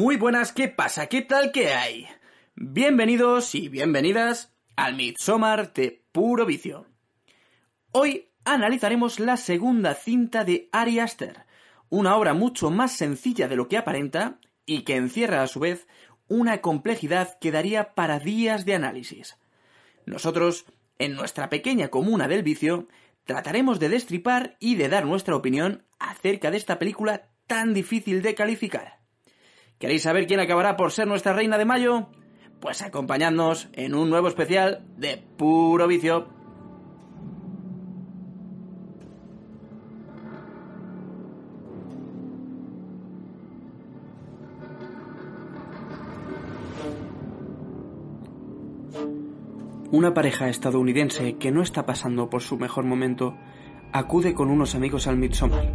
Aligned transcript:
muy 0.00 0.16
buenas, 0.16 0.54
¿qué 0.54 0.66
pasa? 0.68 1.08
¿Qué 1.08 1.20
tal 1.20 1.52
que 1.52 1.74
hay? 1.74 2.08
Bienvenidos 2.54 3.54
y 3.54 3.68
bienvenidas 3.68 4.50
al 4.74 4.94
Midsommar 4.94 5.74
de 5.74 6.02
Puro 6.10 6.46
Vicio. 6.46 6.86
Hoy 7.92 8.30
analizaremos 8.46 9.20
la 9.20 9.36
segunda 9.36 9.94
cinta 9.94 10.42
de 10.42 10.70
Ari 10.72 11.00
Aster, 11.00 11.44
una 11.90 12.16
obra 12.16 12.32
mucho 12.32 12.70
más 12.70 12.92
sencilla 12.92 13.46
de 13.46 13.56
lo 13.56 13.68
que 13.68 13.76
aparenta 13.76 14.38
y 14.64 14.84
que 14.84 14.96
encierra 14.96 15.42
a 15.42 15.48
su 15.48 15.60
vez 15.60 15.86
una 16.28 16.62
complejidad 16.62 17.38
que 17.38 17.52
daría 17.52 17.92
para 17.92 18.20
días 18.20 18.64
de 18.64 18.76
análisis. 18.76 19.36
Nosotros, 20.06 20.64
en 20.98 21.14
nuestra 21.14 21.50
pequeña 21.50 21.88
comuna 21.88 22.26
del 22.26 22.42
vicio, 22.42 22.88
trataremos 23.24 23.78
de 23.78 23.90
destripar 23.90 24.56
y 24.60 24.76
de 24.76 24.88
dar 24.88 25.04
nuestra 25.04 25.36
opinión 25.36 25.84
acerca 25.98 26.50
de 26.50 26.56
esta 26.56 26.78
película 26.78 27.28
tan 27.46 27.74
difícil 27.74 28.22
de 28.22 28.34
calificar. 28.34 28.99
¿Queréis 29.80 30.02
saber 30.02 30.26
quién 30.26 30.40
acabará 30.40 30.76
por 30.76 30.92
ser 30.92 31.08
nuestra 31.08 31.32
reina 31.32 31.56
de 31.56 31.64
mayo? 31.64 32.08
Pues 32.60 32.82
acompañadnos 32.82 33.70
en 33.72 33.94
un 33.94 34.10
nuevo 34.10 34.28
especial 34.28 34.84
de 34.98 35.16
Puro 35.38 35.86
Vicio. 35.88 36.28
Una 49.90 50.12
pareja 50.12 50.50
estadounidense 50.50 51.38
que 51.38 51.50
no 51.50 51.62
está 51.62 51.86
pasando 51.86 52.28
por 52.28 52.42
su 52.42 52.58
mejor 52.58 52.84
momento 52.84 53.34
acude 53.94 54.34
con 54.34 54.50
unos 54.50 54.74
amigos 54.74 55.06
al 55.06 55.16
Midsommar, 55.16 55.72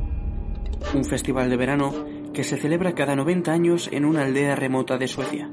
un 0.93 1.05
festival 1.05 1.49
de 1.49 1.57
verano 1.57 2.14
que 2.35 2.43
se 2.43 2.57
celebra 2.57 2.93
cada 2.93 3.15
90 3.15 3.51
años 3.51 3.89
en 3.93 4.03
una 4.03 4.23
aldea 4.23 4.55
remota 4.57 4.97
de 4.97 5.07
Suecia. 5.07 5.49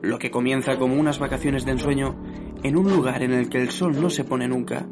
Lo 0.00 0.18
que 0.18 0.30
comienza 0.30 0.78
como 0.78 0.94
unas 0.94 1.18
vacaciones 1.18 1.64
de 1.64 1.72
ensueño 1.72 2.16
en 2.62 2.76
un 2.76 2.88
lugar 2.88 3.24
en 3.24 3.32
el 3.32 3.50
que 3.50 3.60
el 3.60 3.70
sol 3.70 4.00
no 4.00 4.08
se 4.08 4.22
pone 4.22 4.46
nunca, 4.46 4.86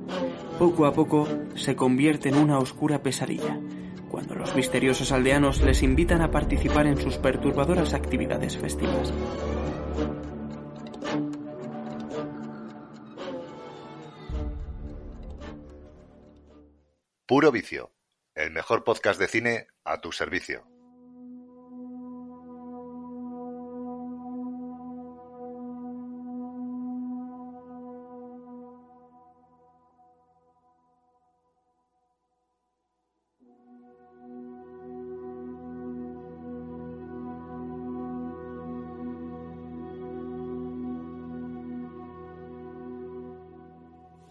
poco 0.59 0.87
a 0.87 0.93
poco 0.93 1.29
se 1.55 1.77
convierte 1.77 2.29
en 2.29 2.37
una 2.37 2.59
oscura 2.59 3.03
pesadilla, 3.03 3.61
cuando 4.11 4.35
los 4.35 4.55
misteriosos 4.57 5.13
aldeanos 5.13 5.63
les 5.63 5.83
invitan 5.85 6.23
a 6.23 6.33
participar 6.33 6.89
en 6.89 6.99
sus 6.99 7.19
perturbadoras 7.19 7.95
actividades 7.95 8.59
festivas. 8.59 9.15
Puro 17.27 17.53
Vicio, 17.53 17.94
el 18.35 18.51
mejor 18.51 18.85
podcast 18.85 19.21
de 19.21 19.29
cine 19.29 19.69
a 19.85 20.01
tu 20.01 20.13
servicio. 20.13 20.74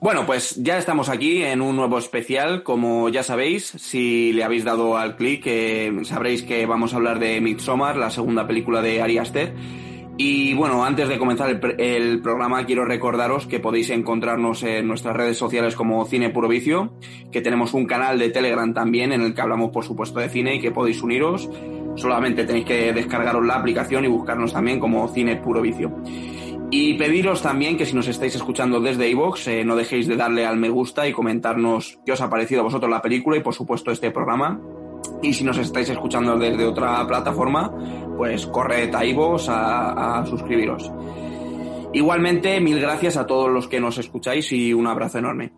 Bueno, 0.04 0.26
pues 0.26 0.62
ya 0.62 0.78
estamos 0.78 1.08
aquí 1.08 1.44
en 1.44 1.62
un 1.62 1.78
nuevo 1.78 1.98
especial. 1.98 2.62
Como 2.62 3.08
ya 3.08 3.24
sabéis, 3.24 3.68
si 3.68 4.34
le 4.34 4.44
habéis 4.44 4.66
dado 4.66 4.98
al 4.98 5.16
clic, 5.16 5.44
eh, 5.46 5.94
sabréis 6.04 6.44
que 6.44 6.66
vamos 6.66 6.92
a 6.92 6.98
hablar 6.98 7.20
de 7.20 7.40
Midsommar, 7.40 7.96
la 7.96 8.10
segunda 8.10 8.46
película 8.46 8.82
de 8.82 9.02
Ari 9.02 9.18
Aster. 9.18 9.56
Y 10.18 10.56
bueno, 10.56 10.84
antes 10.84 11.08
de 11.08 11.18
comenzar 11.18 11.50
el, 11.50 11.80
el, 11.80 12.22
programa, 12.22 12.66
quiero 12.66 12.84
recordaros 12.84 13.48
que 13.48 13.62
podéis 13.62 13.92
encontrarnos 13.92 14.64
en 14.64 14.90
nuestras 14.90 15.16
redes 15.16 15.38
sociales 15.38 15.74
como 15.74 16.04
Cine 16.04 16.32
Puro 16.32 16.50
Vicio, 16.50 17.00
que 17.32 17.40
tenemos 17.40 17.74
un 17.74 17.86
canal 17.86 18.20
de 18.20 18.30
Telegram 18.30 18.74
también 18.74 19.14
en 19.14 19.22
el 19.22 19.34
que 19.34 19.40
hablamos, 19.40 19.72
por 19.72 19.86
supuesto, 19.86 20.20
de 20.20 20.28
cine 20.28 20.56
y 20.56 20.60
que 20.60 20.72
podéis 20.72 21.02
uniros. 21.02 21.50
Solamente 21.96 22.44
tenéis 22.44 22.66
que 22.66 22.92
descargaros 22.92 23.46
la 23.46 23.56
aplicación 23.56 24.04
y 24.04 24.10
buscarnos 24.10 24.52
también 24.52 24.82
como 24.82 25.08
Cine 25.08 25.38
Puro 25.38 25.62
Vicio. 25.62 25.96
Y 26.76 26.96
pediros 26.96 27.44
también 27.44 27.78
que 27.78 27.86
si 27.86 27.94
nos 27.94 28.08
estáis 28.08 28.34
escuchando 28.34 28.80
desde 28.80 29.08
iVoox, 29.10 29.48
eh, 29.48 29.64
no 29.64 29.76
dejéis 29.76 30.08
de 30.08 30.16
darle 30.16 30.44
al 30.44 30.58
me 30.58 30.70
gusta 30.70 31.08
y 31.08 31.14
comentarnos 31.14 32.00
qué 32.04 32.14
os 32.14 32.22
ha 32.22 32.32
parecido 32.32 32.62
a 32.62 32.64
vosotros 32.64 32.90
la 32.90 33.00
película 33.00 33.38
y 33.38 33.42
por 33.42 33.54
supuesto 33.54 33.92
este 33.92 34.10
programa. 34.10 34.60
Y 35.22 35.34
si 35.34 35.44
nos 35.44 35.60
estáis 35.60 35.90
escuchando 35.90 36.36
desde 36.36 36.66
otra 36.66 37.06
plataforma, 37.06 37.72
pues 38.18 38.48
corred 38.48 38.92
a 38.96 39.06
iVoox 39.06 39.50
a, 39.50 40.22
a 40.22 40.26
suscribiros. 40.26 40.92
Igualmente, 41.94 42.60
mil 42.60 42.80
gracias 42.80 43.18
a 43.18 43.28
todos 43.28 43.52
los 43.52 43.68
que 43.68 43.80
nos 43.80 44.00
escucháis 44.00 44.52
y 44.52 44.74
un 44.74 44.88
abrazo 44.88 45.20
enorme. 45.20 45.52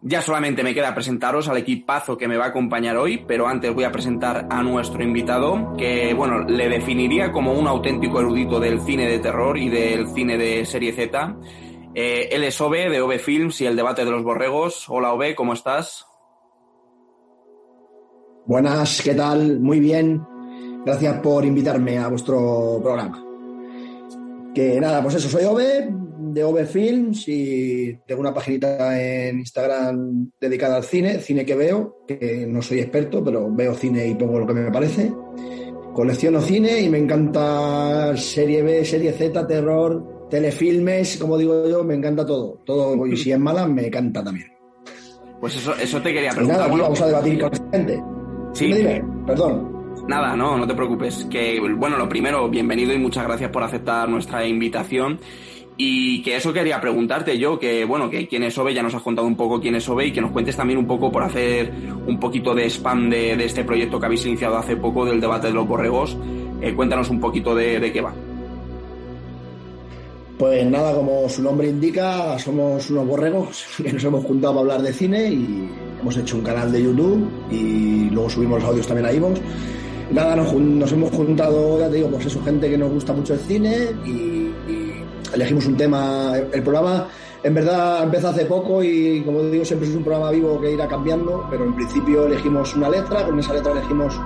Ya 0.00 0.22
solamente 0.22 0.62
me 0.62 0.74
queda 0.74 0.94
presentaros 0.94 1.48
al 1.48 1.56
equipazo 1.56 2.16
que 2.16 2.28
me 2.28 2.36
va 2.36 2.46
a 2.46 2.48
acompañar 2.48 2.96
hoy, 2.96 3.24
pero 3.26 3.48
antes 3.48 3.74
voy 3.74 3.82
a 3.82 3.90
presentar 3.90 4.46
a 4.48 4.62
nuestro 4.62 5.02
invitado, 5.02 5.74
que 5.76 6.14
bueno, 6.14 6.40
le 6.40 6.68
definiría 6.68 7.32
como 7.32 7.52
un 7.52 7.66
auténtico 7.66 8.20
erudito 8.20 8.60
del 8.60 8.80
cine 8.82 9.08
de 9.08 9.18
terror 9.18 9.58
y 9.58 9.68
del 9.68 10.06
cine 10.08 10.38
de 10.38 10.64
serie 10.64 10.92
Z. 10.92 11.36
Eh, 11.94 12.28
él 12.30 12.44
es 12.44 12.60
Ove 12.60 12.88
de 12.88 13.00
Ove 13.00 13.18
Films 13.18 13.60
y 13.60 13.66
el 13.66 13.74
debate 13.74 14.04
de 14.04 14.12
los 14.12 14.22
borregos. 14.22 14.88
Hola 14.88 15.12
Ove, 15.12 15.34
¿cómo 15.34 15.52
estás? 15.52 16.06
Buenas, 18.46 19.02
¿qué 19.02 19.14
tal? 19.14 19.58
Muy 19.58 19.80
bien. 19.80 20.24
Gracias 20.86 21.20
por 21.20 21.44
invitarme 21.44 21.98
a 21.98 22.06
vuestro 22.06 22.78
programa. 22.80 23.24
Que 24.54 24.80
nada, 24.80 25.02
pues 25.02 25.16
eso, 25.16 25.28
soy 25.28 25.44
Ove, 25.44 25.92
de 26.32 26.44
OV 26.44 26.66
Films 26.66 27.28
y 27.28 27.98
tengo 28.06 28.20
una 28.20 28.34
paginita 28.34 29.00
en 29.00 29.38
Instagram 29.38 30.30
dedicada 30.40 30.76
al 30.76 30.84
cine, 30.84 31.18
cine 31.20 31.44
que 31.44 31.54
veo, 31.54 32.04
que 32.06 32.46
no 32.48 32.62
soy 32.62 32.80
experto, 32.80 33.22
pero 33.22 33.52
veo 33.52 33.74
cine 33.74 34.06
y 34.06 34.14
pongo 34.14 34.38
lo 34.40 34.46
que 34.46 34.54
me 34.54 34.70
parece. 34.70 35.12
Colecciono 35.92 36.40
cine 36.40 36.80
y 36.80 36.88
me 36.88 36.98
encanta 36.98 38.16
serie 38.16 38.62
B, 38.62 38.84
serie 38.84 39.12
Z, 39.12 39.46
terror, 39.46 40.26
telefilmes, 40.30 41.16
como 41.18 41.36
digo 41.36 41.68
yo, 41.68 41.82
me 41.84 41.94
encanta 41.94 42.24
todo. 42.24 42.60
Todo, 42.64 43.06
y 43.06 43.16
si 43.16 43.32
es 43.32 43.38
mala, 43.38 43.66
me 43.66 43.86
encanta 43.86 44.22
también. 44.22 44.46
Pues 45.40 45.56
eso, 45.56 45.74
eso 45.76 46.00
te 46.02 46.12
quería 46.12 46.30
Y 46.30 46.34
preguntar. 46.34 46.58
nada, 46.58 46.70
aquí 46.70 46.80
vamos 46.80 47.00
a 47.00 47.06
debatir 47.06 47.40
con 47.40 47.52
esta 47.52 47.70
gente. 47.70 48.02
Sí. 48.52 48.66
Dime, 48.66 48.78
dime, 48.78 49.04
perdón. 49.26 49.78
Nada, 50.08 50.34
no, 50.36 50.56
no 50.56 50.66
te 50.66 50.74
preocupes. 50.74 51.26
Que, 51.30 51.60
bueno, 51.76 51.98
lo 51.98 52.08
primero, 52.08 52.48
bienvenido 52.48 52.92
y 52.94 52.98
muchas 52.98 53.24
gracias 53.24 53.50
por 53.50 53.62
aceptar 53.62 54.08
nuestra 54.08 54.46
invitación. 54.46 55.20
Y 55.80 56.22
que 56.22 56.34
eso 56.36 56.52
quería 56.52 56.80
preguntarte 56.80 57.38
yo, 57.38 57.56
que 57.56 57.84
bueno, 57.84 58.10
que 58.10 58.26
quién 58.26 58.42
es 58.42 58.58
Ove, 58.58 58.74
ya 58.74 58.82
nos 58.82 58.94
has 58.94 59.02
contado 59.02 59.28
un 59.28 59.36
poco 59.36 59.60
quién 59.60 59.76
es 59.76 59.88
Ove 59.88 60.06
y 60.06 60.12
que 60.12 60.20
nos 60.20 60.32
cuentes 60.32 60.56
también 60.56 60.76
un 60.76 60.88
poco 60.88 61.12
por 61.12 61.22
hacer 61.22 61.72
un 62.04 62.18
poquito 62.18 62.52
de 62.52 62.68
spam 62.68 63.08
de, 63.08 63.36
de 63.36 63.44
este 63.44 63.62
proyecto 63.62 64.00
que 64.00 64.06
habéis 64.06 64.26
iniciado 64.26 64.56
hace 64.56 64.74
poco 64.76 65.04
del 65.04 65.20
debate 65.20 65.46
de 65.46 65.52
los 65.52 65.68
borregos. 65.68 66.16
Eh, 66.60 66.74
cuéntanos 66.74 67.08
un 67.10 67.20
poquito 67.20 67.54
de, 67.54 67.78
de 67.78 67.92
qué 67.92 68.00
va. 68.00 68.12
Pues 70.36 70.66
nada, 70.66 70.94
como 70.94 71.28
su 71.28 71.42
nombre 71.42 71.68
indica, 71.68 72.36
somos 72.40 72.90
unos 72.90 73.06
borregos 73.06 73.64
que 73.76 73.92
nos 73.92 74.02
hemos 74.02 74.24
juntado 74.24 74.54
para 74.54 74.62
hablar 74.62 74.82
de 74.82 74.92
cine 74.92 75.30
y 75.30 75.68
hemos 76.00 76.16
hecho 76.16 76.38
un 76.38 76.42
canal 76.42 76.72
de 76.72 76.82
YouTube 76.82 77.28
y 77.52 78.10
luego 78.10 78.28
subimos 78.28 78.60
los 78.60 78.70
audios 78.70 78.86
también 78.88 79.06
a 79.06 79.12
iVoox. 79.12 79.40
Nada, 80.10 80.34
nos, 80.34 80.52
nos 80.54 80.90
hemos 80.90 81.10
juntado, 81.12 81.78
ya 81.78 81.88
te 81.88 81.96
digo, 81.96 82.08
pues 82.08 82.26
eso, 82.26 82.42
gente 82.42 82.68
que 82.68 82.78
nos 82.78 82.90
gusta 82.90 83.12
mucho 83.12 83.34
el 83.34 83.40
cine 83.40 83.76
y 84.04 84.48
elegimos 85.34 85.66
un 85.66 85.76
tema. 85.76 86.32
El 86.52 86.62
programa 86.62 87.08
en 87.42 87.54
verdad 87.54 88.02
empezó 88.02 88.28
hace 88.28 88.44
poco 88.46 88.82
y 88.82 89.22
como 89.22 89.42
digo, 89.44 89.64
siempre 89.64 89.88
es 89.88 89.94
un 89.94 90.02
programa 90.02 90.30
vivo 90.30 90.60
que 90.60 90.72
irá 90.72 90.88
cambiando, 90.88 91.46
pero 91.50 91.64
en 91.64 91.74
principio 91.74 92.26
elegimos 92.26 92.74
una 92.74 92.88
letra, 92.88 93.24
con 93.24 93.38
esa 93.38 93.54
letra 93.54 93.72
elegimos 93.72 94.18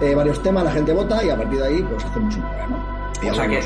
eh, 0.00 0.14
varios 0.14 0.42
temas, 0.42 0.64
la 0.64 0.72
gente 0.72 0.92
vota 0.92 1.24
y 1.24 1.30
a 1.30 1.36
partir 1.36 1.58
de 1.58 1.66
ahí 1.66 1.82
pues 1.82 2.04
hacemos 2.04 2.34
un 2.36 2.42
programa. 2.42 2.94
O 3.30 3.34
sea 3.34 3.48
que 3.48 3.60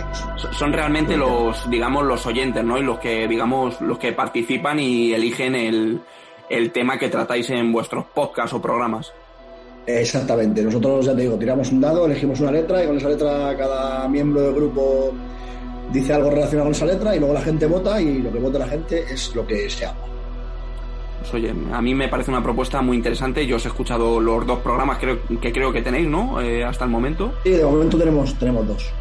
son 0.53 0.73
realmente 0.73 1.17
los, 1.17 1.69
digamos, 1.69 2.05
los 2.05 2.25
oyentes, 2.27 2.65
¿no? 2.65 2.79
Y 2.79 2.83
los 2.83 2.99
que, 2.99 3.29
digamos, 3.29 3.79
los 3.83 3.99
que 3.99 4.13
participan 4.13 4.79
y 4.79 5.13
eligen 5.13 5.55
el, 5.55 6.01
el 6.49 6.73
tema 6.73 6.99
que 6.99 7.11
tratáis 7.11 7.51
en 7.51 7.71
vuestros 7.71 8.07
podcasts 8.15 8.55
o 8.55 8.63
programas. 8.63 9.13
Exactamente. 9.87 10.63
Nosotros, 10.63 11.05
ya 11.05 11.15
te 11.15 11.23
digo, 11.23 11.37
tiramos 11.37 11.71
un 11.71 11.81
dado, 11.81 12.07
elegimos 12.07 12.41
una 12.41 12.53
letra 12.53 12.83
y 12.83 12.87
con 12.87 12.97
esa 12.97 13.09
letra 13.09 13.55
cada 13.57 14.09
miembro 14.09 14.41
del 14.41 14.55
grupo 14.55 15.13
dice 15.93 16.13
algo 16.13 16.31
relacionado 16.31 16.67
con 16.67 16.75
esa 16.75 16.87
letra 16.87 17.15
y 17.15 17.19
luego 17.19 17.35
la 17.35 17.43
gente 17.43 17.67
vota 17.67 18.01
y 18.01 18.19
lo 18.19 18.33
que 18.33 18.39
vota 18.39 18.59
la 18.59 18.69
gente 18.69 19.05
es 19.11 19.35
lo 19.35 19.47
que 19.47 19.69
se 19.69 19.87
habla. 19.87 20.01
Pues 21.21 21.35
oye, 21.35 21.55
a 21.73 21.81
mí 21.81 21.95
me 21.95 22.09
parece 22.09 22.31
una 22.31 22.43
propuesta 22.43 22.83
muy 22.83 22.97
interesante. 22.97 23.47
Yo 23.47 23.57
os 23.57 23.65
he 23.65 23.69
escuchado 23.69 24.19
los 24.21 24.45
dos 24.45 24.59
programas 24.59 24.99
creo, 24.99 25.21
que 25.41 25.53
creo 25.53 25.73
que 25.73 25.81
tenéis, 25.83 26.09
¿no? 26.09 26.41
Eh, 26.41 26.65
hasta 26.65 26.85
el 26.85 26.91
momento. 26.91 27.33
Y 27.45 27.51
de 27.51 27.65
momento 27.65 27.97
tenemos, 27.97 28.35
tenemos 28.39 28.67
dos. 28.67 28.93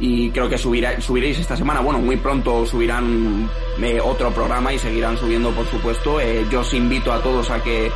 y 0.00 0.30
creo 0.30 0.48
que 0.48 0.58
subirá, 0.58 1.00
subiréis 1.00 1.38
esta 1.38 1.56
semana. 1.56 1.80
Bueno, 1.80 1.98
muy 2.00 2.16
pronto 2.16 2.64
subirán 2.66 3.48
eh, 3.80 4.00
otro 4.02 4.30
programa 4.30 4.72
y 4.72 4.78
seguirán 4.78 5.16
subiendo, 5.16 5.50
por 5.50 5.66
supuesto. 5.66 6.20
Eh, 6.20 6.44
yo 6.50 6.60
os 6.60 6.74
invito 6.74 7.12
a 7.12 7.22
todos 7.22 7.50
a 7.50 7.62
que 7.62 7.90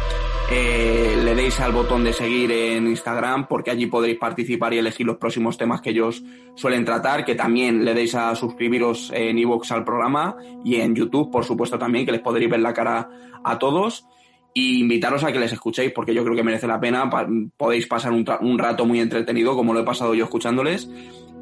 eh, 0.50 1.20
le 1.22 1.34
deis 1.34 1.60
al 1.60 1.72
botón 1.72 2.04
de 2.04 2.14
seguir 2.14 2.50
en 2.50 2.86
Instagram 2.86 3.48
porque 3.48 3.70
allí 3.70 3.84
podréis 3.84 4.16
participar 4.16 4.72
y 4.72 4.78
elegir 4.78 5.04
los 5.04 5.18
próximos 5.18 5.58
temas 5.58 5.82
que 5.82 5.90
ellos 5.90 6.24
suelen 6.54 6.86
tratar, 6.86 7.26
que 7.26 7.34
también 7.34 7.84
le 7.84 7.92
deis 7.92 8.14
a 8.14 8.34
suscribiros 8.34 9.12
en 9.14 9.36
iVoox 9.36 9.70
al 9.72 9.84
programa 9.84 10.36
y 10.64 10.76
en 10.76 10.94
YouTube, 10.94 11.30
por 11.30 11.44
supuesto 11.44 11.78
también, 11.78 12.06
que 12.06 12.12
les 12.12 12.22
podréis 12.22 12.50
ver 12.50 12.60
la 12.60 12.72
cara 12.72 13.10
a 13.44 13.58
todos. 13.58 14.06
Y 14.54 14.80
invitaros 14.80 15.22
a 15.22 15.30
que 15.30 15.38
les 15.38 15.52
escuchéis 15.52 15.92
porque 15.92 16.14
yo 16.14 16.24
creo 16.24 16.34
que 16.34 16.42
merece 16.42 16.66
la 16.66 16.80
pena, 16.80 17.10
podéis 17.56 17.86
pasar 17.86 18.12
un, 18.12 18.58
rato 18.58 18.86
muy 18.86 19.00
entretenido 19.00 19.54
como 19.54 19.74
lo 19.74 19.80
he 19.80 19.84
pasado 19.84 20.14
yo 20.14 20.24
escuchándoles. 20.24 20.90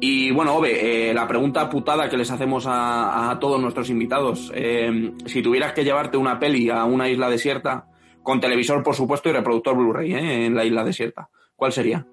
Y 0.01 0.31
bueno, 0.31 0.55
Ove, 0.55 1.09
eh, 1.09 1.13
la 1.13 1.27
pregunta 1.27 1.69
putada 1.69 2.09
que 2.09 2.17
les 2.17 2.29
hacemos 2.29 2.65
a, 2.67 3.35
todos 3.39 3.59
nuestros 3.61 3.89
invitados. 3.89 4.51
Eh, 4.53 5.13
si 5.25 5.41
tuvieras 5.41 5.71
que 5.71 5.85
llevarte 5.85 6.17
una 6.17 6.37
peli 6.37 6.69
a 6.69 6.83
una 6.83 7.09
isla 7.09 7.29
desierta, 7.29 7.87
con 8.27 8.41
televisor 8.41 8.83
por 8.83 8.93
supuesto 8.93 9.29
y 9.29 9.31
reproductor 9.31 9.73
Blu-ray 9.73 10.13
¿eh? 10.13 10.45
en 10.47 10.53
la 10.53 10.65
isla 10.65 10.83
desierta, 10.83 11.29
¿cuál 11.55 11.71
sería? 11.71 12.05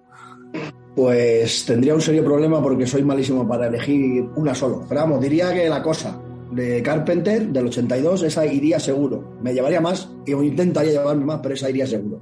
Pues 0.94 1.66
tendría 1.66 1.92
un 1.92 2.00
serio 2.00 2.22
problema 2.22 2.62
porque 2.62 2.86
soy 2.86 3.02
malísimo 3.02 3.48
para 3.48 3.66
elegir 3.66 4.22
una 4.36 4.54
solo. 4.54 4.84
Pero 4.88 5.00
vamos, 5.00 5.20
diría 5.20 5.52
que 5.52 5.68
la 5.68 5.82
cosa 5.82 6.16
de 6.52 6.80
Carpenter 6.84 7.48
del 7.48 7.66
82, 7.66 8.22
esa 8.22 8.46
iría 8.46 8.78
seguro. 8.78 9.38
Me 9.42 9.52
llevaría 9.52 9.80
más 9.80 10.08
y 10.24 10.30
intentaría 10.34 10.92
llevarme 10.92 11.24
más, 11.24 11.40
pero 11.42 11.56
esa 11.56 11.68
iría 11.68 11.84
seguro. 11.84 12.20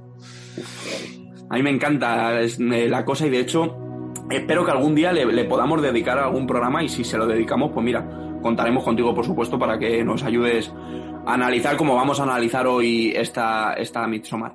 A 1.51 1.55
mí 1.55 1.61
me 1.61 1.69
encanta 1.69 2.41
la 2.57 3.05
cosa 3.05 3.27
y 3.27 3.29
de 3.29 3.41
hecho 3.41 3.77
espero 4.31 4.65
que 4.65 4.71
algún 4.71 4.95
día 4.95 5.13
le, 5.13 5.45
podamos 5.45 5.83
dedicar 5.83 6.17
a 6.17 6.25
algún 6.25 6.47
programa 6.47 6.83
y 6.83 6.89
si 6.89 7.03
se 7.03 7.15
lo 7.15 7.27
dedicamos, 7.27 7.69
pues 7.71 7.85
mira, 7.85 8.33
contaremos 8.41 8.83
contigo, 8.83 9.13
por 9.13 9.23
supuesto, 9.23 9.59
para 9.59 9.77
que 9.77 10.03
nos 10.03 10.23
ayudes 10.23 10.73
analizar 11.25 11.77
como 11.77 11.95
vamos 11.95 12.19
a 12.19 12.23
analizar 12.23 12.67
hoy 12.67 13.13
esta, 13.15 13.73
esta 13.73 14.07
Midsommar. 14.07 14.53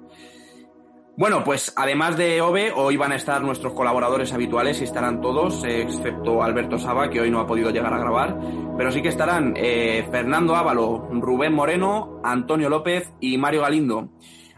Bueno, 1.18 1.42
pues 1.42 1.72
además 1.74 2.16
de 2.16 2.40
OVE, 2.40 2.70
hoy 2.70 2.96
van 2.96 3.10
a 3.10 3.16
estar 3.16 3.42
nuestros 3.42 3.72
colaboradores 3.72 4.32
habituales 4.32 4.80
y 4.80 4.84
estarán 4.84 5.20
todos, 5.20 5.64
excepto 5.64 6.44
Alberto 6.44 6.78
Saba, 6.78 7.10
que 7.10 7.20
hoy 7.20 7.28
no 7.28 7.40
ha 7.40 7.46
podido 7.46 7.70
llegar 7.70 7.92
a 7.92 7.98
grabar, 7.98 8.38
pero 8.76 8.92
sí 8.92 9.02
que 9.02 9.08
estarán 9.08 9.54
eh, 9.56 10.06
Fernando 10.12 10.54
Ávalo, 10.54 11.08
Rubén 11.10 11.54
Moreno, 11.54 12.20
Antonio 12.22 12.68
López 12.68 13.12
y 13.20 13.36
Mario 13.36 13.62
Galindo. 13.62 14.10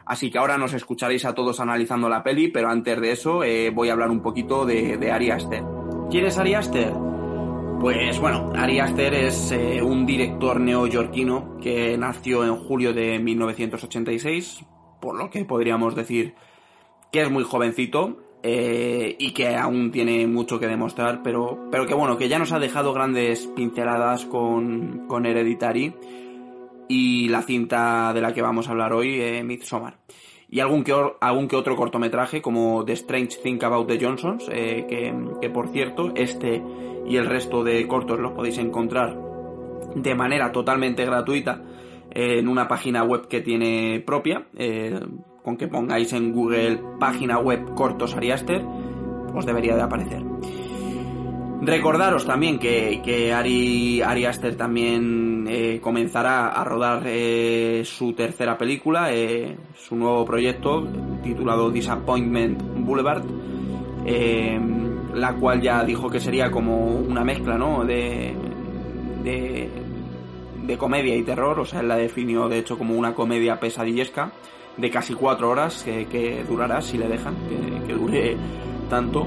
Así 0.04 0.30
que 0.30 0.36
ahora 0.36 0.58
nos 0.58 0.74
escucharéis 0.74 1.24
a 1.24 1.34
todos 1.34 1.60
analizando 1.60 2.10
la 2.10 2.22
peli, 2.22 2.48
pero 2.48 2.68
antes 2.68 3.00
de 3.00 3.12
eso 3.12 3.42
eh, 3.42 3.70
voy 3.70 3.88
a 3.88 3.92
hablar 3.94 4.10
un 4.10 4.20
poquito 4.20 4.66
de, 4.66 4.98
de 4.98 5.10
Ari 5.10 5.30
Aster. 5.30 5.64
¿Quién 6.10 6.26
es 6.26 6.36
Ari 6.36 6.52
Aster? 6.52 7.09
Pues 7.80 8.20
bueno, 8.20 8.52
Ari 8.54 8.78
Aster 8.78 9.14
es 9.14 9.52
eh, 9.52 9.80
un 9.82 10.04
director 10.04 10.60
neoyorquino 10.60 11.56
que 11.62 11.96
nació 11.96 12.44
en 12.44 12.54
julio 12.56 12.92
de 12.92 13.18
1986, 13.18 14.66
por 15.00 15.16
lo 15.16 15.30
que 15.30 15.46
podríamos 15.46 15.94
decir 15.94 16.34
que 17.10 17.22
es 17.22 17.30
muy 17.30 17.42
jovencito 17.42 18.18
eh, 18.42 19.16
y 19.18 19.32
que 19.32 19.56
aún 19.56 19.90
tiene 19.92 20.26
mucho 20.26 20.60
que 20.60 20.66
demostrar, 20.66 21.22
pero, 21.22 21.68
pero 21.70 21.86
que 21.86 21.94
bueno, 21.94 22.18
que 22.18 22.28
ya 22.28 22.38
nos 22.38 22.52
ha 22.52 22.58
dejado 22.58 22.92
grandes 22.92 23.46
pinceladas 23.46 24.26
con, 24.26 25.06
con 25.08 25.24
Hereditary 25.24 25.94
y 26.86 27.28
la 27.28 27.40
cinta 27.40 28.12
de 28.12 28.20
la 28.20 28.34
que 28.34 28.42
vamos 28.42 28.68
a 28.68 28.72
hablar 28.72 28.92
hoy, 28.92 29.22
eh, 29.22 29.42
Midsommar. 29.42 29.96
Y 30.50 30.60
algún 30.60 30.82
que, 30.82 30.92
algún 31.20 31.46
que 31.46 31.56
otro 31.56 31.76
cortometraje 31.76 32.42
como 32.42 32.84
The 32.84 32.92
Strange 32.94 33.38
Thing 33.42 33.62
About 33.62 33.86
the 33.86 34.04
Johnsons, 34.04 34.50
eh, 34.50 34.84
que, 35.40 35.48
por 35.48 35.68
cierto, 35.68 36.12
este 36.16 36.60
y 37.06 37.16
el 37.16 37.26
resto 37.26 37.64
de 37.64 37.86
cortos 37.86 38.18
los 38.18 38.32
podéis 38.32 38.58
encontrar 38.58 39.16
de 39.94 40.14
manera 40.14 40.52
totalmente 40.52 41.04
gratuita 41.04 41.62
en 42.10 42.48
una 42.48 42.66
página 42.68 43.04
web 43.04 43.28
que 43.28 43.40
tiene 43.40 44.02
propia, 44.04 44.46
eh, 44.56 44.98
con 45.42 45.56
que 45.56 45.68
pongáis 45.68 46.12
en 46.12 46.32
Google 46.32 46.80
página 46.98 47.38
web 47.38 47.74
cortos 47.74 48.14
Ariaster, 48.14 48.64
os 49.34 49.46
debería 49.46 49.76
de 49.76 49.82
aparecer. 49.82 50.22
Recordaros 51.62 52.26
también 52.26 52.58
que, 52.58 53.02
que 53.04 53.34
Ari, 53.34 54.00
Ari 54.00 54.24
Aster 54.24 54.56
también 54.56 55.46
eh, 55.46 55.78
comenzará 55.82 56.48
a 56.48 56.64
rodar 56.64 57.02
eh, 57.04 57.82
su 57.84 58.14
tercera 58.14 58.56
película, 58.56 59.10
su 59.74 59.94
nuevo 59.94 60.24
proyecto 60.24 60.88
titulado 61.22 61.70
Disappointment 61.70 62.62
Boulevard, 62.78 63.24
la 65.14 65.34
cual 65.34 65.60
ya 65.60 65.84
dijo 65.84 66.08
que 66.08 66.20
sería 66.20 66.50
como 66.50 66.86
una 66.86 67.24
mezcla 67.24 67.56
¿no? 67.58 67.84
de, 67.84 68.34
de, 69.22 70.78
comedia 70.78 71.16
y 71.16 71.24
terror, 71.24 71.58
o 71.58 71.64
sea, 71.64 71.80
él 71.80 71.88
la 71.88 71.96
definió 71.96 72.48
de 72.48 72.58
hecho 72.58 72.78
como 72.78 72.94
una 72.94 73.12
comedia 73.12 73.58
pesadillesca 73.58 74.30
de 74.76 74.88
casi 74.88 75.14
cuatro 75.14 75.50
horas 75.50 75.82
que, 75.82 76.44
durará 76.48 76.80
si 76.80 76.96
le 76.96 77.08
dejan, 77.08 77.34
que, 77.86 77.92
dure 77.92 78.36
tanto. 78.88 79.26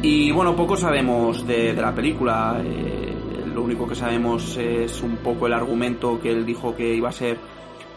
Y 0.00 0.30
bueno, 0.30 0.54
poco 0.54 0.76
sabemos 0.76 1.44
de, 1.44 1.72
la 1.74 1.92
película. 1.92 2.62
Eh, 2.64 3.14
lo 3.52 3.62
único 3.62 3.88
que 3.88 3.96
sabemos 3.96 4.56
es 4.56 5.02
un 5.02 5.16
poco 5.16 5.48
el 5.48 5.52
argumento 5.52 6.20
que 6.20 6.30
él 6.30 6.46
dijo 6.46 6.76
que 6.76 6.94
iba 6.94 7.08
a 7.08 7.12
ser 7.12 7.36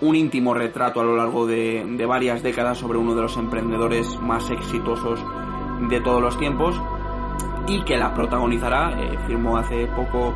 un 0.02 0.16
íntimo 0.16 0.54
retrato 0.54 1.00
a 1.00 1.04
lo 1.04 1.16
largo 1.16 1.46
de, 1.46 2.06
varias 2.08 2.42
décadas 2.42 2.80
sobre 2.80 2.98
uno 2.98 3.16
de 3.16 3.22
los 3.22 3.38
emprendedores 3.38 4.20
más 4.20 4.50
exitosos 4.50 5.24
de 5.82 6.02
todos 6.02 6.22
los 6.22 6.38
tiempos 6.38 6.82
y 7.68 7.84
que 7.84 7.98
la 7.98 8.14
protagonizará, 8.14 9.00
eh, 9.02 9.18
firmó 9.28 9.58
hace 9.58 9.88
poco 9.88 10.34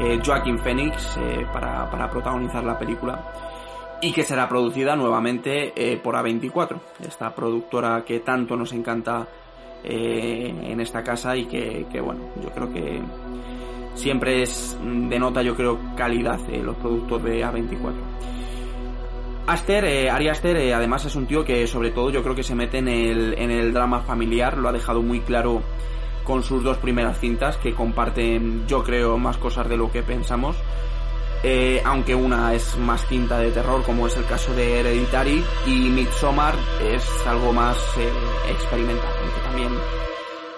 eh, 0.00 0.20
Joaquin 0.24 0.58
Phoenix 0.58 1.18
para, 1.52 1.90
para, 1.90 2.10
protagonizar 2.10 2.64
la 2.64 2.78
película 2.78 3.22
y 4.00 4.12
que 4.12 4.22
será 4.22 4.48
producida 4.48 4.96
nuevamente 4.96 5.72
por 6.02 6.14
A24, 6.14 6.78
esta 7.06 7.34
productora 7.34 8.04
que 8.04 8.20
tanto 8.20 8.56
nos 8.56 8.72
encanta 8.72 9.26
eh, 9.86 10.48
en 10.62 10.80
esta 10.80 11.04
casa 11.04 11.36
y 11.36 11.44
que, 11.44 12.00
bueno, 12.00 12.30
yo 12.42 12.48
creo 12.48 12.72
que 12.72 13.02
siempre 13.94 14.42
es 14.42 14.78
denota, 14.80 15.42
yo 15.42 15.54
creo, 15.54 15.78
calidad 15.94 16.40
eh, 16.48 16.62
los 16.62 16.74
productos 16.76 17.22
de 17.22 17.44
A24. 17.44 17.92
Aster, 19.46 19.84
eh, 19.84 20.10
Ari 20.10 20.28
Aster, 20.28 20.56
eh, 20.56 20.72
además 20.72 21.04
es 21.04 21.14
un 21.16 21.26
tío 21.26 21.44
que 21.44 21.66
sobre 21.66 21.90
todo 21.90 22.10
yo 22.10 22.22
creo 22.22 22.34
que 22.34 22.42
se 22.42 22.54
mete 22.54 22.78
en 22.78 22.88
el, 22.88 23.34
en 23.38 23.50
el 23.50 23.72
drama 23.72 24.00
familiar, 24.00 24.56
lo 24.56 24.68
ha 24.68 24.72
dejado 24.72 25.02
muy 25.02 25.20
claro 25.20 25.62
con 26.24 26.42
sus 26.42 26.64
dos 26.64 26.78
primeras 26.78 27.20
cintas, 27.20 27.56
que 27.58 27.74
comparten, 27.74 28.66
yo 28.66 28.82
creo, 28.82 29.18
más 29.18 29.36
cosas 29.36 29.68
de 29.68 29.76
lo 29.76 29.92
que 29.92 30.02
pensamos. 30.02 30.56
Eh, 31.42 31.82
aunque 31.84 32.14
una 32.14 32.54
es 32.54 32.78
más 32.78 33.06
cinta 33.06 33.38
de 33.38 33.50
terror, 33.50 33.82
como 33.84 34.06
es 34.06 34.16
el 34.16 34.24
caso 34.24 34.54
de 34.54 34.80
Hereditary, 34.80 35.44
y 35.66 35.90
Midsommar 35.90 36.54
es 36.82 37.06
algo 37.26 37.52
más 37.52 37.76
eh, 37.98 38.08
experimental, 38.50 39.12
aunque 39.22 39.40
también 39.40 39.72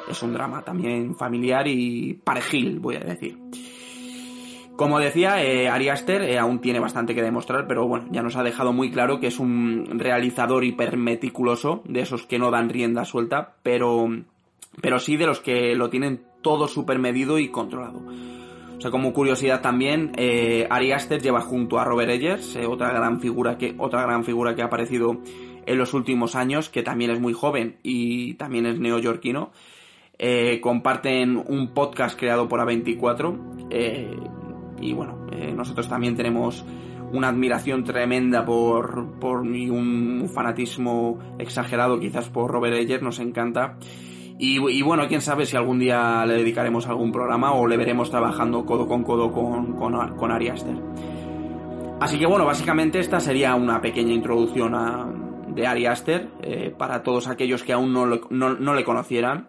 es 0.09 0.23
un 0.23 0.33
drama 0.33 0.63
también 0.63 1.17
familiar 1.17 1.67
y 1.67 2.15
parejil, 2.15 2.79
voy 2.79 2.95
a 2.95 3.01
decir. 3.01 3.37
Como 4.77 4.99
decía, 5.01 5.43
eh, 5.43 5.69
Ari 5.69 5.89
Aster 5.89 6.23
eh, 6.23 6.39
aún 6.39 6.61
tiene 6.61 6.81
bastante 6.81 7.15
que 7.15 7.23
demostrar, 7.23 7.67
pero 7.67 7.89
bueno, 7.89 8.09
ya 8.11 8.23
nos 8.23 8.37
ha 8.37 8.43
dejado 8.43 8.75
muy 8.75 8.91
claro 8.91 9.21
que 9.21 9.29
es 9.29 9.39
un 9.39 9.99
realizador 9.99 10.65
hipermeticuloso, 10.65 11.83
de 11.87 12.01
esos 12.01 12.27
que 12.27 12.39
no 12.39 12.51
dan 12.51 12.69
rienda 12.69 13.07
suelta, 13.07 13.55
pero, 13.63 14.07
pero 14.83 14.99
sí 14.99 15.17
de 15.17 15.27
los 15.27 15.41
que 15.41 15.75
lo 15.75 15.89
tienen 15.89 16.23
todo 16.43 16.69
súper 16.69 16.99
medido 16.99 17.39
y 17.39 17.49
controlado. 17.49 18.03
O 18.77 18.81
sea, 18.81 18.91
como 18.91 19.15
curiosidad 19.15 19.63
también, 19.63 20.13
eh, 20.17 20.67
Ari 20.69 20.93
Aster 20.93 21.23
lleva 21.23 21.41
junto 21.41 21.79
a 21.79 21.85
Robert 21.85 22.11
Eggers, 22.11 22.57
eh, 22.57 22.67
otra 22.67 22.91
gran 22.91 23.21
figura 23.21 23.57
que 23.57 23.75
otra 23.79 24.03
gran 24.03 24.25
figura 24.25 24.55
que 24.55 24.61
ha 24.61 24.67
aparecido 24.67 25.23
en 25.65 25.79
los 25.79 25.95
últimos 25.95 26.37
años, 26.37 26.69
que 26.69 26.83
también 26.83 27.11
es 27.11 27.19
muy 27.19 27.33
joven 27.33 27.79
y 27.83 28.35
también 28.35 28.67
es 28.67 28.79
neoyorquino. 28.79 29.53
Eh, 30.19 30.61
comparten 30.61 31.43
un 31.47 31.75
podcast 31.75 32.19
creado 32.19 32.49
por 32.49 32.61
A24 32.61 33.69
eh, 33.71 34.17
y 34.81 34.93
bueno, 34.93 35.27
nosotros 35.55 35.89
también 35.89 36.17
tenemos 36.17 36.65
una 37.13 37.29
admiración 37.29 37.85
tremenda 37.85 38.45
por, 38.45 39.19
por 39.19 39.41
un 39.41 40.31
fanatismo 40.33 41.19
exagerado 41.39 42.01
quizás 42.01 42.29
por 42.29 42.51
Robert 42.51 42.77
Eggers, 42.77 43.03
nos 43.03 43.19
encanta. 43.19 43.77
Y, 44.39 44.83
bueno, 44.83 45.09
quién 45.09 45.23
sabe 45.23 45.47
si 45.47 45.57
algún 45.57 45.79
día 45.79 46.27
le 46.27 46.35
dedicaremos 46.35 46.87
algún 46.87 47.11
programa 47.11 47.55
o 47.55 47.67
le 47.67 47.79
veremos 47.79 48.11
trabajando 48.11 48.67
codo 48.67 48.87
con 48.87 49.03
codo 49.03 49.33
con, 49.33 49.77
con, 49.77 50.31
Ari 50.31 50.49
Aster. 50.49 50.77
Así 52.01 52.19
que 52.19 52.27
bueno, 52.27 52.45
básicamente 52.45 52.99
esta 52.99 53.19
sería 53.19 53.55
una 53.55 53.81
pequeña 53.81 54.13
introducción 54.13 54.75
a, 54.75 55.11
de 55.49 55.67
Ari 55.67 55.87
Aster 55.87 56.29
eh, 56.43 56.75
para 56.77 57.03
todos 57.03 57.29
aquellos 57.29 57.63
que 57.63 57.73
aún 57.73 57.95
no, 57.95 58.05
no, 58.05 58.75
le 58.75 58.85
conocieran. 58.85 59.49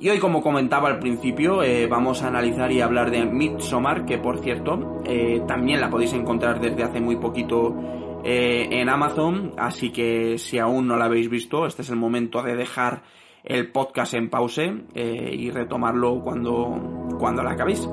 Y 0.00 0.08
hoy, 0.08 0.18
como 0.18 0.42
comentaba 0.42 0.88
al 0.88 0.98
principio, 0.98 1.62
eh, 1.62 1.86
vamos 1.86 2.22
a 2.22 2.28
analizar 2.28 2.70
y 2.70 2.80
hablar 2.80 3.10
de 3.10 3.24
Midsommar, 3.24 4.06
que 4.06 4.18
por 4.18 4.38
cierto, 4.38 5.02
eh, 5.04 5.42
también 5.46 5.80
la 5.80 5.90
podéis 5.90 6.12
encontrar 6.12 6.60
desde 6.60 6.84
hace 6.84 7.00
muy 7.00 7.16
poquito 7.16 7.74
en 8.24 8.88
Amazon. 8.88 9.52
Así 9.56 9.90
que 9.90 10.38
si 10.38 10.58
aún 10.58 10.86
no 10.86 10.96
la 10.96 11.06
habéis 11.06 11.30
visto, 11.30 11.66
este 11.66 11.82
es 11.82 11.90
el 11.90 11.96
momento 11.96 12.42
de 12.42 12.56
dejar 12.56 13.02
el 13.44 13.72
podcast 13.72 14.14
en 14.14 14.28
pause 14.28 14.72
eh, 14.94 15.34
y 15.34 15.50
retomarlo 15.50 16.20
cuando, 16.20 17.16
cuando 17.18 17.42
la 17.42 17.52
acabéis. 17.52 17.88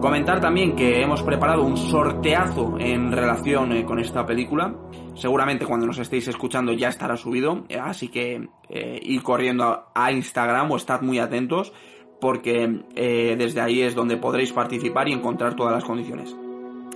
Comentar 0.00 0.40
también 0.40 0.76
que 0.76 1.00
hemos 1.00 1.22
preparado 1.22 1.62
un 1.62 1.76
sorteazo 1.76 2.76
en 2.78 3.10
relación 3.12 3.72
eh, 3.72 3.84
con 3.84 3.98
esta 3.98 4.26
película. 4.26 4.74
Seguramente 5.14 5.64
cuando 5.64 5.86
nos 5.86 5.98
estéis 5.98 6.28
escuchando 6.28 6.72
ya 6.74 6.88
estará 6.88 7.16
subido, 7.16 7.64
eh, 7.70 7.78
así 7.78 8.08
que 8.08 8.48
eh, 8.68 9.00
ir 9.02 9.22
corriendo 9.22 9.86
a, 9.94 10.12
Instagram 10.12 10.70
o 10.70 10.76
estad 10.76 11.00
muy 11.00 11.18
atentos 11.18 11.72
porque 12.20 12.82
desde 12.94 13.60
ahí 13.60 13.82
es 13.82 13.94
donde 13.94 14.16
podréis 14.16 14.50
participar 14.50 15.06
y 15.06 15.12
encontrar 15.12 15.54
todas 15.54 15.74
las 15.74 15.84
condiciones. 15.84 16.34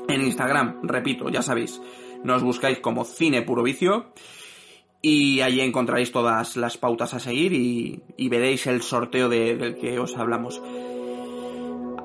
En 0.09 0.23
Instagram, 0.23 0.79
repito, 0.83 1.29
ya 1.29 1.43
sabéis, 1.43 1.79
nos 2.25 2.43
buscáis 2.43 2.79
como 2.79 3.05
Cine 3.05 3.43
Puro 3.43 3.63
Vicio 3.63 4.13
y 5.03 5.41
allí 5.41 5.61
encontraréis 5.61 6.13
todas 6.13 6.57
las 6.57 6.79
pautas 6.79 7.15
a 7.15 7.21
seguir 7.21 7.53
y, 7.53 8.29
veréis 8.29 8.67
el 8.67 8.83
sorteo 8.83 9.29
del 9.29 9.77
que 9.77 9.99
os 9.99 10.17
hablamos. 10.17 10.63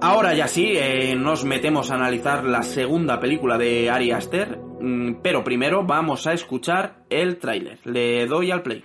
Ahora 0.01 0.33
ya 0.33 0.47
sí, 0.47 0.73
eh, 0.75 1.15
nos 1.15 1.45
metemos 1.45 1.89
a 1.91 1.95
analizar 1.95 2.43
la 2.43 2.63
segunda 2.63 3.19
película 3.19 3.57
de 3.57 3.89
Ari 3.89 4.11
Aster, 4.11 4.57
mm, 4.57 5.15
pero 5.23 5.43
primero 5.43 5.83
vamos 5.83 6.27
a 6.27 6.33
escuchar 6.33 7.03
el 7.09 7.37
tráiler. 7.39 7.79
Le 7.85 8.25
doy 8.27 8.51
al 8.51 8.61
play. 8.61 8.83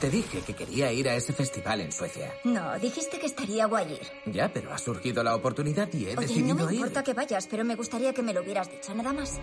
Te 0.00 0.10
dije 0.10 0.40
que 0.44 0.54
quería 0.54 0.92
ir 0.92 1.08
a 1.08 1.14
ese 1.14 1.32
festival 1.32 1.80
en 1.80 1.92
Suecia. 1.92 2.32
No, 2.42 2.76
dijiste 2.80 3.20
que 3.20 3.26
estaría 3.26 3.66
guay 3.66 4.00
Ya, 4.26 4.48
pero 4.52 4.72
ha 4.72 4.78
surgido 4.78 5.22
la 5.22 5.36
oportunidad 5.36 5.88
y 5.92 6.06
he 6.06 6.16
Oye, 6.16 6.26
decidido 6.26 6.54
no 6.56 6.66
me 6.66 6.72
ir. 6.72 6.78
importa 6.78 7.04
que 7.04 7.14
vayas, 7.14 7.46
pero 7.46 7.64
me 7.64 7.76
gustaría 7.76 8.12
que 8.12 8.22
me 8.22 8.32
lo 8.32 8.40
hubieras 8.40 8.68
dicho, 8.68 8.92
nada 8.94 9.12
más. 9.12 9.38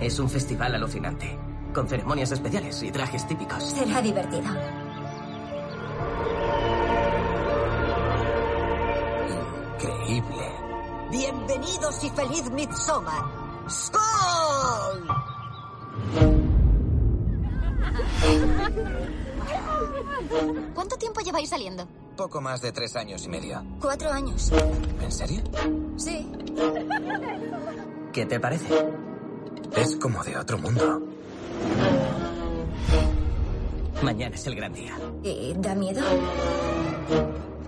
Es 0.00 0.18
un 0.20 0.30
festival 0.30 0.76
alucinante, 0.76 1.36
con 1.72 1.88
ceremonias 1.88 2.30
especiales 2.30 2.80
y 2.84 2.92
trajes 2.92 3.26
típicos. 3.26 3.64
Será 3.64 4.00
divertido. 4.00 4.44
Bienvenidos 11.10 12.04
y 12.04 12.10
feliz 12.10 12.48
Midsommar. 12.52 13.24
¡Skol! 13.68 15.08
¿Cuánto 20.72 20.96
tiempo 20.96 21.20
lleváis 21.20 21.48
saliendo? 21.48 21.88
Poco 22.16 22.40
más 22.40 22.60
de 22.62 22.70
tres 22.70 22.94
años 22.94 23.24
y 23.24 23.28
medio. 23.28 23.64
Cuatro 23.80 24.10
años. 24.12 24.52
¿En 25.02 25.10
serio? 25.10 25.42
Sí. 25.96 26.30
¿Qué 28.12 28.26
te 28.26 28.38
parece? 28.38 28.66
Es 29.76 29.96
como 29.96 30.22
de 30.22 30.36
otro 30.36 30.58
mundo. 30.58 31.02
Mañana 34.00 34.36
es 34.36 34.46
el 34.46 34.54
gran 34.54 34.72
día. 34.72 34.96
¿Y 35.24 35.54
da 35.54 35.74
miedo? 35.74 36.02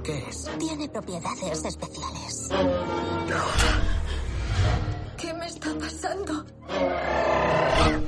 ¿Qué 0.07 0.25
es? 0.29 0.49
Tiene 0.61 0.89
propiedades 0.89 1.65
especiales. 1.65 2.49
¿Qué 5.17 5.35
me 5.35 5.47
está 5.47 5.77
pasando? 5.81 6.47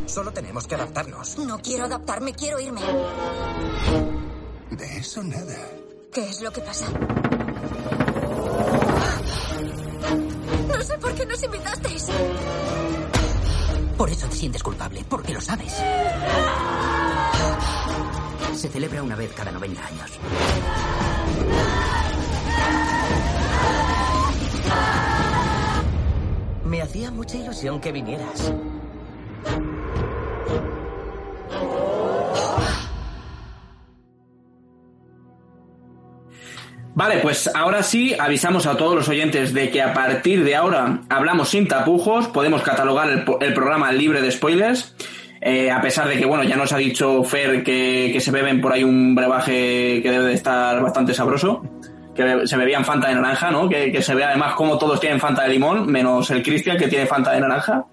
Solo 0.07 0.33
tenemos 0.33 0.69
que 0.69 0.77
adaptarnos. 0.77 1.39
No 1.39 1.59
quiero 1.59 1.87
adaptarme, 1.87 2.33
quiero 2.35 2.61
irme. 2.61 2.83
De 4.71 4.99
eso 4.99 5.25
nada. 5.25 5.57
¿Qué 6.13 6.29
es 6.29 6.41
lo 6.41 6.53
que 6.53 6.61
pasa? 6.61 6.87
No 10.69 10.83
sé 10.85 10.99
por 10.99 11.15
qué 11.15 11.27
nos 11.27 11.43
invitasteis. 11.43 12.07
Por 13.97 14.09
eso 14.09 14.29
te 14.29 14.37
sientes 14.37 14.63
culpable, 14.63 15.05
porque 15.09 15.35
lo 15.35 15.41
sabes. 15.41 15.75
Se 18.55 18.69
celebra 18.69 19.03
una 19.03 19.17
vez 19.17 19.33
cada 19.33 19.51
90 19.51 19.85
años. 19.85 20.11
Me 26.65 26.83
hacía 26.83 27.11
mucha 27.11 27.37
ilusión 27.37 27.81
que 27.81 27.93
vinieras. 27.93 28.53
Vale, 36.99 37.19
pues 37.19 37.49
ahora 37.55 37.85
sí 37.85 38.17
avisamos 38.19 38.67
a 38.67 38.77
todos 38.77 38.97
los 38.97 39.09
oyentes 39.09 39.55
de 39.55 39.71
que 39.71 39.81
a 39.81 39.95
partir 39.95 40.43
de 40.43 40.57
ahora 40.57 41.03
hablamos 41.09 41.51
sin 41.51 41.69
tapujos, 41.69 42.27
podemos 42.27 42.63
catalogar 42.63 43.09
el, 43.09 43.55
programa 43.55 43.93
libre 43.93 44.21
de 44.21 44.33
spoilers. 44.33 44.97
Eh, 45.41 45.71
a 45.71 45.81
pesar 45.81 46.09
de 46.09 46.17
que, 46.17 46.27
bueno, 46.27 46.45
ya 46.45 46.57
nos 46.57 46.73
ha 46.73 46.79
dicho 46.79 47.23
Fer 47.25 47.63
que, 47.63 48.11
que 48.13 48.21
se 48.21 48.31
beben 48.31 48.61
por 48.61 48.73
ahí 48.73 48.85
un 48.85 49.15
brebaje 49.15 50.01
que 50.03 50.11
debe 50.11 50.25
de 50.25 50.35
estar 50.35 50.83
bastante 50.83 51.15
sabroso. 51.15 51.63
Que 52.15 52.47
se 52.47 52.57
bebían 52.57 52.85
Fanta 52.85 53.09
de 53.09 53.15
naranja, 53.15 53.51
¿no? 53.51 53.69
Que, 53.69 53.93
que 53.93 54.03
se 54.03 54.15
ve 54.15 54.25
además 54.25 54.55
como 54.55 54.77
todos 54.77 54.99
tienen 54.99 55.21
Fanta 55.21 55.45
de 55.45 55.51
limón, 55.51 55.87
menos 55.87 56.31
el 56.31 56.43
Cristian 56.43 56.77
que 56.77 56.89
tiene 56.89 57.07
Fanta 57.07 57.33
de 57.33 57.41
naranja. 57.41 57.87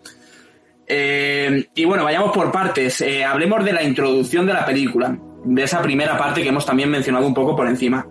Eh, 0.87 1.67
y 1.73 1.85
bueno, 1.85 2.03
vayamos 2.03 2.31
por 2.31 2.51
partes. 2.51 3.01
Eh, 3.01 3.23
hablemos 3.23 3.63
de 3.63 3.73
la 3.73 3.83
introducción 3.83 4.45
de 4.45 4.53
la 4.53 4.65
película, 4.65 5.17
de 5.43 5.63
esa 5.63 5.81
primera 5.81 6.17
parte 6.17 6.41
que 6.41 6.49
hemos 6.49 6.65
también 6.65 6.89
mencionado 6.89 7.25
un 7.25 7.33
poco 7.33 7.55
por 7.55 7.67
encima. 7.67 8.05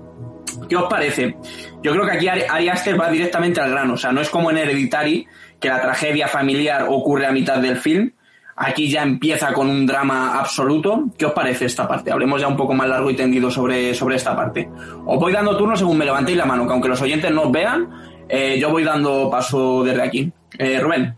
¿Qué 0.69 0.77
os 0.77 0.85
parece? 0.89 1.37
Yo 1.83 1.93
creo 1.93 2.05
que 2.05 2.13
aquí 2.13 2.29
Ari 2.29 2.69
Aster 2.69 3.01
va 3.01 3.11
directamente 3.11 3.61
al 3.61 3.71
grano, 3.71 3.95
o 3.95 3.97
sea, 3.97 4.13
no 4.13 4.21
es 4.21 4.31
como 4.31 4.51
en 4.51 4.59
Hereditary, 4.59 5.27
que 5.61 5.69
la 5.69 5.81
tragedia 5.81 6.29
familiar 6.29 6.87
ocurre 6.89 7.27
a 7.27 7.33
mitad 7.33 7.59
del 7.59 7.77
film. 7.77 8.13
Aquí 8.57 8.89
ya 8.89 9.03
empieza 9.03 9.53
con 9.53 9.69
un 9.69 9.85
drama 9.87 10.39
absoluto. 10.39 11.07
¿Qué 11.19 11.27
os 11.27 11.33
parece 11.33 11.65
esta 11.65 11.89
parte? 11.89 12.13
Hablemos 12.13 12.41
ya 12.41 12.47
un 12.49 12.57
poco 12.57 12.73
más 12.75 12.89
largo 12.89 13.11
y 13.11 13.17
tendido 13.17 13.51
sobre, 13.51 13.93
sobre 13.95 14.17
esta 14.17 14.37
parte. 14.37 14.69
Os 15.07 15.19
voy 15.19 15.33
dando 15.33 15.57
turno 15.57 15.77
según 15.77 15.99
me 15.99 16.05
levantéis 16.05 16.39
la 16.39 16.45
mano, 16.47 16.67
que 16.67 16.73
aunque 16.73 16.89
los 16.89 17.03
oyentes 17.03 17.31
no 17.33 17.43
os 17.43 17.53
vean, 17.53 17.89
eh, 18.29 18.57
yo 18.61 18.71
voy 18.71 18.85
dando 18.85 19.29
paso 19.31 19.83
desde 19.83 20.03
aquí. 20.03 20.33
Eh, 20.59 20.79
Rubén. 20.81 21.15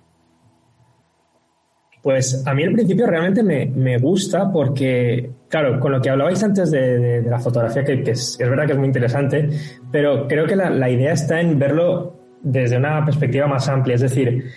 Pues 2.02 2.46
a 2.46 2.54
mí 2.54 2.62
al 2.62 2.72
principio 2.72 3.06
realmente 3.06 3.42
me, 3.42 3.66
me 3.66 3.98
gusta 3.98 4.50
porque, 4.52 5.28
claro, 5.48 5.80
con 5.80 5.90
lo 5.90 6.00
que 6.00 6.08
hablabais 6.08 6.42
antes 6.44 6.70
de, 6.70 6.98
de- 6.98 7.22
la 7.28 7.40
fotografía, 7.40 7.82
que, 7.84 8.02
que 8.02 8.12
es, 8.12 8.38
es 8.40 8.48
verdad 8.48 8.64
que 8.64 8.72
es 8.72 8.78
muy 8.78 8.86
interesante, 8.86 9.50
pero 9.90 10.28
creo 10.28 10.46
que 10.46 10.54
la, 10.54 10.70
la 10.70 10.88
idea 10.88 11.12
está 11.12 11.40
en 11.40 11.58
verlo 11.58 12.14
desde 12.42 12.76
una 12.76 13.04
perspectiva 13.04 13.48
más 13.48 13.68
amplia. 13.68 13.96
Es 13.96 14.02
decir, 14.02 14.52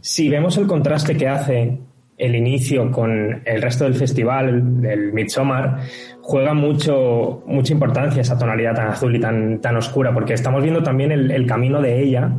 si 0.00 0.28
vemos 0.28 0.56
el 0.56 0.66
contraste 0.66 1.16
que 1.16 1.28
hace 1.28 1.78
el 2.18 2.34
inicio 2.34 2.90
con 2.90 3.42
el 3.44 3.62
resto 3.62 3.84
del 3.84 3.94
festival, 3.94 4.80
del 4.80 5.12
Midsommar, 5.12 5.78
juega 6.20 6.52
mucho, 6.52 7.44
mucha 7.46 7.72
importancia 7.72 8.20
esa 8.20 8.36
tonalidad 8.36 8.74
tan 8.74 8.88
azul 8.88 9.14
y 9.14 9.20
tan, 9.20 9.60
tan 9.60 9.76
oscura, 9.76 10.12
porque 10.12 10.34
estamos 10.34 10.62
viendo 10.62 10.82
también 10.82 11.12
el, 11.12 11.30
el 11.30 11.46
camino 11.46 11.80
de 11.80 12.02
ella, 12.02 12.30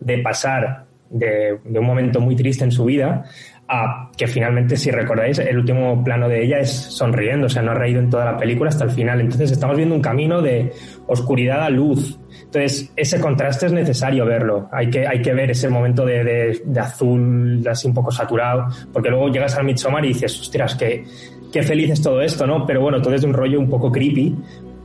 de 0.00 0.18
pasar 0.18 0.86
de, 1.10 1.58
de 1.64 1.78
un 1.78 1.86
momento 1.86 2.20
muy 2.20 2.36
triste 2.36 2.64
en 2.64 2.72
su 2.72 2.84
vida 2.84 3.24
a 3.68 4.10
que 4.16 4.26
finalmente, 4.26 4.76
si 4.76 4.90
recordáis, 4.90 5.38
el 5.38 5.58
último 5.58 6.02
plano 6.04 6.28
de 6.28 6.44
ella 6.44 6.58
es 6.58 6.70
sonriendo, 6.70 7.46
o 7.46 7.48
sea, 7.48 7.62
no 7.62 7.70
ha 7.70 7.74
reído 7.74 8.00
en 8.00 8.10
toda 8.10 8.24
la 8.24 8.36
película 8.36 8.68
hasta 8.68 8.84
el 8.84 8.90
final. 8.90 9.20
Entonces 9.20 9.50
estamos 9.50 9.76
viendo 9.76 9.94
un 9.94 10.02
camino 10.02 10.42
de 10.42 10.72
oscuridad 11.06 11.62
a 11.62 11.70
luz. 11.70 12.18
Entonces, 12.54 12.92
ese 12.96 13.18
contraste 13.18 13.64
es 13.64 13.72
necesario 13.72 14.26
verlo. 14.26 14.68
Hay 14.72 14.90
que, 14.90 15.06
hay 15.06 15.22
que 15.22 15.32
ver 15.32 15.50
ese 15.52 15.70
momento 15.70 16.04
de, 16.04 16.22
de- 16.22 16.62
de 16.62 16.80
azul 16.80 17.64
así 17.66 17.88
un 17.88 17.94
poco 17.94 18.10
saturado, 18.10 18.66
porque 18.92 19.08
luego 19.08 19.28
llegas 19.30 19.56
al 19.56 19.64
Midsommar 19.64 20.04
y 20.04 20.08
dices, 20.08 20.38
ostras, 20.38 20.74
qué, 20.74 21.02
qué 21.50 21.62
feliz 21.62 21.90
es 21.92 22.02
todo 22.02 22.20
esto, 22.20 22.46
¿no? 22.46 22.66
Pero 22.66 22.82
bueno, 22.82 23.00
todo 23.00 23.14
es 23.14 23.22
de 23.22 23.26
un 23.26 23.32
rollo 23.32 23.58
un 23.58 23.70
poco 23.70 23.90
creepy, 23.90 24.36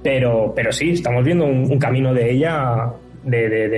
pero, 0.02 0.54
pero 0.56 0.72
sí, 0.72 0.92
estamos 0.92 1.26
viendo 1.26 1.44
un, 1.44 1.78
camino 1.78 2.14
de 2.14 2.32
ella 2.32 2.94
de, 3.24 3.50
de- 3.50 3.70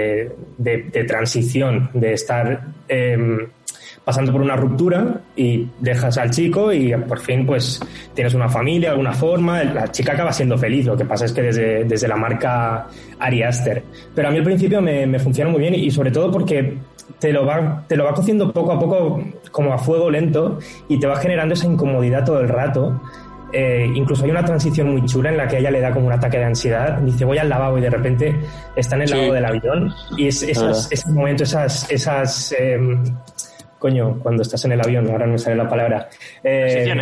de- 0.59 0.83
de- 0.93 1.03
transición, 1.05 1.89
de 1.95 2.13
estar 2.13 2.61
em, 2.87 3.47
pasando 4.05 4.31
por 4.31 4.41
una 4.41 4.55
ruptura 4.55 5.21
y 5.35 5.67
dejas 5.79 6.17
al 6.17 6.31
chico 6.31 6.73
y 6.73 6.93
por 7.07 7.19
fin 7.19 7.45
pues 7.45 7.79
tienes 8.13 8.33
una 8.33 8.49
familia, 8.49 8.91
alguna 8.91 9.13
forma, 9.13 9.63
la 9.63 9.91
chica 9.91 10.13
acaba 10.13 10.31
siendo 10.31 10.57
feliz, 10.57 10.85
lo 10.85 10.97
que 10.97 11.05
pasa 11.05 11.25
es 11.25 11.31
que 11.31 11.41
desde, 11.43 11.83
desde 11.83 12.07
la 12.07 12.15
marca 12.15 12.87
Ari 13.19 13.43
Aster. 13.43 13.83
Pero 14.15 14.27
a 14.27 14.31
mí 14.31 14.37
al 14.37 14.43
principio 14.43 14.81
me, 14.81 15.05
me 15.05 15.19
funciona 15.19 15.51
muy 15.51 15.59
bien 15.61 15.75
y 15.75 15.91
sobre 15.91 16.11
todo 16.11 16.31
porque 16.31 16.77
te 17.19 17.31
lo, 17.33 17.45
va, 17.45 17.83
te 17.87 17.95
lo 17.95 18.05
va 18.05 18.13
cociendo 18.13 18.51
poco 18.51 18.71
a 18.71 18.79
poco 18.79 19.23
como 19.51 19.73
a 19.73 19.77
fuego 19.77 20.09
lento 20.09 20.59
y 20.87 20.99
te 20.99 21.05
va 21.07 21.15
generando 21.17 21.53
esa 21.53 21.67
incomodidad 21.67 22.23
todo 22.25 22.39
el 22.39 22.47
rato. 22.49 22.99
Eh, 23.51 23.91
incluso 23.95 24.25
hay 24.25 24.29
una 24.31 24.45
transición 24.45 24.91
muy 24.91 25.03
chula 25.05 25.31
en 25.31 25.37
la 25.37 25.47
que 25.47 25.57
ella 25.57 25.71
le 25.71 25.79
da 25.81 25.91
como 25.91 26.05
un 26.05 26.13
ataque 26.13 26.37
de 26.37 26.45
ansiedad. 26.45 26.99
Dice, 26.99 27.25
voy 27.25 27.39
al 27.39 27.49
lavabo 27.49 27.79
y 27.79 27.81
de 27.81 27.89
repente 27.89 28.35
está 28.75 28.95
en 28.95 29.01
el 29.01 29.07
Sí. 29.07 29.13
lavabo 29.15 29.33
del 29.33 29.45
avión. 29.45 29.93
Y 30.17 30.27
es, 30.27 30.43
esas, 30.43 30.85
Ah. 30.85 30.89
ese 30.91 31.09
momento, 31.09 31.43
esas, 31.43 31.89
esas 31.91 32.55
em, 32.59 33.03
coño, 33.79 34.19
cuando 34.21 34.43
estás 34.43 34.63
en 34.65 34.73
el 34.73 34.81
avión, 34.81 35.09
ahora 35.09 35.25
no 35.25 35.33
me 35.33 35.37
sale 35.39 35.55
la 35.55 35.67
palabra. 35.67 36.09
Eh, 36.43 36.93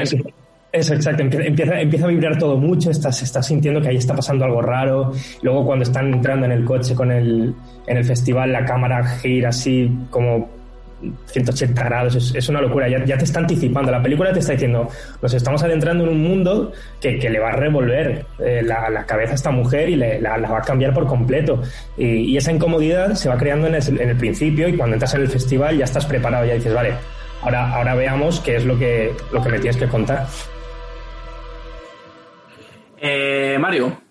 eso, 0.71 0.93
exacto. 0.93 1.23
Empieza, 1.23 1.45
empieza, 1.45 1.79
empieza 1.79 2.05
a 2.05 2.09
vibrar 2.09 2.37
todo 2.37 2.57
mucho, 2.57 2.91
estás, 2.91 3.21
estás 3.21 3.45
sintiendo 3.47 3.81
que 3.81 3.89
ahí 3.89 3.97
está 3.97 4.13
pasando 4.13 4.45
algo 4.45 4.61
raro. 4.61 5.11
Luego 5.41 5.65
cuando 5.65 5.83
están 5.83 6.13
entrando 6.13 6.45
en 6.45 6.51
el 6.51 6.65
coche 6.65 6.93
con 6.93 7.11
el, 7.11 7.53
en 7.87 7.97
el 7.97 8.05
festival, 8.05 8.51
la 8.51 8.65
cámara 8.65 9.03
gira 9.03 9.49
así 9.49 9.89
como 10.09 10.56
180 11.27 11.83
grados, 11.83 12.15
es, 12.15 12.33
es 12.35 12.49
una 12.49 12.61
locura, 12.61 12.87
ya, 12.89 13.17
te 13.17 13.23
está 13.23 13.39
anticipando, 13.39 13.91
la 13.91 14.01
película 14.01 14.33
te 14.33 14.39
está 14.39 14.53
diciendo, 14.53 14.89
nos 15.21 15.33
estamos 15.33 15.61
adentrando 15.61 16.03
en 16.03 16.09
un 16.09 16.21
mundo 16.21 16.71
que, 16.99 17.19
que 17.19 17.29
le 17.29 17.39
va 17.39 17.49
a 17.49 17.55
revolver 17.55 18.25
eh, 18.39 18.61
la, 18.63 18.89
la, 18.89 19.05
cabeza 19.05 19.33
a 19.33 19.35
esta 19.35 19.51
mujer 19.51 19.89
y 19.89 19.95
le, 19.95 20.19
la, 20.19 20.37
va 20.37 20.57
a 20.57 20.61
cambiar 20.61 20.93
por 20.93 21.05
completo. 21.05 21.61
Y, 21.97 22.05
y, 22.05 22.37
esa 22.37 22.51
incomodidad 22.51 23.13
se 23.13 23.29
va 23.29 23.37
creando 23.37 23.67
en 23.67 23.75
el, 23.75 24.01
en 24.01 24.09
el 24.09 24.17
principio 24.17 24.67
y 24.67 24.75
cuando 24.75 24.95
entras 24.95 25.13
en 25.13 25.21
el 25.21 25.29
festival 25.29 25.77
ya 25.77 25.85
estás 25.85 26.05
preparado, 26.05 26.45
ya 26.45 26.55
dices, 26.55 26.73
vale, 26.73 26.93
ahora, 27.41 27.73
ahora 27.73 27.95
veamos 27.95 28.39
qué 28.39 28.55
es 28.55 28.65
lo 28.65 28.77
que, 28.77 29.13
lo 29.31 29.41
que 29.43 29.49
me 29.49 29.59
tienes 29.59 29.77
que 29.77 29.87
contar. 29.87 30.25
Eh, 32.99 33.57
Mario. 33.59 34.06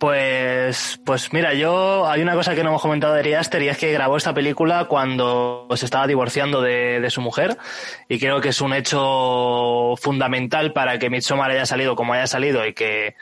Pues, 0.00 0.98
pues 1.04 1.30
mira, 1.34 1.52
yo 1.52 2.08
hay 2.08 2.22
una 2.22 2.32
cosa 2.32 2.54
que 2.54 2.62
no 2.62 2.70
hemos 2.70 2.80
comentado 2.80 3.12
de 3.12 3.20
Ari 3.20 3.34
Aster 3.34 3.60
y 3.60 3.68
es 3.68 3.76
que 3.76 3.92
grabó 3.92 4.16
esta 4.16 4.32
película 4.32 4.86
cuando 4.86 5.68
se 5.74 5.84
estaba 5.84 6.06
divorciando 6.06 6.62
de, 6.62 7.00
de, 7.00 7.10
su 7.10 7.20
mujer 7.20 7.58
y 8.08 8.18
creo 8.18 8.40
que 8.40 8.48
es 8.48 8.62
un 8.62 8.72
hecho 8.72 9.94
fundamental 10.00 10.72
para 10.72 10.98
que 10.98 11.10
Midsommar 11.10 11.50
haya 11.50 11.66
salido 11.66 11.96
como 11.96 12.14
haya 12.14 12.26
salido 12.26 12.66
y 12.66 12.72
que 12.72 13.14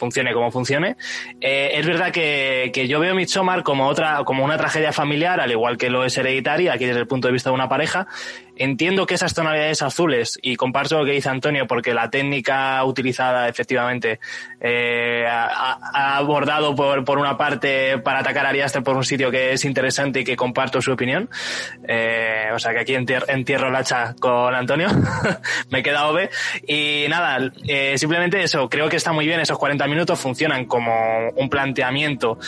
funcione 0.00 0.32
como 0.32 0.50
funcione. 0.50 0.96
Eh, 1.40 1.72
es 1.74 1.86
verdad 1.86 2.10
que, 2.10 2.70
que, 2.72 2.88
yo 2.88 2.98
veo 2.98 3.14
Midsommar 3.14 3.62
como 3.62 3.86
otra, 3.86 4.24
como 4.24 4.44
una 4.44 4.56
tragedia 4.56 4.92
familiar, 4.92 5.40
al 5.40 5.50
igual 5.50 5.76
que 5.76 5.90
lo 5.90 6.04
es 6.04 6.16
Hereditary, 6.16 6.68
aquí 6.68 6.86
desde 6.86 7.00
el 7.00 7.06
punto 7.06 7.28
de 7.28 7.32
vista 7.32 7.50
de 7.50 7.54
una 7.54 7.68
pareja. 7.68 8.08
Entiendo 8.56 9.06
que 9.06 9.14
esas 9.14 9.34
tonalidades 9.34 9.82
azules, 9.82 10.38
y 10.42 10.56
comparto 10.56 10.98
lo 10.98 11.04
que 11.04 11.12
dice 11.12 11.28
Antonio, 11.28 11.66
porque 11.66 11.92
la 11.92 12.10
técnica 12.10 12.82
utilizada 12.84 13.48
efectivamente 13.48 14.20
eh, 14.60 15.26
ha, 15.26 15.78
ha, 15.92 16.16
abordado 16.18 16.74
por, 16.74 17.04
por, 17.04 17.18
una 17.18 17.38
parte 17.38 17.98
para 17.98 18.20
atacar 18.20 18.44
a 18.44 18.50
Ari 18.50 18.60
Aster 18.60 18.82
por 18.82 18.94
un 18.94 19.04
sitio 19.04 19.30
que 19.30 19.52
es 19.52 19.64
interesante 19.64 20.20
y 20.20 20.24
que 20.24 20.36
comparto 20.36 20.82
su 20.82 20.92
opinión. 20.92 21.30
Eh, 21.88 22.50
o 22.52 22.58
sea 22.58 22.72
que 22.72 22.80
aquí 22.80 22.94
entier 22.94 23.24
entierro 23.28 23.70
la 23.70 23.78
hacha 23.78 24.14
con 24.20 24.54
Antonio. 24.54 24.88
Me 25.70 25.78
he 25.78 25.82
quedado 25.82 26.12
B. 26.12 26.28
Y 26.66 27.06
nada, 27.08 27.50
eh, 27.66 27.96
simplemente 27.96 28.42
eso, 28.42 28.68
creo 28.68 28.88
que 28.88 28.96
está 28.96 29.12
muy 29.12 29.26
bien, 29.26 29.40
esos 29.40 29.58
40 29.58 29.86
minutos 29.86 30.18
funcionan 30.18 30.66
como 30.66 31.30
un 31.36 31.48
planteamiento 31.48 32.38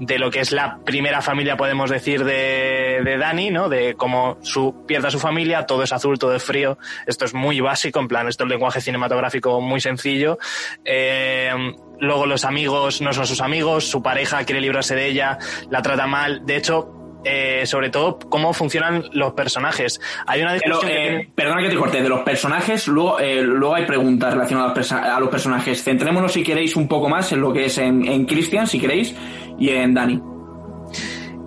de 0.00 0.18
lo 0.18 0.30
que 0.30 0.40
es 0.40 0.50
la 0.50 0.78
primera 0.78 1.20
familia, 1.20 1.58
podemos 1.58 1.90
decir, 1.90 2.24
de, 2.24 3.02
de 3.04 3.18
Dani, 3.18 3.50
¿no? 3.50 3.68
De 3.68 3.94
cómo 3.94 4.38
su, 4.40 4.86
pierde 4.86 5.08
a 5.08 5.10
su 5.10 5.18
familia, 5.18 5.66
todo 5.66 5.82
es 5.82 5.92
azul, 5.92 6.18
todo 6.18 6.34
es 6.34 6.42
frío. 6.42 6.78
Esto 7.06 7.26
es 7.26 7.34
muy 7.34 7.60
básico, 7.60 8.00
en 8.00 8.08
plan, 8.08 8.26
esto 8.26 8.44
es 8.44 8.46
un 8.46 8.50
lenguaje 8.50 8.80
cinematográfico 8.80 9.60
muy 9.60 9.78
sencillo. 9.80 10.38
Eh, 10.84 11.52
luego 12.00 12.26
los 12.26 12.44
amigos 12.44 13.00
no 13.00 13.12
son 13.12 13.26
sus 13.26 13.40
amigos, 13.40 13.88
su 13.88 14.02
pareja 14.02 14.44
quiere 14.44 14.60
librarse 14.60 14.94
de 14.94 15.06
ella, 15.06 15.38
la 15.70 15.82
trata 15.82 16.06
mal. 16.06 16.44
De 16.44 16.56
hecho, 16.56 17.00
eh, 17.24 17.66
sobre 17.66 17.90
todo 17.90 18.18
cómo 18.18 18.52
funcionan 18.52 19.04
los 19.12 19.32
personajes. 19.32 20.00
Hay 20.26 20.40
una 20.40 20.56
Pero, 20.62 20.78
eh, 20.78 20.80
que 20.80 20.86
tiene... 20.86 21.30
Perdona 21.34 21.62
que 21.62 21.68
te 21.68 21.76
corte, 21.76 22.02
de 22.02 22.08
los 22.08 22.20
personajes, 22.20 22.88
luego, 22.88 23.20
eh, 23.20 23.42
luego 23.42 23.74
hay 23.74 23.84
preguntas 23.84 24.32
relacionadas 24.32 24.92
a 24.92 25.20
los 25.20 25.28
personajes. 25.28 25.82
Centrémonos, 25.82 26.32
si 26.32 26.42
queréis, 26.42 26.76
un 26.76 26.88
poco 26.88 27.08
más 27.08 27.30
en 27.32 27.40
lo 27.40 27.52
que 27.52 27.66
es 27.66 27.78
en, 27.78 28.06
en 28.06 28.24
Christian, 28.24 28.66
si 28.66 28.80
queréis, 28.80 29.14
y 29.58 29.68
en 29.70 29.94
Dani. 29.94 30.29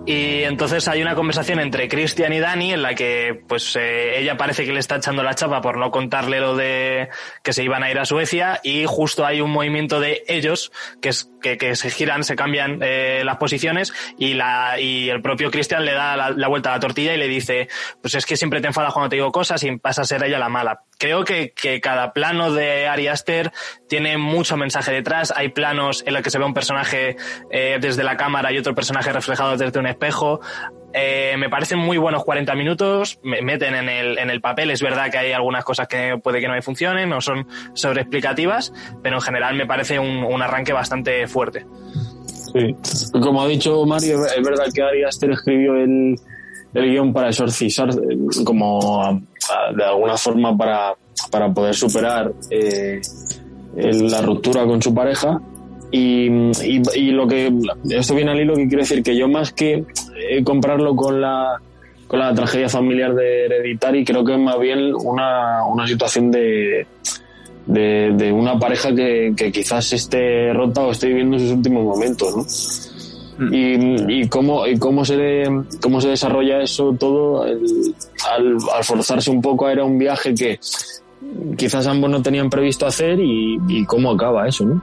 Y 0.06 0.42
entonces 0.42 0.86
hay 0.86 1.00
una 1.00 1.14
conversación 1.14 1.60
entre 1.60 1.88
Christian 1.88 2.32
y 2.34 2.38
Dani 2.38 2.74
en 2.74 2.82
la 2.82 2.94
que 2.94 3.42
pues 3.48 3.74
eh, 3.76 4.18
ella 4.18 4.36
parece 4.36 4.66
que 4.66 4.72
le 4.72 4.80
está 4.80 4.96
echando 4.96 5.22
la 5.22 5.34
chapa 5.34 5.62
por 5.62 5.78
no 5.78 5.90
contarle 5.90 6.40
lo 6.40 6.54
de 6.54 7.08
que 7.42 7.54
se 7.54 7.64
iban 7.64 7.82
a 7.82 7.90
ir 7.90 7.98
a 7.98 8.04
Suecia 8.04 8.60
y 8.62 8.84
justo 8.86 9.24
hay 9.24 9.40
un 9.40 9.50
movimiento 9.50 10.00
de 10.00 10.22
ellos 10.28 10.72
que 11.00 11.08
es 11.08 11.30
que, 11.40 11.76
se 11.76 11.90
giran, 11.90 12.24
se 12.24 12.36
cambian 12.36 12.80
eh, 12.82 13.22
las 13.24 13.36
posiciones 13.36 13.92
y 14.18 14.34
la 14.34 14.78
y 14.78 15.08
el 15.08 15.22
propio 15.22 15.50
Christian 15.50 15.84
le 15.84 15.92
da 15.92 16.16
la, 16.16 16.30
la, 16.30 16.48
vuelta 16.48 16.70
a 16.70 16.74
la 16.74 16.80
tortilla 16.80 17.14
y 17.14 17.18
le 17.18 17.28
dice 17.28 17.68
pues 18.02 18.14
es 18.14 18.26
que 18.26 18.36
siempre 18.36 18.60
te 18.60 18.66
enfadas 18.66 18.92
cuando 18.92 19.08
te 19.08 19.16
digo 19.16 19.32
cosas 19.32 19.62
y 19.62 19.76
pasa 19.78 20.02
a 20.02 20.04
ser 20.04 20.22
ella 20.22 20.38
la 20.38 20.48
mala. 20.50 20.82
Creo 20.98 21.24
que, 21.24 21.52
que 21.52 21.80
cada 21.80 22.12
plano 22.12 22.52
de 22.52 22.86
Ari 22.86 23.08
Aster 23.08 23.52
tiene 23.88 24.16
mucho 24.16 24.56
mensaje 24.56 24.92
detrás. 24.92 25.32
Hay 25.36 25.48
planos 25.48 26.04
en 26.06 26.14
los 26.14 26.22
que 26.22 26.30
se 26.30 26.38
ve 26.38 26.44
un 26.44 26.54
personaje 26.54 27.16
eh, 27.50 27.78
desde 27.80 28.04
la 28.04 28.16
cámara 28.16 28.52
y 28.52 28.58
otro 28.58 28.74
personaje 28.74 29.12
reflejado 29.12 29.56
desde 29.56 29.78
un 29.78 29.86
espejo. 29.94 30.40
Eh, 30.92 31.34
me 31.38 31.50
parecen 31.50 31.80
muy 31.80 31.98
buenos 31.98 32.22
40 32.22 32.54
minutos, 32.54 33.18
me 33.24 33.42
meten 33.42 33.74
en 33.74 33.88
el, 33.88 34.16
en 34.16 34.30
el 34.30 34.40
papel. 34.40 34.70
Es 34.70 34.80
verdad 34.80 35.10
que 35.10 35.18
hay 35.18 35.32
algunas 35.32 35.64
cosas 35.64 35.88
que 35.88 36.16
puede 36.22 36.40
que 36.40 36.46
no 36.46 36.54
me 36.54 36.62
funcionen, 36.62 37.08
no 37.08 37.20
son 37.20 37.48
sobreexplicativas, 37.72 38.72
pero 39.02 39.16
en 39.16 39.22
general 39.22 39.56
me 39.56 39.66
parece 39.66 39.98
un, 39.98 40.22
un 40.22 40.42
arranque 40.42 40.72
bastante 40.72 41.26
fuerte. 41.26 41.66
Sí, 42.54 42.76
como 43.10 43.42
ha 43.42 43.48
dicho 43.48 43.84
Mario, 43.84 44.24
es 44.24 44.42
verdad 44.44 44.66
que 44.72 44.82
Ari 44.82 45.02
Aster 45.02 45.32
escribió 45.32 45.74
el, 45.74 46.14
el 46.74 46.90
guion 46.90 47.12
para 47.12 47.28
exorcizar, 47.28 47.88
como 48.44 49.20
de 49.76 49.84
alguna 49.84 50.16
forma 50.16 50.56
para, 50.56 50.94
para 51.30 51.52
poder 51.52 51.74
superar 51.74 52.32
eh, 52.50 53.00
la 53.76 54.22
ruptura 54.22 54.64
con 54.66 54.80
su 54.80 54.94
pareja. 54.94 55.40
Y, 55.96 56.26
y, 56.26 56.82
y, 56.96 57.12
lo 57.12 57.28
que 57.28 57.52
esto 57.88 58.16
viene 58.16 58.32
al 58.32 58.40
hilo 58.40 58.56
que 58.56 58.66
quiero 58.66 58.82
decir 58.82 59.00
que 59.00 59.16
yo 59.16 59.28
más 59.28 59.52
que 59.52 59.84
eh, 60.28 60.42
comprarlo 60.42 60.96
con 60.96 61.20
la 61.20 61.60
con 62.08 62.18
la 62.18 62.34
tragedia 62.34 62.68
familiar 62.68 63.14
de 63.14 63.44
Hereditary 63.44 64.04
creo 64.04 64.24
que 64.24 64.32
es 64.32 64.40
más 64.40 64.58
bien 64.58 64.92
una, 64.92 65.64
una 65.64 65.86
situación 65.86 66.32
de, 66.32 66.84
de, 67.66 68.12
de 68.12 68.32
una 68.32 68.58
pareja 68.58 68.92
que, 68.92 69.34
que, 69.36 69.52
quizás 69.52 69.92
esté 69.92 70.52
rota 70.52 70.82
o 70.82 70.90
esté 70.90 71.06
viviendo 71.06 71.38
sus 71.38 71.52
últimos 71.52 71.84
momentos 71.84 72.36
¿no? 73.38 73.46
Mm. 73.46 73.54
y, 73.54 74.20
y, 74.20 74.28
cómo 74.28 74.66
y 74.66 74.76
cómo 74.76 75.04
se 75.04 75.16
de, 75.16 75.62
cómo 75.80 76.00
se 76.00 76.08
desarrolla 76.08 76.60
eso 76.60 76.92
todo 76.98 77.46
el, 77.46 77.94
al, 78.32 78.56
al 78.74 78.82
forzarse 78.82 79.30
un 79.30 79.40
poco 79.40 79.68
a 79.68 79.72
ir 79.72 79.78
a 79.78 79.84
un 79.84 79.96
viaje 79.96 80.34
que 80.34 80.58
quizás 81.56 81.86
ambos 81.86 82.10
no 82.10 82.20
tenían 82.20 82.50
previsto 82.50 82.84
hacer 82.84 83.20
y, 83.20 83.58
y 83.68 83.84
cómo 83.86 84.10
acaba 84.10 84.48
eso 84.48 84.64
¿no? 84.64 84.82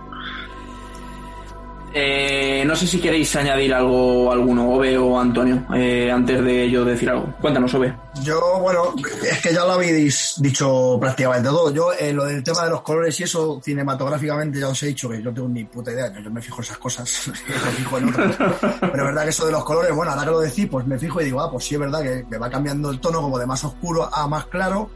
Eh, 1.93 2.63
no 2.65 2.75
sé 2.75 2.87
si 2.87 2.99
queréis 2.99 3.35
añadir 3.35 3.73
algo, 3.73 4.31
alguno, 4.31 4.71
Ove 4.71 4.97
o 4.97 5.19
Antonio, 5.19 5.65
eh, 5.75 6.09
antes 6.09 6.41
de 6.43 6.69
yo 6.69 6.85
decir 6.85 7.09
algo. 7.09 7.33
Cuéntanos, 7.41 7.73
Ove. 7.73 7.93
Yo, 8.23 8.59
bueno, 8.61 8.95
es 9.29 9.41
que 9.41 9.53
ya 9.53 9.65
lo 9.65 9.73
habéis 9.73 10.35
dicho 10.37 10.97
prácticamente 10.99 11.49
todo. 11.49 11.73
Yo, 11.73 11.91
eh, 11.93 12.13
lo 12.13 12.25
del 12.25 12.43
tema 12.43 12.63
de 12.63 12.69
los 12.69 12.81
colores 12.81 13.19
y 13.19 13.23
eso, 13.23 13.59
cinematográficamente, 13.63 14.59
ya 14.59 14.69
os 14.69 14.81
he 14.83 14.87
dicho 14.87 15.09
que 15.09 15.21
yo 15.21 15.33
tengo 15.33 15.49
ni 15.49 15.65
puta 15.65 15.91
idea. 15.91 16.13
Yo, 16.13 16.21
yo 16.21 16.31
me 16.31 16.41
fijo 16.41 16.61
esas 16.61 16.77
cosas, 16.77 17.27
me 17.47 17.71
fijo 17.71 17.97
en. 17.97 18.13
Pero 18.13 18.95
es 18.95 19.03
verdad 19.03 19.23
que 19.23 19.29
eso 19.29 19.45
de 19.45 19.51
los 19.51 19.63
colores, 19.65 19.93
bueno, 19.93 20.11
ahora 20.11 20.23
que 20.23 20.31
lo 20.31 20.39
decís, 20.39 20.67
pues 20.71 20.87
me 20.87 20.97
fijo 20.97 21.19
y 21.21 21.25
digo, 21.25 21.41
ah, 21.41 21.51
pues 21.51 21.65
sí, 21.65 21.75
es 21.75 21.79
verdad 21.81 22.01
que 22.01 22.25
me 22.29 22.37
va 22.37 22.49
cambiando 22.49 22.89
el 22.89 22.99
tono 22.99 23.21
como 23.21 23.37
de 23.37 23.45
más 23.45 23.63
oscuro 23.65 24.09
a 24.13 24.27
más 24.27 24.45
claro. 24.45 24.89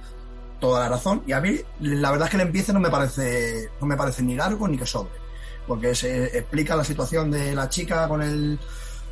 Toda 0.61 0.79
la 0.79 0.89
razón. 0.89 1.21
Y 1.27 1.33
a 1.33 1.41
mí, 1.41 1.57
la 1.81 2.11
verdad 2.11 2.27
es 2.27 2.31
que 2.31 2.37
el 2.37 2.47
empiece 2.47 2.71
no 2.71 2.79
me 2.79 2.89
parece, 2.89 3.69
no 3.81 3.85
me 3.85 3.97
parece 3.97 4.23
ni 4.23 4.35
largo 4.35 4.65
ni 4.69 4.77
que 4.77 4.85
sobre 4.85 5.24
porque 5.67 5.95
se 5.95 6.37
explica 6.37 6.75
la 6.75 6.83
situación 6.83 7.31
de 7.31 7.53
la 7.53 7.69
chica 7.69 8.07
con 8.07 8.21
el 8.21 8.59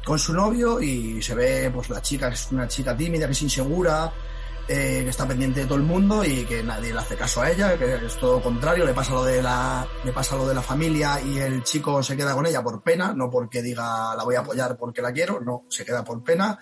con 0.06 0.20
su 0.20 0.34
novio 0.34 0.82
y 0.82 1.22
se 1.22 1.34
ve 1.34 1.72
pues 1.74 1.90
la 1.90 2.02
chica 2.02 2.28
que 2.30 2.36
es 2.36 2.52
una 2.52 2.68
chica 2.68 2.96
tímida 2.96 3.26
que 3.26 3.32
es 3.32 3.42
insegura 3.42 4.12
eh, 4.68 5.02
que 5.04 5.10
está 5.10 5.28
pendiente 5.28 5.62
de 5.62 5.66
todo 5.66 5.78
el 5.78 5.84
mundo 5.84 6.24
y 6.24 6.46
que 6.46 6.64
nadie 6.64 6.94
le 6.94 7.00
hace 7.00 7.18
caso 7.18 7.42
a 7.42 7.52
ella 7.52 7.78
que 7.78 7.96
es 8.06 8.16
todo 8.18 8.42
contrario 8.42 8.86
le 8.86 8.94
pasa 8.94 9.14
lo 9.14 9.26
de 9.26 9.42
la 9.42 9.86
le 10.06 10.14
pasa 10.14 10.38
lo 10.38 10.48
de 10.48 10.54
la 10.54 10.62
familia 10.62 11.20
y 11.22 11.38
el 11.38 11.64
chico 11.64 12.02
se 12.02 12.16
queda 12.16 12.34
con 12.34 12.46
ella 12.46 12.64
por 12.64 12.82
pena 12.82 13.14
no 13.14 13.30
porque 13.30 13.62
diga 13.62 14.16
la 14.16 14.24
voy 14.24 14.36
a 14.36 14.40
apoyar 14.40 14.78
porque 14.78 15.02
la 15.02 15.12
quiero 15.12 15.42
no 15.42 15.66
se 15.70 15.84
queda 15.84 16.04
por 16.06 16.24
pena. 16.24 16.58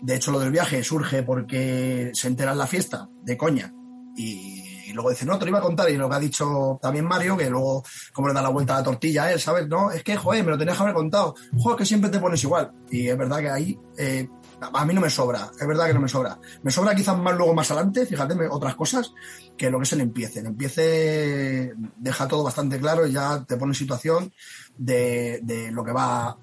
De 0.00 0.14
hecho 0.14 0.30
lo 0.30 0.38
del 0.38 0.52
viaje 0.52 0.84
surge 0.84 1.24
porque 1.24 2.12
se 2.14 2.28
entera 2.28 2.52
en 2.52 2.58
la 2.58 2.68
fiesta 2.68 3.08
de 3.22 3.36
coña 3.36 3.74
y 4.16 4.59
y 4.90 4.92
luego 4.92 5.10
dice, 5.10 5.24
no, 5.24 5.38
te 5.38 5.44
lo 5.44 5.50
iba 5.50 5.58
a 5.58 5.62
contar, 5.62 5.88
y 5.88 5.96
lo 5.96 6.08
que 6.08 6.16
ha 6.16 6.20
dicho 6.20 6.78
también 6.82 7.04
Mario, 7.04 7.36
que 7.36 7.48
luego, 7.48 7.84
como 8.12 8.28
le 8.28 8.34
da 8.34 8.42
la 8.42 8.48
vuelta 8.48 8.74
a 8.74 8.78
la 8.78 8.84
tortilla 8.84 9.24
a 9.24 9.32
él, 9.32 9.40
¿sabes? 9.40 9.68
No, 9.68 9.90
es 9.90 10.02
que, 10.02 10.16
joder, 10.16 10.44
me 10.44 10.50
lo 10.50 10.58
tenías 10.58 10.76
que 10.76 10.82
haber 10.82 10.94
contado. 10.94 11.34
Joder, 11.56 11.78
que 11.78 11.86
siempre 11.86 12.10
te 12.10 12.18
pones 12.18 12.42
igual. 12.42 12.72
Y 12.90 13.08
es 13.08 13.16
verdad 13.16 13.38
que 13.38 13.50
ahí, 13.50 13.78
eh, 13.96 14.28
a 14.60 14.84
mí 14.84 14.92
no 14.92 15.00
me 15.00 15.08
sobra, 15.08 15.48
es 15.58 15.66
verdad 15.66 15.86
que 15.86 15.94
no 15.94 16.00
me 16.00 16.08
sobra. 16.08 16.38
Me 16.62 16.70
sobra 16.70 16.94
quizás 16.94 17.16
más 17.16 17.36
luego 17.36 17.54
más 17.54 17.70
adelante, 17.70 18.04
fíjate, 18.04 18.34
otras 18.50 18.74
cosas, 18.74 19.12
que 19.56 19.70
lo 19.70 19.78
que 19.78 19.84
es 19.84 19.92
el 19.92 20.00
empiece. 20.00 20.40
El 20.40 20.46
empiece 20.46 21.72
deja 21.96 22.28
todo 22.28 22.42
bastante 22.42 22.78
claro 22.78 23.06
y 23.06 23.12
ya 23.12 23.44
te 23.44 23.56
pone 23.56 23.70
en 23.70 23.76
situación 23.76 24.32
de, 24.76 25.40
de 25.42 25.70
lo 25.70 25.84
que 25.84 25.92
va 25.92 26.36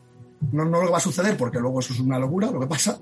no, 0.51 0.65
no, 0.65 0.79
lo 0.79 0.85
que 0.85 0.91
va 0.91 0.97
a 0.97 1.01
suceder, 1.01 1.35
porque 1.35 1.59
luego 1.59 1.79
eso 1.79 1.93
es 1.93 1.99
una 1.99 2.19
locura 2.19 2.51
lo 2.51 2.59
que 2.59 2.67
pasa, 2.67 2.99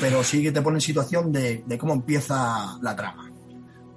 pero 0.00 0.22
sí 0.22 0.42
que 0.42 0.52
te 0.52 0.62
pone 0.62 0.76
en 0.76 0.80
situación 0.80 1.32
de, 1.32 1.64
de 1.66 1.78
cómo 1.78 1.92
empieza 1.92 2.78
la 2.80 2.94
trama. 2.94 3.25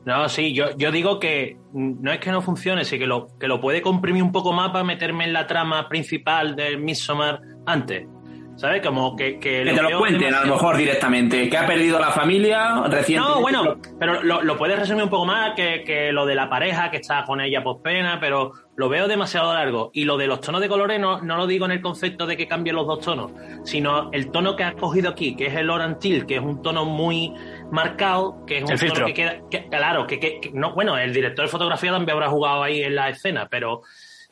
No, 0.10 0.28
sí, 0.28 0.54
yo, 0.56 0.76
yo 0.76 0.92
digo 0.92 1.20
que 1.20 1.56
no 1.72 2.12
es 2.12 2.18
que 2.18 2.32
no 2.32 2.42
funcione, 2.42 2.84
sí 2.84 2.98
que 2.98 3.06
lo, 3.06 3.28
que 3.40 3.48
lo 3.48 3.62
puede 3.62 3.84
comprimir 3.84 4.24
un 4.24 4.32
poco 4.32 4.52
más 4.54 4.72
para 4.72 4.84
meterme 4.84 5.26
en 5.26 5.34
la 5.34 5.46
trama 5.46 5.88
principal 5.88 6.56
del 6.56 6.80
Midsommar 6.80 7.42
antes. 7.68 8.08
¿Sabes? 8.56 8.86
Como 8.86 9.16
que... 9.16 9.40
Que, 9.40 9.64
que 9.64 9.72
te 9.72 9.82
lo 9.82 10.00
cuenten 10.00 10.34
a 10.34 10.44
lo 10.44 10.56
mejor 10.56 10.76
directamente. 10.76 11.48
Que 11.48 11.58
ha 11.58 11.66
perdido 11.66 11.98
la 11.98 12.12
familia 12.12 12.82
recientemente. 12.88 13.36
No, 13.36 13.40
bueno, 13.40 13.78
pero 13.98 14.22
lo, 14.22 14.42
lo 14.42 14.58
puedes 14.58 14.78
resumir 14.78 15.04
un 15.04 15.10
poco 15.10 15.26
más 15.26 15.54
que, 15.56 15.84
que 15.86 16.12
lo 16.12 16.26
de 16.26 16.36
la 16.36 16.50
pareja 16.50 16.92
que 16.92 16.98
está 16.98 17.24
con 17.24 17.40
ella 17.40 17.64
por 17.64 17.82
pena, 17.82 18.18
pero 18.20 18.52
lo 18.76 18.90
veo 18.90 19.08
demasiado 19.08 19.54
largo. 19.54 19.92
Y 19.94 20.04
lo 20.04 20.18
de 20.18 20.28
los 20.28 20.42
tonos 20.42 20.60
de 20.60 20.68
colores 20.68 21.00
no, 21.00 21.22
no 21.22 21.38
lo 21.38 21.48
digo 21.48 21.66
en 21.68 21.72
el 21.72 21.80
concepto 21.80 22.26
de 22.26 22.36
que 22.36 22.50
cambien 22.50 22.76
los 22.76 22.86
dos 22.86 23.00
tonos, 23.00 23.32
sino 23.64 24.12
el 24.12 24.30
tono 24.30 24.58
que 24.58 24.66
has 24.66 24.76
cogido 24.76 25.10
aquí, 25.12 25.38
que 25.38 25.46
es 25.46 25.56
el 25.56 25.70
Orantil, 25.70 26.26
que 26.26 26.36
es 26.36 26.42
un 26.42 26.62
tono 26.62 26.84
muy 26.84 27.34
marcado, 27.72 28.46
que 28.46 28.58
es 28.58 28.64
un 28.64 28.72
El 28.72 28.80
tono 28.80 28.90
filtro. 28.92 29.06
que 29.08 29.14
queda. 29.14 29.36
que- 29.50 29.68
claro, 29.70 30.08
que, 30.08 30.20
que- 30.20 30.40
que- 30.40 30.52
no, 30.52 30.74
bueno, 30.74 30.98
el 30.98 31.14
director 31.14 31.46
de 31.46 31.52
fotografía 31.52 31.92
también 31.92 32.16
habrá 32.16 32.30
jugado 32.30 32.64
ahí 32.64 32.82
en 32.84 32.96
la 32.96 33.10
escena, 33.10 33.48
pero 33.50 33.82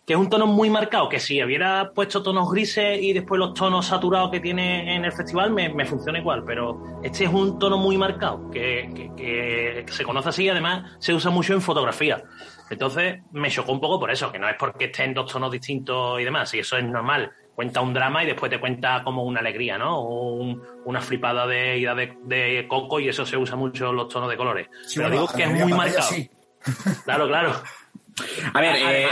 que 0.06 0.14
es 0.14 0.20
un 0.20 0.30
tono 0.30 0.48
muy 0.48 0.70
marcado, 0.70 1.10
que 1.10 1.20
si 1.20 1.44
hubiera 1.44 1.92
puesto 1.94 2.24
tonos 2.24 2.50
grises 2.50 2.98
y 3.02 3.12
después 3.12 3.38
los 3.40 3.54
tonos 3.54 3.88
saturados 3.88 4.32
que 4.32 4.40
tiene 4.40 4.96
en 4.96 5.04
el 5.04 5.12
festival, 5.12 5.52
me, 5.52 5.68
me 5.68 5.84
funciona 5.86 6.18
igual, 6.18 6.44
pero 6.46 6.82
este 7.04 7.26
es 7.26 7.30
un 7.34 7.60
tono 7.60 7.78
muy 7.78 7.98
marcado, 7.98 8.50
que, 8.50 8.90
que- 8.96 9.84
que 9.86 9.92
se 9.92 10.06
conoce 10.06 10.30
así 10.30 10.46
y 10.46 10.50
además 10.50 10.96
se 11.00 11.14
usa 11.14 11.30
mucho 11.30 11.54
en 11.54 11.62
fotografía. 11.62 12.24
Entonces 12.70 13.20
me 13.32 13.50
chocó 13.50 13.72
un 13.74 13.82
poco 13.82 14.00
por 14.00 14.10
eso, 14.10 14.32
que 14.32 14.40
no 14.40 14.48
es 14.48 14.56
porque 14.58 14.86
esté 14.86 15.04
en 15.04 15.14
dos 15.14 15.32
tonos 15.32 15.52
distintos 15.52 16.20
y 16.22 16.24
demás, 16.24 16.54
y 16.54 16.60
eso 16.60 16.78
es 16.78 16.86
normal. 16.86 17.32
Cuenta 17.58 17.82
un 17.82 17.92
drama 17.92 18.24
y 18.24 18.28
después 18.28 18.52
te 18.52 18.60
cuenta 18.60 19.02
como 19.04 19.24
una 19.24 19.40
alegría, 19.40 19.80
¿no? 19.80 19.98
O 20.00 20.34
un- 20.36 20.62
una 20.86 21.02
flipada 21.02 21.48
de 21.48 21.80
ida 21.80 21.96
de, 21.96 22.16
de 22.26 22.68
coco 22.68 23.00
y 23.00 23.10
eso 23.10 23.26
se 23.26 23.36
usa 23.36 23.56
mucho 23.56 23.90
en 23.90 23.96
los 23.96 24.08
tonos 24.10 24.30
de 24.30 24.38
colores. 24.38 24.68
Sí, 24.86 25.00
Pero 25.00 25.10
bueno, 25.10 25.24
digo 25.24 25.34
que 25.36 25.44
es 25.44 25.66
muy 25.66 25.74
marcado. 25.74 26.04
sí. 26.04 26.30
Claro, 27.04 27.28
claro. 27.28 27.54
A 28.54 28.62
ver, 28.62 28.76
eh, 28.80 29.08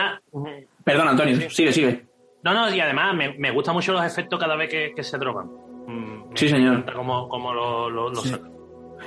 perdón, 0.83 1.07
Antonio, 1.07 1.49
sigue, 1.49 1.73
sigue. 1.73 2.05
no, 2.43 2.53
no, 2.53 2.71
y 2.75 2.79
además 2.79 3.15
me, 3.15 3.33
me 3.33 3.49
gustan 3.49 3.73
mucho 3.73 3.93
los 3.93 4.05
efectos 4.05 4.39
cada 4.39 4.55
vez 4.55 4.69
que, 4.69 4.93
que 4.95 5.01
se 5.03 5.17
drogan. 5.17 5.47
Mm, 5.87 6.29
me 6.29 6.37
Sí, 6.37 6.47
señor. 6.47 6.93
cómo, 6.93 7.27
cómo 7.27 7.51
lo, 7.51 7.89
lo, 7.89 8.13
sacan. 8.17 8.51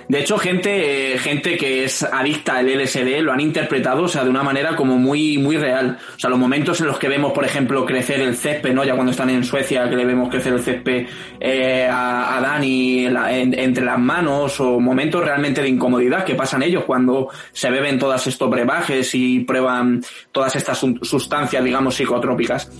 De 0.08 0.20
hecho, 0.20 0.38
gente, 0.38 1.12
eh, 1.12 1.18
gente 1.18 1.58
que 1.58 1.84
es 1.84 2.02
adicta 2.02 2.56
al 2.56 2.66
LSD 2.66 3.20
lo 3.20 3.30
han 3.30 3.40
interpretado, 3.40 4.04
o 4.04 4.08
sea, 4.08 4.24
de 4.24 4.30
una 4.30 4.42
manera 4.42 4.74
como 4.74 4.96
muy, 4.96 5.36
muy 5.36 5.58
real. 5.58 5.98
O 6.16 6.18
sea, 6.18 6.30
los 6.30 6.38
momentos 6.38 6.80
en 6.80 6.86
los 6.86 6.98
que 6.98 7.08
vemos, 7.08 7.32
por 7.32 7.44
ejemplo, 7.44 7.84
crecer 7.84 8.22
el 8.22 8.34
césped, 8.34 8.72
¿no? 8.72 8.84
Ya 8.84 8.94
cuando 8.94 9.10
están 9.10 9.28
en 9.28 9.44
Suecia, 9.44 9.88
que 9.90 9.96
le 9.96 10.06
vemos 10.06 10.30
crecer 10.30 10.54
el 10.54 10.60
césped 10.60 11.06
eh, 11.38 11.86
a, 11.90 12.38
a 12.38 12.40
Dani 12.40 13.06
entre 13.06 13.84
las 13.84 13.98
manos, 13.98 14.58
o 14.60 14.80
momentos 14.80 15.22
realmente 15.22 15.60
de 15.60 15.68
incomodidad 15.68 16.24
que 16.24 16.34
pasan 16.34 16.62
ellos 16.62 16.84
cuando 16.84 17.28
se 17.52 17.70
beben 17.70 17.98
todos 17.98 18.26
estos 18.26 18.48
brebajes 18.48 19.14
y 19.14 19.40
prueban 19.40 20.02
todas 20.32 20.56
estas 20.56 20.78
sustancias, 21.02 21.62
digamos, 21.62 21.94
psicotrópicas. 21.94 22.70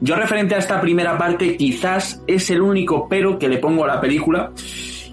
Yo 0.00 0.14
referente 0.14 0.54
a 0.54 0.58
esta 0.58 0.80
primera 0.80 1.18
parte, 1.18 1.56
quizás 1.56 2.22
es 2.28 2.48
el 2.50 2.60
único 2.60 3.08
pero 3.08 3.38
que 3.40 3.48
le 3.48 3.58
pongo 3.58 3.82
a 3.84 3.88
la 3.88 4.00
película. 4.00 4.52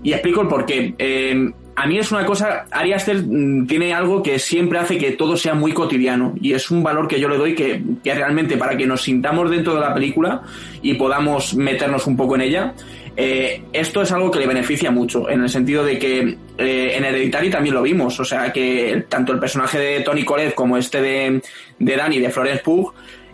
Y 0.03 0.12
explico 0.12 0.41
el 0.41 0.47
porqué. 0.49 0.93
Eh, 0.99 1.51
a 1.75 1.88
mí 1.88 1.97
es 1.97 2.12
una 2.12 2.25
cosa, 2.25 2.65
Ari 2.69 2.93
Aster 2.93 3.23
mm, 3.23 3.67
tiene 3.67 3.93
algo 3.93 4.21
que 4.21 4.38
siempre 4.39 4.79
hace 4.79 4.97
que 4.97 5.12
todo 5.12 5.36
sea 5.36 5.55
muy 5.55 5.73
cotidiano 5.73 6.33
y 6.39 6.53
es 6.53 6.69
un 6.69 6.83
valor 6.83 7.07
que 7.07 7.19
yo 7.19 7.27
le 7.27 7.38
doy 7.38 7.55
que, 7.55 7.81
que 8.03 8.13
realmente 8.13 8.57
para 8.57 8.77
que 8.77 8.86
nos 8.86 9.01
sintamos 9.01 9.49
dentro 9.49 9.73
de 9.75 9.81
la 9.81 9.93
película 9.93 10.43
y 10.81 10.93
podamos 10.93 11.55
meternos 11.55 12.05
un 12.05 12.15
poco 12.15 12.36
en 12.36 12.41
ella, 12.41 12.73
eh, 13.15 13.63
esto 13.73 14.01
es 14.01 14.12
algo 14.12 14.31
que 14.31 14.39
le 14.39 14.47
beneficia 14.47 14.89
mucho, 14.89 15.29
en 15.29 15.41
el 15.41 15.49
sentido 15.49 15.83
de 15.83 15.99
que 15.99 16.38
eh, 16.57 16.93
en 16.95 17.05
Hereditary 17.05 17.49
también 17.49 17.75
lo 17.75 17.81
vimos, 17.81 18.19
o 18.19 18.25
sea 18.25 18.51
que 18.51 19.05
tanto 19.07 19.33
el 19.33 19.39
personaje 19.39 19.79
de 19.79 20.01
Tony 20.01 20.23
Collette 20.23 20.55
como 20.55 20.77
este 20.77 21.01
de, 21.01 21.41
de 21.79 21.95
Danny, 21.95 22.19
de 22.19 22.29
Florence 22.29 22.63
Pugh, 22.63 22.93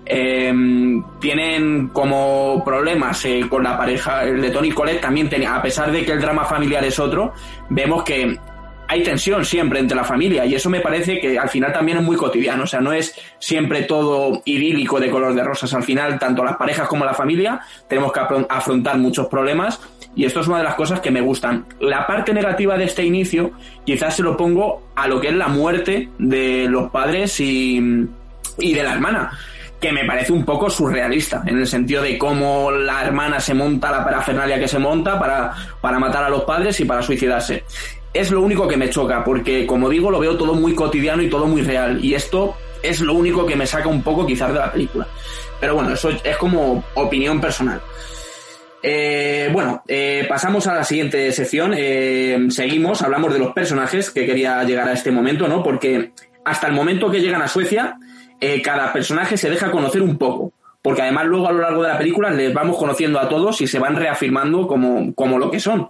eh, 0.10 0.52
tienen 1.20 1.90
como 1.90 2.62
problemas 2.66 3.24
eh, 3.26 3.46
con 3.48 3.64
la 3.64 3.78
pareja. 3.78 4.26
De 4.26 4.50
Tony 4.50 4.72
Collette 4.72 5.02
también 5.02 5.30
tenía, 5.30 5.56
a 5.56 5.62
pesar 5.62 5.92
de 5.92 6.04
que 6.04 6.12
el 6.14 6.20
drama 6.20 6.46
familiar 6.46 6.84
es 6.84 7.00
otro, 7.00 7.34
vemos 7.70 8.04
que 8.04 8.38
hay 8.92 9.04
tensión 9.04 9.46
siempre 9.46 9.80
entre 9.80 9.96
la 9.96 10.04
familia 10.04 10.48
y 10.48 10.56
eso 10.56 10.68
me 10.68 10.80
parece 10.80 11.20
que 11.20 11.38
al 11.38 11.48
final 11.48 11.72
también 11.72 12.00
es 12.00 12.04
muy 12.04 12.18
cotidiano. 12.18 12.64
O 12.64 12.68
sea, 12.68 12.82
no 12.82 12.92
es 12.92 13.14
siempre 13.38 13.84
todo 13.84 14.42
idílico 14.46 15.00
de 15.00 15.12
color 15.12 15.36
de 15.36 15.44
rosas. 15.44 15.76
Al 15.76 15.84
final, 15.84 16.18
tanto 16.18 16.44
las 16.44 16.56
parejas 16.58 16.88
como 16.88 17.06
la 17.06 17.14
familia 17.14 17.62
tenemos 17.88 18.12
que 18.12 18.20
afron- 18.20 18.48
afrontar 18.50 18.98
muchos 18.98 19.28
problemas 19.28 19.80
y 20.16 20.26
esto 20.26 20.40
es 20.40 20.48
una 20.48 20.58
de 20.58 20.64
las 20.64 20.74
cosas 20.74 21.02
que 21.02 21.12
me 21.12 21.22
gustan. 21.22 21.68
La 21.80 22.08
parte 22.08 22.34
negativa 22.34 22.80
de 22.80 22.86
este 22.86 23.04
inicio 23.06 23.52
quizás 23.86 24.16
se 24.16 24.24
lo 24.24 24.36
pongo 24.36 24.82
a 24.96 25.08
lo 25.08 25.22
que 25.22 25.28
es 25.28 25.36
la 25.36 25.50
muerte 25.50 26.10
de 26.18 26.66
los 26.68 26.90
padres 26.90 27.40
y, 27.40 27.80
y 28.58 28.74
de 28.74 28.84
la 28.84 28.94
hermana 28.94 29.38
que 29.80 29.92
me 29.92 30.06
parece 30.06 30.34
un 30.34 30.44
poco 30.44 30.70
surrealista, 30.70 31.44
en 31.46 31.58
el 31.58 31.68
sentido 31.68 32.02
de 32.02 32.18
cómo 32.18 32.72
la 32.72 33.04
hermana 33.04 33.40
se 33.40 33.54
monta 33.54 33.92
la 33.92 34.04
parafernalia 34.04 34.60
que 34.60 34.68
se 34.68 34.80
monta 34.80 35.18
para, 35.18 35.54
para 35.80 36.00
matar 36.00 36.24
a 36.26 36.30
los 36.30 36.44
padres 36.44 36.80
y 36.80 36.86
para 36.86 37.02
suicidarse. 37.02 37.64
Es 38.14 38.32
lo 38.32 38.42
único 38.42 38.68
que 38.68 38.76
me 38.76 38.90
choca, 38.90 39.24
porque 39.24 39.66
como 39.66 39.88
digo, 39.88 40.12
lo 40.12 40.20
veo 40.20 40.38
todo 40.38 40.54
muy 40.54 40.74
cotidiano 40.76 41.22
y 41.22 41.30
todo 41.30 41.46
muy 41.46 41.62
real, 41.62 42.04
y 42.04 42.14
esto 42.14 42.56
es 42.84 43.02
lo 43.02 43.14
único 43.14 43.46
que 43.46 43.56
me 43.56 43.66
saca 43.66 43.88
un 43.88 44.02
poco 44.02 44.26
quizás 44.26 44.52
de 44.54 44.60
la 44.60 44.72
película. 44.72 45.08
Pero 45.60 45.76
bueno, 45.76 45.94
eso 45.94 46.10
es 46.10 46.38
como 46.38 46.84
opinión 46.96 47.40
personal. 47.40 47.82
Eh, 48.82 49.50
bueno, 49.52 49.84
eh, 49.88 50.26
pasamos 50.30 50.68
a 50.68 50.76
la 50.76 50.84
siguiente 50.84 51.32
sección. 51.32 51.74
Eh, 51.76 52.48
seguimos, 52.50 53.02
hablamos 53.02 53.34
de 53.34 53.40
los 53.40 53.52
personajes 53.52 54.10
que 54.10 54.26
quería 54.26 54.64
llegar 54.64 54.88
a 54.88 54.94
este 54.94 55.12
momento, 55.12 55.48
¿no? 55.48 55.62
Porque 55.62 56.12
hasta 56.46 56.68
el 56.68 56.74
momento 56.74 57.12
que 57.12 57.20
llegan 57.20 57.42
a 57.42 57.48
Suecia, 57.48 57.98
eh, 58.40 58.62
cada 58.62 58.92
personaje 58.94 59.38
se 59.38 59.50
deja 59.50 59.72
conocer 59.72 60.02
un 60.02 60.18
poco. 60.18 60.54
Porque 60.82 61.02
además 61.02 61.26
luego 61.26 61.48
a 61.50 61.52
lo 61.52 61.60
largo 61.60 61.84
de 61.84 61.90
la 61.90 61.98
película 61.98 62.30
les 62.30 62.54
vamos 62.54 62.78
conociendo 62.78 63.20
a 63.20 63.28
todos 63.28 63.60
y 63.62 63.68
se 63.68 63.80
van 63.80 63.96
reafirmando 63.96 64.66
como, 64.66 65.14
como 65.14 65.38
lo 65.38 65.52
que 65.52 65.60
son. 65.60 65.90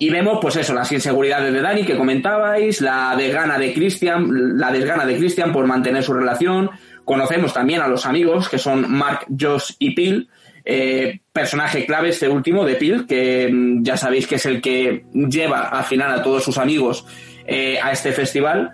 Y 0.00 0.08
vemos, 0.08 0.38
pues 0.40 0.56
eso, 0.56 0.72
las 0.74 0.90
inseguridades 0.90 1.52
de 1.52 1.60
Dani 1.60 1.84
que 1.84 1.96
comentabais, 1.96 2.80
la 2.80 3.14
desgana 3.16 3.58
de 3.58 3.74
Christian, 3.74 4.58
la 4.58 4.72
desgana 4.72 5.04
de 5.04 5.16
Christian 5.16 5.52
por 5.52 5.66
mantener 5.66 6.02
su 6.02 6.14
relación. 6.14 6.70
Conocemos 7.04 7.52
también 7.52 7.82
a 7.82 7.88
los 7.88 8.06
amigos, 8.06 8.48
que 8.48 8.58
son 8.58 8.90
Mark, 8.90 9.26
Josh 9.38 9.72
y 9.78 9.94
Pil. 9.94 10.28
Eh, 10.64 11.20
personaje 11.32 11.84
clave 11.84 12.08
este 12.08 12.28
último 12.28 12.64
de 12.64 12.76
Pil, 12.76 13.06
que 13.06 13.50
mm, 13.52 13.82
ya 13.82 13.96
sabéis 13.98 14.26
que 14.26 14.36
es 14.36 14.46
el 14.46 14.62
que 14.62 15.04
lleva 15.12 15.68
al 15.68 15.84
final 15.84 16.12
a 16.12 16.22
todos 16.22 16.44
sus 16.44 16.56
amigos 16.56 17.06
eh, 17.46 17.78
a 17.82 17.92
este 17.92 18.12
festival. 18.12 18.72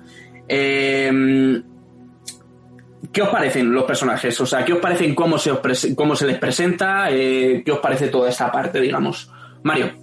Eh, 0.48 1.60
¿Qué 3.16 3.22
os 3.22 3.30
parecen 3.30 3.72
los 3.72 3.84
personajes? 3.84 4.38
O 4.42 4.44
sea, 4.44 4.62
¿qué 4.62 4.74
os 4.74 4.78
parecen 4.78 5.14
cómo 5.14 5.38
se, 5.38 5.50
os 5.50 5.60
cómo 5.96 6.14
se 6.14 6.26
les 6.26 6.36
presenta? 6.36 7.06
Eh, 7.08 7.62
¿Qué 7.64 7.72
os 7.72 7.78
parece 7.78 8.08
toda 8.08 8.28
esta 8.28 8.52
parte, 8.52 8.78
digamos? 8.78 9.32
Mario. 9.62 9.94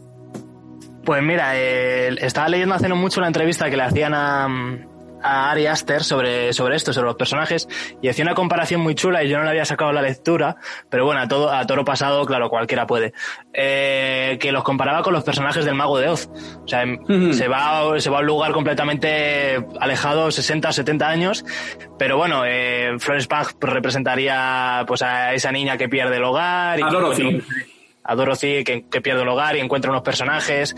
Pues 1.06 1.22
mira, 1.22 1.56
estaba 1.56 2.50
leyendo 2.50 2.74
hace 2.74 2.90
no 2.90 2.96
mucho 2.96 3.22
la 3.22 3.28
entrevista 3.28 3.70
que 3.70 3.78
le 3.78 3.84
hacían 3.84 4.16
a, 4.16 4.48
a 5.24 5.52
Ari 5.52 5.68
Aster 5.68 6.04
sobre, 6.04 6.54
sobre 6.54 6.76
esto, 6.76 6.94
sobre 6.94 7.08
los 7.08 7.16
personajes, 7.16 7.68
y 8.02 8.10
hacía 8.10 8.24
una 8.24 8.36
comparación 8.36 8.82
muy 8.82 8.96
chula 8.96 9.24
y 9.24 9.30
yo 9.30 9.38
no 9.38 9.44
le 9.44 9.52
había 9.52 9.66
sacado 9.66 9.92
la 9.92 10.02
lectura, 10.02 10.58
pero 10.90 11.06
bueno, 11.06 11.22
a, 11.22 11.28
todo, 11.28 11.52
a 11.52 11.66
toro 11.66 11.86
pasado, 11.86 12.26
claro, 12.26 12.50
cualquiera 12.50 12.86
puede. 12.86 13.14
Eh, 13.54 14.38
que 14.40 14.52
los 14.52 14.64
comparaba 14.64 15.02
con 15.04 15.14
los 15.14 15.24
personajes 15.24 15.66
del 15.66 15.76
Mago 15.76 15.98
de 15.98 16.10
Oz. 16.10 16.28
O 16.64 16.68
sea, 16.68 16.84
se, 17.32 17.48
va, 17.48 18.00
se 18.00 18.10
va 18.10 18.18
a 18.18 18.22
un 18.22 18.26
lugar 18.26 18.52
completamente 18.52 19.64
alejado, 19.80 20.32
60 20.32 20.70
o 20.70 20.74
70 20.74 21.08
años, 21.08 21.46
pero 21.98 22.18
bueno, 22.18 22.44
eh, 22.46 22.96
Florence 23.00 23.28
Pugh 23.28 23.56
representaría 23.62 24.84
pues 24.88 25.02
a 25.02 25.34
esa 25.34 25.52
niña 25.52 25.78
que 25.78 25.90
pierde 25.90 26.18
el 26.18 26.24
hogar. 26.24 26.80
Y 26.80 26.84
A 26.84 26.88
Dorothy. 26.88 27.42
a 28.04 28.16
Dorothy 28.16 28.64
que, 28.64 28.86
que 28.90 29.02
pierde 29.02 29.22
el 29.22 29.28
hogar 29.28 29.56
y 29.56 29.60
encuentra 29.60 29.92
unos 29.92 30.04
personajes, 30.04 30.76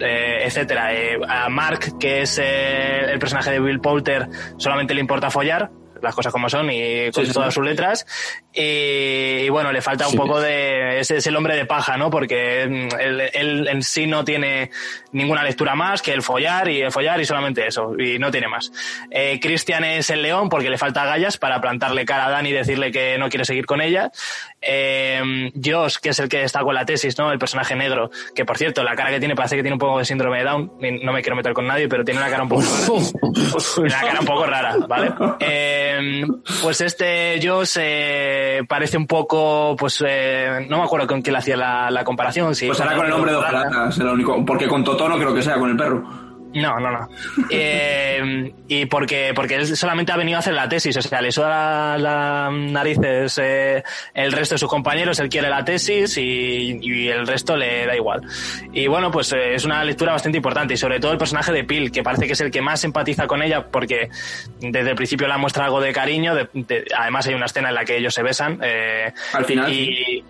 eh, 0.00 0.44
etcétera. 0.44 0.94
Eh, 0.94 1.18
a 1.28 1.48
Mark, 1.48 1.98
que 1.98 2.22
es 2.22 2.38
eh, 2.38 3.12
el 3.12 3.18
personaje 3.18 3.50
de 3.50 3.60
Bill 3.60 3.80
Poulter, 3.80 4.28
solamente 4.56 4.94
le 4.94 5.00
importa 5.00 5.30
follar, 5.30 5.70
las 6.02 6.14
cosas 6.14 6.32
como 6.32 6.48
son 6.48 6.70
y 6.70 7.10
con 7.10 7.26
Sí, 7.26 7.32
todas 7.32 7.52
sí. 7.52 7.54
sus 7.56 7.64
letras. 7.64 8.06
Y, 8.52 9.44
y 9.44 9.48
bueno, 9.48 9.72
le 9.72 9.80
falta 9.82 10.06
un 10.06 10.12
Sí. 10.12 10.16
poco 10.16 10.40
de. 10.40 11.00
Es 11.00 11.10
el 11.26 11.36
hombre 11.36 11.56
de 11.56 11.66
paja, 11.66 11.96
¿no? 11.96 12.10
Porque 12.10 12.66
mm, 12.68 13.00
él, 13.00 13.20
él 13.32 13.68
en 13.68 13.82
sí 13.82 14.06
no 14.06 14.24
tiene 14.24 14.70
ninguna 15.12 15.42
lectura 15.42 15.74
más 15.74 16.02
que 16.02 16.12
el 16.12 16.22
follar 16.22 16.68
y 16.68 16.82
el 16.82 16.92
follar 16.92 17.20
y 17.20 17.24
solamente 17.24 17.66
eso, 17.66 17.94
y 17.98 18.18
no 18.18 18.30
tiene 18.30 18.48
más. 18.48 18.70
Eh, 19.10 19.38
Christian 19.40 19.84
es 19.84 20.10
el 20.10 20.22
león 20.22 20.48
porque 20.48 20.70
le 20.70 20.78
falta 20.78 21.04
gallas 21.04 21.38
para 21.38 21.60
plantarle 21.60 22.04
cara 22.04 22.26
a 22.26 22.30
Dani 22.30 22.50
y 22.50 22.52
decirle 22.52 22.90
que 22.92 23.16
no 23.18 23.28
quiere 23.28 23.44
seguir 23.44 23.66
con 23.66 23.80
ella. 23.80 24.10
Eh, 24.60 25.50
Josh, 25.62 25.96
que 26.02 26.10
es 26.10 26.18
el 26.18 26.28
que 26.28 26.42
está 26.42 26.60
con 26.60 26.74
la 26.74 26.84
tesis, 26.84 27.16
¿no? 27.18 27.30
El 27.32 27.38
personaje 27.38 27.74
negro, 27.76 28.10
que 28.34 28.44
por 28.44 28.58
cierto, 28.58 28.82
la 28.82 28.94
cara 28.96 29.10
que 29.10 29.18
tiene 29.18 29.34
parece 29.34 29.56
que 29.56 29.62
tiene 29.62 29.74
un 29.74 29.78
poco 29.78 29.98
de 29.98 30.04
síndrome 30.04 30.38
de 30.38 30.44
Down. 30.44 30.72
No 31.02 31.12
me 31.12 31.22
quiero 31.22 31.36
meter 31.36 31.52
con 31.52 31.66
nadie, 31.66 31.88
pero 31.88 32.04
tiene 32.04 32.20
una 32.20 32.28
cara 32.30 32.42
un 32.42 32.48
poco 32.48 32.62
rara. 33.78 34.00
Cara 34.06 34.20
un 34.20 34.26
poco 34.26 34.46
rara, 34.46 34.76
¿vale? 34.88 35.12
Eh, 35.40 35.84
pues 36.62 36.80
este 36.80 37.38
Josh 37.42 37.76
eh, 37.80 38.62
parece 38.68 38.96
un 38.96 39.06
poco, 39.06 39.76
pues, 39.78 40.02
eh, 40.06 40.66
no 40.68 40.78
me 40.78 40.84
acuerdo 40.84 41.06
con 41.06 41.22
quién 41.22 41.32
le 41.32 41.38
hacía 41.38 41.56
la, 41.56 41.90
la 41.90 42.04
comparación. 42.04 42.54
Si 42.54 42.66
Pues 42.66 42.78
será 42.78 42.94
con 42.94 43.06
el 43.06 43.12
hombre 43.12 43.32
de 43.32 43.38
hojalata, 43.38 43.92
será 43.92 44.06
lo 44.06 44.14
único. 44.14 44.44
Porque 44.44 44.68
con 44.68 44.84
Totó 44.84 45.08
no 45.08 45.16
creo 45.18 45.34
que 45.34 45.42
sea, 45.42 45.58
con 45.58 45.70
el 45.70 45.76
perro. 45.76 46.25
No, 46.56 46.78
no, 46.80 46.90
no. 46.90 47.08
Eh, 47.50 48.52
y 48.68 48.86
porque, 48.86 49.32
porque 49.34 49.56
él 49.56 49.76
solamente 49.76 50.12
ha 50.12 50.16
venido 50.16 50.36
a 50.36 50.40
hacer 50.40 50.54
la 50.54 50.68
tesis, 50.68 50.96
o 50.96 51.02
sea, 51.02 51.20
le 51.20 51.30
suda 51.32 51.96
las 51.98 52.52
narices 52.52 53.38
eh, 53.42 53.82
el 54.14 54.32
resto 54.32 54.54
de 54.54 54.58
sus 54.58 54.68
compañeros, 54.68 55.18
él 55.20 55.28
quiere 55.28 55.48
la 55.48 55.64
tesis 55.64 56.16
y, 56.18 56.78
y 56.82 57.08
el 57.08 57.26
resto 57.26 57.56
le 57.56 57.86
da 57.86 57.94
igual. 57.96 58.20
Y 58.72 58.86
bueno, 58.86 59.10
pues 59.10 59.32
eh, 59.32 59.54
es 59.54 59.64
una 59.64 59.82
lectura 59.84 60.12
bastante 60.12 60.38
importante 60.38 60.74
y 60.74 60.76
sobre 60.76 61.00
todo 61.00 61.12
el 61.12 61.18
personaje 61.18 61.52
de 61.52 61.64
Pil, 61.64 61.90
que 61.92 62.02
parece 62.02 62.26
que 62.26 62.32
es 62.32 62.40
el 62.40 62.50
que 62.50 62.60
más 62.62 62.82
empatiza 62.84 63.26
con 63.26 63.42
ella 63.42 63.66
porque 63.66 64.08
desde 64.60 64.90
el 64.90 64.96
principio 64.96 65.28
le 65.28 65.36
muestra 65.38 65.64
algo 65.66 65.80
de 65.80 65.92
cariño, 65.92 66.34
de- 66.34 66.48
de- 66.54 66.84
además 66.96 67.26
hay 67.26 67.34
una 67.34 67.46
escena 67.46 67.68
en 67.68 67.74
la 67.74 67.84
que 67.84 67.96
ellos 67.96 68.14
se 68.14 68.22
besan. 68.22 68.58
eh, 68.62 69.12
Al 69.32 69.44
final, 69.44 69.72
Y, 69.72 70.24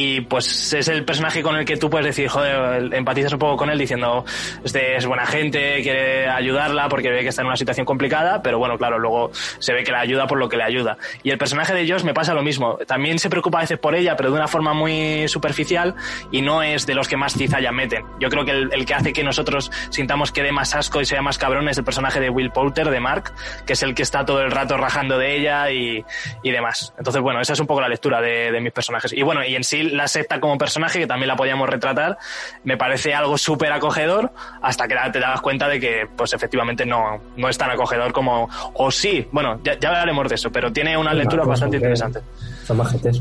y 0.00 0.20
pues 0.20 0.72
es 0.74 0.86
el 0.86 1.04
personaje 1.04 1.42
con 1.42 1.56
el 1.56 1.64
que 1.64 1.76
tú 1.76 1.90
puedes 1.90 2.06
decir, 2.06 2.28
joder, 2.28 2.94
empatizas 2.94 3.32
un 3.32 3.40
poco 3.40 3.56
con 3.56 3.68
él 3.68 3.76
diciendo, 3.76 4.24
este 4.62 4.94
es 4.94 5.04
buena 5.04 5.26
gente, 5.26 5.82
quiere 5.82 6.28
ayudarla 6.28 6.88
porque 6.88 7.10
ve 7.10 7.22
que 7.22 7.30
está 7.30 7.42
en 7.42 7.48
una 7.48 7.56
situación 7.56 7.84
complicada, 7.84 8.40
pero 8.40 8.60
bueno, 8.60 8.78
claro, 8.78 9.00
luego 9.00 9.32
se 9.58 9.72
ve 9.72 9.82
que 9.82 9.90
la 9.90 9.98
ayuda 9.98 10.28
por 10.28 10.38
lo 10.38 10.48
que 10.48 10.56
le 10.56 10.62
ayuda. 10.62 10.98
Y 11.24 11.30
el 11.30 11.38
personaje 11.38 11.74
de 11.74 11.90
Josh 11.90 12.04
me 12.04 12.14
pasa 12.14 12.32
lo 12.32 12.44
mismo. 12.44 12.78
También 12.86 13.18
se 13.18 13.28
preocupa 13.28 13.58
a 13.58 13.62
veces 13.62 13.76
por 13.80 13.96
ella, 13.96 14.14
pero 14.14 14.30
de 14.30 14.36
una 14.36 14.46
forma 14.46 14.72
muy 14.72 15.26
superficial 15.26 15.96
y 16.30 16.42
no 16.42 16.62
es 16.62 16.86
de 16.86 16.94
los 16.94 17.08
que 17.08 17.16
más 17.16 17.32
cizalla 17.32 17.72
meten. 17.72 18.04
Yo 18.20 18.28
creo 18.28 18.44
que 18.44 18.52
el, 18.52 18.86
que 18.86 18.94
hace 18.94 19.12
que 19.12 19.24
nosotros 19.24 19.68
sintamos 19.90 20.30
que 20.30 20.44
dé 20.44 20.52
más 20.52 20.76
asco 20.76 21.00
y 21.00 21.06
sea 21.06 21.22
más 21.22 21.38
cabrón 21.38 21.68
es 21.68 21.76
el 21.76 21.82
personaje 21.82 22.20
de 22.20 22.30
Will 22.30 22.52
Poulter, 22.52 22.88
de 22.88 23.00
Mark, 23.00 23.32
que 23.66 23.72
es 23.72 23.82
el 23.82 23.96
que 23.96 24.04
está 24.04 24.24
todo 24.24 24.42
el 24.42 24.52
rato 24.52 24.76
rajando 24.76 25.18
de 25.18 25.34
ella 25.34 25.72
y, 25.72 26.04
y 26.44 26.50
demás. 26.52 26.94
Entonces, 26.98 27.20
bueno, 27.20 27.40
esa 27.40 27.54
es 27.54 27.58
un 27.58 27.66
poco 27.66 27.80
la 27.80 27.88
lectura 27.88 28.20
de, 28.20 28.52
de 28.52 28.60
mis 28.60 28.70
personajes. 28.70 29.12
Y 29.12 29.22
bueno, 29.22 29.44
y 29.44 29.56
en 29.56 29.64
sí 29.64 29.87
la 29.88 30.08
secta 30.08 30.40
como 30.40 30.56
personaje, 30.58 30.98
que 30.98 31.06
también 31.06 31.28
la 31.28 31.36
podíamos 31.36 31.68
retratar, 31.68 32.18
me 32.64 32.76
parece 32.76 33.14
algo 33.14 33.36
súper 33.38 33.72
acogedor 33.72 34.32
hasta 34.62 34.86
que 34.88 34.94
te 35.12 35.20
das 35.20 35.40
cuenta 35.40 35.68
de 35.68 35.80
que, 35.80 36.06
pues 36.16 36.32
efectivamente 36.32 36.84
no, 36.86 37.20
no 37.36 37.48
es 37.48 37.56
tan 37.58 37.70
acogedor 37.70 38.12
como... 38.12 38.48
O 38.74 38.90
sí, 38.90 39.26
bueno, 39.32 39.60
ya, 39.62 39.78
ya 39.78 39.88
hablaremos 39.88 40.28
de 40.28 40.34
eso, 40.34 40.50
pero 40.52 40.72
tiene 40.72 40.96
unas 40.96 41.14
lecturas 41.14 41.46
Marcos, 41.46 41.60
bastante 41.60 41.76
interesantes. 41.76 42.22
Son 42.64 42.76
majetes. 42.76 43.20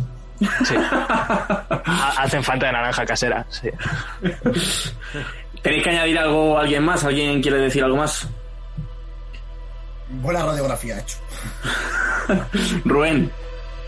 Sí. 0.66 0.76
Ha- 0.80 2.14
Hacen 2.20 2.44
falta 2.44 2.68
de 2.68 2.72
naranja 2.74 3.06
casera, 3.06 3.46
sí. 3.50 3.70
¿Tenéis 5.64 5.84
que 5.84 5.90
añadir 5.90 6.20
algo 6.20 6.58
alguien 6.60 6.84
más? 6.84 7.04
¿Alguien 7.04 7.42
quiere 7.42 7.58
decir 7.58 7.84
algo 7.84 7.98
más? 7.98 8.28
Buena 10.10 10.44
radiografía 10.46 11.00
hecho. 11.00 11.18
Rubén. 12.86 13.32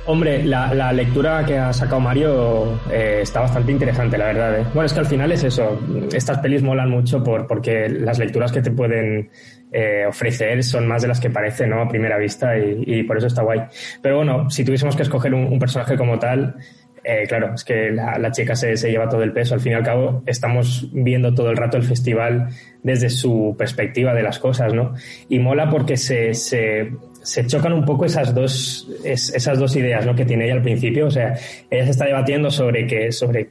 Hombre, 0.10 0.44
la, 0.44 0.92
lectura 0.92 1.46
que 1.46 1.56
ha 1.56 1.72
sacado 1.72 2.00
Mario 2.02 2.80
eh, 2.92 3.20
está 3.22 3.42
bastante 3.42 3.72
interesante, 3.72 4.18
la 4.18 4.26
verdad. 4.26 4.60
¿eh? 4.60 4.66
Bueno, 4.74 4.88
es 4.88 4.94
que 4.94 5.02
al 5.02 5.06
final 5.06 5.32
es 5.32 5.44
eso. 5.44 5.80
Estas 6.12 6.40
pelis 6.40 6.64
molan 6.64 6.90
mucho 6.90 7.24
por, 7.24 7.46
porque 7.46 7.88
las 7.88 8.18
lecturas 8.18 8.52
que 8.52 8.64
te 8.64 8.72
pueden 8.72 9.30
eh, 9.72 10.06
ofrecer 10.08 10.64
son 10.64 10.88
más 10.88 11.04
de 11.04 11.10
las 11.10 11.20
que 11.20 11.30
parecen, 11.30 11.70
¿no? 11.70 11.82
A 11.84 11.88
primera 11.88 12.18
vista 12.18 12.58
y, 12.58 13.04
por 13.04 13.20
eso 13.20 13.28
está 13.28 13.44
guay. 13.44 13.62
Pero 14.02 14.18
bueno, 14.18 14.50
si 14.50 14.66
tuviésemos 14.66 14.96
que 14.96 15.04
escoger 15.04 15.32
un, 15.32 15.60
personaje 15.60 15.96
como 15.96 16.18
tal, 16.18 16.56
eh, 17.04 17.26
claro, 17.28 17.54
es 17.54 17.64
que 17.64 17.92
la, 17.92 18.18
la 18.18 18.32
chica 18.32 18.56
se, 18.56 18.78
se 18.78 18.90
lleva 18.90 19.08
todo 19.08 19.22
el 19.22 19.32
peso. 19.32 19.54
Al 19.54 19.62
fin 19.62 19.74
y 19.74 19.76
al 19.76 19.84
cabo, 19.84 20.24
estamos 20.26 20.90
viendo 20.92 21.36
todo 21.36 21.52
el 21.52 21.58
rato 21.58 21.78
el 21.78 21.84
festival 21.84 22.48
desde 22.82 23.10
su 23.10 23.56
perspectiva 23.60 24.16
de 24.16 24.24
las 24.24 24.40
cosas, 24.40 24.74
¿no? 24.74 24.96
Y 25.28 25.38
mola 25.38 25.70
porque 25.70 25.98
se, 25.98 26.34
se, 26.34 26.94
se 27.24 27.46
chocan 27.48 27.74
un 27.74 27.86
poco 27.86 28.06
esas 28.06 28.34
dos, 28.34 28.88
es- 29.04 29.34
esas 29.34 29.60
dos 29.60 29.76
ideas, 29.76 30.06
¿no? 30.06 30.16
Que 30.16 30.26
tiene 30.26 30.46
ella 30.46 30.54
al 30.56 30.62
principio. 30.62 31.08
O 31.08 31.12
sea, 31.12 31.34
ella 31.70 31.86
se 31.86 31.92
está 31.92 32.06
debatiendo 32.06 32.50
sobre 32.52 32.88
qué, 32.88 33.12
sobre, 33.12 33.50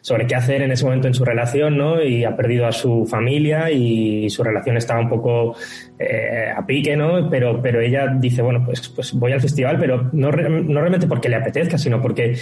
sobre 0.00 0.26
qué 0.26 0.34
hacer 0.34 0.62
en 0.62 0.72
ese 0.72 0.84
momento 0.84 1.06
en 1.08 1.14
su 1.14 1.24
relación, 1.24 1.76
¿no? 1.76 2.02
Y 2.02 2.24
ha 2.24 2.34
perdido 2.36 2.66
a 2.66 2.72
su 2.72 3.06
familia 3.06 3.70
y 3.70 4.28
su 4.30 4.42
relación 4.42 4.76
estaba 4.76 5.00
un 5.00 5.08
poco 5.08 5.54
eh, 5.98 6.50
a 6.56 6.66
pique, 6.66 6.96
¿no? 6.96 7.30
Pero, 7.30 7.60
pero 7.62 7.80
ella 7.80 8.08
dice, 8.18 8.42
bueno, 8.42 8.62
pues, 8.64 8.88
pues 8.88 9.12
voy 9.12 9.32
al 9.32 9.40
festival, 9.40 9.78
pero 9.78 10.10
no, 10.12 10.30
no 10.30 10.80
realmente 10.80 11.06
porque 11.06 11.28
le 11.28 11.36
apetezca, 11.36 11.78
sino 11.78 12.00
porque 12.00 12.34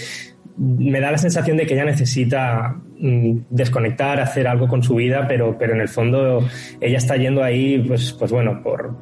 me 0.57 1.01
da 1.01 1.11
la 1.11 1.17
sensación 1.19 1.57
de 1.57 1.65
que 1.67 1.73
ella 1.75 1.85
necesita 1.87 2.77
mm, 2.99 3.39
desconectar, 3.51 4.21
hacer 4.21 4.47
algo 4.47 4.69
con 4.69 4.83
su 4.83 4.95
vida, 4.97 5.27
pero, 5.27 5.57
pero 5.59 5.75
en 5.75 5.81
el 5.81 5.89
fondo 5.89 6.47
ella 6.81 6.99
está 6.99 7.17
yendo 7.17 7.43
ahí, 7.43 7.79
pues, 7.87 8.13
pues 8.13 8.31
bueno, 8.31 8.61
por, 8.63 8.99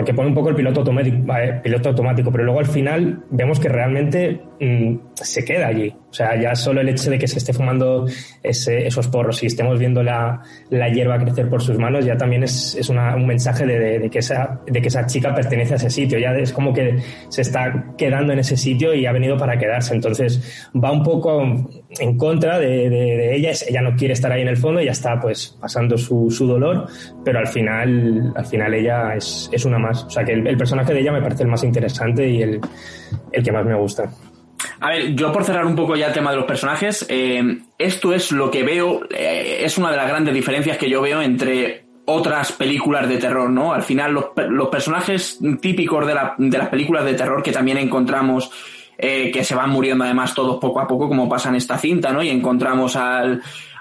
porque 0.00 0.14
pone 0.14 0.28
un 0.30 0.34
poco 0.34 0.48
el 0.48 0.54
piloto 0.54 0.80
automático, 0.80 1.16
eh, 1.36 1.60
piloto 1.62 1.90
automático, 1.90 2.32
pero 2.32 2.44
luego 2.44 2.60
al 2.60 2.64
final 2.66 3.22
vemos 3.30 3.60
que 3.60 3.68
realmente 3.68 4.40
mm, 4.58 4.94
se 5.12 5.44
queda 5.44 5.66
allí. 5.66 5.94
O 6.10 6.12
sea, 6.12 6.40
ya 6.40 6.54
solo 6.54 6.80
el 6.80 6.88
hecho 6.88 7.10
de 7.10 7.18
que 7.18 7.28
se 7.28 7.36
esté 7.38 7.52
fumando 7.52 8.06
ese- 8.42 8.86
esos 8.86 9.08
porros 9.08 9.42
y 9.42 9.46
estemos 9.46 9.78
viendo 9.78 10.02
la, 10.02 10.40
la 10.70 10.88
hierba 10.88 11.18
crecer 11.18 11.50
por 11.50 11.60
sus 11.62 11.78
manos, 11.78 12.04
ya 12.06 12.16
también 12.16 12.42
es, 12.44 12.74
es 12.76 12.88
una- 12.88 13.14
un 13.14 13.26
mensaje 13.26 13.66
de, 13.66 13.78
de- 13.78 13.98
de 13.98 14.08
que 14.10 14.20
esa, 14.20 14.60
de 14.66 14.80
que 14.80 14.88
esa 14.88 15.04
chica 15.04 15.34
pertenece 15.34 15.74
a 15.74 15.76
ese 15.76 15.90
sitio. 15.90 16.18
Ya 16.18 16.32
es 16.32 16.50
como 16.52 16.72
que 16.72 16.96
se 17.28 17.42
está 17.42 17.92
quedando 17.98 18.32
en 18.32 18.38
ese 18.38 18.56
sitio 18.56 18.94
y 18.94 19.04
ha 19.04 19.12
venido 19.12 19.36
para 19.36 19.58
quedarse. 19.58 19.94
Entonces 19.94 20.66
va 20.74 20.90
un 20.92 21.02
poco 21.02 21.42
en 22.00 22.16
contra 22.16 22.58
de, 22.58 22.88
de- 22.88 23.36
ella. 23.36 23.50
Ella 23.68 23.82
no 23.82 23.94
quiere 23.96 24.14
estar 24.14 24.32
ahí 24.32 24.40
en 24.40 24.48
el 24.48 24.56
fondo, 24.56 24.80
ya 24.80 24.92
está 24.92 25.20
pues 25.20 25.58
pasando 25.60 25.98
su, 25.98 26.30
su 26.30 26.46
dolor, 26.46 26.86
pero 27.22 27.38
al 27.38 27.46
final, 27.48 28.32
al 28.34 28.46
final 28.46 28.72
ella 28.74 29.14
es, 29.14 29.50
es 29.52 29.64
una 29.66 29.78
O 29.92 30.10
sea 30.10 30.24
que 30.24 30.32
el, 30.32 30.56
personaje 30.56 30.92
de 30.92 31.00
ella 31.00 31.12
me 31.12 31.22
parece 31.22 31.42
el 31.44 31.48
más 31.48 31.62
interesante 31.64 32.28
y 32.28 32.42
el, 32.42 32.60
el 33.32 33.42
que 33.44 33.52
más 33.52 33.64
me 33.64 33.74
gusta. 33.74 34.10
A 34.80 34.90
ver, 34.90 35.14
yo 35.14 35.32
por 35.32 35.44
cerrar 35.44 35.64
un 35.64 35.74
poco 35.74 35.96
ya 35.96 36.08
el 36.08 36.12
tema 36.12 36.30
de 36.30 36.36
los 36.36 36.44
personajes, 36.46 37.06
eh, 37.08 37.42
esto 37.78 38.12
es 38.12 38.30
lo 38.32 38.50
que 38.50 38.62
veo, 38.62 39.00
eh, 39.10 39.60
es 39.64 39.78
una 39.78 39.90
de 39.90 39.96
las 39.96 40.08
grandes 40.08 40.34
diferencias 40.34 40.76
que 40.76 40.90
yo 40.90 41.00
veo 41.00 41.22
entre 41.22 41.84
otras 42.04 42.52
películas 42.52 43.08
de 43.08 43.18
terror, 43.18 43.48
¿no? 43.48 43.72
Al 43.72 43.82
final 43.82 44.12
los 44.12 44.68
personajes 44.68 45.38
típicos 45.60 46.06
de, 46.06 46.14
la- 46.14 46.34
de 46.36 46.58
las 46.58 46.68
películas 46.68 47.04
de 47.04 47.14
terror 47.14 47.42
que 47.42 47.52
también 47.52 47.78
encontramos 47.78 48.50
eh, 48.98 49.30
que 49.30 49.44
se 49.44 49.54
van 49.54 49.70
muriendo 49.70 50.04
además 50.04 50.34
todos 50.34 50.58
poco 50.60 50.80
a 50.80 50.86
poco 50.86 51.08
como 51.08 51.26
pasa 51.28 51.48
en 51.48 51.54
esta 51.54 51.78
cinta, 51.78 52.12
¿no? 52.12 52.22
Y 52.22 52.28
encontramos 52.28 52.96
al, 52.96 53.40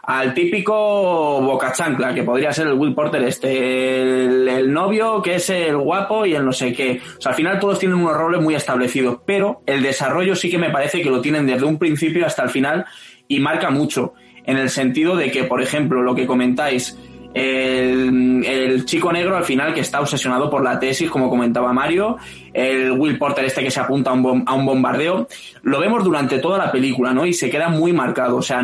al 0.10 0.34
típico 0.34 1.40
boca 1.40 1.72
chancla, 1.72 2.16
que 2.16 2.24
podría 2.24 2.52
ser 2.52 2.66
el 2.66 2.74
Will 2.74 2.96
Porter 2.96 3.22
este, 3.22 4.02
el, 4.02 4.74
novio, 4.74 5.22
que 5.22 5.36
es 5.36 5.52
el 5.52 5.78
guapo 5.78 6.26
y 6.26 6.34
el 6.34 6.44
no 6.44 6.52
sé 6.52 6.74
qué. 6.74 7.00
O 7.20 7.22
sea, 7.22 7.30
al 7.30 7.36
final 7.36 7.60
todos 7.60 7.78
tienen 7.78 8.00
unos 8.00 8.18
roles 8.18 8.42
muy 8.42 8.56
establecidos, 8.56 9.20
pero 9.24 9.62
el 9.68 9.84
desarrollo 9.84 10.36
sí 10.36 10.50
que 10.50 10.58
me 10.58 10.72
parece 10.72 11.04
que 11.04 11.12
lo 11.12 11.22
tienen 11.22 11.46
desde 11.46 11.64
un 11.64 11.78
principio 11.78 12.26
hasta 12.26 12.42
el 12.42 12.50
final 12.50 12.86
y 13.28 13.40
marca 13.40 13.70
mucho, 13.70 14.16
en 14.46 14.58
el 14.58 14.72
sentido 14.72 15.16
de 15.16 15.30
que, 15.30 15.44
por 15.44 15.62
ejemplo, 15.62 16.02
lo 16.02 16.16
que 16.16 16.26
comentáis, 16.26 16.98
el, 17.36 18.44
el 18.44 18.86
chico 18.86 19.14
negro 19.14 19.38
al 19.38 19.44
final 19.44 19.76
que 19.76 19.82
está 19.82 20.02
obsesionado 20.02 20.50
por 20.50 20.64
la 20.64 20.80
tesis, 20.80 21.12
como 21.12 21.30
comentaba 21.30 21.72
Mario, 21.72 22.18
el 22.52 22.94
Will 22.94 23.20
Porter 23.20 23.46
este 23.46 23.62
que 23.62 23.70
se 23.70 23.80
apunta 23.80 24.10
a 24.10 24.14
un, 24.14 24.44
a 24.48 24.56
un 24.56 24.66
bombardeo, 24.66 25.28
lo 25.62 25.80
vemos 25.80 26.04
durante 26.04 26.40
toda 26.40 26.58
la 26.58 26.72
película, 26.72 27.14
¿no? 27.14 27.28
Y 27.28 27.34
se 27.34 27.52
queda 27.52 27.70
muy 27.70 27.94
marcado, 27.94 28.38
o 28.38 28.42
sea, 28.42 28.64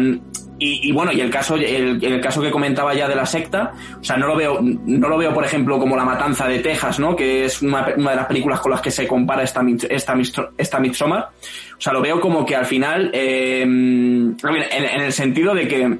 y, 0.65 0.89
y 0.89 0.91
bueno, 0.91 1.11
y 1.11 1.21
el 1.21 1.29
caso, 1.29 1.55
el, 1.55 2.03
el 2.03 2.21
caso 2.21 2.41
que 2.41 2.49
comentaba 2.49 2.93
ya 2.93 3.07
de 3.07 3.15
la 3.15 3.25
secta, 3.25 3.73
o 3.99 4.03
sea, 4.03 4.17
no 4.17 4.25
lo 4.25 4.35
veo, 4.35 4.59
no 4.61 5.07
lo 5.07 5.17
veo, 5.17 5.33
por 5.33 5.45
ejemplo, 5.45 5.77
como 5.77 5.95
La 5.95 6.03
Matanza 6.03 6.47
de 6.47 6.59
Texas, 6.59 6.99
¿no? 6.99 7.15
Que 7.15 7.45
es 7.45 7.61
una, 7.61 7.93
una 7.95 8.11
de 8.11 8.15
las 8.15 8.25
películas 8.25 8.59
con 8.59 8.71
las 8.71 8.81
que 8.81 8.89
se 8.89 9.07
compara 9.07 9.43
esta, 9.43 9.63
esta, 9.89 10.15
esta 10.57 10.79
Midsommar. 10.79 11.29
O 11.77 11.81
sea, 11.81 11.93
lo 11.93 12.01
veo 12.01 12.19
como 12.19 12.45
que 12.45 12.55
al 12.55 12.65
final, 12.65 13.11
eh, 13.13 13.61
en, 13.61 14.37
en 14.41 15.01
el 15.01 15.13
sentido 15.13 15.53
de 15.53 15.67
que 15.67 15.97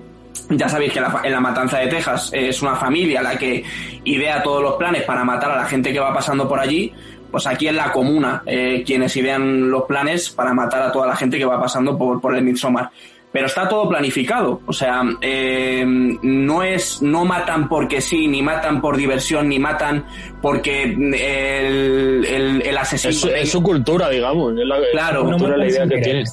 ya 0.49 0.69
sabéis 0.69 0.93
que 0.93 1.01
la 1.01 1.21
en 1.23 1.32
la 1.32 1.39
matanza 1.39 1.80
de 1.80 1.88
Texas 1.88 2.30
es 2.34 2.62
una 2.62 2.75
familia 2.75 3.21
la 3.21 3.38
que 3.38 3.63
idea 4.04 4.43
todos 4.43 4.62
los 4.62 4.75
planes 4.75 5.04
para 5.04 5.23
matar 5.23 5.51
a 5.51 5.58
la 5.58 5.65
gente 5.65 5.93
que 5.93 5.99
va 5.99 6.13
pasando 6.13 6.47
por 6.47 6.60
allí. 6.60 6.91
Pues 7.32 7.47
aquí 7.47 7.67
en 7.67 7.75
la 7.75 7.91
comuna, 7.91 8.43
eh, 8.45 8.84
quienes 8.86 9.15
idean 9.17 9.69
los 9.69 9.84
planes 9.84 10.30
para 10.30 10.54
matar 10.54 10.84
a 10.84 10.91
toda 10.91 11.08
la 11.08 11.15
gente 11.15 11.38
que 11.38 11.43
va 11.43 11.60
pasando 11.60 11.97
por, 11.97 12.21
por 12.21 12.34
el 12.36 12.43
Midsommar. 12.43 12.89
Pero 13.36 13.48
está 13.48 13.67
todo 13.67 13.89
planificado. 13.89 14.62
O 14.65 14.71
sea, 14.71 15.02
eh, 15.19 15.84
no 15.86 16.63
es, 16.63 17.02
no 17.02 17.26
matan 17.26 17.67
porque 17.67 18.00
sí, 18.00 18.30
ni 18.30 18.41
matan 18.41 18.80
por 18.80 18.95
diversión, 18.95 19.50
ni 19.50 19.60
matan 19.60 20.06
porque 20.41 20.84
el, 20.84 22.24
el, 22.26 22.62
el 22.65 22.78
asesino. 22.78 23.10
Es, 23.12 23.19
su- 23.19 23.28
es 23.28 23.52
su 23.52 23.62
cultura, 23.62 24.08
digamos. 24.10 24.54
Es 24.58 24.65
la, 24.65 24.78
es 24.78 24.86
su 24.86 24.91
Claro. 24.93 25.24
cultura, 25.26 25.50
No 25.52 25.58
la 25.58 25.67
idea 25.67 25.84
que 25.86 26.02
querer. 26.02 26.24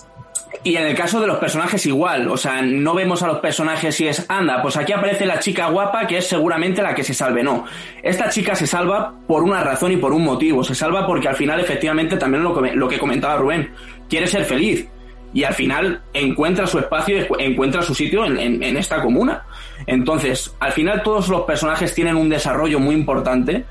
Y 0.62 0.76
en 0.76 0.86
el 0.86 0.94
caso 0.94 1.20
de 1.20 1.26
los 1.26 1.38
personajes 1.38 1.84
igual, 1.86 2.28
o 2.28 2.36
sea, 2.36 2.62
no 2.62 2.94
vemos 2.94 3.20
a 3.24 3.26
los 3.26 3.40
personajes 3.40 3.96
si 3.96 4.06
es, 4.06 4.24
anda, 4.28 4.62
pues 4.62 4.76
aquí 4.76 4.92
aparece 4.92 5.26
la 5.26 5.40
chica 5.40 5.66
guapa 5.70 6.06
que 6.06 6.18
es 6.18 6.28
seguramente 6.28 6.82
la 6.82 6.94
que 6.94 7.02
se 7.02 7.14
salve, 7.14 7.42
no. 7.42 7.64
Esta 8.00 8.28
chica 8.28 8.54
se 8.54 8.68
salva 8.68 9.12
por 9.26 9.42
una 9.42 9.60
razón 9.64 9.90
y 9.90 9.96
por 9.96 10.12
un 10.12 10.22
motivo, 10.22 10.62
se 10.62 10.76
salva 10.76 11.04
porque 11.04 11.26
al 11.26 11.34
final 11.34 11.58
efectivamente 11.58 12.16
también 12.16 12.44
lo 12.44 12.54
que, 12.54 12.74
lo 12.76 12.86
que 12.88 12.96
comentaba 13.00 13.34
Rubén, 13.38 13.72
quiere 14.08 14.28
ser 14.28 14.44
feliz 14.44 14.86
y 15.34 15.44
al 15.44 15.54
final 15.54 16.00
encuentra 16.12 16.66
su 16.66 16.78
espacio, 16.78 17.16
encuentra 17.38 17.82
su 17.82 17.94
sitio 17.94 18.24
en, 18.24 18.38
en- 18.38 18.62
en 18.62 18.76
esta 18.76 19.00
comuna. 19.02 19.42
Entonces, 19.86 20.54
al 20.60 20.72
final 20.72 21.02
todos 21.02 21.28
los 21.28 21.42
personajes 21.42 21.94
tienen 21.94 22.16
un 22.16 22.28
desarrollo 22.28 22.78
muy 22.78 22.94
importante 22.94 23.64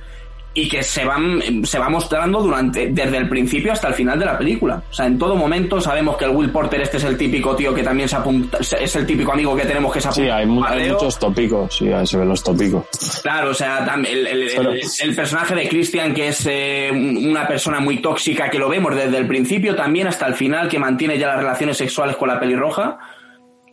y 0.53 0.67
que 0.67 0.83
se 0.83 1.05
van 1.05 1.63
se 1.63 1.79
va 1.79 1.87
mostrando 1.87 2.41
durante 2.41 2.87
desde 2.91 3.15
el 3.17 3.29
principio 3.29 3.71
hasta 3.71 3.87
el 3.87 3.93
final 3.93 4.19
de 4.19 4.25
la 4.25 4.37
película. 4.37 4.83
O 4.89 4.93
sea, 4.93 5.05
en 5.05 5.17
todo 5.17 5.35
momento 5.35 5.79
sabemos 5.79 6.17
que 6.17 6.25
el 6.25 6.31
Will 6.31 6.49
Porter 6.49 6.81
este 6.81 6.97
es 6.97 7.05
el 7.05 7.17
típico 7.17 7.55
tío 7.55 7.73
que 7.73 7.83
también 7.83 8.09
se 8.09 8.17
apunta, 8.17 8.57
es 8.59 8.95
el 8.97 9.05
típico 9.05 9.31
amigo 9.31 9.55
que 9.55 9.63
tenemos 9.63 9.93
que 9.93 10.01
se 10.01 10.09
apunta. 10.09 10.23
Sí, 10.25 10.29
hay, 10.29 10.45
mu- 10.45 10.63
hay 10.65 10.89
muchos 10.91 11.17
tópicos, 11.17 11.77
sí, 11.77 11.87
ahí 11.91 12.05
se 12.05 12.17
ven 12.17 12.27
los 12.27 12.43
tópicos. 12.43 12.83
Claro, 13.23 13.51
o 13.51 13.53
sea, 13.53 13.85
el, 14.05 14.27
el 14.27 15.15
personaje 15.15 15.55
de 15.55 15.69
Christian, 15.69 16.13
que 16.13 16.27
es 16.27 16.45
eh, 16.49 16.89
una 16.91 17.47
persona 17.47 17.79
muy 17.79 18.01
tóxica, 18.01 18.49
que 18.49 18.59
lo 18.59 18.67
vemos 18.67 18.93
desde 18.93 19.17
el 19.17 19.27
principio 19.27 19.73
también 19.75 20.07
hasta 20.07 20.27
el 20.27 20.33
final, 20.33 20.67
que 20.67 20.79
mantiene 20.79 21.17
ya 21.17 21.27
las 21.27 21.37
relaciones 21.37 21.77
sexuales 21.77 22.17
con 22.17 22.27
la 22.27 22.39
pelirroja. 22.39 22.97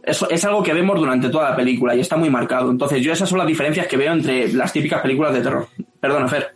Eso 0.04 0.30
es 0.30 0.42
algo 0.44 0.62
que 0.62 0.72
vemos 0.72 0.98
durante 0.98 1.28
toda 1.28 1.50
la 1.50 1.56
película 1.56 1.94
y 1.94 2.00
está 2.00 2.16
muy 2.16 2.30
marcado. 2.30 2.70
Entonces, 2.70 3.02
yo 3.02 3.12
esas 3.12 3.28
son 3.28 3.38
las 3.38 3.46
diferencias 3.46 3.86
que 3.88 3.96
veo 3.96 4.12
entre 4.12 4.50
las 4.54 4.72
típicas 4.72 5.02
películas 5.02 5.34
de 5.34 5.40
terror. 5.42 5.66
Perdona, 6.00 6.28
Fer. 6.28 6.54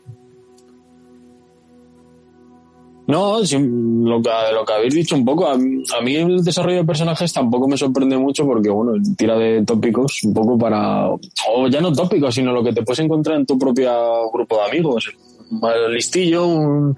No, 3.07 3.41
lo 3.41 4.23
que, 4.23 4.73
habéis 4.73 4.95
dicho 4.95 5.17
un 5.17 5.25
poco. 5.25 5.47
A, 5.47 5.55
a 5.55 6.03
mí 6.03 6.17
el 6.17 6.45
desarrollo 6.45 6.79
de 6.79 6.85
personajes 6.85 7.33
tampoco 7.33 7.69
me 7.69 7.77
sorprende 7.77 8.17
mucho 8.17 8.47
porque, 8.47 8.71
bueno, 8.71 8.93
tira 9.17 9.37
de 9.37 9.65
tópicos 9.65 10.23
un 10.25 10.33
poco 10.33 10.57
para. 10.57 11.09
O 11.09 11.69
ya 11.69 11.81
no 11.81 11.93
tópicos, 11.93 12.35
sino 12.35 12.53
lo 12.53 12.63
que 12.63 12.73
te 12.73 12.83
puedes 12.83 13.01
encontrar 13.01 13.37
en 13.37 13.47
tu 13.47 13.59
propio 13.59 14.31
grupo 14.33 14.57
de 14.57 14.63
amigos. 14.71 15.13
Un 15.51 15.93
listillo, 15.93 16.47
un, 16.47 16.95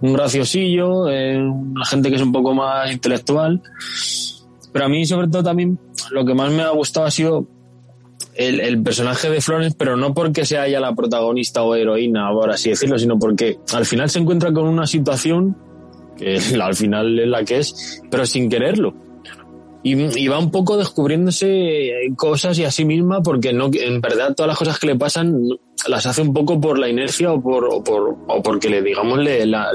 un 0.00 0.12
graciosillo, 0.12 1.08
eh, 1.08 1.38
una 1.38 1.84
gente 1.84 2.08
que 2.08 2.16
es 2.16 2.22
un 2.22 2.32
poco 2.32 2.54
más 2.54 2.90
intelectual. 2.90 3.62
Pero 4.72 4.86
a 4.86 4.88
mí, 4.88 5.04
sobre 5.04 5.28
todo, 5.28 5.42
también 5.42 5.78
lo 6.10 6.24
que 6.24 6.34
más 6.34 6.50
me 6.50 6.62
ha 6.62 6.70
gustado 6.70 7.06
ha 7.06 7.10
sido 7.10 7.46
el, 8.34 8.82
personaje 8.82 9.30
de 9.30 9.40
Florence, 9.40 9.76
pero 9.78 9.96
no 9.96 10.14
porque 10.14 10.44
sea 10.44 10.66
ella 10.66 10.80
la 10.80 10.94
protagonista 10.94 11.62
o 11.62 11.74
heroína, 11.74 12.30
por 12.32 12.50
así 12.50 12.70
decirlo, 12.70 12.98
sino 12.98 13.18
porque 13.18 13.58
al 13.72 13.84
final 13.84 14.08
se 14.10 14.18
encuentra 14.18 14.52
con 14.52 14.66
una 14.66 14.86
situación 14.86 15.56
que 16.16 16.38
al 16.62 16.74
final 16.74 17.18
es 17.18 17.28
la 17.28 17.44
que 17.44 17.58
es, 17.58 18.02
pero 18.10 18.26
sin 18.26 18.48
quererlo. 18.48 18.94
Y, 19.84 20.28
va 20.28 20.38
un 20.38 20.52
poco 20.52 20.76
descubriéndose 20.76 21.90
cosas 22.16 22.56
y 22.56 22.64
a 22.64 22.70
sí 22.70 22.84
misma 22.84 23.20
porque 23.20 23.52
no, 23.52 23.68
en 23.72 24.00
verdad 24.00 24.32
todas 24.32 24.46
las 24.46 24.56
cosas 24.56 24.78
que 24.78 24.86
le 24.86 24.94
pasan 24.94 25.36
las 25.88 26.06
hace 26.06 26.22
un 26.22 26.32
poco 26.32 26.60
por 26.60 26.78
la 26.78 26.88
inercia 26.88 27.32
o 27.32 27.42
por, 27.42 27.64
o 27.64 27.82
por 27.82 28.16
o 28.28 28.42
porque 28.44 28.68
le 28.68 28.80
digamos 28.80 29.18
le, 29.18 29.44
la, 29.44 29.66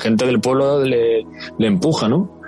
gente 0.00 0.24
del 0.24 0.40
pueblo 0.40 0.82
le, 0.82 1.26
empuja, 1.58 2.08
¿no? 2.08 2.40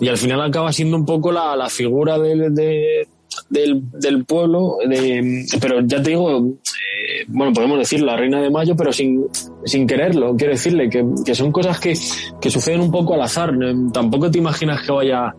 Y 0.00 0.06
al 0.06 0.18
final 0.18 0.40
acaba 0.40 0.72
siendo 0.72 0.96
un 0.96 1.04
poco 1.04 1.32
la, 1.32 1.56
la 1.56 1.68
figura 1.68 2.16
de, 2.16 2.50
de- 2.50 3.08
del, 3.48 3.82
del 3.92 4.24
pueblo, 4.24 4.78
de, 4.88 5.44
pero 5.60 5.80
ya 5.82 6.02
te 6.02 6.10
digo, 6.10 6.38
eh, 6.38 7.24
bueno, 7.28 7.52
podemos 7.52 7.78
decir 7.78 8.02
la 8.02 8.16
reina 8.16 8.40
de 8.40 8.50
mayo, 8.50 8.76
pero 8.76 8.92
sin, 8.92 9.26
sin 9.64 9.86
quererlo. 9.86 10.36
Quiero 10.36 10.52
decirle 10.52 10.88
que, 10.88 11.04
que 11.24 11.34
son 11.34 11.52
cosas 11.52 11.78
que, 11.80 11.94
que 12.40 12.50
suceden 12.50 12.80
un 12.80 12.90
poco 12.90 13.14
al 13.14 13.22
azar. 13.22 13.52
Tampoco 13.92 14.30
te 14.30 14.38
imaginas 14.38 14.82
que 14.82 14.92
vaya 14.92 15.34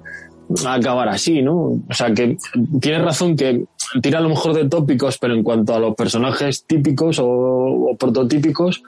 a 0.66 0.74
acabar 0.74 1.08
así, 1.10 1.42
¿no? 1.42 1.56
O 1.58 1.94
sea, 1.94 2.14
que 2.14 2.38
tienes 2.80 3.02
razón 3.02 3.36
que 3.36 3.66
tira 4.02 4.20
a 4.20 4.22
lo 4.22 4.30
mejor 4.30 4.54
de 4.54 4.68
tópicos, 4.68 5.18
pero 5.18 5.34
en 5.34 5.44
cuanto 5.44 5.74
a 5.74 5.80
los 5.80 5.96
personajes 5.96 6.66
típicos 6.66 7.20
o, 7.22 7.96
prototípicos, 7.98 8.84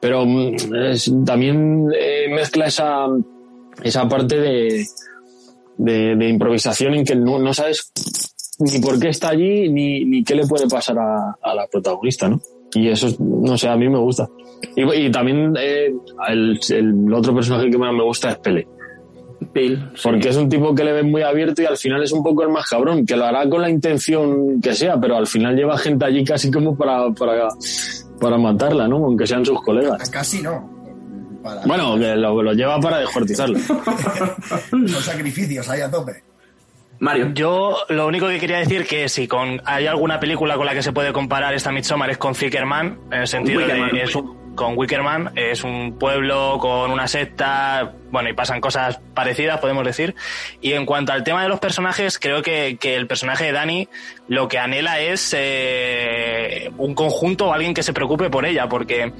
pero 0.00 0.24
mm, 0.24 1.24
también 1.24 1.88
eh, 1.98 2.28
mezcla 2.30 2.66
esa, 2.66 3.06
esa 3.82 4.08
parte 4.08 4.38
de, 4.38 4.86
de, 5.78 6.14
de 6.16 6.28
improvisación 6.28 6.94
en 6.94 7.04
que 7.04 7.16
no, 7.16 7.38
no 7.38 7.54
sabes 7.54 7.90
ni 8.58 8.78
por 8.80 8.98
qué 8.98 9.08
está 9.08 9.30
allí 9.30 9.68
ni, 9.70 10.04
ni 10.04 10.22
qué 10.24 10.34
le 10.34 10.46
puede 10.46 10.68
pasar 10.68 10.98
a, 10.98 11.36
a 11.40 11.54
la 11.54 11.66
protagonista, 11.68 12.28
¿no? 12.28 12.40
Y 12.74 12.88
eso, 12.88 13.06
es- 13.06 13.18
no 13.18 13.56
sé, 13.56 13.68
a 13.68 13.76
mí 13.76 13.88
me 13.88 13.98
gusta. 13.98 14.28
Y, 14.76 14.82
y 15.06 15.10
también 15.10 15.54
eh, 15.58 15.92
el, 16.28 16.58
el 16.68 17.14
otro 17.14 17.34
personaje 17.34 17.70
que 17.70 17.78
más 17.78 17.94
me 17.94 18.02
gusta 18.02 18.30
es 18.30 18.38
Pele. 18.38 18.66
Porque 20.02 20.28
es 20.28 20.36
un 20.36 20.48
tipo 20.48 20.74
que 20.74 20.84
le 20.84 20.92
ven 20.92 21.10
muy 21.10 21.22
abierto 21.22 21.62
y 21.62 21.66
al 21.66 21.76
final 21.76 22.02
es 22.02 22.12
un 22.12 22.22
poco 22.22 22.42
el 22.42 22.48
más 22.50 22.68
cabrón, 22.68 23.06
que 23.06 23.16
lo 23.16 23.24
hará 23.24 23.48
con 23.48 23.62
la 23.62 23.70
intención 23.70 24.60
que 24.60 24.74
sea, 24.74 25.00
pero 25.00 25.16
al 25.16 25.26
final 25.26 25.56
lleva 25.56 25.78
gente 25.78 26.04
allí 26.04 26.24
casi 26.24 26.50
como 26.50 26.76
para, 26.76 27.10
para, 27.12 27.48
para 28.20 28.36
matarla, 28.36 28.86
¿no? 28.88 28.96
Aunque 29.04 29.26
sean 29.26 29.44
sus 29.44 29.62
colegas. 29.62 30.10
Casi 30.10 30.42
no. 30.42 30.77
Para- 31.54 31.66
Bueno, 31.66 31.98
que 31.98 32.14
lo, 32.16 32.42
lo 32.42 32.52
lleva 32.52 32.78
para 32.80 32.98
descuartizarlo. 32.98 33.58
Son 34.70 34.88
sacrificios 35.02 35.68
ahí 35.68 35.80
a 35.80 35.90
tope. 35.90 36.22
Mario. 37.00 37.30
Yo 37.32 37.76
lo 37.90 38.06
único 38.08 38.26
que 38.28 38.40
quería 38.40 38.58
decir 38.58 38.84
que 38.86 39.08
si 39.08 39.28
con 39.28 39.62
hay 39.64 39.86
alguna 39.86 40.18
película 40.18 40.56
con 40.56 40.66
la 40.66 40.74
que 40.74 40.82
se 40.82 40.92
puede 40.92 41.12
comparar 41.12 41.54
esta 41.54 41.70
Midsommar 41.70 42.10
es 42.10 42.18
con 42.18 42.34
Zickerman, 42.34 42.98
en 43.12 43.20
el 43.20 43.28
sentido 43.28 43.60
Wickerman. 43.60 43.90
de 43.92 44.02
es 44.02 44.16
un, 44.16 44.56
con 44.56 44.76
Wickerman, 44.76 45.30
es 45.36 45.62
un 45.62 45.96
pueblo 45.96 46.58
con 46.60 46.90
una 46.90 47.06
secta, 47.06 47.92
bueno, 48.10 48.28
y 48.30 48.32
pasan 48.32 48.60
cosas 48.60 48.98
parecidas, 49.14 49.60
podemos 49.60 49.84
decir. 49.84 50.16
Y 50.60 50.72
en 50.72 50.84
cuanto 50.86 51.12
al 51.12 51.22
tema 51.22 51.44
de 51.44 51.48
los 51.48 51.60
personajes, 51.60 52.18
creo 52.18 52.42
que, 52.42 52.76
que 52.80 52.96
el 52.96 53.06
personaje 53.06 53.44
de 53.44 53.52
Dani 53.52 53.88
lo 54.26 54.48
que 54.48 54.58
anhela 54.58 54.98
es 55.00 55.32
eh, 55.38 56.72
un 56.78 56.94
conjunto 56.96 57.46
o 57.46 57.52
alguien 57.52 57.74
que 57.74 57.84
se 57.84 57.92
preocupe 57.92 58.28
por 58.28 58.44
ella, 58.44 58.68
porque 58.68 59.12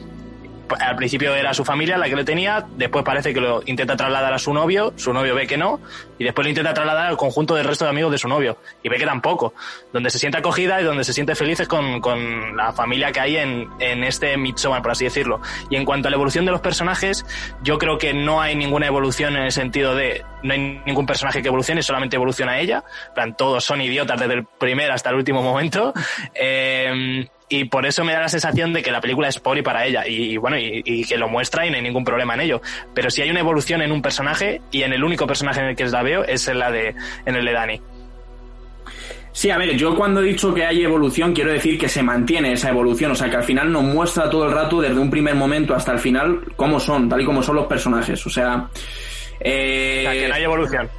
al 0.80 0.96
principio 0.96 1.34
era 1.34 1.54
su 1.54 1.64
familia 1.64 1.98
la 1.98 2.08
que 2.08 2.16
le 2.16 2.24
tenía, 2.24 2.66
después 2.76 3.04
parece 3.04 3.32
que 3.32 3.40
lo 3.40 3.62
intenta 3.66 3.96
trasladar 3.96 4.32
a 4.32 4.38
su 4.38 4.52
novio, 4.52 4.92
su 4.96 5.12
novio 5.12 5.34
ve 5.34 5.46
que 5.46 5.56
no, 5.56 5.80
y 6.18 6.24
después 6.24 6.44
lo 6.44 6.50
intenta 6.50 6.74
trasladar 6.74 7.06
al 7.06 7.16
conjunto 7.16 7.54
del 7.54 7.66
resto 7.66 7.84
de 7.84 7.90
amigos 7.90 8.12
de 8.12 8.18
su 8.18 8.28
novio, 8.28 8.58
y 8.82 8.88
ve 8.88 8.96
que 8.98 9.06
tampoco. 9.06 9.54
Donde 9.92 10.10
se 10.10 10.18
siente 10.18 10.38
acogida 10.38 10.80
y 10.80 10.84
donde 10.84 11.04
se 11.04 11.12
siente 11.12 11.34
feliz 11.34 11.60
es 11.60 11.68
con, 11.68 12.00
con 12.00 12.56
la 12.56 12.72
familia 12.72 13.12
que 13.12 13.20
hay 13.20 13.36
en, 13.36 13.68
en 13.80 14.04
este 14.04 14.36
Midsommar, 14.36 14.82
por 14.82 14.92
así 14.92 15.04
decirlo. 15.04 15.40
Y 15.70 15.76
en 15.76 15.84
cuanto 15.84 16.08
a 16.08 16.10
la 16.10 16.16
evolución 16.16 16.44
de 16.44 16.52
los 16.52 16.60
personajes, 16.60 17.24
yo 17.62 17.78
creo 17.78 17.98
que 17.98 18.12
no 18.12 18.40
hay 18.40 18.54
ninguna 18.54 18.86
evolución 18.86 19.36
en 19.36 19.44
el 19.44 19.52
sentido 19.52 19.94
de 19.94 20.24
no 20.42 20.52
hay 20.52 20.80
ningún 20.86 21.06
personaje 21.06 21.42
que 21.42 21.48
evolucione, 21.48 21.82
solamente 21.82 22.16
evoluciona 22.16 22.58
ella. 22.58 22.84
Plan, 23.14 23.36
todos 23.36 23.64
son 23.64 23.80
idiotas 23.80 24.20
desde 24.20 24.34
el 24.34 24.44
primer 24.44 24.90
hasta 24.90 25.10
el 25.10 25.16
último 25.16 25.42
momento. 25.42 25.92
Eh, 26.40 27.26
y 27.48 27.64
por 27.64 27.86
eso 27.86 28.04
me 28.04 28.12
da 28.12 28.20
la 28.20 28.28
sensación 28.28 28.72
de 28.72 28.82
que 28.82 28.90
la 28.90 29.00
película 29.00 29.28
es 29.28 29.38
por 29.38 29.56
y 29.58 29.62
para 29.62 29.86
ella. 29.86 30.06
Y, 30.06 30.32
y 30.32 30.36
bueno, 30.36 30.58
y, 30.58 30.82
y 30.84 31.04
que 31.04 31.16
lo 31.16 31.28
muestra 31.28 31.66
y 31.66 31.70
no 31.70 31.76
hay 31.76 31.82
ningún 31.82 32.04
problema 32.04 32.34
en 32.34 32.40
ello. 32.40 32.60
Pero 32.94 33.10
si 33.10 33.22
hay 33.22 33.30
una 33.30 33.40
evolución 33.40 33.82
en 33.82 33.92
un 33.92 34.02
personaje, 34.02 34.60
y 34.70 34.82
en 34.82 34.92
el 34.92 35.02
único 35.04 35.26
personaje 35.26 35.60
en 35.60 35.66
el 35.66 35.76
que 35.76 35.86
la 35.86 36.02
veo 36.02 36.24
es 36.24 36.46
en 36.48 36.58
la 36.58 36.70
de, 36.70 36.94
en 37.26 37.36
el 37.36 37.44
de 37.44 37.52
Dani. 37.52 37.80
Sí, 39.32 39.50
a 39.50 39.58
ver, 39.58 39.76
yo 39.76 39.94
cuando 39.94 40.20
he 40.20 40.24
dicho 40.24 40.52
que 40.52 40.66
hay 40.66 40.82
evolución, 40.82 41.32
quiero 41.32 41.52
decir 41.52 41.78
que 41.78 41.88
se 41.88 42.02
mantiene 42.02 42.52
esa 42.54 42.70
evolución, 42.70 43.12
o 43.12 43.14
sea, 43.14 43.30
que 43.30 43.36
al 43.36 43.44
final 43.44 43.70
nos 43.70 43.84
muestra 43.84 44.28
todo 44.28 44.46
el 44.46 44.52
rato, 44.52 44.80
desde 44.80 44.98
un 44.98 45.10
primer 45.10 45.36
momento 45.36 45.74
hasta 45.76 45.92
el 45.92 46.00
final, 46.00 46.40
cómo 46.56 46.80
son, 46.80 47.08
tal 47.08 47.20
y 47.20 47.24
como 47.24 47.40
son 47.42 47.54
los 47.56 47.66
personajes, 47.66 48.26
o 48.26 48.30
sea... 48.30 48.68
eh, 49.38 50.00
O 50.00 50.10
sea, 50.10 50.12
que 50.20 50.28
no 50.28 50.34
hay 50.34 50.42
evolución. 50.42 50.90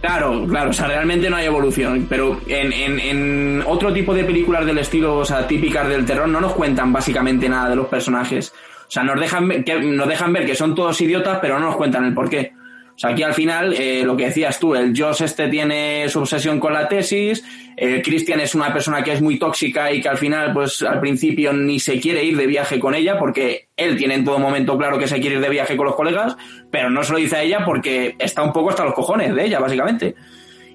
Claro, 0.00 0.46
claro, 0.48 0.70
o 0.70 0.72
sea, 0.72 0.86
realmente 0.86 1.28
no 1.28 1.36
hay 1.36 1.46
evolución, 1.46 2.06
pero 2.08 2.40
en, 2.46 2.72
en, 2.72 2.98
en 3.00 3.62
otro 3.66 3.92
tipo 3.92 4.14
de 4.14 4.24
películas 4.24 4.64
del 4.64 4.78
estilo, 4.78 5.16
o 5.16 5.24
sea, 5.24 5.46
típicas 5.46 5.86
del 5.88 6.04
terror, 6.06 6.28
no 6.28 6.40
nos 6.40 6.52
cuentan 6.54 6.92
básicamente 6.92 7.48
nada 7.48 7.68
de 7.70 7.76
los 7.76 7.86
personajes. 7.86 8.52
O 8.88 8.90
sea, 8.90 9.02
nos 9.02 9.20
dejan, 9.20 9.48
ver- 9.48 9.64
que, 9.64 9.78
nos 9.80 10.08
dejan 10.08 10.32
ver 10.32 10.46
que 10.46 10.54
son 10.54 10.74
todos 10.74 11.00
idiotas, 11.00 11.38
pero 11.42 11.58
no 11.58 11.66
nos 11.66 11.76
cuentan 11.76 12.04
el 12.04 12.14
porqué. 12.14 12.52
O 12.96 12.98
sea, 12.98 13.10
aquí 13.10 13.22
al 13.22 13.34
final, 13.34 13.74
eh, 13.74 14.04
lo 14.04 14.16
que 14.16 14.24
decías 14.24 14.58
tú, 14.58 14.74
el 14.74 14.98
Josh 14.98 15.22
este 15.22 15.48
tiene 15.48 16.08
su 16.08 16.20
obsesión 16.20 16.58
con 16.58 16.72
la 16.72 16.88
tesis, 16.88 17.44
el 17.76 18.00
Christian 18.00 18.40
es 18.40 18.54
una 18.54 18.72
persona 18.72 19.04
que 19.04 19.12
es 19.12 19.20
muy 19.20 19.38
tóxica 19.38 19.92
y 19.92 20.00
que 20.00 20.08
al 20.08 20.16
final, 20.16 20.54
pues 20.54 20.80
al 20.80 20.98
principio 20.98 21.52
ni 21.52 21.78
se 21.78 22.00
quiere 22.00 22.24
ir 22.24 22.38
de 22.38 22.46
viaje 22.46 22.78
con 22.78 22.94
ella 22.94 23.18
porque 23.18 23.68
él 23.76 23.98
tiene 23.98 24.14
en 24.14 24.24
todo 24.24 24.38
momento 24.38 24.78
claro 24.78 24.98
que 24.98 25.06
se 25.06 25.20
quiere 25.20 25.36
ir 25.36 25.42
de 25.42 25.50
viaje 25.50 25.76
con 25.76 25.84
los 25.84 25.94
colegas, 25.94 26.38
pero 26.70 26.88
no 26.88 27.02
se 27.02 27.12
lo 27.12 27.18
dice 27.18 27.36
a 27.36 27.42
ella 27.42 27.66
porque 27.66 28.16
está 28.18 28.42
un 28.42 28.54
poco 28.54 28.70
hasta 28.70 28.84
los 28.84 28.94
cojones 28.94 29.34
de 29.34 29.44
ella, 29.44 29.58
básicamente. 29.58 30.14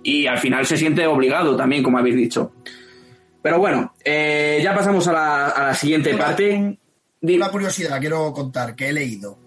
Y 0.04 0.28
al 0.28 0.38
final 0.38 0.68
se 0.68 0.78
siente 0.78 1.08
obligado 1.08 1.56
también, 1.56 1.82
como 1.82 1.98
habéis 1.98 2.18
dicho. 2.18 2.54
Pero 3.42 3.58
bueno, 3.58 3.96
eh, 4.06 4.60
ya 4.64 4.76
pasamos 4.76 5.08
a 5.08 5.14
la, 5.14 5.48
a 5.48 5.68
la 5.68 5.74
siguiente 5.74 6.14
parte. 6.14 6.78
Una 7.22 7.50
curiosidad 7.50 8.00
quiero 8.00 8.32
contar 8.32 8.76
que 8.76 8.90
he 8.90 8.94
leído. 8.94 9.41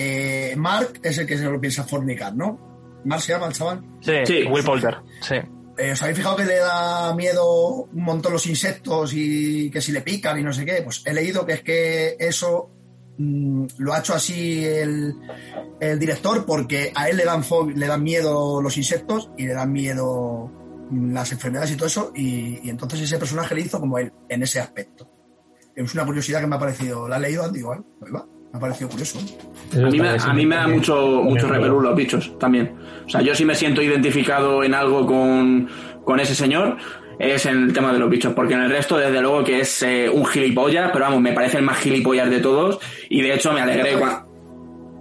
Eh, 0.00 0.54
Mark 0.56 1.00
es 1.02 1.18
el 1.18 1.26
que 1.26 1.36
se 1.36 1.44
lo 1.44 1.60
piensa 1.60 1.82
fornicar, 1.82 2.34
¿no? 2.36 3.00
Mark 3.04 3.20
se 3.22 3.32
llama 3.32 3.46
el 3.48 3.52
chaval. 3.52 3.82
Sí, 4.00 4.12
Sí. 4.24 4.44
Will 4.48 4.64
Poulter. 4.64 4.96
Sí. 5.20 5.34
Eh, 5.76 5.92
¿Os 5.92 6.02
habéis 6.02 6.18
fijado 6.18 6.36
que 6.36 6.44
le 6.44 6.56
da 6.58 7.14
miedo 7.14 7.84
un 7.84 8.02
montón 8.04 8.32
los 8.32 8.46
insectos 8.46 9.12
y 9.14 9.70
que 9.70 9.80
si 9.80 9.90
le 9.92 10.02
pican 10.02 10.38
y 10.38 10.42
no 10.44 10.52
sé 10.52 10.64
qué? 10.64 10.82
Pues 10.82 11.02
he 11.04 11.12
leído 11.12 11.44
que 11.46 11.52
es 11.54 11.62
que 11.62 12.16
eso 12.18 12.70
mm, 13.16 13.66
lo 13.78 13.92
ha 13.92 13.98
hecho 13.98 14.14
así 14.14 14.64
el, 14.64 15.14
el 15.80 15.98
director 15.98 16.44
porque 16.46 16.92
a 16.94 17.08
él 17.08 17.16
le 17.16 17.24
dan, 17.24 17.42
le 17.74 17.86
dan 17.86 18.02
miedo 18.02 18.60
los 18.60 18.76
insectos 18.76 19.30
y 19.36 19.46
le 19.46 19.54
dan 19.54 19.72
miedo 19.72 20.50
mm, 20.90 21.12
las 21.12 21.32
enfermedades 21.32 21.72
y 21.72 21.76
todo 21.76 21.86
eso 21.86 22.12
y, 22.14 22.60
y 22.66 22.70
entonces 22.70 23.00
ese 23.00 23.18
personaje 23.18 23.54
le 23.54 23.62
hizo 23.62 23.80
como 23.80 23.98
él 23.98 24.12
en 24.28 24.42
ese 24.42 24.60
aspecto. 24.60 25.10
Es 25.76 25.94
una 25.94 26.04
curiosidad 26.04 26.40
que 26.40 26.48
me 26.48 26.56
ha 26.56 26.58
parecido. 26.58 27.06
¿La 27.08 27.16
has 27.16 27.22
leído, 27.22 27.44
Ahí 27.44 27.62
va. 28.12 28.26
Me 28.52 28.56
ha 28.56 28.60
parecido 28.60 28.88
curioso. 28.90 29.18
A 29.74 29.76
mí, 29.90 30.00
me, 30.00 30.08
a 30.08 30.32
mí 30.32 30.46
me 30.46 30.56
da 30.56 30.66
mucho, 30.68 30.96
mucho 31.22 31.46
repelús 31.48 31.82
los 31.82 31.94
bichos 31.94 32.38
también. 32.38 32.74
O 33.06 33.08
sea, 33.08 33.20
yo 33.20 33.34
sí 33.34 33.44
me 33.44 33.54
siento 33.54 33.82
identificado 33.82 34.62
en 34.64 34.74
algo 34.74 35.06
con, 35.06 35.68
con 36.04 36.18
ese 36.20 36.34
señor. 36.34 36.78
es 37.18 37.44
en 37.46 37.64
el 37.64 37.72
tema 37.72 37.92
de 37.92 37.98
los 37.98 38.08
bichos, 38.08 38.32
porque 38.32 38.54
en 38.54 38.60
el 38.62 38.70
resto, 38.70 38.96
desde 38.96 39.20
luego, 39.20 39.44
que 39.44 39.60
es 39.60 39.82
eh, 39.82 40.08
un 40.08 40.24
gilipollas, 40.24 40.90
pero 40.92 41.04
vamos, 41.04 41.20
me 41.20 41.32
parece 41.32 41.58
el 41.58 41.64
más 41.64 41.78
gilipollas 41.78 42.30
de 42.30 42.40
todos, 42.40 42.78
y 43.10 43.20
de 43.22 43.34
hecho 43.34 43.52
me 43.52 43.60
alegré 43.60 43.98
cuando... 43.98 44.26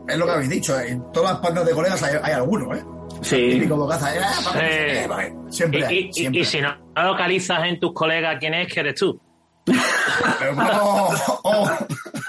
Es 0.09 0.17
lo 0.17 0.25
que 0.25 0.31
habéis 0.31 0.49
dicho, 0.49 0.79
en 0.79 1.03
todas 1.13 1.33
las 1.33 1.41
bandas 1.41 1.65
de 1.65 1.71
colegas 1.73 2.01
hay, 2.03 2.15
hay 2.23 2.31
alguno, 2.33 2.73
¿eh? 2.73 2.83
Sí. 3.21 3.49
Típico 3.51 3.75
bocaza, 3.77 4.15
eh, 4.15 4.19
pa- 4.43 4.51
Sí. 4.51 5.07
pa- 5.07 5.51
Siempre 5.51 5.79
Y, 5.79 5.83
hay, 5.83 5.95
y- 5.97 6.07
y- 6.09 6.13
siempre 6.13 6.41
y 6.41 6.45
si 6.45 6.61
no 6.61 6.75
localizas 6.95 7.63
en 7.65 7.79
tus 7.79 7.93
colegas 7.93 8.37
quién 8.39 8.53
es, 8.55 8.71
que 8.73 8.79
eres 8.79 8.95
tú. 8.95 9.19
Pero, 10.39 10.55
oh, 10.81 11.39
oh. 11.43 11.69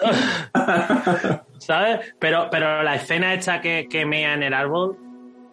¿Sabes? 1.59 2.15
Pero, 2.19 2.49
pero 2.51 2.83
la 2.83 2.95
escena 2.95 3.35
esta 3.35 3.61
que, 3.61 3.87
que 3.91 4.07
mea 4.07 4.35
en 4.35 4.43
el 4.43 4.55
árbol, 4.55 4.97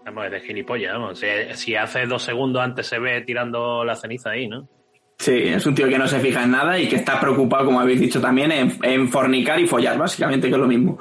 vamos, 0.05 0.25
es 0.25 0.31
de 0.31 0.39
gilipollas, 0.41 0.93
vamos. 0.93 1.19
Si, 1.19 1.27
si 1.53 1.75
hace 1.75 2.05
dos 2.05 2.23
segundos 2.23 2.61
antes 2.61 2.87
se 2.87 2.99
ve 2.99 3.21
tirando 3.21 3.83
la 3.83 3.95
ceniza 3.95 4.31
ahí, 4.31 4.47
¿no? 4.47 4.67
Sí, 5.17 5.31
es 5.31 5.65
un 5.65 5.73
tío 5.73 5.87
que 5.87 5.97
no 5.97 6.07
se 6.07 6.19
fija 6.19 6.43
en 6.43 6.51
nada 6.51 6.77
y 6.77 6.87
que 6.87 6.97
está 6.97 7.19
preocupado, 7.19 7.65
como 7.65 7.79
habéis 7.79 7.99
dicho 7.99 8.19
también, 8.19 8.51
en, 8.51 9.09
fornicar 9.09 9.59
y 9.59 9.67
follar, 9.67 9.97
básicamente, 9.97 10.47
que 10.47 10.53
es 10.53 10.59
lo 10.59 10.67
mismo. 10.67 10.97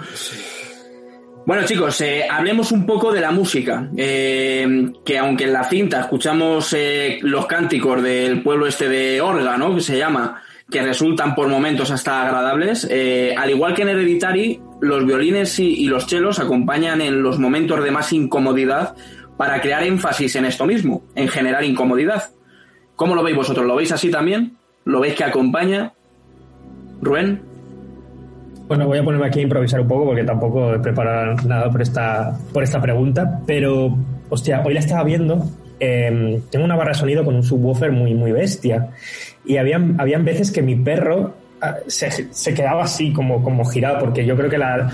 Bueno, 1.47 1.64
chicos, 1.66 2.01
eh, 2.01 2.24
hablemos 2.30 2.72
un 2.72 2.86
poco 2.86 3.12
de 3.12 3.20
la 3.20 3.32
música. 3.32 3.90
Eh, 3.97 4.92
que 5.05 5.18
aunque 5.18 5.45
en 5.45 5.53
la 5.53 5.64
cinta 5.64 6.01
escuchamos 6.01 6.72
eh, 6.72 7.18
los 7.22 7.47
cánticos 7.47 8.03
del 8.03 8.42
pueblo 8.42 8.66
este 8.66 8.88
de 8.88 9.20
Orga, 9.20 9.59
¿no? 9.59 9.74
Que 9.74 9.80
se 9.80 9.99
llama, 9.99 10.42
que 10.70 10.82
resultan 10.82 11.34
por 11.34 11.48
momentos 11.48 11.90
hasta 11.90 12.22
agradables, 12.22 12.86
eh, 12.90 13.34
al 13.36 13.50
igual 13.50 13.74
que 13.74 13.82
en 13.82 13.88
Hereditary, 13.90 14.60
los 14.80 15.04
violines 15.06 15.58
y, 15.58 15.86
los 15.86 16.06
chelos 16.06 16.38
acompañan 16.38 17.00
en 17.00 17.22
los 17.22 17.38
momentos 17.38 17.82
de 17.84 17.90
más 17.90 18.12
incomodidad 18.12 18.94
para 19.36 19.60
crear 19.60 19.82
énfasis 19.82 20.36
en 20.36 20.44
esto 20.46 20.66
mismo, 20.66 21.02
en 21.14 21.28
generar 21.28 21.64
incomodidad. 21.64 22.30
¿Cómo 22.96 23.14
lo 23.14 23.22
veis 23.22 23.36
vosotros? 23.36 23.66
¿Lo 23.66 23.76
veis 23.76 23.92
así 23.92 24.10
también? 24.10 24.56
¿Lo 24.84 25.00
veis 25.00 25.14
que 25.14 25.24
acompaña? 25.24 25.92
Rubén. 27.00 27.42
Bueno, 28.68 28.86
voy 28.86 28.98
a 28.98 29.04
ponerme 29.04 29.26
aquí 29.26 29.40
a 29.40 29.42
improvisar 29.42 29.80
un 29.80 29.88
poco 29.88 30.06
porque 30.06 30.24
tampoco 30.24 30.74
he 30.74 30.78
preparado 30.78 31.36
nada 31.46 31.70
por 31.70 31.82
esta, 31.82 32.38
por 32.52 32.62
esta 32.62 32.80
pregunta, 32.80 33.40
pero, 33.46 33.94
hostia, 34.30 34.62
hoy 34.64 34.74
la 34.74 34.80
estaba 34.80 35.04
viendo. 35.04 35.44
eh, 35.80 36.40
tengo 36.50 36.64
una 36.64 36.76
barra 36.76 36.92
de 36.92 36.98
sonido 36.98 37.24
con 37.24 37.34
un 37.34 37.42
subwoofer 37.42 37.92
muy, 37.92 38.14
muy 38.14 38.32
bestia. 38.32 38.90
Y 39.45 39.57
habían, 39.57 40.01
habían 40.01 40.24
veces 40.24 40.51
que 40.51 40.62
mi 40.62 40.76
perro 40.76 41.34
ah, 41.61 41.76
se, 41.86 42.11
se 42.11 42.55
quedaba 42.55 42.84
así 42.84 43.12
como, 43.12 43.42
como 43.42 43.64
girado, 43.64 43.99
porque 43.99 44.24
yo 44.24 44.36
creo 44.36 44.51
que 44.51 44.59
la, 44.59 44.90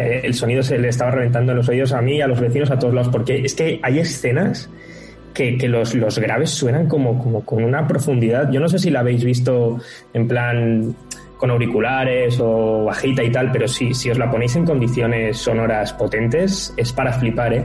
el 0.00 0.34
sonido 0.34 0.62
se 0.62 0.78
le 0.78 0.88
estaba 0.88 1.10
reventando 1.10 1.52
en 1.52 1.58
los 1.58 1.68
oídos 1.68 1.92
a 1.92 2.00
mí, 2.00 2.20
a 2.20 2.26
los 2.26 2.40
vecinos, 2.40 2.70
a 2.70 2.78
todos 2.78 2.94
lados, 2.94 3.10
porque 3.10 3.42
es 3.44 3.54
que 3.54 3.80
hay 3.82 3.98
escenas 3.98 4.70
que, 5.34 5.58
que 5.58 5.68
los, 5.68 5.94
los 5.94 6.18
graves 6.18 6.50
suenan 6.50 6.88
como, 6.88 7.22
como 7.22 7.44
con 7.44 7.62
una 7.62 7.86
profundidad. 7.86 8.50
Yo 8.50 8.58
no 8.58 8.68
sé 8.68 8.78
si 8.78 8.90
la 8.90 9.00
habéis 9.00 9.22
visto 9.22 9.78
en 10.14 10.26
plan 10.26 10.96
con 11.36 11.50
auriculares 11.50 12.38
o 12.40 12.84
bajita 12.84 13.22
y 13.22 13.30
tal, 13.30 13.52
pero 13.52 13.68
si, 13.68 13.92
si 13.94 14.10
os 14.10 14.18
la 14.18 14.30
ponéis 14.30 14.56
en 14.56 14.64
condiciones 14.64 15.36
sonoras 15.38 15.92
potentes, 15.92 16.72
es 16.76 16.92
para 16.92 17.12
flipar, 17.12 17.52
¿eh? 17.52 17.64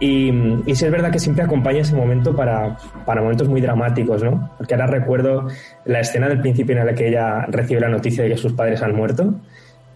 Y, 0.00 0.30
y 0.66 0.74
sí 0.74 0.84
es 0.84 0.90
verdad 0.90 1.10
que 1.10 1.20
siempre 1.20 1.44
acompaña 1.44 1.80
ese 1.80 1.94
momento 1.94 2.34
para, 2.34 2.76
para 3.06 3.22
momentos 3.22 3.48
muy 3.48 3.60
dramáticos, 3.60 4.22
¿no? 4.22 4.50
Porque 4.58 4.74
ahora 4.74 4.88
recuerdo 4.88 5.46
la 5.84 6.00
escena 6.00 6.28
del 6.28 6.40
principio 6.40 6.76
en 6.76 6.86
la 6.86 6.94
que 6.94 7.08
ella 7.08 7.46
recibe 7.48 7.80
la 7.80 7.88
noticia 7.88 8.24
de 8.24 8.30
que 8.30 8.36
sus 8.36 8.52
padres 8.52 8.82
han 8.82 8.94
muerto, 8.94 9.34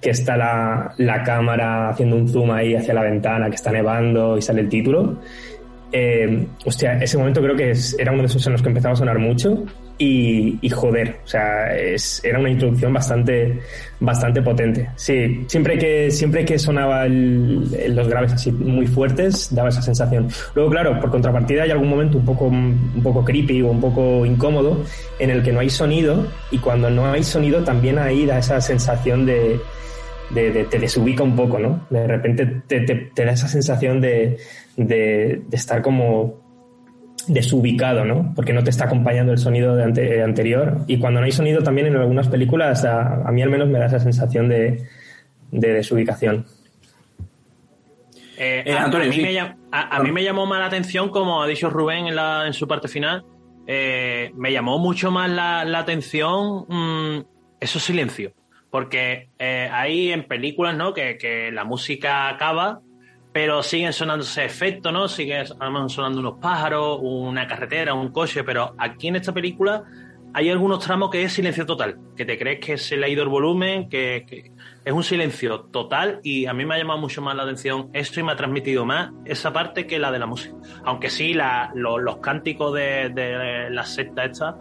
que 0.00 0.10
está 0.10 0.36
la, 0.36 0.92
la 0.98 1.22
cámara 1.24 1.88
haciendo 1.88 2.16
un 2.16 2.28
zoom 2.28 2.52
ahí 2.52 2.76
hacia 2.76 2.94
la 2.94 3.02
ventana, 3.02 3.48
que 3.48 3.56
está 3.56 3.72
nevando 3.72 4.38
y 4.38 4.42
sale 4.42 4.60
el 4.60 4.68
título. 4.68 5.16
Eh, 5.90 6.46
hostia, 6.66 6.98
ese 7.02 7.16
momento 7.16 7.40
creo 7.42 7.56
que 7.56 7.70
es- 7.70 7.96
era 7.98 8.12
uno 8.12 8.20
de 8.22 8.26
esos 8.26 8.46
en 8.46 8.52
los 8.52 8.62
que 8.62 8.68
empezaba 8.68 8.92
a 8.92 8.96
sonar 8.96 9.18
mucho 9.18 9.64
y, 9.96 10.58
y 10.60 10.68
joder, 10.68 11.16
o 11.24 11.26
sea, 11.26 11.74
es- 11.76 12.22
era 12.22 12.38
una 12.38 12.50
introducción 12.50 12.92
bastante, 12.92 13.58
bastante 13.98 14.42
potente. 14.42 14.88
Sí, 14.96 15.44
siempre 15.48 15.78
que, 15.78 16.10
siempre 16.10 16.44
que 16.44 16.58
sonaba 16.58 17.06
el- 17.06 17.94
los 17.96 18.06
graves 18.06 18.32
así 18.34 18.52
muy 18.52 18.86
fuertes, 18.86 19.48
daba 19.54 19.70
esa 19.70 19.80
sensación. 19.82 20.28
Luego, 20.54 20.70
claro, 20.70 21.00
por 21.00 21.10
contrapartida 21.10 21.62
hay 21.62 21.70
algún 21.70 21.88
momento 21.88 22.18
un 22.18 22.24
poco, 22.26 22.44
un 22.46 23.00
poco 23.02 23.24
creepy 23.24 23.62
o 23.62 23.68
un 23.68 23.80
poco 23.80 24.26
incómodo 24.26 24.84
en 25.18 25.30
el 25.30 25.42
que 25.42 25.52
no 25.52 25.60
hay 25.60 25.70
sonido 25.70 26.26
y 26.50 26.58
cuando 26.58 26.90
no 26.90 27.06
hay 27.10 27.24
sonido 27.24 27.64
también 27.64 27.98
ahí 27.98 28.26
da 28.26 28.38
esa 28.38 28.60
sensación 28.60 29.24
de, 29.24 29.58
de- 30.30 30.50
de- 30.52 30.64
te 30.64 30.78
desubica 30.78 31.22
un 31.22 31.34
poco, 31.36 31.58
¿no? 31.58 31.86
De 31.90 32.06
repente 32.06 32.46
te, 32.66 32.80
te- 32.80 33.10
te 33.14 33.24
da 33.24 33.32
esa 33.32 33.48
sensación 33.48 34.00
de, 34.00 34.38
de- 34.76 35.42
de 35.46 35.56
estar 35.56 35.80
como 35.82 36.46
desubicado, 37.26 38.04
¿no? 38.04 38.32
Porque 38.34 38.52
no 38.52 38.62
te 38.64 38.70
está 38.70 38.84
acompañando 38.86 39.32
el 39.32 39.38
sonido 39.38 39.76
de 39.76 39.84
ante- 39.84 40.22
anterior. 40.22 40.78
Y 40.86 40.98
cuando 40.98 41.20
no 41.20 41.26
hay 41.26 41.32
sonido 41.32 41.62
también 41.62 41.86
en 41.88 41.96
algunas 41.96 42.28
películas, 42.28 42.84
a, 42.84 43.22
a 43.28 43.32
mí 43.32 43.42
al 43.42 43.50
menos 43.50 43.68
me 43.68 43.78
da 43.78 43.86
esa 43.86 44.00
sensación 44.00 44.48
de, 44.48 44.84
de 45.50 45.72
desubicación. 45.74 46.46
Eh, 48.38 48.62
Eh, 48.66 48.72
a, 48.72 48.84
Antonio, 48.84 49.06
a 49.06 49.10
mí 49.10 49.16
sí. 49.16 49.22
me, 49.22 49.32
llam- 49.34 49.56
a- 49.72 49.96
a 49.96 50.02
mí 50.02 50.12
me 50.12 50.22
llamó 50.22 50.46
más 50.46 50.60
la 50.60 50.66
atención, 50.66 51.08
como 51.10 51.42
ha 51.42 51.46
dicho 51.46 51.70
Rubén 51.70 52.06
en, 52.06 52.16
la- 52.16 52.46
en 52.46 52.52
su 52.52 52.68
parte 52.68 52.88
final, 52.88 53.24
eh, 53.66 54.30
me 54.36 54.52
llamó 54.52 54.78
mucho 54.78 55.10
más 55.10 55.28
la, 55.28 55.64
la 55.64 55.80
atención 55.80 56.64
mm, 56.68 57.24
esos 57.60 57.82
silencios. 57.82 58.32
Porque 58.70 59.30
eh, 59.38 59.68
hay 59.72 60.12
en 60.12 60.24
películas, 60.24 60.76
¿no? 60.76 60.92
Que, 60.92 61.16
que 61.16 61.50
la 61.50 61.64
música 61.64 62.28
acaba, 62.28 62.80
pero 63.32 63.62
siguen 63.62 63.92
sonándose 63.92 64.44
efectos, 64.44 64.92
¿no? 64.92 65.08
Siguen 65.08 65.46
sonando 65.46 66.20
unos 66.20 66.34
pájaros, 66.40 66.98
una 67.02 67.46
carretera, 67.46 67.94
un 67.94 68.10
coche, 68.12 68.44
pero 68.44 68.74
aquí 68.78 69.08
en 69.08 69.16
esta 69.16 69.32
película 69.32 69.84
hay 70.34 70.50
algunos 70.50 70.84
tramos 70.84 71.10
que 71.10 71.22
es 71.22 71.32
silencio 71.32 71.64
total, 71.64 71.98
que 72.14 72.26
te 72.26 72.38
crees 72.38 72.60
que 72.60 72.76
se 72.76 72.98
le 72.98 73.06
ha 73.06 73.08
ido 73.08 73.22
el 73.22 73.30
volumen, 73.30 73.88
que, 73.88 74.52
es 74.84 74.92
un 74.92 75.02
silencio 75.02 75.60
total 75.62 76.20
y 76.22 76.44
a 76.46 76.52
mí 76.52 76.66
me 76.66 76.74
ha 76.74 76.78
llamado 76.78 76.98
mucho 77.00 77.22
más 77.22 77.34
la 77.34 77.44
atención 77.44 77.88
esto 77.94 78.20
y 78.20 78.22
me 78.22 78.32
ha 78.32 78.36
transmitido 78.36 78.84
más 78.84 79.10
esa 79.24 79.52
parte 79.52 79.86
que 79.86 79.98
la 79.98 80.12
de 80.12 80.18
la 80.18 80.26
música. 80.26 80.54
Aunque 80.84 81.08
sí, 81.08 81.32
la- 81.32 81.72
lo- 81.74 81.98
los 81.98 82.18
cánticos 82.18 82.74
de, 82.74 83.68
la 83.70 83.84
secta 83.86 84.24
esta 84.24 84.56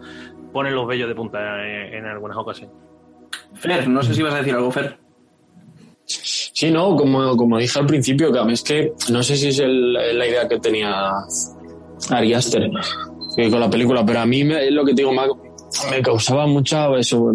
ponen 0.52 0.74
los 0.74 0.86
vellos 0.86 1.08
de 1.08 1.14
punta 1.14 1.66
en 1.66 2.06
algunas 2.06 2.38
ocasiones. 2.38 2.74
Fer, 3.54 3.88
no 3.88 4.02
sé 4.02 4.14
si 4.14 4.22
vas 4.22 4.34
a 4.34 4.38
decir 4.38 4.54
algo, 4.54 4.70
Fer. 4.70 4.98
Sí, 6.04 6.70
no, 6.70 6.96
como, 6.96 7.36
como 7.36 7.58
dije 7.58 7.78
al 7.78 7.86
principio, 7.86 8.32
mí 8.44 8.54
es 8.54 8.62
que 8.62 8.92
no 9.10 9.22
sé 9.22 9.36
si 9.36 9.48
es 9.48 9.58
la 9.58 10.26
idea 10.26 10.48
que 10.48 10.58
tenía 10.58 11.12
Ari 12.10 12.34
Aster 12.34 12.70
con 13.50 13.60
la 13.60 13.70
película, 13.70 14.04
pero 14.04 14.20
a 14.20 14.26
mí 14.26 14.42
me, 14.42 14.70
lo 14.70 14.84
que 14.84 14.94
te 14.94 15.02
digo, 15.02 15.12
me, 15.12 15.22
me 15.90 16.02
causaba 16.02 16.46
mucha 16.46 16.88
eso, 16.96 17.32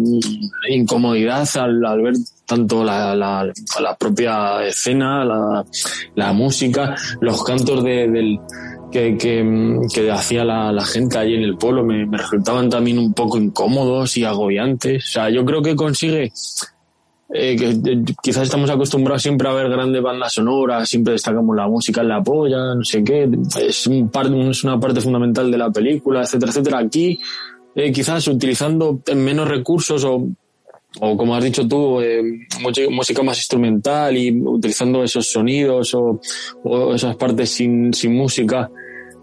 incomodidad 0.68 1.48
al, 1.56 1.84
al 1.84 2.02
ver 2.02 2.14
tanto 2.44 2.84
la, 2.84 3.14
la, 3.14 3.50
la 3.80 3.96
propia 3.96 4.62
escena, 4.66 5.24
la, 5.24 5.64
la 6.14 6.32
música, 6.34 6.94
los 7.20 7.42
cantos 7.42 7.82
de, 7.82 8.08
del, 8.08 8.38
que, 8.94 9.18
que, 9.18 9.80
que 9.92 10.08
hacía 10.12 10.44
la, 10.44 10.70
la 10.70 10.84
gente 10.84 11.18
allí 11.18 11.34
en 11.34 11.42
el 11.42 11.56
pueblo 11.56 11.84
me, 11.84 12.06
me 12.06 12.16
resultaban 12.16 12.70
también 12.70 12.96
un 12.96 13.12
poco 13.12 13.38
incómodos 13.38 14.16
y 14.16 14.22
agobiantes. 14.22 15.04
O 15.04 15.08
sea, 15.08 15.30
yo 15.30 15.44
creo 15.44 15.60
que 15.60 15.74
consigue 15.74 16.30
eh, 17.32 17.56
que 17.56 17.70
eh, 17.70 18.04
quizás 18.22 18.44
estamos 18.44 18.70
acostumbrados 18.70 19.20
siempre 19.20 19.48
a 19.48 19.52
ver 19.52 19.68
grandes 19.68 20.00
bandas 20.00 20.34
sonoras, 20.34 20.88
siempre 20.88 21.14
destacamos 21.14 21.56
la 21.56 21.66
música 21.66 22.02
en 22.02 22.08
la 22.08 22.22
polla, 22.22 22.76
no 22.76 22.84
sé 22.84 23.02
qué, 23.02 23.28
es, 23.66 23.88
un 23.88 24.10
par, 24.10 24.26
es 24.26 24.62
una 24.62 24.78
parte 24.78 25.00
fundamental 25.00 25.50
de 25.50 25.58
la 25.58 25.72
película, 25.72 26.22
etcétera, 26.22 26.52
etcétera. 26.52 26.78
Aquí, 26.78 27.18
eh, 27.74 27.90
quizás 27.90 28.28
utilizando 28.28 29.00
menos 29.16 29.48
recursos 29.48 30.04
o, 30.04 30.28
o 31.00 31.16
como 31.16 31.34
has 31.34 31.42
dicho 31.42 31.66
tú, 31.66 32.00
eh, 32.00 32.22
música 32.90 33.24
más 33.24 33.38
instrumental 33.38 34.16
y 34.16 34.30
utilizando 34.40 35.02
esos 35.02 35.26
sonidos 35.26 35.92
o, 35.94 36.20
o 36.62 36.94
esas 36.94 37.16
partes 37.16 37.50
sin, 37.50 37.92
sin 37.92 38.14
música, 38.14 38.70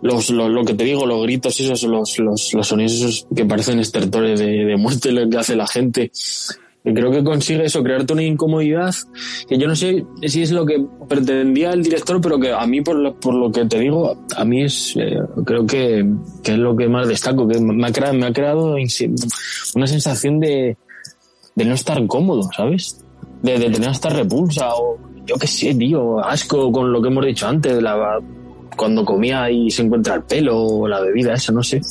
los, 0.01 0.29
lo, 0.29 0.49
lo 0.49 0.63
que 0.63 0.73
te 0.73 0.83
digo, 0.83 1.05
los 1.05 1.23
gritos 1.23 1.59
esos, 1.59 1.83
los, 1.83 2.17
los, 2.19 2.53
los 2.53 2.67
sonidos 2.67 2.93
esos 2.93 3.27
que 3.35 3.45
parecen 3.45 3.79
estertores 3.79 4.39
de, 4.39 4.65
de 4.65 4.77
muerte 4.77 5.11
lo 5.11 5.29
que 5.29 5.37
hace 5.37 5.55
la 5.55 5.67
gente. 5.67 6.11
Y 6.83 6.93
creo 6.95 7.11
que 7.11 7.23
consigue 7.23 7.65
eso, 7.65 7.83
crearte 7.83 8.13
una 8.13 8.23
incomodidad 8.23 8.91
que 9.47 9.59
yo 9.59 9.67
no 9.67 9.75
sé 9.75 10.03
si 10.23 10.41
es 10.41 10.51
lo 10.51 10.65
que 10.65 10.83
pretendía 11.07 11.73
el 11.73 11.83
director, 11.83 12.19
pero 12.19 12.39
que 12.39 12.51
a 12.51 12.65
mí, 12.65 12.81
por 12.81 12.95
lo, 12.95 13.13
por 13.19 13.35
lo 13.35 13.51
que 13.51 13.65
te 13.65 13.79
digo, 13.79 14.25
a 14.35 14.43
mí 14.45 14.63
es, 14.63 14.95
eh, 14.97 15.19
creo 15.45 15.67
que, 15.67 16.03
que 16.43 16.53
es 16.53 16.57
lo 16.57 16.75
que 16.75 16.87
más 16.87 17.07
destaco, 17.07 17.47
que 17.47 17.59
me 17.59 17.85
ha 17.85 17.91
creado, 17.91 18.15
me 18.15 18.25
ha 18.25 18.33
creado 18.33 18.75
una 19.75 19.87
sensación 19.87 20.39
de, 20.39 20.75
de 21.53 21.65
no 21.65 21.75
estar 21.75 22.05
cómodo, 22.07 22.49
¿sabes? 22.55 23.05
De, 23.43 23.59
de 23.59 23.69
tener 23.69 23.89
hasta 23.89 24.09
repulsa 24.09 24.73
o 24.73 24.97
yo 25.27 25.35
qué 25.35 25.45
sé, 25.45 25.75
tío, 25.75 26.19
asco 26.19 26.71
con 26.71 26.91
lo 26.91 26.99
que 26.99 27.09
hemos 27.09 27.25
dicho 27.27 27.47
antes, 27.47 27.79
la, 27.79 28.19
cuando 28.75 29.05
comía 29.05 29.49
y 29.49 29.69
se 29.69 29.83
encuentra 29.83 30.15
el 30.15 30.23
pelo 30.23 30.57
o 30.57 30.87
la 30.87 30.99
bebida 31.01 31.33
esa, 31.33 31.51
no 31.51 31.63
sé. 31.63 31.81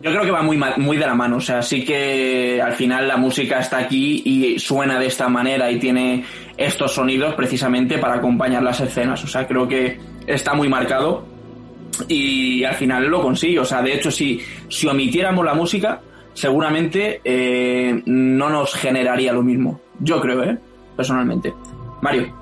Yo 0.00 0.10
creo 0.10 0.24
que 0.24 0.30
va 0.32 0.42
muy, 0.42 0.60
muy 0.78 0.96
de 0.96 1.06
la 1.06 1.14
mano, 1.14 1.36
o 1.36 1.40
sea, 1.40 1.62
sí 1.62 1.84
que 1.84 2.60
al 2.60 2.72
final 2.72 3.06
la 3.06 3.16
música 3.16 3.60
está 3.60 3.78
aquí 3.78 4.22
y 4.24 4.58
suena 4.58 4.98
de 4.98 5.06
esta 5.06 5.28
manera 5.28 5.70
y 5.70 5.78
tiene 5.78 6.24
estos 6.56 6.94
sonidos 6.94 7.34
precisamente 7.34 7.98
para 7.98 8.14
acompañar 8.14 8.64
las 8.64 8.80
escenas, 8.80 9.22
o 9.22 9.28
sea, 9.28 9.46
creo 9.46 9.68
que 9.68 10.00
está 10.26 10.54
muy 10.54 10.68
marcado 10.68 11.24
y 12.08 12.64
al 12.64 12.74
final 12.74 13.06
lo 13.06 13.22
consigue. 13.22 13.58
O 13.60 13.64
sea, 13.64 13.82
de 13.82 13.94
hecho, 13.94 14.10
si, 14.10 14.40
si 14.68 14.86
omitiéramos 14.86 15.44
la 15.44 15.54
música, 15.54 16.00
seguramente 16.32 17.20
eh, 17.24 18.02
no 18.06 18.50
nos 18.50 18.74
generaría 18.74 19.32
lo 19.32 19.42
mismo. 19.42 19.80
Yo 20.00 20.20
creo, 20.20 20.42
¿eh? 20.42 20.58
Personalmente. 20.96 21.52
Mario. 22.00 22.41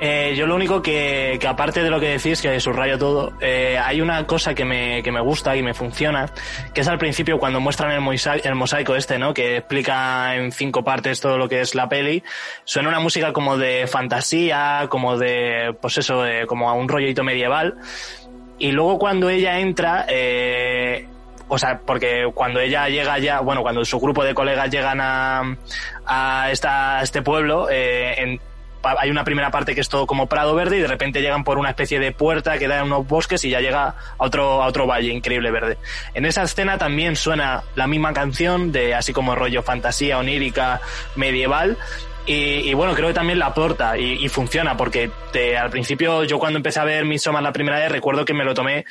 Eh, 0.00 0.34
yo 0.36 0.46
lo 0.46 0.54
único 0.54 0.80
que, 0.80 1.38
que, 1.40 1.46
aparte 1.48 1.82
de 1.82 1.90
lo 1.90 1.98
que 1.98 2.08
decís, 2.08 2.40
que 2.40 2.60
subrayo 2.60 2.98
todo, 2.98 3.32
eh, 3.40 3.78
hay 3.78 4.00
una 4.00 4.26
cosa 4.26 4.54
que 4.54 4.64
me, 4.64 5.02
que 5.02 5.10
me 5.10 5.20
gusta 5.20 5.56
y 5.56 5.62
me 5.62 5.74
funciona, 5.74 6.30
que 6.72 6.82
es 6.82 6.88
al 6.88 6.98
principio 6.98 7.38
cuando 7.38 7.58
muestran 7.58 7.90
el 7.90 8.00
mosaico, 8.00 8.48
el 8.48 8.54
mosaico 8.54 8.94
este, 8.94 9.18
¿no? 9.18 9.34
Que 9.34 9.56
explica 9.56 10.36
en 10.36 10.52
cinco 10.52 10.84
partes 10.84 11.20
todo 11.20 11.36
lo 11.36 11.48
que 11.48 11.60
es 11.60 11.74
la 11.74 11.88
peli. 11.88 12.22
Suena 12.64 12.88
una 12.88 13.00
música 13.00 13.32
como 13.32 13.58
de 13.58 13.88
fantasía, 13.88 14.86
como 14.88 15.18
de, 15.18 15.74
pues 15.80 15.98
eso, 15.98 16.22
de, 16.22 16.46
como 16.46 16.70
a 16.70 16.74
un 16.74 16.88
rollito 16.88 17.24
medieval. 17.24 17.74
Y 18.58 18.70
luego 18.70 18.98
cuando 18.98 19.28
ella 19.30 19.58
entra, 19.58 20.06
eh, 20.08 21.08
o 21.48 21.58
sea, 21.58 21.80
porque 21.84 22.30
cuando 22.34 22.60
ella 22.60 22.88
llega 22.88 23.18
ya, 23.18 23.40
bueno, 23.40 23.62
cuando 23.62 23.84
su 23.84 23.98
grupo 23.98 24.22
de 24.22 24.34
colegas 24.34 24.70
llegan 24.70 25.00
a, 25.00 25.56
a, 26.06 26.50
esta, 26.50 26.98
a 26.98 27.02
este 27.02 27.22
pueblo, 27.22 27.68
eh, 27.70 28.38
hay 28.82 29.10
una 29.10 29.24
primera 29.24 29.50
parte 29.50 29.74
que 29.74 29.80
es 29.80 29.88
todo 29.88 30.06
como 30.06 30.26
prado 30.26 30.54
verde 30.54 30.78
y 30.78 30.80
de 30.80 30.86
repente 30.86 31.20
llegan 31.20 31.44
por 31.44 31.58
una 31.58 31.70
especie 31.70 31.98
de 31.98 32.12
puerta 32.12 32.58
que 32.58 32.68
da 32.68 32.78
en 32.78 32.84
unos 32.84 33.06
bosques 33.06 33.44
y 33.44 33.50
ya 33.50 33.60
llega 33.60 33.88
a 33.88 33.94
otro, 34.18 34.62
a 34.62 34.66
otro 34.66 34.86
valle 34.86 35.12
increíble 35.12 35.50
verde. 35.50 35.78
En 36.14 36.24
esa 36.24 36.42
escena 36.42 36.78
también 36.78 37.16
suena 37.16 37.62
la 37.74 37.86
misma 37.86 38.12
canción 38.12 38.72
de 38.72 38.94
así 38.94 39.12
como 39.12 39.34
rollo 39.34 39.62
fantasía 39.62 40.18
onírica 40.18 40.80
medieval 41.16 41.76
y, 42.30 42.74
bueno, 42.74 42.94
creo 42.94 43.08
que 43.08 43.14
también 43.14 43.38
la 43.38 43.46
aporta 43.46 43.96
y, 43.96 44.22
y 44.22 44.28
funciona, 44.28 44.76
porque 44.76 45.10
te, 45.32 45.56
al 45.56 45.70
principio 45.70 46.24
yo 46.24 46.38
cuando 46.38 46.58
empecé 46.58 46.78
a 46.78 46.84
ver 46.84 47.06
Midsommar 47.06 47.42
la 47.42 47.52
primera 47.54 47.78
vez 47.78 47.90
recuerdo 47.90 48.26
que 48.26 48.34
me 48.34 48.44
lo 48.44 48.52
tomé 48.52 48.84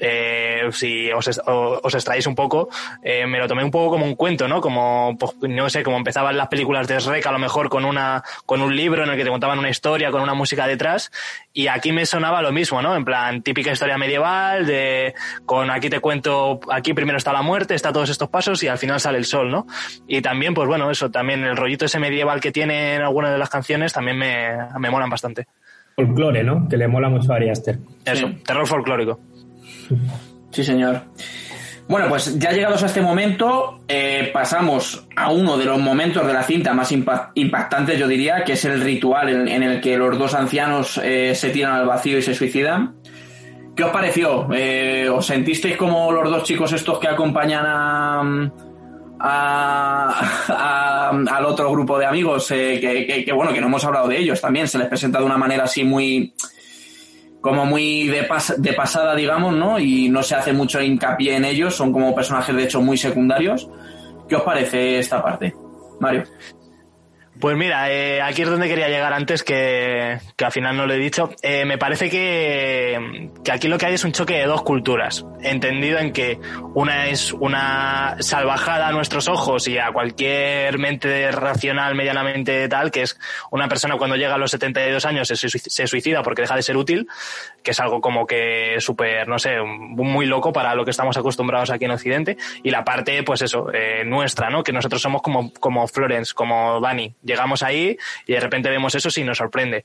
eh, 0.00 0.62
si 0.72 1.10
os, 1.12 1.40
os, 1.46 1.94
extraéis 1.94 2.26
un 2.26 2.34
poco, 2.34 2.68
eh, 3.02 3.26
me 3.26 3.38
lo 3.38 3.48
tomé 3.48 3.64
un 3.64 3.70
poco 3.70 3.90
como 3.90 4.04
un 4.04 4.14
cuento, 4.14 4.48
¿no? 4.48 4.60
Como, 4.60 5.16
pues, 5.18 5.32
no 5.42 5.68
sé, 5.68 5.82
como 5.82 5.96
empezaban 5.96 6.36
las 6.36 6.48
películas 6.48 6.88
de 6.88 6.98
Shrek, 6.98 7.26
a 7.26 7.32
lo 7.32 7.38
mejor 7.38 7.68
con 7.68 7.84
una, 7.84 8.22
con 8.44 8.62
un 8.62 8.74
libro 8.76 9.04
en 9.04 9.10
el 9.10 9.16
que 9.16 9.24
te 9.24 9.30
contaban 9.30 9.58
una 9.58 9.70
historia, 9.70 10.10
con 10.10 10.22
una 10.22 10.34
música 10.34 10.66
detrás, 10.66 11.10
y 11.52 11.68
aquí 11.68 11.92
me 11.92 12.06
sonaba 12.06 12.42
lo 12.42 12.52
mismo, 12.52 12.82
¿no? 12.82 12.96
En 12.96 13.04
plan, 13.04 13.42
típica 13.42 13.72
historia 13.72 13.98
medieval, 13.98 14.66
de, 14.66 15.14
con 15.44 15.70
aquí 15.70 15.88
te 15.88 16.00
cuento, 16.00 16.60
aquí 16.70 16.94
primero 16.94 17.18
está 17.18 17.32
la 17.32 17.42
muerte, 17.42 17.74
está 17.74 17.92
todos 17.92 18.10
estos 18.10 18.28
pasos, 18.28 18.62
y 18.62 18.68
al 18.68 18.78
final 18.78 19.00
sale 19.00 19.18
el 19.18 19.24
sol, 19.24 19.50
¿no? 19.50 19.66
Y 20.06 20.20
también, 20.20 20.54
pues 20.54 20.68
bueno, 20.68 20.90
eso, 20.90 21.10
también 21.10 21.44
el 21.44 21.56
rollito 21.56 21.84
ese 21.84 21.98
medieval 21.98 22.40
que 22.40 22.52
tiene 22.52 22.96
en 22.96 23.02
algunas 23.02 23.32
de 23.32 23.38
las 23.38 23.50
canciones 23.50 23.92
también 23.92 24.18
me, 24.18 24.56
me 24.78 24.90
molan 24.90 25.10
bastante. 25.10 25.46
Folclore, 25.96 26.44
¿no? 26.44 26.68
Que 26.68 26.76
le 26.76 26.88
mola 26.88 27.08
mucho 27.08 27.32
a 27.32 27.36
Ari 27.36 27.48
Aster. 27.48 27.78
Eso, 28.04 28.28
sí. 28.28 28.34
terror 28.44 28.66
folclórico. 28.66 29.18
Sí, 30.50 30.64
señor. 30.64 31.02
Bueno, 31.88 32.08
pues 32.08 32.36
ya 32.38 32.50
llegados 32.50 32.82
a 32.82 32.86
este 32.86 33.00
momento, 33.00 33.80
eh, 33.86 34.30
pasamos 34.32 35.06
a 35.14 35.30
uno 35.30 35.56
de 35.56 35.66
los 35.66 35.78
momentos 35.78 36.26
de 36.26 36.32
la 36.32 36.42
cinta 36.42 36.74
más 36.74 36.90
impactantes, 36.90 37.96
yo 37.96 38.08
diría, 38.08 38.42
que 38.42 38.54
es 38.54 38.64
el 38.64 38.80
ritual 38.80 39.48
en, 39.48 39.62
el 39.62 39.80
que 39.80 39.96
los 39.96 40.18
dos 40.18 40.34
ancianos 40.34 41.00
eh, 41.02 41.32
se 41.36 41.50
tiran 41.50 41.74
al 41.74 41.86
vacío 41.86 42.18
y 42.18 42.22
se 42.22 42.34
suicidan. 42.34 42.96
¿Qué 43.76 43.84
os 43.84 43.92
pareció? 43.92 44.48
Eh, 44.52 45.08
¿Os 45.08 45.26
sentisteis 45.26 45.76
como 45.76 46.10
los 46.10 46.28
dos 46.28 46.42
chicos 46.42 46.72
estos 46.72 46.98
que 46.98 47.06
acompañan 47.06 47.64
a, 47.64 48.50
a, 49.20 50.20
a, 50.48 51.10
al 51.10 51.44
otro 51.44 51.70
grupo 51.70 51.98
de 51.98 52.06
amigos? 52.06 52.48
Que, 52.48 53.30
bueno, 53.32 53.52
que 53.52 53.60
no 53.60 53.68
hemos 53.68 53.84
hablado 53.84 54.08
de 54.08 54.18
ellos 54.18 54.40
también, 54.40 54.66
se 54.66 54.78
les 54.78 54.88
presenta 54.88 55.20
de 55.20 55.24
una 55.26 55.36
manera 55.36 55.64
así 55.64 55.84
muy 55.84 56.34
como 57.46 57.64
muy 57.64 58.08
de, 58.08 58.26
de, 58.58 58.72
pasada, 58.72 59.14
digamos, 59.14 59.54
¿no? 59.54 59.78
Y 59.78 60.08
no 60.08 60.20
se 60.24 60.34
hace 60.34 60.52
mucho 60.52 60.82
hincapié 60.82 61.36
en 61.36 61.44
ellos, 61.44 61.76
son 61.76 61.92
como 61.92 62.12
personajes 62.12 62.56
de 62.56 62.64
hecho 62.64 62.80
muy 62.80 62.96
secundarios. 62.96 63.70
¿Qué 64.28 64.34
os 64.34 64.42
parece 64.42 64.98
esta 64.98 65.22
parte, 65.22 65.54
Mario? 66.00 66.24
Pues 67.40 67.54
mira, 67.54 67.90
eh, 67.92 68.22
aquí 68.22 68.42
es 68.42 68.48
donde 68.48 68.66
quería 68.66 68.88
llegar 68.88 69.12
antes, 69.12 69.42
que, 69.42 70.18
que 70.36 70.44
al 70.44 70.52
final 70.52 70.74
no 70.76 70.86
lo 70.86 70.94
he 70.94 70.98
dicho. 70.98 71.30
Eh, 71.42 71.66
me 71.66 71.76
parece 71.76 72.08
que, 72.08 73.30
que, 73.44 73.52
aquí 73.52 73.68
lo 73.68 73.76
que 73.76 73.86
hay 73.86 73.94
es 73.94 74.04
un 74.04 74.12
choque 74.12 74.34
de 74.34 74.46
dos 74.46 74.62
culturas, 74.62 75.26
entendido 75.42 75.98
en 75.98 76.12
que 76.12 76.38
una 76.74 77.08
es 77.08 77.32
una 77.34 78.16
salvajada 78.20 78.88
a 78.88 78.92
nuestros 78.92 79.28
ojos 79.28 79.68
y 79.68 79.76
a 79.76 79.92
cualquier 79.92 80.78
mente 80.78 81.30
racional 81.30 81.94
medianamente 81.94 82.68
tal, 82.68 82.90
que 82.90 83.02
es 83.02 83.18
una 83.50 83.68
persona 83.68 83.98
cuando 83.98 84.16
llega 84.16 84.34
a 84.34 84.38
los 84.38 84.50
72 84.52 85.04
años 85.04 85.28
se, 85.28 85.36
se 85.36 85.86
suicida 85.86 86.22
porque 86.22 86.42
deja 86.42 86.56
de 86.56 86.62
ser 86.62 86.78
útil, 86.78 87.06
que 87.66 87.72
es 87.72 87.80
algo 87.80 88.00
como 88.00 88.28
que 88.28 88.76
súper, 88.78 89.26
no 89.26 89.40
sé, 89.40 89.60
muy 89.60 90.24
loco 90.24 90.52
para 90.52 90.76
lo 90.76 90.84
que 90.84 90.92
estamos 90.92 91.16
acostumbrados 91.16 91.70
aquí 91.70 91.84
en 91.84 91.90
Occidente, 91.90 92.36
y 92.62 92.70
la 92.70 92.84
parte, 92.84 93.24
pues 93.24 93.42
eso, 93.42 93.72
eh, 93.74 94.04
nuestra, 94.06 94.50
¿no? 94.50 94.62
Que 94.62 94.72
nosotros 94.72 95.02
somos 95.02 95.20
como, 95.20 95.52
como 95.54 95.88
Florence, 95.88 96.32
como 96.32 96.80
Dani 96.80 97.12
llegamos 97.24 97.64
ahí 97.64 97.98
y 98.24 98.34
de 98.34 98.38
repente 98.38 98.70
vemos 98.70 98.94
eso 98.94 99.08
y 99.20 99.24
nos 99.24 99.38
sorprende. 99.38 99.84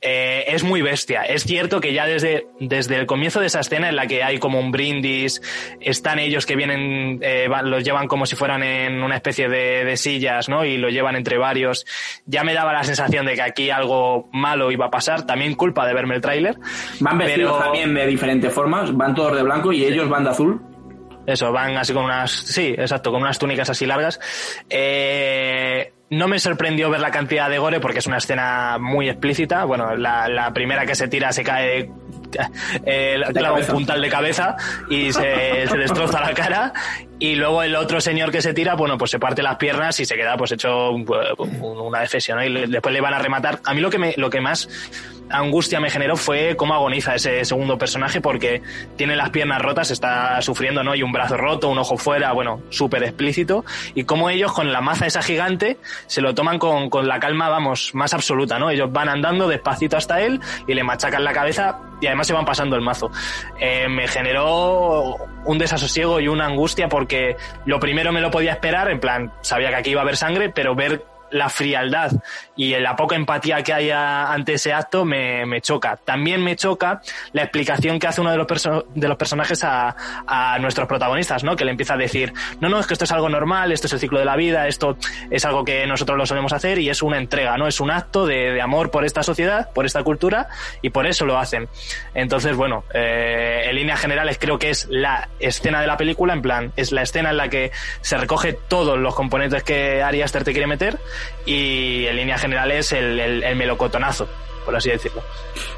Eh, 0.00 0.44
es 0.48 0.62
muy 0.62 0.82
bestia. 0.82 1.22
Es 1.22 1.44
cierto 1.44 1.80
que 1.80 1.92
ya 1.92 2.06
desde, 2.06 2.46
desde 2.60 2.96
el 2.96 3.06
comienzo 3.06 3.40
de 3.40 3.46
esa 3.46 3.60
escena 3.60 3.88
en 3.88 3.96
la 3.96 4.06
que 4.06 4.22
hay 4.22 4.38
como 4.38 4.60
un 4.60 4.70
brindis, 4.70 5.40
están 5.80 6.18
ellos 6.18 6.44
que 6.44 6.54
vienen, 6.54 7.18
eh, 7.22 7.48
los 7.64 7.82
llevan 7.82 8.06
como 8.06 8.26
si 8.26 8.36
fueran 8.36 8.62
en 8.62 9.02
una 9.02 9.16
especie 9.16 9.48
de, 9.48 9.84
de, 9.84 9.96
sillas, 9.96 10.48
¿no? 10.48 10.64
Y 10.64 10.76
lo 10.76 10.90
llevan 10.90 11.16
entre 11.16 11.38
varios. 11.38 11.86
Ya 12.26 12.44
me 12.44 12.52
daba 12.54 12.72
la 12.72 12.84
sensación 12.84 13.26
de 13.26 13.34
que 13.34 13.42
aquí 13.42 13.70
algo 13.70 14.28
malo 14.32 14.70
iba 14.70 14.86
a 14.86 14.90
pasar. 14.90 15.26
También 15.26 15.54
culpa 15.54 15.86
de 15.86 15.94
verme 15.94 16.14
el 16.14 16.20
tráiler. 16.20 16.56
Van 17.00 17.18
vestidos 17.18 17.52
pero... 17.52 17.64
también 17.64 17.94
de 17.94 18.06
diferentes 18.06 18.52
formas. 18.52 18.94
Van 18.94 19.14
todos 19.14 19.34
de 19.34 19.42
blanco 19.42 19.72
y 19.72 19.84
ellos 19.84 20.08
van 20.08 20.24
de 20.24 20.30
azul. 20.30 20.60
Eso, 21.26 21.50
van 21.50 21.76
así 21.76 21.92
con 21.92 22.04
unas, 22.04 22.30
sí, 22.30 22.68
exacto, 22.78 23.10
con 23.10 23.20
unas 23.20 23.38
túnicas 23.38 23.68
así 23.68 23.84
largas. 23.84 24.20
Eh, 24.70 25.92
no 26.10 26.28
me 26.28 26.38
sorprendió 26.38 26.88
ver 26.90 27.00
la 27.00 27.10
cantidad 27.10 27.50
de 27.50 27.58
gore 27.58 27.80
porque 27.80 27.98
es 27.98 28.06
una 28.06 28.18
escena 28.18 28.78
muy 28.78 29.08
explícita. 29.08 29.64
Bueno, 29.64 29.96
la, 29.96 30.28
la 30.28 30.52
primera 30.52 30.86
que 30.86 30.94
se 30.94 31.08
tira 31.08 31.32
se 31.32 31.42
cae 31.42 31.90
eh, 32.84 33.20
claro, 33.32 33.56
un 33.56 33.66
puntal 33.66 34.00
de 34.00 34.08
cabeza 34.08 34.56
y 34.88 35.12
se, 35.12 35.66
se, 35.68 35.76
destroza 35.76 36.20
la 36.20 36.34
cara. 36.34 36.72
Y 37.18 37.34
luego 37.34 37.62
el 37.62 37.74
otro 37.76 38.00
señor 38.00 38.30
que 38.30 38.42
se 38.42 38.54
tira, 38.54 38.74
bueno, 38.74 38.98
pues 38.98 39.10
se 39.10 39.18
parte 39.18 39.42
las 39.42 39.56
piernas 39.56 39.98
y 40.00 40.04
se 40.04 40.16
queda 40.16 40.36
pues 40.36 40.52
hecho 40.52 40.90
una 40.90 42.00
defesión. 42.00 42.38
¿no? 42.38 42.44
Y 42.44 42.66
después 42.66 42.92
le 42.92 43.00
van 43.00 43.14
a 43.14 43.18
rematar. 43.18 43.60
A 43.64 43.74
mí 43.74 43.80
lo 43.80 43.90
que, 43.90 43.98
me, 43.98 44.14
lo 44.16 44.30
que 44.30 44.40
más 44.40 44.68
angustia 45.30 45.80
me 45.80 45.90
generó 45.90 46.16
fue 46.16 46.56
cómo 46.56 46.74
agoniza 46.74 47.14
ese 47.14 47.44
segundo 47.44 47.78
personaje 47.78 48.20
porque 48.20 48.62
tiene 48.96 49.16
las 49.16 49.30
piernas 49.30 49.60
rotas, 49.60 49.90
está 49.90 50.40
sufriendo, 50.42 50.82
¿no? 50.82 50.94
Y 50.94 51.02
un 51.02 51.12
brazo 51.12 51.36
roto, 51.36 51.68
un 51.68 51.78
ojo 51.78 51.96
fuera, 51.96 52.32
bueno, 52.32 52.60
súper 52.70 53.02
explícito. 53.02 53.64
Y 53.94 54.04
cómo 54.04 54.30
ellos 54.30 54.52
con 54.52 54.72
la 54.72 54.80
maza 54.80 55.06
esa 55.06 55.22
gigante 55.22 55.78
se 56.06 56.20
lo 56.20 56.34
toman 56.34 56.58
con, 56.58 56.90
con 56.90 57.08
la 57.08 57.18
calma, 57.18 57.48
vamos, 57.48 57.94
más 57.94 58.14
absoluta, 58.14 58.58
¿no? 58.58 58.70
Ellos 58.70 58.92
van 58.92 59.08
andando 59.08 59.48
despacito 59.48 59.96
hasta 59.96 60.20
él 60.20 60.40
y 60.66 60.74
le 60.74 60.84
machacan 60.84 61.24
la 61.24 61.32
cabeza 61.32 61.78
y 62.00 62.06
además 62.06 62.26
se 62.26 62.32
van 62.32 62.44
pasando 62.44 62.76
el 62.76 62.82
mazo. 62.82 63.10
Eh, 63.58 63.88
me 63.88 64.06
generó 64.08 65.16
un 65.44 65.58
desasosiego 65.58 66.20
y 66.20 66.28
una 66.28 66.46
angustia 66.46 66.88
porque 66.88 67.36
lo 67.64 67.80
primero 67.80 68.12
me 68.12 68.20
lo 68.20 68.30
podía 68.30 68.52
esperar, 68.52 68.90
en 68.90 69.00
plan, 69.00 69.32
sabía 69.40 69.70
que 69.70 69.76
aquí 69.76 69.90
iba 69.90 70.00
a 70.00 70.02
haber 70.02 70.16
sangre, 70.16 70.50
pero 70.50 70.74
ver 70.74 71.04
la 71.30 71.48
frialdad 71.48 72.12
y 72.54 72.76
la 72.76 72.96
poca 72.96 73.16
empatía 73.16 73.62
que 73.62 73.72
hay 73.72 73.90
ante 73.90 74.54
ese 74.54 74.72
acto 74.72 75.04
me, 75.04 75.46
me, 75.46 75.60
choca. 75.60 75.96
También 75.96 76.42
me 76.42 76.56
choca 76.56 77.00
la 77.32 77.42
explicación 77.42 77.98
que 77.98 78.06
hace 78.06 78.20
uno 78.20 78.30
de 78.30 78.36
los, 78.36 78.46
de 78.94 79.08
los 79.08 79.16
personajes 79.16 79.62
a, 79.64 79.94
a, 80.26 80.58
nuestros 80.58 80.88
protagonistas, 80.88 81.44
¿no? 81.44 81.56
Que 81.56 81.64
le 81.64 81.70
empieza 81.70 81.94
a 81.94 81.96
decir, 81.96 82.32
no, 82.60 82.68
no, 82.68 82.80
es 82.80 82.86
que 82.86 82.94
esto 82.94 83.04
es 83.04 83.12
algo 83.12 83.28
normal, 83.28 83.72
esto 83.72 83.86
es 83.86 83.92
el 83.92 84.00
ciclo 84.00 84.18
de 84.18 84.24
la 84.24 84.36
vida, 84.36 84.68
esto 84.68 84.96
es 85.30 85.44
algo 85.44 85.64
que 85.64 85.86
nosotros 85.86 86.16
lo 86.16 86.26
solemos 86.26 86.52
hacer 86.52 86.78
y 86.78 86.88
es 86.88 87.02
una 87.02 87.18
entrega, 87.18 87.56
¿no? 87.56 87.66
Es 87.66 87.80
un 87.80 87.90
acto 87.90 88.26
de, 88.26 88.52
de 88.52 88.60
amor 88.60 88.90
por 88.90 89.04
esta 89.04 89.22
sociedad, 89.22 89.70
por 89.72 89.86
esta 89.86 90.02
cultura 90.02 90.48
y 90.82 90.90
por 90.90 91.06
eso 91.06 91.26
lo 91.26 91.38
hacen. 91.38 91.68
Entonces, 92.14 92.56
bueno, 92.56 92.84
eh, 92.94 93.64
en 93.66 93.76
líneas 93.76 94.00
generales 94.00 94.38
creo 94.40 94.58
que 94.58 94.70
es 94.70 94.86
la 94.90 95.28
escena 95.38 95.80
de 95.80 95.86
la 95.86 95.96
película, 95.96 96.32
en 96.32 96.42
plan, 96.42 96.72
es 96.76 96.92
la 96.92 97.02
escena 97.02 97.30
en 97.30 97.36
la 97.36 97.48
que 97.48 97.72
se 98.00 98.16
recoge 98.16 98.52
todos 98.52 98.98
los 98.98 99.14
componentes 99.14 99.62
que 99.62 100.02
Ari 100.02 100.22
Aster 100.22 100.44
te 100.44 100.52
quiere 100.52 100.66
meter 100.66 100.98
y 101.44 102.06
en 102.06 102.16
línea 102.16 102.38
general 102.38 102.70
es 102.70 102.92
el, 102.92 103.18
el, 103.18 103.42
el, 103.44 103.56
melocotonazo, 103.56 104.28
por 104.64 104.76
así 104.76 104.90
decirlo. 104.90 105.22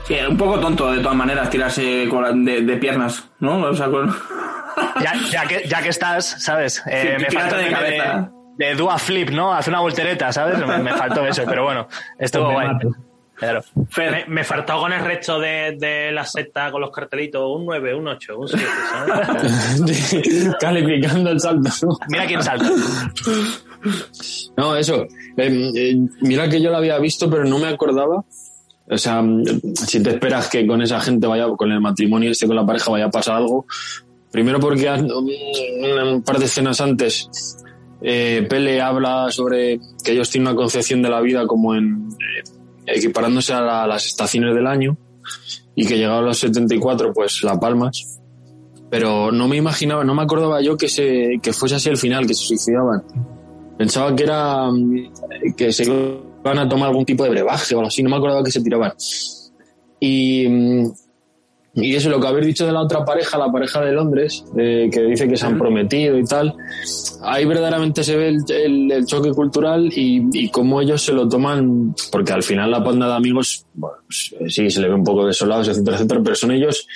Sí, 0.05 0.16
un 0.28 0.36
poco 0.36 0.59
tonto 0.59 0.93
de 0.93 1.01
todas 1.01 1.16
maneras 1.16 1.51
tirarse 1.51 2.07
con, 2.09 2.45
de, 2.45 2.62
de, 2.62 2.76
piernas, 2.76 3.28
¿no? 3.41 3.59
O 3.59 3.74
sea, 3.74 3.89
con... 3.89 4.09
ya, 5.03 5.14
ya, 5.30 5.47
que, 5.47 5.66
ya 5.66 5.82
que 5.82 5.89
estás, 5.89 6.43
¿sabes? 6.43 6.82
Eh, 6.86 7.16
sí, 7.18 7.24
me 7.24 7.30
falta 7.30 7.57
de 7.57 7.70
cabeza. 7.70 8.30
De, 8.57 8.66
de, 8.66 8.74
Dua 8.74 8.99
Flip, 8.99 9.30
¿no? 9.30 9.53
Hace 9.53 9.70
una 9.70 9.80
voltereta, 9.80 10.32
¿sabes? 10.32 10.59
Me, 10.66 10.78
me 10.78 10.93
faltó 10.93 11.26
eso, 11.26 11.45
pero 11.47 11.64
bueno, 11.64 11.89
estuvo 12.18 12.53
guay. 12.53 12.68
Claro. 13.39 13.62
Me, 13.97 14.24
me, 14.26 14.43
faltó 14.43 14.80
con 14.80 14.93
el 14.93 15.05
resto 15.05 15.39
de, 15.39 15.76
de, 15.78 16.11
la 16.11 16.24
secta 16.24 16.72
con 16.72 16.80
los 16.80 16.91
cartelitos 16.91 17.41
un 17.47 17.66
9, 17.66 17.95
un 17.95 18.09
8, 18.09 18.36
un 18.36 18.49
7, 18.49 18.66
¿sabes? 18.91 20.57
Calificando 20.61 21.30
el 21.30 21.39
salto. 21.39 21.70
Mira 22.09 22.26
quién 22.26 22.43
salta. 22.43 22.68
No, 24.57 24.76
eso. 24.76 25.05
Eh, 25.37 25.72
eh, 25.74 25.97
mira 26.22 26.49
que 26.49 26.61
yo 26.61 26.70
lo 26.70 26.76
había 26.76 26.99
visto, 26.99 27.31
pero 27.31 27.45
no 27.45 27.59
me 27.59 27.68
acordaba 27.68 28.24
O 28.91 28.99
sea, 28.99 29.22
si 29.74 30.03
te 30.03 30.11
esperas 30.11 30.49
que 30.49 30.66
con 30.66 30.83
esa 30.83 31.01
gente 31.01 31.26
vaya, 31.26 31.47
con 31.57 31.70
el 31.70 31.81
matrimonio 31.81 32.31
este, 32.31 32.47
con 32.47 32.57
la 32.57 32.66
pareja 32.66 32.91
vaya 32.91 33.07
a 33.07 33.11
pasar 33.11 33.37
algo, 33.37 33.66
primero 34.31 34.59
porque 34.61 34.91
un 34.91 36.22
par 36.22 36.39
de 36.39 36.47
escenas 36.47 36.81
antes 36.81 37.29
eh, 38.01 38.47
Pele 38.49 38.81
habla 38.81 39.31
sobre 39.31 39.81
que 40.05 40.12
ellos 40.12 40.31
tienen 40.31 40.49
una 40.49 40.57
concepción 40.57 41.03
de 41.03 41.11
la 41.11 41.20
vida 41.20 41.47
como 41.47 41.74
en 41.74 42.09
eh, 42.12 42.45
equiparándose 42.87 43.53
a 43.53 43.87
las 43.87 44.07
estaciones 44.07 44.55
del 44.55 44.66
año 44.66 44.97
y 45.74 45.87
que 45.87 45.99
llegado 45.99 46.20
a 46.20 46.22
los 46.22 46.39
74 46.39 47.12
pues 47.12 47.43
la 47.43 47.59
palmas 47.59 48.20
pero 48.89 49.33
no 49.33 49.49
me 49.49 49.57
imaginaba 49.57 50.05
no 50.05 50.14
me 50.14 50.22
acordaba 50.22 50.62
yo 50.62 50.76
que 50.76 50.89
se 50.89 51.41
que 51.43 51.53
fuese 51.53 51.74
así 51.74 51.89
el 51.89 51.99
final 51.99 52.26
que 52.26 52.35
se 52.35 52.45
suicidaban 52.45 53.03
pensaba 53.79 54.14
que 54.14 54.24
era 54.24 54.70
mm, 54.70 55.55
que 55.57 55.72
se 55.72 55.85
iban 55.85 56.59
a 56.59 56.68
tomar 56.68 56.89
algún 56.89 57.05
tipo 57.05 57.24
de 57.24 57.31
brebaje 57.31 57.74
o 57.74 57.79
algo 57.79 57.89
así 57.89 58.03
no 58.03 58.11
me 58.11 58.16
acordaba 58.16 58.43
que 58.43 58.51
se 58.51 58.61
tiraban. 58.61 58.93
Y 60.01 60.47
mm, 60.49 60.91
y 61.81 61.95
eso, 61.95 62.09
lo 62.09 62.20
que 62.20 62.26
habéis 62.26 62.47
dicho 62.47 62.66
de 62.66 62.72
la 62.72 62.83
otra 62.83 63.05
pareja, 63.05 63.39
la 63.39 63.53
pareja 63.53 63.81
de 63.81 63.93
Londres, 63.93 64.45
eh, 64.57 64.89
que 64.91 65.03
dice 65.03 65.29
que 65.29 65.37
se 65.37 65.47
han 65.47 65.59
prometido 65.59 66.18
y 66.18 66.24
tal, 66.24 66.55
ahí 67.22 67.45
verdaderamente 67.45 68.03
se 68.03 68.16
ve 68.16 68.37
el, 68.49 69.07
choque 69.07 69.31
cultural 69.31 69.87
y, 69.95 70.26
y, 70.33 70.51
cómo 70.51 70.81
ellos 70.81 71.03
se 71.05 71.12
lo 71.12 71.29
toman, 71.29 71.95
porque 72.11 72.33
al 72.33 72.43
final 72.43 72.70
la 72.70 72.83
panda 72.83 73.07
de 73.07 73.14
amigos, 73.14 73.64
bueno, 73.74 73.99
pues, 74.07 74.35
sí, 74.53 74.70
se 74.70 74.81
le 74.81 74.89
ve 74.89 74.95
un 74.95 75.05
poco 75.05 75.26
desolados, 75.26 75.68
etcétera, 75.68 75.97
etcétera, 75.97 76.20
pero 76.22 76.35
son 76.35 76.51
ellos 76.51 76.87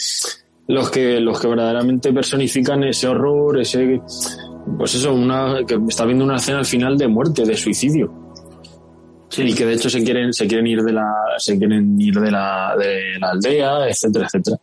los 0.67 0.91
que, 0.91 1.21
los 1.21 1.41
que 1.41 1.49
verdaderamente 1.49 2.13
personifican 2.13 2.83
ese 2.83 3.07
horror, 3.07 3.61
ese, 3.61 4.01
pues 4.79 4.95
eso, 4.95 5.13
una, 5.15 5.65
que 5.67 5.79
está 5.89 6.05
viendo 6.05 6.25
una 6.25 6.37
escena 6.37 6.59
al 6.59 6.67
final 6.67 6.97
de 6.97 7.09
muerte, 7.09 7.45
de 7.45 7.57
suicidio. 7.57 8.13
Y 9.37 9.55
que 9.55 9.65
de 9.65 9.75
hecho 9.75 9.89
se 9.89 10.03
quieren, 10.05 10.33
se 10.33 10.47
quieren 10.47 10.67
ir 10.67 10.83
de 10.83 10.93
la, 10.93 11.11
se 11.39 11.57
quieren 11.59 11.99
ir 11.99 12.15
de 12.15 12.31
la, 12.31 12.75
de 12.79 13.19
la 13.19 13.31
aldea, 13.31 13.89
etcétera, 13.89 14.27
etcétera. 14.27 14.59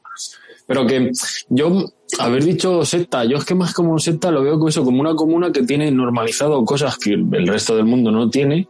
Pero 0.68 0.86
que 0.86 1.12
yo, 1.50 1.86
haber 2.20 2.44
dicho 2.44 2.86
secta, 2.86 3.26
yo 3.26 3.38
es 3.38 3.46
que 3.46 3.56
más 3.56 3.74
como 3.74 3.98
secta 3.98 4.30
lo 4.30 4.44
veo 4.44 4.54
como 4.54 4.70
eso, 4.70 4.84
como 4.84 5.02
una 5.02 5.16
comuna 5.16 5.52
que 5.52 5.64
tiene 5.64 5.90
normalizado 5.90 6.64
cosas 6.64 6.96
que 7.00 7.14
el 7.14 7.48
resto 7.48 7.76
del 7.76 7.86
mundo 7.86 8.12
no 8.12 8.30
tiene. 8.30 8.70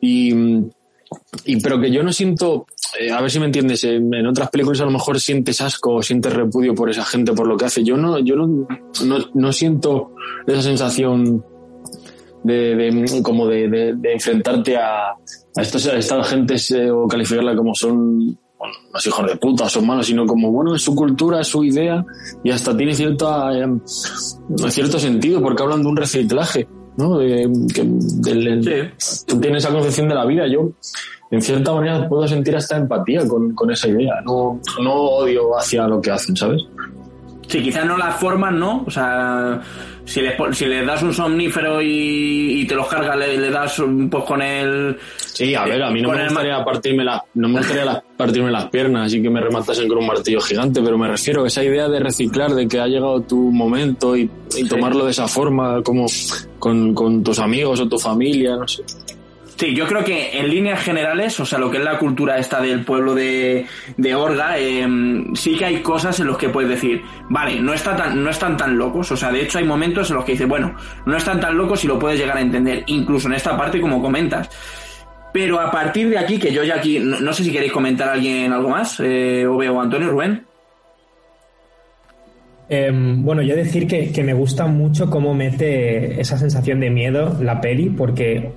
Y, 0.00 0.32
y 1.44 1.60
pero 1.60 1.80
que 1.80 1.90
yo 1.90 2.04
no 2.04 2.12
siento, 2.12 2.66
eh, 2.98 3.10
a 3.10 3.20
ver 3.20 3.30
si 3.30 3.38
me 3.38 3.46
entiendes, 3.46 3.84
en, 3.84 4.26
otras 4.26 4.50
películas 4.50 4.80
a 4.80 4.84
lo 4.84 4.90
mejor 4.90 5.20
sientes 5.20 5.60
asco 5.60 5.94
o 5.94 6.02
sientes 6.02 6.32
repudio 6.32 6.74
por 6.74 6.90
esa 6.90 7.04
gente, 7.04 7.32
por 7.32 7.46
lo 7.46 7.56
que 7.56 7.66
hace. 7.66 7.84
Yo 7.84 7.96
no, 7.96 8.18
yo 8.18 8.36
no, 8.36 8.66
no, 9.04 9.18
no 9.34 9.52
siento 9.52 10.14
esa 10.46 10.62
sensación 10.62 11.44
de, 12.42 12.74
de 12.74 13.22
como 13.22 13.46
de, 13.46 13.68
de, 13.68 14.12
enfrentarte 14.12 14.76
a, 14.76 15.10
a, 15.10 15.62
estos, 15.62 15.86
a 15.86 15.96
estas 15.96 16.28
gentes 16.28 16.70
eh, 16.70 16.90
o 16.90 17.06
calificarla 17.06 17.54
como 17.54 17.74
son 17.74 18.38
bueno, 18.60 18.74
los 18.92 19.06
hijos 19.06 19.26
de 19.26 19.36
puta, 19.36 19.68
son 19.68 19.86
malos, 19.86 20.06
sino 20.06 20.26
como, 20.26 20.52
bueno, 20.52 20.74
es 20.74 20.82
su 20.82 20.94
cultura, 20.94 21.40
es 21.40 21.46
su 21.46 21.64
idea 21.64 22.04
y 22.44 22.50
hasta 22.50 22.76
tiene 22.76 22.94
cierta, 22.94 23.58
eh, 23.58 23.66
cierto 24.68 24.98
sentido 24.98 25.40
porque 25.40 25.62
hablan 25.62 25.82
de 25.82 25.88
un 25.88 25.96
reciclaje, 25.96 26.68
¿no? 26.98 27.18
De, 27.18 27.50
que, 27.74 27.82
del, 27.84 28.92
Tú 29.26 29.40
tienes 29.40 29.64
esa 29.64 29.72
concepción 29.72 30.08
de 30.08 30.14
la 30.14 30.26
vida. 30.26 30.46
Yo, 30.46 30.72
en 31.30 31.40
cierta 31.40 31.72
manera, 31.72 32.08
puedo 32.08 32.26
sentir 32.26 32.56
hasta 32.56 32.76
empatía 32.76 33.26
con, 33.26 33.54
con 33.54 33.70
esa 33.70 33.88
idea. 33.88 34.14
No, 34.24 34.60
no 34.82 34.92
odio 34.94 35.56
hacia 35.56 35.86
lo 35.86 36.00
que 36.00 36.10
hacen, 36.10 36.36
¿sabes? 36.36 36.62
Sí, 37.50 37.62
quizás 37.62 37.84
no 37.84 37.96
las 37.96 38.14
formas, 38.16 38.52
¿no? 38.52 38.84
O 38.86 38.90
sea, 38.90 39.60
si 40.04 40.20
le, 40.20 40.36
si 40.52 40.66
le 40.66 40.84
das 40.84 41.02
un 41.02 41.12
somnífero 41.12 41.82
y, 41.82 42.64
te 42.68 42.76
los 42.76 42.86
cargas, 42.86 43.16
le, 43.16 43.50
das 43.50 43.80
un, 43.80 44.08
pues 44.08 44.22
con 44.22 44.40
el... 44.40 44.96
Sí, 45.16 45.52
a 45.56 45.64
ver, 45.64 45.82
a 45.82 45.90
mí 45.90 46.00
no 46.00 46.10
me 46.12 46.24
gustaría, 46.24 46.64
partirme, 46.64 47.04
la, 47.04 47.24
no 47.34 47.48
me 47.48 47.58
gustaría 47.58 48.02
partirme 48.16 48.52
las 48.52 48.66
piernas 48.66 49.06
así 49.06 49.20
que 49.20 49.30
me 49.30 49.40
rematasen 49.40 49.88
con 49.88 49.98
un 49.98 50.06
martillo 50.06 50.40
gigante, 50.40 50.80
pero 50.80 50.96
me 50.96 51.08
refiero 51.08 51.42
a 51.42 51.48
esa 51.48 51.64
idea 51.64 51.88
de 51.88 51.98
reciclar, 51.98 52.52
de 52.54 52.68
que 52.68 52.78
ha 52.78 52.86
llegado 52.86 53.20
tu 53.22 53.36
momento 53.36 54.16
y, 54.16 54.30
tomarlo 54.68 55.04
de 55.06 55.10
esa 55.10 55.26
forma, 55.26 55.82
como 55.82 56.06
con, 56.60 56.94
con 56.94 57.24
tus 57.24 57.40
amigos 57.40 57.80
o 57.80 57.88
tu 57.88 57.98
familia, 57.98 58.56
no 58.56 58.68
sé. 58.68 58.84
Sí, 59.60 59.74
yo 59.74 59.86
creo 59.86 60.02
que 60.02 60.38
en 60.38 60.48
líneas 60.48 60.82
generales, 60.82 61.38
o 61.38 61.44
sea, 61.44 61.58
lo 61.58 61.70
que 61.70 61.76
es 61.76 61.84
la 61.84 61.98
cultura 61.98 62.38
esta 62.38 62.62
del 62.62 62.82
pueblo 62.82 63.14
de, 63.14 63.66
de 63.94 64.14
Orga, 64.14 64.56
em, 64.56 65.34
sí 65.34 65.54
que 65.58 65.66
hay 65.66 65.82
cosas 65.82 66.18
en 66.18 66.28
los 66.28 66.38
que 66.38 66.48
puedes 66.48 66.70
decir, 66.70 67.02
vale, 67.28 67.60
no, 67.60 67.74
está 67.74 67.94
tan, 67.94 68.24
no 68.24 68.30
están 68.30 68.56
tan 68.56 68.78
locos. 68.78 69.12
O 69.12 69.18
sea, 69.18 69.30
de 69.30 69.42
hecho 69.42 69.58
hay 69.58 69.64
momentos 69.64 70.08
en 70.08 70.16
los 70.16 70.24
que 70.24 70.32
dices, 70.32 70.48
bueno, 70.48 70.74
no 71.04 71.14
están 71.14 71.40
tan 71.40 71.58
locos 71.58 71.84
y 71.84 71.88
lo 71.88 71.98
puedes 71.98 72.18
llegar 72.18 72.38
a 72.38 72.40
entender, 72.40 72.84
incluso 72.86 73.28
en 73.28 73.34
esta 73.34 73.54
parte 73.54 73.82
como 73.82 74.00
comentas. 74.00 74.48
Pero 75.30 75.60
a 75.60 75.70
partir 75.70 76.08
de 76.08 76.16
aquí, 76.16 76.38
que 76.38 76.54
yo 76.54 76.64
ya 76.64 76.76
aquí, 76.76 76.98
no, 76.98 77.30
sé 77.34 77.44
si 77.44 77.52
queréis 77.52 77.72
comentar 77.72 78.08
a 78.08 78.12
alguien 78.12 78.54
algo 78.54 78.70
más, 78.70 78.98
eh, 79.00 79.46
o 79.46 79.78
Antonio 79.78 80.08
Rubén. 80.08 80.42
Em, 82.70 83.22
bueno, 83.22 83.42
yo 83.42 83.54
decir 83.54 83.86
que, 83.86 84.10
que, 84.10 84.24
me 84.24 84.32
gusta 84.32 84.64
mucho 84.64 85.10
cómo 85.10 85.34
mete 85.34 86.18
esa 86.18 86.38
sensación 86.38 86.80
de 86.80 86.88
miedo 86.88 87.36
la 87.42 87.60
peli, 87.60 87.90
porque 87.90 88.48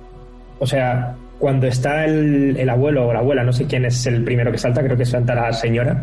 o 0.58 0.66
sea, 0.66 1.16
cuando 1.38 1.66
está 1.66 2.04
el, 2.04 2.68
abuelo 2.68 3.08
o 3.08 3.12
la 3.12 3.18
abuela, 3.18 3.44
no 3.44 3.52
sé 3.52 3.66
quién 3.66 3.84
es 3.84 4.06
el 4.06 4.24
primero 4.24 4.50
que 4.50 4.58
salta, 4.58 4.82
creo 4.82 4.96
que 4.96 5.04
salta 5.04 5.34
la 5.34 5.52
señora, 5.52 6.02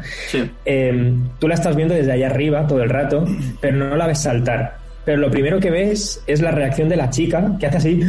em, 0.66 1.30
tú 1.40 1.48
la 1.48 1.56
estás 1.56 1.76
viendo 1.76 1.94
desde 1.94 2.12
allá 2.12 2.28
arriba 2.28 2.68
todo 2.68 2.84
el 2.84 2.90
rato, 2.90 3.26
pero 3.60 3.78
no 3.78 3.96
la 3.96 4.08
ves 4.08 4.20
saltar. 4.20 4.78
Pero 5.04 5.18
lo 5.18 5.32
primero 5.32 5.60
que 5.60 5.72
ves 5.72 6.22
es 6.28 6.42
la 6.42 6.52
reacción 6.52 6.90
de 6.90 6.96
la 6.96 7.10
chica, 7.10 7.58
que 7.60 7.66
hace 7.66 7.78
así, 7.78 8.02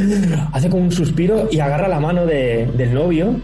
hace 0.53 0.69
como 0.69 0.83
un 0.83 0.93
suspiro 0.93 1.49
y 1.51 1.59
agarra 1.59 1.89
la 1.89 2.01
mano 2.01 2.27
del 2.27 2.93
novio 2.93 3.37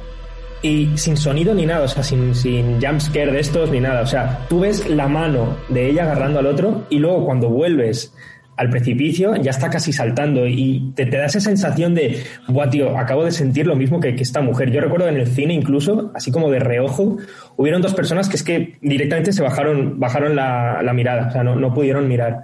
y 0.61 0.90
sin 0.96 1.16
sonido 1.16 1.55
ni 1.55 1.64
nada, 1.64 1.84
o 1.84 1.88
sea, 1.88 2.03
sin, 2.03 2.34
sin 2.34 2.80
jumpscare 2.80 3.32
de 3.32 3.40
estos 3.40 3.70
ni 3.70 3.80
nada. 3.80 4.03
O 4.03 4.07
sea, 4.07 4.40
tú 4.49 4.61
ves 4.61 4.88
la 4.90 5.09
mano 5.09 5.57
de 5.68 5.88
ella 5.88 6.03
agarrando 6.03 6.40
al 6.40 6.46
otro 6.46 6.84
y 6.90 6.99
luego 6.99 7.24
cuando 7.24 7.49
vuelves 7.49 8.12
al 8.59 8.70
precipicio, 8.70 9.36
ya 9.36 9.52
está 9.52 9.70
casi 9.70 9.92
saltando 9.92 10.44
y 10.46 10.92
te, 10.96 11.06
da 11.06 11.26
esa 11.26 11.38
sensación 11.38 11.94
de, 11.94 12.24
buah, 12.48 12.68
tío, 12.68 12.98
acabo 12.98 13.24
de 13.24 13.30
sentir 13.30 13.68
lo 13.68 13.76
mismo 13.76 14.00
que, 14.00 14.09
esta 14.09 14.40
mujer. 14.40 14.72
Yo 14.72 14.80
recuerdo 14.80 15.09
en 15.09 15.16
el 15.16 15.28
cine 15.28 15.54
incluso, 15.54 16.11
así 16.12 16.32
como 16.32 16.50
de 16.50 16.59
reojo, 16.59 17.18
hubieron 17.56 17.80
dos 17.80 17.94
personas 17.94 18.28
que 18.28 18.34
es 18.34 18.42
que 18.42 18.76
directamente 18.82 19.32
se 19.32 19.42
bajaron, 19.42 20.00
bajaron 20.00 20.34
la, 20.34 20.92
mirada, 20.92 21.28
o 21.28 21.30
sea, 21.30 21.44
no, 21.44 21.54
no, 21.54 21.72
pudieron 21.72 22.09
mirar. 22.09 22.42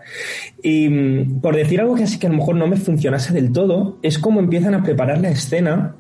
Y 0.63 0.89
mm, 0.89 1.41
por 1.41 1.57
decir 1.57 1.81
algo 1.81 1.97
que 1.97 2.05
así 2.05 2.21
que 2.21 2.29
a 2.29 2.31
lo 2.31 2.37
mejor 2.37 2.55
no 2.55 2.69
me 2.69 2.77
funcionase 2.77 3.35
del 3.35 3.51
todo, 3.51 3.99
es 4.03 4.21
como 4.21 4.39
empiezan 4.39 4.75
a 4.75 4.85
preparar 4.85 5.19
la 5.19 5.31
escena 5.31 5.97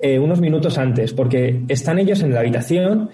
eh, 0.00 0.18
unos 0.18 0.40
minutos 0.40 0.78
antes, 0.78 1.12
porque 1.12 1.62
están 1.68 1.98
ellos 1.98 2.22
en 2.22 2.32
la 2.32 2.40
habitación 2.40 3.10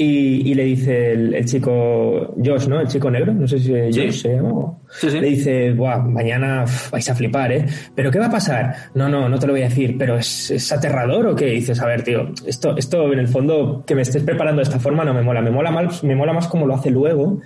y, 0.00 0.54
le 0.54 0.62
dice 0.62 1.12
el, 1.12 1.44
chico, 1.44 2.32
Josh, 2.42 2.68
¿no? 2.68 2.80
El 2.80 2.86
chico 2.86 3.10
negro, 3.10 3.32
no 3.34 3.48
sé 3.48 3.58
si 3.58 3.74
es 3.74 3.96
Josh 3.96 4.22
se 4.22 4.36
llama. 4.36 4.78
Le 5.02 5.26
dice, 5.26 5.72
Buah, 5.72 5.98
mañana 5.98 6.64
vais 6.92 7.10
a 7.10 7.16
flipar, 7.16 7.50
¿eh? 7.50 7.66
¿Pero 7.96 8.08
qué 8.08 8.20
va 8.20 8.26
a 8.26 8.30
pasar? 8.30 8.74
No, 8.94 9.08
no, 9.08 9.28
no 9.28 9.38
te 9.40 9.48
lo 9.48 9.54
voy 9.54 9.62
a 9.62 9.68
decir, 9.68 9.96
pero 9.98 10.16
¿es, 10.16 10.70
aterrador 10.70 11.26
o 11.26 11.34
qué? 11.34 11.46
dices, 11.46 11.80
a 11.80 11.86
ver, 11.86 12.04
tío, 12.04 12.30
esto, 12.46 12.76
esto 12.76 13.12
en 13.12 13.18
el 13.18 13.26
fondo, 13.26 13.82
que 13.84 13.96
me 13.96 14.02
estés 14.02 14.22
preparando 14.22 14.60
de 14.60 14.64
esta 14.64 14.78
forma 14.78 15.04
no 15.04 15.12
me 15.14 15.22
mola. 15.22 15.42
Me 15.42 15.50
mola, 15.50 15.72
más, 15.72 16.04
me 16.04 16.14
mola 16.14 16.32
más 16.32 16.46
como 16.46 16.68
lo 16.68 16.74
hace 16.76 16.90
luego, 16.90 17.40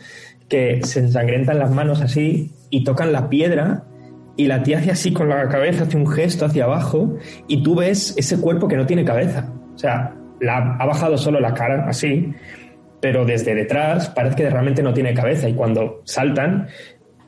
que 0.50 0.80
se 0.82 1.00
ensangrentan 1.00 1.58
las 1.58 1.70
manos 1.70 2.02
así 2.02 2.52
y 2.68 2.84
tocan 2.84 3.12
la 3.12 3.30
piedra 3.30 3.84
y 4.36 4.46
la 4.46 4.62
tía 4.62 4.78
hace 4.78 4.90
así 4.90 5.12
con 5.14 5.30
la 5.30 5.48
cabeza, 5.48 5.84
hace 5.84 5.96
un 5.96 6.06
gesto 6.06 6.44
hacia 6.44 6.64
abajo 6.64 7.16
y 7.48 7.62
tú 7.62 7.76
ves 7.76 8.14
ese 8.18 8.38
cuerpo 8.38 8.68
que 8.68 8.76
no 8.76 8.84
tiene 8.84 9.06
cabeza. 9.06 9.50
O 9.74 9.78
sea, 9.78 10.14
la, 10.42 10.76
ha 10.78 10.86
bajado 10.86 11.16
solo 11.16 11.40
la 11.40 11.54
cara, 11.54 11.86
así, 11.88 12.34
pero 13.00 13.24
desde 13.24 13.54
detrás 13.54 14.10
parece 14.10 14.36
que 14.36 14.50
realmente 14.50 14.82
no 14.82 14.92
tiene 14.92 15.14
cabeza 15.14 15.48
y 15.48 15.54
cuando 15.54 16.02
saltan 16.04 16.68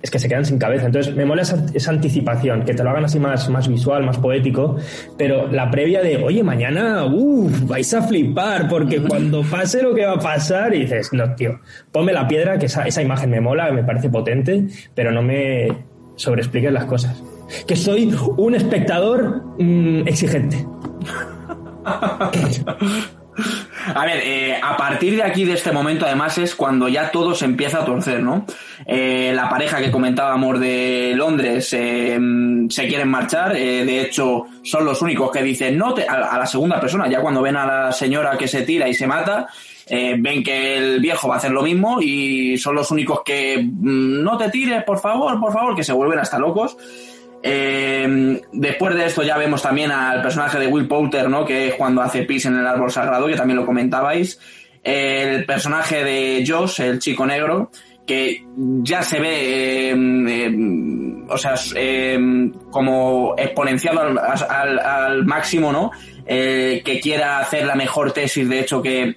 es 0.05 0.11
que 0.11 0.19
se 0.19 0.29
quedan 0.29 0.45
sin 0.45 0.59
cabeza. 0.59 0.85
Entonces 0.85 1.17
me 1.17 1.25
mola 1.25 1.41
esa, 1.41 1.91
anticipación, 1.91 2.63
que 2.65 2.75
te 2.75 2.85
lo 2.85 2.91
hagan 2.91 3.07
así 3.07 3.19
más, 3.19 3.49
más 3.49 3.67
visual, 3.67 4.05
más 4.05 4.19
poético, 4.19 4.77
pero 5.17 5.51
la 5.51 5.71
previa 5.71 6.03
de, 6.03 6.19
oye, 6.19 6.43
mañana, 6.43 7.07
uff, 7.07 7.67
vais 7.67 7.95
a 7.95 8.03
flipar, 8.03 8.69
porque 8.69 9.01
cuando 9.01 9.43
pase 9.51 9.83
lo 9.83 9.95
que 9.95 10.05
va 10.05 10.13
a 10.13 10.19
pasar, 10.19 10.75
y 10.75 10.81
dices, 10.81 11.11
no, 11.15 11.35
tío, 11.35 11.59
ponme 11.91 12.13
la 12.13 12.29
piedra, 12.29 12.59
que 12.59 12.67
esa, 12.67 12.87
esa 12.87 13.01
imagen 13.01 13.31
me 13.31 13.41
mola, 13.41 13.73
me 13.73 13.83
parece 13.83 14.11
potente, 14.11 14.67
pero 14.95 15.11
no 15.11 15.23
me 15.23 15.69
sobreexpliques 16.17 16.71
las 16.71 16.85
cosas. 16.85 17.23
Que 17.67 17.75
soy 17.75 18.15
un 18.37 18.55
espectador 18.55 19.43
mm, 19.59 20.07
exigente. 20.07 20.67
A 23.95 24.07
ver, 24.07 24.19
eh, 24.25 24.59
a 24.63 24.77
partir 24.77 25.17
de 25.17 25.23
aquí, 25.23 25.45
de 25.45 25.55
este 25.55 25.73
momento, 25.73 26.07
además, 26.07 26.39
es 26.39 26.55
cuando 26.55 26.89
ya 26.89 27.11
todo 27.11 27.35
se 27.35 27.45
empieza 27.45 27.81
a 27.81 27.85
torcer, 27.85 28.23
¿no? 28.23 28.47
Eh, 28.87 29.33
la 29.35 29.49
pareja 29.49 29.81
que 29.81 29.91
comentábamos 29.91 30.61
de 30.61 31.13
Londres 31.17 31.73
eh, 31.73 32.19
se 32.69 32.89
quieren 32.89 33.09
marchar, 33.09 33.53
de 33.55 34.01
hecho, 34.01 34.45
son 34.63 34.85
los 34.85 35.03
únicos 35.03 35.31
que 35.31 35.43
dicen 35.43 35.77
no 35.77 35.95
a, 36.09 36.39
la 36.39 36.47
segunda 36.47 36.81
persona, 36.81 37.09
ya 37.09 37.21
cuando 37.21 37.43
ven 37.43 37.57
a 37.57 37.67
la 37.67 37.93
señora 37.93 38.39
que 38.39 38.49
se 38.49 38.63
tira 38.63 38.89
y 38.89 38.95
se 38.95 39.07
mata, 39.07 39.49
ven 39.89 40.43
que 40.43 40.77
el 40.77 41.01
viejo 41.01 41.29
va 41.29 41.35
a 41.35 41.39
hacer 41.39 41.51
lo 41.51 41.63
mismo 41.63 42.01
y 42.01 42.57
son 42.57 42.75
los 42.75 42.91
únicos 42.91 43.21
que 43.25 43.59
mm, 43.59 44.23
no 44.23 44.39
te 44.39 44.49
tires, 44.49 44.83
por 44.85 44.99
favor, 44.99 45.39
por 45.41 45.53
favor, 45.53 45.77
que 45.77 45.85
se 45.85 45.93
vuelven 45.93 46.19
hasta 46.19 46.39
locos. 46.39 46.77
Eh, 47.47 48.41
después 48.53 48.95
de 48.95 49.05
esto 49.05 49.23
ya 49.23 49.37
vemos 49.37 49.61
también 49.61 49.93
al 49.93 50.23
personaje 50.23 50.59
de 50.59 50.67
Will 50.67 50.89
Poulter, 50.89 51.29
¿no? 51.29 51.45
Que 51.45 51.69
es 51.69 51.75
cuando 51.75 52.01
hace 52.01 52.23
pis 52.23 52.47
en 52.47 52.57
el 52.57 52.67
árbol 52.67 52.91
sagrado, 52.91 53.27
que 53.27 53.37
también 53.37 53.59
lo 53.59 53.67
comentabais. 53.67 54.41
El 54.83 55.45
personaje 55.45 56.03
de 56.05 56.43
Josh, 56.47 56.81
el 56.81 56.99
chico 57.01 57.27
negro, 57.27 57.71
que 58.07 58.45
ya 58.83 59.03
se 59.03 59.21
ve, 59.21 59.91
eh, 59.91 61.25
o 61.29 61.37
sea, 61.39 61.55
eh, 61.77 62.19
como 62.71 63.35
exponenciado 63.37 64.01
al, 64.01 64.19
al- 64.19 64.79
al 64.79 65.25
máximo, 65.27 65.71
¿no? 65.71 65.91
Eh, 66.27 66.81
que 66.83 66.99
quiera 67.01 67.41
hacer 67.41 67.67
la 67.67 67.75
mejor 67.75 68.13
tesis, 68.13 68.49
de 68.49 68.61
hecho, 68.61 68.81
que 68.81 69.17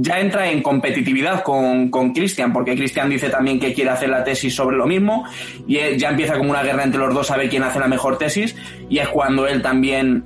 ya 0.00 0.20
entra 0.20 0.48
en 0.50 0.62
competitividad 0.62 1.42
con, 1.42 1.90
con 1.90 2.12
Christian, 2.12 2.52
porque 2.52 2.76
Christian 2.76 3.10
dice 3.10 3.30
también 3.30 3.58
que 3.58 3.72
quiere 3.72 3.90
hacer 3.90 4.08
la 4.08 4.22
tesis 4.22 4.54
sobre 4.54 4.76
lo 4.76 4.86
mismo, 4.86 5.24
y 5.66 5.78
ya 5.96 6.10
empieza 6.10 6.36
como 6.36 6.50
una 6.50 6.62
guerra 6.62 6.84
entre 6.84 7.00
los 7.00 7.12
dos 7.12 7.30
a 7.30 7.36
ver 7.36 7.48
quién 7.48 7.62
hace 7.64 7.78
la 7.80 7.88
mejor 7.88 8.16
tesis, 8.18 8.54
y 8.88 8.98
es 8.98 9.08
cuando 9.08 9.46
él 9.48 9.60
también, 9.62 10.24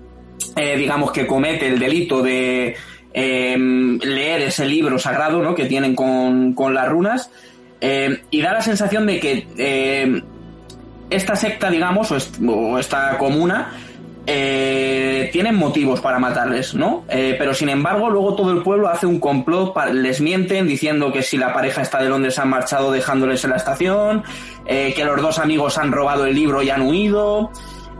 eh, 0.57 0.77
digamos 0.77 1.12
que 1.12 1.27
comete 1.27 1.68
el 1.68 1.79
delito 1.79 2.23
de 2.23 2.77
eh, 3.14 3.57
leer 4.03 4.43
ese 4.43 4.66
libro 4.66 4.99
sagrado, 4.99 5.43
¿no? 5.43 5.55
Que 5.55 5.64
tienen 5.66 5.95
con, 5.95 6.53
con 6.55 6.75
las 6.75 6.89
runas, 6.89 7.31
eh, 7.81 8.23
y 8.31 8.43
da 8.43 8.53
la 8.53 8.61
sensación 8.62 9.07
de 9.07 9.20
que 9.20 9.47
eh, 9.59 10.23
esta 11.11 11.35
secta, 11.37 11.70
digamos, 11.70 12.11
o, 12.11 12.16
est- 12.16 12.39
o 12.47 12.79
esta 12.79 13.16
comuna, 13.18 13.73
eh, 14.27 15.31
tienen 15.33 15.57
motivos 15.57 16.01
para 16.01 16.18
matarles, 16.18 16.75
¿no? 16.75 17.05
Eh, 17.09 17.35
pero 17.39 17.55
sin 17.55 17.68
embargo, 17.68 18.09
luego 18.09 18.35
todo 18.35 18.53
el 18.53 18.62
pueblo 18.62 18.89
hace 18.89 19.07
un 19.07 19.18
complot, 19.18 19.75
les 19.93 20.20
mienten 20.20 20.68
diciendo 20.68 21.12
que 21.12 21.23
si 21.23 21.37
la 21.37 21.53
pareja 21.53 21.83
está 21.83 22.01
de 22.01 22.09
Londres 22.09 22.39
han 22.39 22.49
marchado 22.49 22.93
dejándoles 22.93 23.43
en 23.45 23.51
la 23.51 23.57
estación, 23.57 24.23
eh, 24.66 24.93
que 24.95 25.05
los 25.05 25.20
dos 25.20 25.39
amigos 25.39 25.77
han 25.79 25.91
robado 25.91 26.27
el 26.27 26.35
libro 26.35 26.62
y 26.62 26.70
han 26.70 26.83
huido. 26.83 27.51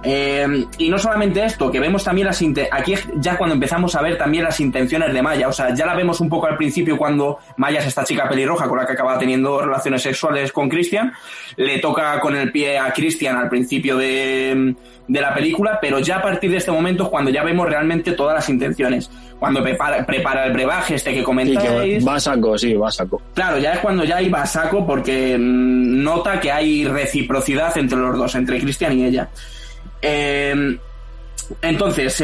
Eh, 0.05 0.67
y 0.79 0.91
no 0.91 0.99
solamente 0.99 1.45
esto, 1.45 1.71
que 1.71 1.81
vemos 1.81 2.05
también 2.05 2.27
las 2.27 2.43
aquí 2.71 2.95
ya 3.17 3.37
cuando 3.37 3.55
empezamos 3.55 3.95
a 3.95 4.03
ver 4.03 4.19
también 4.19 4.45
las 4.45 4.59
intenciones 4.61 5.13
de 5.13 5.23
Maya, 5.23 5.49
o 5.49 5.53
sea, 5.53 5.75
ya 5.75 5.87
la 5.87 5.95
vemos 5.95 6.21
un 6.21 6.29
poco 6.29 6.47
al 6.47 6.57
principio 6.57 6.99
cuando 6.99 7.39
Maya 7.57 7.81
es 7.81 7.87
esta 7.87 8.05
chica 8.05 8.29
pelirroja 8.29 8.69
con 8.69 8.79
la 8.79 8.87
que 8.87 8.93
acaba 8.93 9.19
teniendo 9.19 9.61
relaciones 9.63 10.03
sexuales 10.03 10.53
con 10.53 10.69
Christian, 10.69 11.13
le 11.57 11.79
toca 11.79 12.19
con 12.21 12.37
el 12.37 12.51
pie 12.51 12.79
a 12.79 12.93
Christian 12.93 13.37
al 13.37 13.49
principio 13.49 13.97
de, 13.97 14.75
de 15.07 15.21
la 15.21 15.33
película, 15.33 15.79
pero 15.81 16.01
ya 16.01 16.17
a 16.17 16.23
partir 16.23 16.51
de 16.51 16.57
este 16.57 16.73
momento 16.73 17.05
es 17.05 17.09
cuando 17.09 17.31
ya 17.31 17.45
vemos 17.45 17.69
realmente 17.69 18.13
todas 18.13 18.35
las 18.35 18.49
intenciones, 18.49 19.11
cuando 19.39 19.63
prepara, 19.63 20.05
prepara 20.05 20.47
el 20.47 20.53
brebaje 20.53 20.97
este 20.97 21.11
que 21.11 21.17
Sí, 21.17 21.19
que 21.21 21.25
comentáis, 21.25 22.07
va 22.07 22.17
a 22.17 22.21
saco, 22.21 22.59
sí, 22.59 22.75
va 22.75 22.89
a 22.89 22.91
saco. 22.91 23.23
Claro, 23.35 23.59
ya 23.59 23.75
es 23.75 23.79
cuando 23.81 24.05
ya 24.05 24.21
iba 24.21 24.43
a 24.43 24.47
saco 24.47 24.85
porque 24.87 25.37
mm, 25.39 26.03
nota 26.03 26.41
que 26.41 26.51
hay 26.51 26.85
reciprocidad 26.85 27.77
entre 27.79 27.99
los 27.99 28.19
dos, 28.19 28.35
entre 28.35 28.61
Cristian 28.61 28.99
y 28.99 29.05
ella. 29.05 29.29
Eh, 30.03 30.79
entonces, 31.61 32.23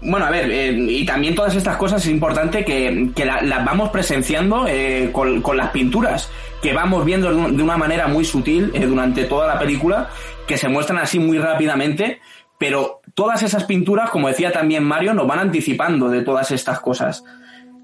bueno, 0.00 0.26
a 0.26 0.30
ver, 0.30 0.50
eh, 0.50 0.72
y 0.72 1.04
también 1.06 1.34
todas 1.34 1.54
estas 1.54 1.76
cosas 1.76 2.02
es 2.04 2.10
importante 2.10 2.64
que, 2.64 3.10
que 3.14 3.24
la- 3.24 3.40
las 3.42 3.64
vamos 3.64 3.90
presenciando 3.90 4.66
eh, 4.68 5.10
con, 5.12 5.40
con 5.42 5.56
las 5.56 5.70
pinturas, 5.70 6.30
que 6.60 6.72
vamos 6.72 7.04
viendo 7.04 7.30
de, 7.30 7.36
un- 7.36 7.56
de 7.56 7.62
una 7.62 7.76
manera 7.76 8.08
muy 8.08 8.24
sutil 8.24 8.70
eh, 8.74 8.84
durante 8.86 9.24
toda 9.24 9.46
la 9.46 9.58
película, 9.58 10.10
que 10.46 10.58
se 10.58 10.68
muestran 10.68 10.98
así 10.98 11.18
muy 11.18 11.38
rápidamente, 11.38 12.20
pero 12.58 13.00
todas 13.14 13.42
esas 13.42 13.64
pinturas, 13.64 14.10
como 14.10 14.28
decía 14.28 14.52
también 14.52 14.82
Mario, 14.84 15.14
nos 15.14 15.26
van 15.26 15.38
anticipando 15.38 16.08
de 16.10 16.22
todas 16.22 16.50
estas 16.50 16.80
cosas. 16.80 17.24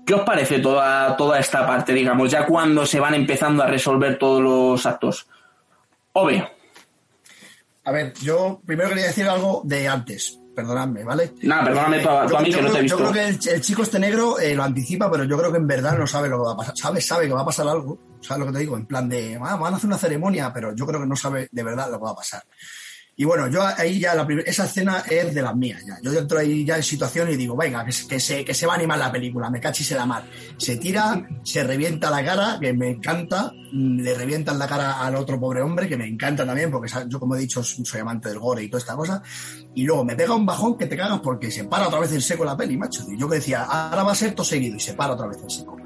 ¿Qué 0.04 0.12
os 0.14 0.22
parece 0.22 0.58
toda, 0.58 1.16
toda 1.16 1.38
esta 1.38 1.66
parte, 1.66 1.94
digamos, 1.94 2.30
ya 2.30 2.44
cuando 2.44 2.84
se 2.84 3.00
van 3.00 3.14
empezando 3.14 3.62
a 3.62 3.66
resolver 3.68 4.18
todos 4.18 4.42
los 4.42 4.84
actos? 4.84 5.28
Ove, 6.12 6.46
A 7.84 7.92
ver, 7.92 8.14
yo 8.14 8.60
primero 8.66 8.88
quería 8.90 9.06
decir 9.06 9.28
algo 9.28 9.62
de 9.64 9.88
antes. 9.88 10.40
Perdonadme, 10.54 11.02
¿vale? 11.02 11.34
Nada, 11.42 11.64
perdóname 11.64 11.98
tú 12.00 12.08
a- 12.08 12.26
tú 12.28 12.36
a 12.36 12.40
mí 12.40 12.50
que 12.52 12.62
no 12.62 12.70
te 12.70 12.78
he 12.78 12.82
visto. 12.82 12.96
Yo 12.98 13.10
creo 13.10 13.12
que 13.12 13.28
el, 13.28 13.54
el 13.54 13.60
chico 13.60 13.82
este 13.82 13.98
negro 13.98 14.38
eh, 14.38 14.54
lo 14.54 14.62
anticipa, 14.62 15.10
pero 15.10 15.24
yo 15.24 15.36
creo 15.36 15.50
que 15.50 15.58
en 15.58 15.66
verdad 15.66 15.98
no 15.98 16.06
sabe 16.06 16.28
lo 16.28 16.38
que 16.38 16.44
va 16.46 16.52
a 16.52 16.56
pasar. 16.56 16.76
Sabe, 16.76 17.00
sabe 17.00 17.26
que 17.26 17.32
va 17.34 17.40
a 17.40 17.44
pasar 17.46 17.66
algo. 17.66 17.98
¿Sabes 18.20 18.38
lo 18.40 18.46
que 18.46 18.52
te 18.52 18.58
digo? 18.60 18.76
En 18.76 18.86
plan 18.86 19.08
de, 19.08 19.36
ah, 19.42 19.56
van 19.56 19.74
a 19.74 19.76
hacer 19.76 19.88
una 19.88 19.98
ceremonia, 19.98 20.52
pero 20.52 20.72
yo 20.74 20.86
creo 20.86 21.00
que 21.00 21.06
no 21.06 21.16
sabe 21.16 21.48
de 21.50 21.62
verdad 21.64 21.90
lo 21.90 21.98
que 21.98 22.04
va 22.04 22.10
a 22.12 22.16
pasar. 22.16 22.44
Y 23.16 23.24
bueno, 23.24 23.46
yo 23.48 23.62
ahí 23.64 24.00
ya, 24.00 24.12
la 24.14 24.26
esa 24.44 24.64
escena 24.64 25.04
es 25.08 25.32
de 25.32 25.40
las 25.40 25.54
mías 25.54 25.80
ya. 25.86 25.98
Yo 26.02 26.12
entro 26.18 26.38
ahí 26.38 26.64
ya 26.64 26.76
en 26.76 26.82
situación 26.82 27.30
y 27.30 27.36
digo, 27.36 27.56
venga, 27.56 27.84
que, 27.84 27.92
se- 27.92 28.44
que, 28.44 28.52
se, 28.54 28.66
va 28.66 28.72
a 28.72 28.76
animar 28.76 28.98
la 28.98 29.12
película, 29.12 29.48
me 29.50 29.60
cachis 29.60 29.92
la 29.92 30.04
mar. 30.04 30.24
Se 30.56 30.76
tira, 30.78 31.24
se 31.44 31.62
revienta 31.62 32.10
la 32.10 32.24
cara, 32.24 32.58
que 32.60 32.72
me 32.72 32.90
encanta, 32.90 33.52
mm, 33.72 34.00
le 34.00 34.14
revientan 34.14 34.58
la 34.58 34.66
cara 34.66 35.00
al 35.00 35.14
otro 35.14 35.38
pobre 35.38 35.62
hombre, 35.62 35.88
que 35.88 35.96
me 35.96 36.08
encanta 36.08 36.44
también, 36.44 36.72
porque 36.72 36.90
yo, 37.08 37.20
como 37.20 37.36
he 37.36 37.38
dicho, 37.38 37.62
soy 37.62 38.00
amante 38.00 38.30
del 38.30 38.40
gore 38.40 38.64
y 38.64 38.68
toda 38.68 38.80
esta 38.80 38.96
cosa. 38.96 39.22
Y 39.76 39.84
luego 39.84 40.04
me 40.04 40.16
pega 40.16 40.34
un 40.34 40.44
bajón 40.44 40.76
que 40.76 40.86
te 40.86 40.96
cagas 40.96 41.20
porque 41.20 41.52
se 41.52 41.64
para 41.64 41.86
otra 41.86 42.00
vez 42.00 42.10
en 42.12 42.20
seco 42.20 42.44
la 42.44 42.56
peli, 42.56 42.76
macho. 42.76 43.04
Y 43.08 43.16
yo 43.16 43.28
que 43.28 43.36
decía, 43.36 43.62
ahora 43.62 44.02
va 44.02 44.10
a 44.10 44.16
ser 44.16 44.34
todo 44.34 44.44
seguido 44.44 44.74
y 44.76 44.80
se 44.80 44.94
para 44.94 45.12
otra 45.14 45.28
vez 45.28 45.38
en 45.40 45.50
seco. 45.50 45.76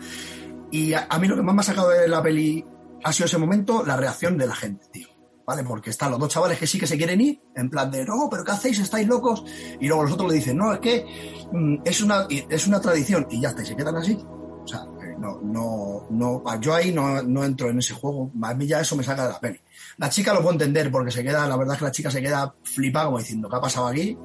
Y 0.70 0.94
a, 0.94 1.06
a 1.10 1.18
mí 1.18 1.28
lo 1.28 1.36
que 1.36 1.42
más 1.42 1.54
me 1.54 1.60
ha 1.60 1.64
sacado 1.64 1.90
de 1.90 2.08
la 2.08 2.22
peli 2.22 2.64
ha 3.04 3.12
sido 3.12 3.26
ese 3.26 3.36
momento, 3.38 3.84
la 3.84 3.96
reacción 3.98 4.38
de 4.38 4.46
la 4.46 4.54
gente, 4.54 4.86
tío. 4.90 5.07
¿Vale? 5.48 5.64
Porque 5.64 5.88
están 5.88 6.10
los 6.10 6.20
dos 6.20 6.28
chavales 6.28 6.58
que 6.58 6.66
sí 6.66 6.78
que 6.78 6.86
se 6.86 6.98
quieren 6.98 7.22
ir, 7.22 7.40
en 7.56 7.70
plan 7.70 7.90
de, 7.90 8.04
no, 8.04 8.28
pero 8.30 8.44
¿qué 8.44 8.50
hacéis? 8.50 8.80
¿Estáis 8.80 9.08
locos? 9.08 9.42
Y 9.80 9.88
luego 9.88 10.02
los 10.02 10.12
otros 10.12 10.28
le 10.28 10.36
dicen, 10.36 10.58
no, 10.58 10.74
es 10.74 10.78
que 10.78 11.06
mm, 11.50 11.76
es, 11.86 12.02
una, 12.02 12.26
es 12.28 12.66
una 12.66 12.82
tradición. 12.82 13.26
Y 13.30 13.40
ya 13.40 13.48
está, 13.48 13.62
y 13.62 13.64
se 13.64 13.74
quedan 13.74 13.96
así. 13.96 14.18
O 14.22 14.66
sea, 14.66 14.84
no, 15.18 15.40
no, 15.42 16.06
no, 16.10 16.60
yo 16.60 16.74
ahí 16.74 16.92
no, 16.92 17.22
no 17.22 17.44
entro 17.44 17.70
en 17.70 17.78
ese 17.78 17.94
juego. 17.94 18.30
A 18.42 18.52
mí 18.52 18.66
ya 18.66 18.82
eso 18.82 18.94
me 18.94 19.02
saca 19.02 19.26
de 19.26 19.32
la 19.32 19.40
peli. 19.40 19.58
La 19.96 20.10
chica 20.10 20.34
lo 20.34 20.40
puedo 20.40 20.52
entender 20.52 20.90
porque 20.92 21.10
se 21.10 21.24
queda, 21.24 21.48
la 21.48 21.56
verdad 21.56 21.76
es 21.76 21.78
que 21.78 21.84
la 21.86 21.92
chica 21.92 22.10
se 22.10 22.20
queda 22.20 22.54
flipada 22.62 23.06
como 23.06 23.18
diciendo, 23.18 23.48
¿qué 23.48 23.56
ha 23.56 23.60
pasado 23.62 23.86
aquí? 23.86 24.18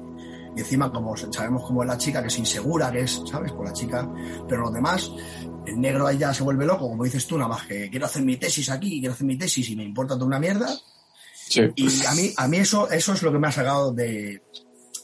Y 0.54 0.60
encima, 0.60 0.92
como 0.92 1.16
sabemos 1.16 1.62
cómo 1.64 1.84
es 1.84 1.88
la 1.88 1.96
chica, 1.96 2.20
que 2.20 2.28
es 2.28 2.38
insegura, 2.38 2.92
que 2.92 3.00
es, 3.00 3.22
¿sabes? 3.24 3.50
Por 3.50 3.64
la 3.64 3.72
chica. 3.72 4.06
Pero 4.46 4.60
los 4.60 4.74
demás, 4.74 5.10
el 5.64 5.80
negro 5.80 6.06
ahí 6.06 6.18
ya 6.18 6.34
se 6.34 6.42
vuelve 6.42 6.66
loco, 6.66 6.86
como 6.86 7.04
dices 7.04 7.26
tú, 7.26 7.38
nada 7.38 7.48
más 7.48 7.62
que 7.62 7.88
quiero 7.88 8.04
hacer 8.04 8.22
mi 8.22 8.36
tesis 8.36 8.68
aquí, 8.68 9.00
quiero 9.00 9.14
hacer 9.14 9.26
mi 9.26 9.38
tesis 9.38 9.70
y 9.70 9.74
me 9.74 9.84
importa 9.84 10.16
toda 10.16 10.26
una 10.26 10.38
mierda. 10.38 10.68
Sí. 11.48 11.62
Y 11.76 12.04
a 12.06 12.12
mí, 12.14 12.32
a 12.36 12.48
mí 12.48 12.56
eso, 12.58 12.90
eso 12.90 13.12
es 13.12 13.22
lo 13.22 13.32
que 13.32 13.38
me 13.38 13.48
ha 13.48 13.52
sacado 13.52 13.92
de. 13.92 14.42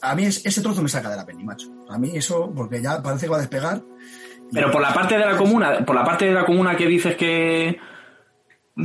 A 0.01 0.15
mí 0.15 0.25
es- 0.25 0.45
ese 0.45 0.61
trozo 0.61 0.81
me 0.81 0.89
saca 0.89 1.09
de 1.09 1.15
la 1.15 1.25
peli, 1.25 1.43
macho. 1.43 1.67
A 1.89 1.97
mí 1.97 2.11
eso, 2.15 2.51
porque 2.55 2.81
ya 2.81 3.01
parece 3.01 3.25
que 3.25 3.31
va 3.31 3.37
a 3.37 3.41
despegar. 3.41 3.81
pero 4.53 4.69
por 4.71 4.81
la 4.81 4.93
parte 4.93 5.17
de 5.17 5.25
la 5.25 5.37
comuna, 5.37 5.85
por 5.85 5.95
la 5.95 6.03
parte 6.03 6.25
de 6.25 6.33
la 6.33 6.45
comuna 6.45 6.75
que 6.75 6.85
dices 6.87 7.15
que 7.15 7.77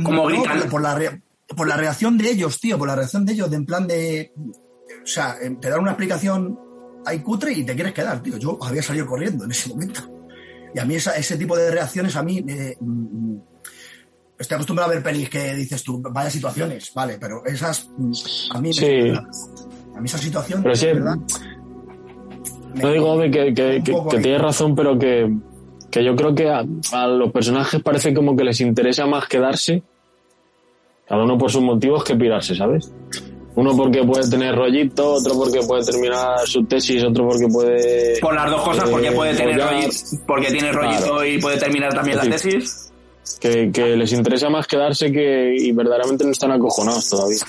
como 0.03 0.23
No, 0.23 0.25
gritan, 0.27 0.69
por, 0.69 0.81
la 0.81 0.95
re- 0.95 1.21
por 1.55 1.67
la 1.67 1.75
reacción 1.77 2.17
de 2.17 2.29
ellos, 2.29 2.59
tío, 2.59 2.77
por 2.77 2.87
la 2.87 2.95
reacción 2.95 3.25
de 3.25 3.33
ellos, 3.33 3.49
de 3.49 3.57
en 3.57 3.65
plan 3.65 3.85
de. 3.87 4.31
O 4.37 5.05
sea, 5.07 5.35
em, 5.41 5.59
te 5.59 5.69
dan 5.69 5.79
una 5.81 5.91
explicación 5.91 6.57
ahí 7.05 7.19
cutre 7.19 7.51
y 7.53 7.63
te 7.65 7.73
quieres 7.75 7.93
quedar, 7.93 8.21
tío. 8.21 8.37
Yo 8.37 8.57
había 8.61 8.81
salido 8.83 9.05
corriendo 9.07 9.43
en 9.45 9.51
ese 9.51 9.69
momento. 9.69 10.01
Y 10.75 10.79
a 10.79 10.85
mí 10.85 10.95
esa- 10.95 11.15
ese 11.17 11.37
tipo 11.37 11.57
de 11.57 11.71
reacciones, 11.71 12.15
a 12.15 12.23
mí. 12.23 12.43
eh, 12.47 12.75
mm, 12.79 13.37
estoy 14.39 14.55
acostumbrado 14.55 14.91
a 14.91 14.93
ver 14.95 15.03
pelis 15.03 15.29
que 15.29 15.53
dices 15.55 15.83
tú, 15.83 16.01
vaya 16.01 16.29
situaciones, 16.29 16.93
vale, 16.93 17.17
pero 17.19 17.45
esas. 17.45 17.89
mm, 17.97 18.11
A 18.55 18.61
mí. 18.61 18.69
me- 18.69 18.73
Sí. 18.73 18.85
a 19.95 19.99
mí 19.99 20.05
esa 20.05 20.17
situación. 20.17 20.61
Pero 20.63 20.75
sí, 20.75 20.85
de 20.87 20.93
verdad, 20.93 21.15
No 22.75 22.91
digo, 22.91 23.19
que, 23.21 23.29
que, 23.31 23.53
que, 23.83 23.95
que 24.11 24.19
tienes 24.19 24.41
razón, 24.41 24.75
pero 24.75 24.97
que, 24.99 25.33
que 25.89 26.03
yo 26.03 26.15
creo 26.15 26.35
que 26.35 26.49
a, 26.49 26.63
a 26.91 27.07
los 27.07 27.31
personajes 27.31 27.81
parece 27.81 28.13
como 28.13 28.35
que 28.35 28.43
les 28.43 28.61
interesa 28.61 29.07
más 29.07 29.27
quedarse, 29.27 29.81
cada 31.07 31.23
uno 31.23 31.37
por 31.37 31.49
sus 31.51 31.61
motivos, 31.63 32.03
que 32.03 32.15
pirarse, 32.15 32.53
¿sabes? 32.55 32.91
Uno 33.55 33.75
porque 33.75 34.03
puede 34.03 34.29
tener 34.29 34.53
rollito, 34.53 35.13
otro 35.13 35.33
porque 35.35 35.61
puede 35.67 35.83
terminar 35.83 36.37
su 36.45 36.63
tesis, 36.65 37.03
otro 37.03 37.27
porque 37.27 37.47
puede... 37.47 38.19
por 38.19 38.35
las 38.35 38.51
dos 38.51 38.61
cosas, 38.61 38.87
porque 38.87 39.07
eh, 39.07 39.11
puede 39.13 39.33
tener 39.35 39.53
follar. 39.55 39.73
rollito, 39.73 39.95
porque 40.27 40.51
tiene 40.51 40.71
rollito 40.71 41.03
Claro. 41.05 41.25
y 41.25 41.41
puede 41.41 41.57
terminar 41.57 41.91
también 41.93 42.17
la 42.17 42.23
tesis. 42.29 42.86
Que, 43.39 43.71
que 43.71 43.95
les 43.95 44.11
interesa 44.13 44.49
más 44.49 44.65
quedarse 44.67 45.11
que 45.11 45.55
y 45.57 45.71
verdaderamente 45.71 46.23
no 46.25 46.31
están 46.31 46.51
acojonados 46.51 47.09
todavía. 47.09 47.39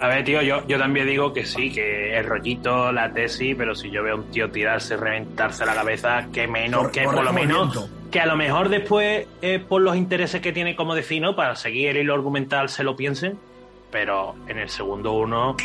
A 0.00 0.06
ver, 0.06 0.24
tío, 0.24 0.40
yo, 0.42 0.64
yo 0.68 0.78
también 0.78 1.08
digo 1.08 1.32
que 1.32 1.44
sí, 1.44 1.72
que 1.72 2.16
el 2.16 2.24
rollito, 2.24 2.92
la 2.92 3.12
tesis, 3.12 3.56
pero 3.58 3.74
si 3.74 3.90
yo 3.90 4.02
veo 4.04 4.14
a 4.14 4.18
un 4.18 4.30
tío 4.30 4.48
tirarse, 4.50 4.96
reventarse 4.96 5.66
la 5.66 5.74
cabeza, 5.74 6.28
que 6.32 6.46
menos, 6.46 6.82
Por- 6.82 6.92
que 6.92 7.02
por 7.02 7.14
por 7.16 7.24
lo 7.24 7.32
menos, 7.32 7.90
que 8.10 8.20
a 8.20 8.26
lo 8.26 8.36
mejor 8.36 8.68
después, 8.68 9.26
eh, 9.42 9.58
por 9.58 9.82
los 9.82 9.96
intereses 9.96 10.40
que 10.40 10.52
tiene 10.52 10.76
como 10.76 10.94
vecino, 10.94 11.34
para 11.34 11.56
seguir 11.56 11.88
el 11.88 11.96
hilo 11.96 12.14
argumental 12.14 12.68
se 12.68 12.84
lo 12.84 12.94
piensen, 12.94 13.36
pero 13.90 14.36
en 14.46 14.58
el 14.58 14.68
segundo 14.68 15.14
uno, 15.14 15.56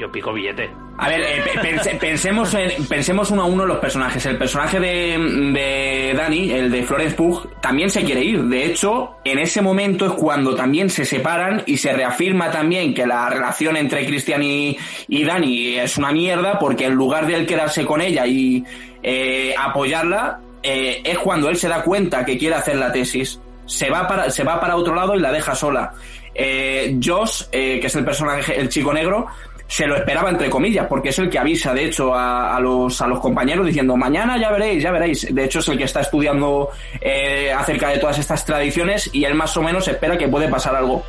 yo 0.00 0.10
pico 0.10 0.32
billete. 0.32 0.68
A 0.96 1.08
ver, 1.08 1.20
eh, 1.22 1.42
pe- 1.44 1.60
pense- 1.60 1.94
pensemos, 1.96 2.54
en- 2.54 2.86
pensemos 2.86 3.30
uno 3.32 3.42
a 3.42 3.46
uno 3.46 3.66
los 3.66 3.78
personajes. 3.78 4.24
El 4.26 4.38
personaje 4.38 4.78
de, 4.78 5.18
de 5.52 6.14
Dani, 6.16 6.52
el 6.52 6.70
de 6.70 6.82
Florence 6.84 7.16
Pugh, 7.16 7.48
también 7.60 7.90
se 7.90 8.04
quiere 8.04 8.22
ir. 8.22 8.42
De 8.44 8.64
hecho, 8.66 9.16
en 9.24 9.40
ese 9.40 9.60
momento 9.60 10.06
es 10.06 10.12
cuando 10.12 10.54
también 10.54 10.88
se 10.90 11.04
separan 11.04 11.62
y 11.66 11.78
se 11.78 11.92
reafirma 11.92 12.50
también 12.52 12.94
que 12.94 13.06
la 13.06 13.28
relación 13.28 13.76
entre 13.76 14.06
Christian 14.06 14.42
y, 14.44 14.78
y 15.08 15.24
Dani 15.24 15.78
es 15.78 15.98
una 15.98 16.12
mierda 16.12 16.58
porque 16.60 16.86
en 16.86 16.94
lugar 16.94 17.26
de 17.26 17.34
él 17.36 17.46
quedarse 17.46 17.84
con 17.84 18.00
ella 18.00 18.24
y 18.26 18.62
eh, 19.02 19.52
apoyarla, 19.58 20.38
eh, 20.62 21.02
es 21.04 21.18
cuando 21.18 21.48
él 21.50 21.56
se 21.56 21.68
da 21.68 21.82
cuenta 21.82 22.24
que 22.24 22.38
quiere 22.38 22.54
hacer 22.54 22.76
la 22.76 22.92
tesis. 22.92 23.40
Se 23.66 23.90
va 23.90 24.06
para, 24.06 24.30
se 24.30 24.44
va 24.44 24.60
para 24.60 24.76
otro 24.76 24.94
lado 24.94 25.16
y 25.16 25.20
la 25.20 25.32
deja 25.32 25.54
sola. 25.56 25.92
Eh, 26.34 26.96
Josh, 27.02 27.42
eh, 27.50 27.78
que 27.80 27.86
es 27.88 27.94
el 27.96 28.04
personaje, 28.04 28.58
el 28.60 28.68
chico 28.68 28.92
negro, 28.92 29.26
se 29.66 29.86
lo 29.86 29.96
esperaba 29.96 30.30
entre 30.30 30.50
comillas, 30.50 30.86
porque 30.86 31.08
es 31.08 31.18
el 31.18 31.30
que 31.30 31.38
avisa, 31.38 31.72
de 31.72 31.86
hecho, 31.86 32.14
a, 32.14 32.56
a 32.56 32.60
los, 32.60 33.00
a 33.00 33.06
los 33.06 33.20
compañeros 33.20 33.66
diciendo, 33.66 33.96
mañana 33.96 34.38
ya 34.38 34.50
veréis, 34.50 34.82
ya 34.82 34.90
veréis. 34.90 35.34
De 35.34 35.44
hecho, 35.44 35.60
es 35.60 35.68
el 35.68 35.78
que 35.78 35.84
está 35.84 36.00
estudiando 36.00 36.70
eh, 37.00 37.52
acerca 37.52 37.88
de 37.88 37.98
todas 37.98 38.18
estas 38.18 38.44
tradiciones 38.44 39.10
y 39.12 39.24
él 39.24 39.34
más 39.34 39.56
o 39.56 39.62
menos 39.62 39.88
espera 39.88 40.18
que 40.18 40.28
puede 40.28 40.48
pasar 40.48 40.76
algo. 40.76 41.02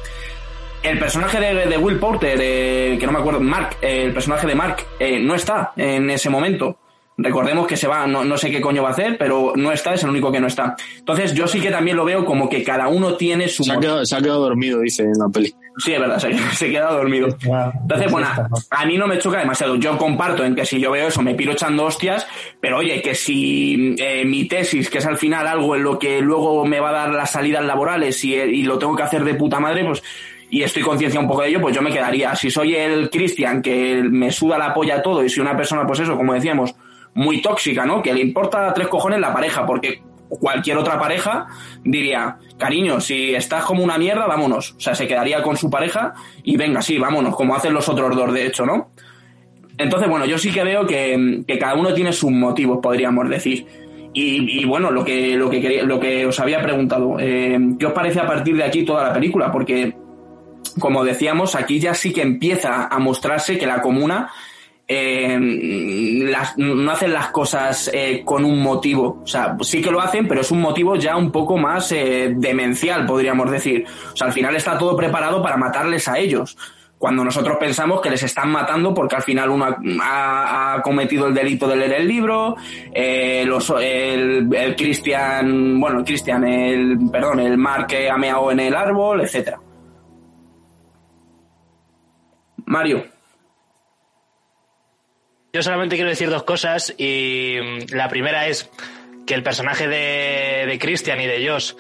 El 0.81 0.99
personaje 0.99 1.39
de, 1.39 1.65
de 1.65 1.77
Will 1.77 1.97
Porter, 1.97 2.37
eh, 2.39 2.97
que 2.99 3.05
no 3.07 3.11
me 3.11 3.19
acuerdo, 3.19 3.39
Mark, 3.39 3.77
eh, 3.81 4.03
el 4.03 4.13
personaje 4.13 4.45
de 4.45 4.55
Mark, 4.55 4.85
eh, 4.99 5.19
no 5.19 5.33
está 5.35 5.73
en 5.75 6.09
ese 6.11 6.29
momento. 6.29 6.77
Recordemos 7.17 7.65
que 7.65 7.77
se 7.77 7.87
va, 7.87 8.05
no, 8.05 8.23
no 8.23 8.37
sé 8.37 8.51
qué 8.51 8.61
coño 8.61 8.83
va 8.83 8.89
a 8.89 8.91
hacer, 8.91 9.17
pero 9.17 9.53
no 9.55 9.71
está, 9.71 9.93
es 9.93 10.03
el 10.03 10.09
único 10.09 10.31
que 10.31 10.39
no 10.39 10.47
está. 10.47 10.75
Entonces 10.97 11.33
yo 11.33 11.47
sí 11.47 11.59
que 11.59 11.71
también 11.71 11.97
lo 11.97 12.05
veo 12.05 12.25
como 12.25 12.49
que 12.49 12.61
cada 12.61 12.87
uno 12.87 13.15
tiene 13.15 13.47
su... 13.47 13.63
Se 13.63 13.71
ha, 13.71 13.79
quedado, 13.79 14.05
se 14.05 14.15
ha 14.15 14.21
quedado 14.21 14.41
dormido, 14.41 14.81
dice 14.81 15.03
en 15.03 15.13
la 15.17 15.29
peli. 15.29 15.55
Sí, 15.78 15.93
es 15.93 15.99
verdad, 15.99 16.19
se, 16.19 16.38
se 16.53 16.69
queda 16.71 16.91
dormido. 16.91 17.28
Entonces, 17.28 18.11
bueno, 18.11 18.28
a 18.69 18.86
mí 18.86 18.97
no 18.97 19.07
me 19.07 19.17
choca 19.19 19.39
demasiado. 19.39 19.76
Yo 19.76 19.97
comparto 19.97 20.43
en 20.43 20.55
que 20.55 20.65
si 20.65 20.80
yo 20.80 20.91
veo 20.91 21.07
eso 21.07 21.21
me 21.21 21.36
piro 21.36 21.51
echando 21.51 21.86
hostias, 21.86 22.26
pero 22.61 22.78
oye, 22.78 23.01
que 23.01 23.15
si 23.15 23.95
eh, 23.99 24.23
mi 24.26 24.47
tesis, 24.47 24.89
que 24.89 24.99
es 24.99 25.05
al 25.05 25.17
final 25.17 25.47
algo 25.47 25.76
en 25.76 25.84
lo 25.84 25.99
que 25.99 26.21
luego 26.21 26.65
me 26.65 26.80
va 26.80 26.89
a 26.89 26.93
dar 26.93 27.09
las 27.09 27.32
salidas 27.32 27.65
laborales 27.65 28.23
y, 28.23 28.36
y 28.36 28.63
lo 28.63 28.78
tengo 28.78 28.95
que 28.95 29.03
hacer 29.03 29.23
de 29.23 29.36
puta 29.36 29.59
madre, 29.59 29.84
pues 29.84 30.01
y 30.49 30.63
estoy 30.63 30.84
conciencia 30.84 31.19
un 31.19 31.28
poco 31.28 31.41
de 31.41 31.49
ello, 31.49 31.61
pues 31.61 31.76
yo 31.76 31.82
me 31.82 31.91
quedaría. 31.91 32.36
Si 32.36 32.49
soy 32.49 32.76
el 32.76 33.09
Cristian 33.09 33.61
que 33.61 34.01
me 34.03 34.32
suda 34.32 34.57
la 34.57 34.73
polla 34.73 35.01
todo 35.01 35.23
y 35.23 35.30
soy 35.30 35.41
una 35.41 35.57
persona, 35.57 35.86
pues 35.86 35.99
eso, 35.99 36.15
como 36.15 36.34
decíamos, 36.34 36.76
muy 37.13 37.41
tóxica, 37.41 37.86
¿no? 37.86 38.01
Que 38.01 38.13
le 38.13 38.21
importa 38.21 38.73
tres 38.73 38.88
cojones 38.88 39.19
la 39.19 39.34
pareja, 39.34 39.65
porque 39.65 40.01
cualquier 40.30 40.78
otra 40.78 40.99
pareja 40.99 41.47
diría, 41.84 42.38
cariño, 42.57 42.99
si 42.99 43.36
estás 43.36 43.63
como 43.63 43.84
una 43.84 43.97
mierda, 43.97 44.26
vámonos. 44.26 44.73
O 44.78 44.80
sea, 44.80 44.95
se 44.95 45.07
quedaría 45.07 45.41
con 45.41 45.57
su 45.57 45.69
pareja 45.69 46.13
y 46.43 46.57
venga, 46.57 46.82
sí, 46.82 46.97
vámonos, 46.97 47.36
como 47.36 47.55
hacen 47.55 47.73
los 47.73 47.88
otros 47.89 48.15
dos, 48.15 48.34
de 48.34 48.47
hecho, 48.47 48.65
¿no? 48.65 48.89
Entonces, 49.78 50.09
bueno, 50.09 50.26
yo 50.26 50.38
sí 50.38 50.51
que 50.51 50.63
veo 50.63 50.86
que, 50.88 51.43
que 51.45 51.59
cada 51.59 51.76
uno 51.76 51.93
tiene 51.93 52.13
sus 52.13 52.32
motivos, 52.32 52.80
podríamos 52.82 53.30
decir. 53.30 53.65
Y, 54.17 54.63
bueno, 54.63 54.91
lo 54.91 55.03
que, 55.03 55.36
lo, 55.36 55.49
que 55.49 55.59
quería, 55.59 55.84
lo 55.84 55.99
que 55.99 56.26
os 56.26 56.39
había 56.39 56.61
preguntado, 56.61 57.17
eh, 57.19 57.59
¿qué 57.78 57.86
os 57.86 57.91
parece 57.91 58.21
a 58.21 58.26
partir 58.26 58.55
de 58.55 58.63
aquí 58.63 58.86
toda 58.86 59.03
la 59.03 59.13
película? 59.13 59.51
Porque, 59.51 59.93
como 60.80 61.03
decíamos, 61.03 61.53
aquí 61.53 61.82
ya 61.82 61.93
sí 61.93 62.13
que 62.13 62.21
empieza 62.21 62.88
a 62.88 62.97
mostrarse 62.99 63.57
que 63.57 63.67
la 63.67 63.82
comuna 63.82 64.32
eh, 64.88 65.39
no 66.57 66.91
hacen 66.91 67.13
las 67.13 67.29
cosas 67.29 67.89
eh, 67.93 68.21
con 68.23 68.45
un 68.45 68.61
motivo. 68.61 69.21
O 69.23 69.27
sea, 69.27 69.57
sí 69.61 69.81
que 69.81 69.91
lo 69.91 69.99
hacen, 69.99 70.27
pero 70.27 70.41
es 70.41 70.51
un 70.51 70.61
motivo 70.61 70.95
ya 70.95 71.17
un 71.17 71.31
poco 71.31 71.57
más 71.57 71.91
eh, 71.91 72.33
demencial, 72.36 73.05
podríamos 73.05 73.49
decir. 73.49 73.86
O 74.13 74.15
sea, 74.15 74.27
al 74.27 74.33
final 74.33 74.55
está 74.55 74.77
todo 74.77 74.95
preparado 74.95 75.41
para 75.41 75.57
matarles 75.57 76.07
a 76.07 76.19
ellos. 76.19 76.57
Cuando 76.97 77.25
nosotros 77.25 77.57
pensamos 77.59 77.99
que 77.99 78.09
les 78.09 78.23
están 78.23 78.49
matando 78.49 78.93
porque 78.93 79.17
al 79.17 79.21
final 79.21 79.49
uno 79.49 79.65
ha, 80.01 80.81
cometido 80.81 81.27
el 81.27 81.33
delito 81.33 81.67
de 81.67 81.75
leer 81.75 81.93
el 81.93 82.07
libro, 82.07 82.55
el, 82.93 84.55
el 84.55 84.75
Cristian, 84.75 85.79
bueno, 85.79 85.99
el 85.99 86.05
Cristian, 86.05 86.45
el, 86.45 86.97
perdón, 87.11 87.41
el 87.41 87.57
Mark 87.57 87.88
que 87.88 88.09
ha 88.09 88.17
meado 88.17 88.49
en 88.49 88.61
el 88.61 88.75
árbol, 88.75 89.21
etcétera. 89.21 89.59
Mario. 92.65 93.14
Yo 95.55 95.63
solamente 95.63 95.95
quiero 95.95 96.09
decir 96.09 96.29
dos 96.29 96.43
cosas 96.43 96.93
y 96.97 97.55
la 97.93 98.09
primera 98.09 98.45
es 98.45 98.69
que 99.25 99.35
el 99.35 99.41
personaje 99.41 99.87
de, 99.87 100.65
de 100.67 100.77
Christian 100.77 101.21
y 101.21 101.27
de 101.27 101.47
Josh, 101.47 101.75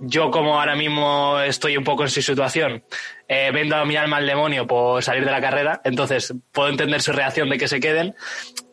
yo 0.00 0.30
como 0.30 0.60
ahora 0.60 0.76
mismo 0.76 1.40
estoy 1.40 1.76
un 1.76 1.82
poco 1.82 2.04
en 2.04 2.08
su 2.08 2.22
situación, 2.22 2.84
eh, 3.26 3.50
vendo 3.52 3.84
mi 3.84 3.96
alma 3.96 4.18
al 4.18 4.28
demonio 4.28 4.68
por 4.68 5.02
salir 5.02 5.24
de 5.24 5.32
la 5.32 5.40
carrera, 5.40 5.80
entonces 5.82 6.34
puedo 6.52 6.68
entender 6.68 7.02
su 7.02 7.10
reacción 7.10 7.50
de 7.50 7.58
que 7.58 7.66
se 7.66 7.80
queden. 7.80 8.14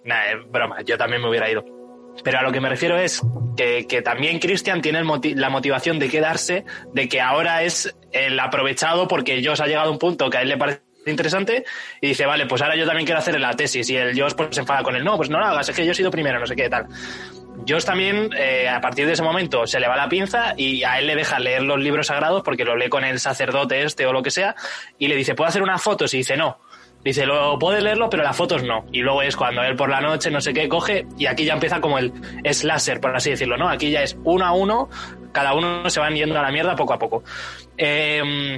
Nah, 0.06 0.24
eh, 0.26 0.36
broma, 0.48 0.84
yo 0.84 1.00
también 1.00 1.24
me 1.24 1.30
hubiera 1.30 1.50
ido. 1.50 1.66
Pero 2.24 2.38
a 2.38 2.44
lo 2.44 2.52
que 2.52 2.62
me 2.62 2.70
refiero 2.70 3.00
es 3.00 3.24
que, 3.58 3.88
que 3.88 4.04
también 4.04 4.38
Christian 4.38 4.84
tiene 4.84 5.04
la 5.34 5.50
motivación 5.50 5.98
de 5.98 6.10
quedarse, 6.10 6.64
de 6.94 7.10
que 7.10 7.22
ahora 7.22 7.64
es 7.64 7.98
el 8.12 8.40
aprovechado 8.40 9.08
porque 9.08 9.44
Josh 9.44 9.64
ha 9.64 9.66
llegado 9.66 9.90
a 9.90 9.92
un 9.92 9.98
punto 9.98 10.30
que 10.30 10.38
a 10.38 10.42
él 10.44 10.50
le 10.50 10.58
parece 10.58 10.83
interesante 11.06 11.66
y 12.02 12.10
dice, 12.10 12.26
vale, 12.26 12.46
pues 12.46 12.62
ahora 12.62 12.76
yo 12.76 12.86
también 12.86 13.06
quiero 13.06 13.20
hacer 13.20 13.40
la 13.40 13.54
tesis 13.54 13.90
y 13.90 13.98
el 13.98 14.20
Josh 14.20 14.34
pues 14.34 14.50
se 14.52 14.62
enfada 14.62 14.84
con 14.84 14.96
él, 14.96 15.04
no, 15.04 15.18
pues 15.18 15.30
no 15.30 15.40
lo 15.40 15.46
hagas, 15.46 15.70
es 15.70 15.76
que 15.76 15.86
yo 15.86 15.92
he 15.92 15.96
sido 15.96 16.12
primero, 16.12 16.40
no 16.40 16.46
sé 16.46 16.56
qué 16.56 16.70
tal. 16.70 16.88
Josh 17.68 17.86
también, 17.86 18.30
eh, 18.36 18.68
a 18.68 18.82
partir 18.82 19.06
de 19.06 19.14
ese 19.14 19.24
momento, 19.24 19.66
se 19.68 19.80
le 19.80 19.88
va 19.88 19.96
la 19.96 20.10
pinza 20.10 20.54
y 20.58 20.84
a 20.84 21.00
él 21.00 21.08
le 21.08 21.16
deja 21.16 21.40
leer 21.40 21.64
los 21.64 21.80
libros 21.80 22.08
sagrados 22.08 22.42
porque 22.44 22.66
lo 22.66 22.76
lee 22.76 22.90
con 22.90 23.04
el 23.04 23.20
sacerdote 23.20 23.84
este 23.84 24.06
o 24.06 24.14
lo 24.14 24.22
que 24.22 24.32
sea 24.32 24.56
y 24.98 25.08
le 25.08 25.16
dice, 25.16 25.36
¿puedo 25.36 25.48
hacer 25.48 25.62
unas 25.62 25.82
fotos? 25.82 26.14
Y 26.14 26.18
dice, 26.18 26.36
no. 26.36 26.60
Dice, 27.04 27.26
lo 27.26 27.60
puedes 27.60 27.84
leerlo, 27.84 28.10
pero 28.10 28.24
las 28.24 28.36
fotos 28.36 28.64
no. 28.64 28.86
Y 28.94 29.02
luego 29.02 29.22
es 29.22 29.36
cuando 29.36 29.62
él 29.62 29.76
por 29.76 29.90
la 29.90 30.00
noche, 30.00 30.32
no 30.32 30.40
sé 30.40 30.54
qué, 30.54 30.70
coge 30.70 31.06
y 31.18 31.26
aquí 31.26 31.44
ya 31.44 31.54
empieza 31.54 31.82
como 31.82 32.00
el 32.00 32.14
slasher, 32.50 33.02
por 33.02 33.14
así 33.14 33.32
decirlo, 33.32 33.58
¿no? 33.58 33.68
Aquí 33.68 33.92
ya 33.92 34.04
es 34.04 34.18
uno 34.24 34.46
a 34.46 34.54
uno, 34.54 34.90
cada 35.34 35.54
uno 35.54 35.90
se 35.90 36.00
van 36.00 36.16
yendo 36.16 36.40
a 36.40 36.42
la 36.42 36.52
mierda 36.52 36.78
poco 36.78 36.94
a 36.94 37.00
poco. 37.00 37.24
Eh, 37.78 38.58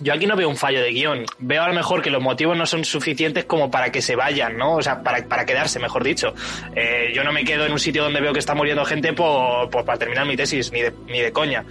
yo 0.00 0.12
aquí 0.12 0.26
no 0.26 0.36
veo 0.36 0.48
un 0.48 0.56
fallo 0.56 0.82
de 0.82 0.90
guion. 0.92 1.24
Veo 1.38 1.62
a 1.62 1.68
lo 1.68 1.74
mejor 1.74 2.02
que 2.02 2.10
los 2.10 2.22
motivos 2.22 2.56
no 2.56 2.66
son 2.66 2.84
suficientes 2.84 3.44
como 3.44 3.70
para 3.70 3.90
que 3.90 4.02
se 4.02 4.16
vayan, 4.16 4.56
¿no? 4.56 4.76
O 4.76 4.82
sea, 4.82 5.02
para, 5.02 5.24
para 5.26 5.44
quedarse, 5.44 5.78
mejor 5.78 6.04
dicho. 6.04 6.34
Eh, 6.74 7.12
yo 7.14 7.24
no 7.24 7.32
me 7.32 7.44
quedo 7.44 7.66
en 7.66 7.72
un 7.72 7.78
sitio 7.78 8.04
donde 8.04 8.20
veo 8.20 8.32
que 8.32 8.38
está 8.38 8.54
muriendo 8.54 8.84
gente 8.84 9.12
por, 9.12 9.70
por 9.70 9.84
para 9.84 9.98
terminar 9.98 10.26
mi 10.26 10.36
tesis, 10.36 10.72
ni 10.72 10.82
de, 10.82 10.92
ni 11.06 11.20
de 11.20 11.32
coña. 11.32 11.64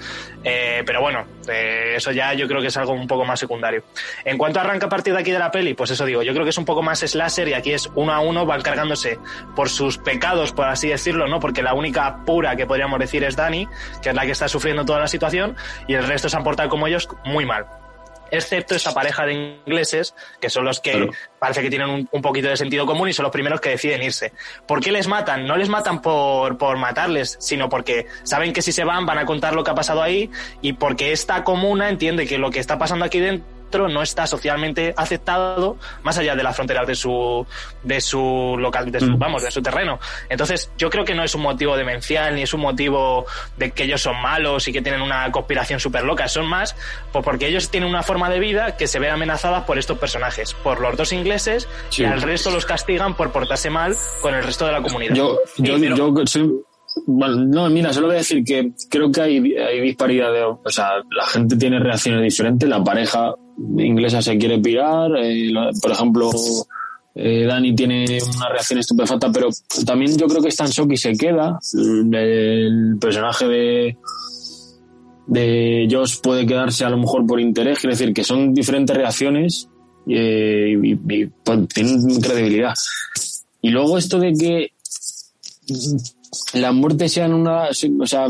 Eh, 0.44 0.84
pero 0.86 1.02
bueno, 1.02 1.26
eh, 1.48 1.94
eso 1.96 2.12
ya 2.12 2.34
yo 2.34 2.48
creo 2.48 2.62
que 2.62 2.68
es 2.68 2.78
algo 2.78 2.94
un 2.94 3.08
poco 3.08 3.26
más 3.26 3.40
secundario. 3.40 3.84
En 4.26 4.38
cuanto 4.38 4.60
arranca 4.60 4.88
a 4.88 4.90
partir 4.90 5.14
de 5.14 5.20
aquí 5.20 5.32
de 5.32 5.40
la 5.40 5.52
peli, 5.52 5.74
pues 5.74 5.92
eso 5.92 6.06
digo, 6.06 6.24
yo 6.24 6.34
creo 6.34 6.44
que 6.44 6.52
es 6.52 6.58
un 6.58 6.66
poco 6.66 6.82
más 6.82 7.00
slasher 7.00 7.48
y 7.48 7.54
aquí 7.54 7.74
es 7.74 7.90
uno 7.96 8.14
a 8.14 8.20
uno, 8.20 8.46
van 8.46 8.62
cargándose 8.62 9.20
por 9.56 9.70
sus 9.70 9.98
pecados, 9.98 10.52
por 10.52 10.66
así 10.66 10.90
decirlo, 10.90 11.28
¿no? 11.28 11.40
Porque 11.40 11.62
la 11.62 11.74
única 11.74 12.24
pura 12.26 12.56
que 12.56 12.66
podríamos 12.66 13.00
decir 13.00 13.24
es 13.24 13.36
Dani, 13.36 13.68
que 14.02 14.10
es 14.10 14.16
la 14.16 14.26
que 14.26 14.32
está 14.32 14.48
sufriendo 14.48 14.86
toda 14.86 15.00
la 15.00 15.08
situación, 15.08 15.56
y 15.88 15.94
el 15.94 16.06
resto 16.06 16.30
se 16.30 16.38
han 16.38 16.44
portado 16.44 16.70
como 16.70 16.88
ellos 16.88 17.08
muy 17.26 17.46
mal 17.46 17.66
excepto 18.32 18.76
esa 18.76 18.94
pareja 18.94 19.26
de 19.26 19.34
ingleses, 19.34 20.16
que 20.40 20.50
son 20.50 20.66
los 20.66 20.80
que 20.80 20.92
claro. 20.92 21.12
parece 21.40 21.62
que 21.62 21.70
tienen 21.70 21.90
un, 21.90 22.10
un, 22.12 22.22
poquito 22.22 22.48
de 22.48 22.58
sentido 22.58 22.86
común 22.86 23.10
y 23.10 23.14
son 23.14 23.24
los 23.24 23.32
primeros 23.32 23.62
que 23.62 23.70
deciden 23.70 24.04
irse. 24.04 24.34
¿Por 24.66 24.82
qué 24.82 24.92
les 24.92 25.08
matan? 25.08 25.48
No 25.48 25.58
les 25.58 25.70
matan 25.70 26.02
por, 26.02 26.58
por 26.58 26.78
matarles, 26.78 27.38
sino 27.40 27.70
porque 27.70 28.08
saben 28.24 28.54
que 28.54 28.62
si 28.62 28.72
se 28.72 28.84
van 28.84 29.06
van 29.06 29.18
a 29.18 29.26
contar 29.26 29.56
lo 29.56 29.64
que 29.64 29.72
ha 29.72 29.76
pasado 29.76 30.02
ahí 30.02 30.30
y 30.62 30.74
porque 30.74 31.12
esta 31.12 31.44
comuna 31.44 31.90
entiende 31.90 32.28
que 32.28 32.38
lo 32.38 32.52
que 32.52 32.60
está 32.60 32.78
pasando 32.78 33.06
aquí 33.06 33.20
dentro 33.20 33.57
no 33.72 34.02
está 34.02 34.26
socialmente 34.26 34.94
aceptado 34.96 35.78
más 36.04 36.18
allá 36.18 36.36
de 36.36 36.44
las 36.44 36.56
fronteras 36.56 36.88
de 36.88 36.96
su 36.96 37.46
de 37.84 38.02
su 38.02 38.56
local 38.58 38.92
de 38.92 39.00
su, 39.00 39.12
mm. 39.12 39.20
vamos 39.20 39.44
de 39.44 39.52
su 39.52 39.62
terreno 39.62 40.00
entonces 40.30 40.72
yo 40.78 40.90
creo 40.90 41.04
que 41.04 41.14
no 41.14 41.24
es 41.24 41.36
un 41.36 41.42
motivo 41.42 41.76
demencial 41.76 42.36
ni 42.36 42.44
es 42.44 42.54
un 42.54 42.62
motivo 42.62 43.26
de 43.58 43.72
que 43.72 43.84
ellos 43.84 44.02
son 44.02 44.22
malos 44.22 44.68
y 44.68 44.74
que 44.74 44.82
tienen 44.82 45.02
una 45.02 45.32
conspiración 45.32 45.80
súper 45.80 46.04
loca 46.04 46.28
son 46.28 46.48
más 46.48 46.76
pues 47.12 47.24
porque 47.24 47.48
ellos 47.48 47.70
tienen 47.70 47.90
una 47.90 48.04
forma 48.04 48.30
de 48.30 48.40
vida 48.40 48.78
que 48.78 48.88
se 48.88 49.00
ve 49.00 49.10
amenazada 49.10 49.66
por 49.66 49.78
estos 49.78 49.98
personajes 49.98 50.54
por 50.54 50.80
los 50.80 50.96
dos 50.96 51.12
ingleses 51.12 51.68
sí. 51.90 52.04
y 52.04 52.06
al 52.06 52.22
resto 52.22 52.52
los 52.52 52.66
castigan 52.66 53.16
por 53.16 53.32
portarse 53.32 53.70
mal 53.70 53.96
con 54.22 54.34
el 54.34 54.44
resto 54.44 54.66
de 54.66 54.72
la 54.72 54.82
comunidad 54.82 55.14
yo 55.14 55.40
yo, 55.58 55.78
sí, 55.78 55.82
pero... 55.82 55.96
yo 55.96 56.26
soy 56.26 56.50
bueno, 57.06 57.46
no, 57.46 57.70
mira, 57.70 57.94
solo 57.94 58.08
voy 58.08 58.16
a 58.16 58.20
decir 58.20 58.44
que 58.44 58.72
creo 58.90 59.12
que 59.12 59.22
hay, 59.22 59.56
hay 59.56 59.82
disparidad 59.82 60.34
de, 60.34 60.44
o 60.44 60.60
sea, 60.70 60.94
la 61.12 61.26
gente 61.28 61.56
tiene 61.56 61.80
reacciones 61.80 62.24
diferentes, 62.24 62.68
la 62.68 62.84
pareja 62.84 63.36
inglesa 63.58 64.22
se 64.22 64.38
quiere 64.38 64.60
pirar, 64.60 65.12
eh, 65.18 65.52
por 65.82 65.92
ejemplo, 65.92 66.30
eh, 67.16 67.46
Dani 67.46 67.76
tiene 67.76 68.20
una 68.36 68.50
reacción 68.50 68.80
estupefacta, 68.80 69.32
pero 69.32 69.50
también 69.86 70.18
yo 70.18 70.28
creo 70.28 70.42
que 70.42 70.50
shock 70.50 70.92
y 70.92 70.98
se 70.98 71.14
queda, 71.14 71.60
el 71.74 72.98
personaje 73.00 73.48
de 73.48 73.98
de 75.28 75.88
Josh 75.92 76.22
puede 76.22 76.46
quedarse 76.46 76.86
a 76.86 76.90
lo 76.90 76.98
mejor 76.98 77.26
por 77.26 77.40
interés, 77.40 77.80
quiere 77.80 77.96
decir 77.96 78.14
que 78.14 78.24
son 78.24 78.54
diferentes 78.54 78.96
reacciones 78.96 79.68
eh, 80.08 80.74
y, 80.82 80.94
y, 80.94 81.00
y 81.10 81.26
pues, 81.44 81.68
tienen 81.68 82.22
credibilidad. 82.22 82.74
Y 83.62 83.70
luego 83.70 83.98
esto 83.98 84.20
de 84.20 84.34
que 84.34 84.72
las 86.54 86.74
muertes 86.74 87.14
sean 87.14 87.34
una 87.34 87.70
o 87.70 87.74
sea 87.74 88.28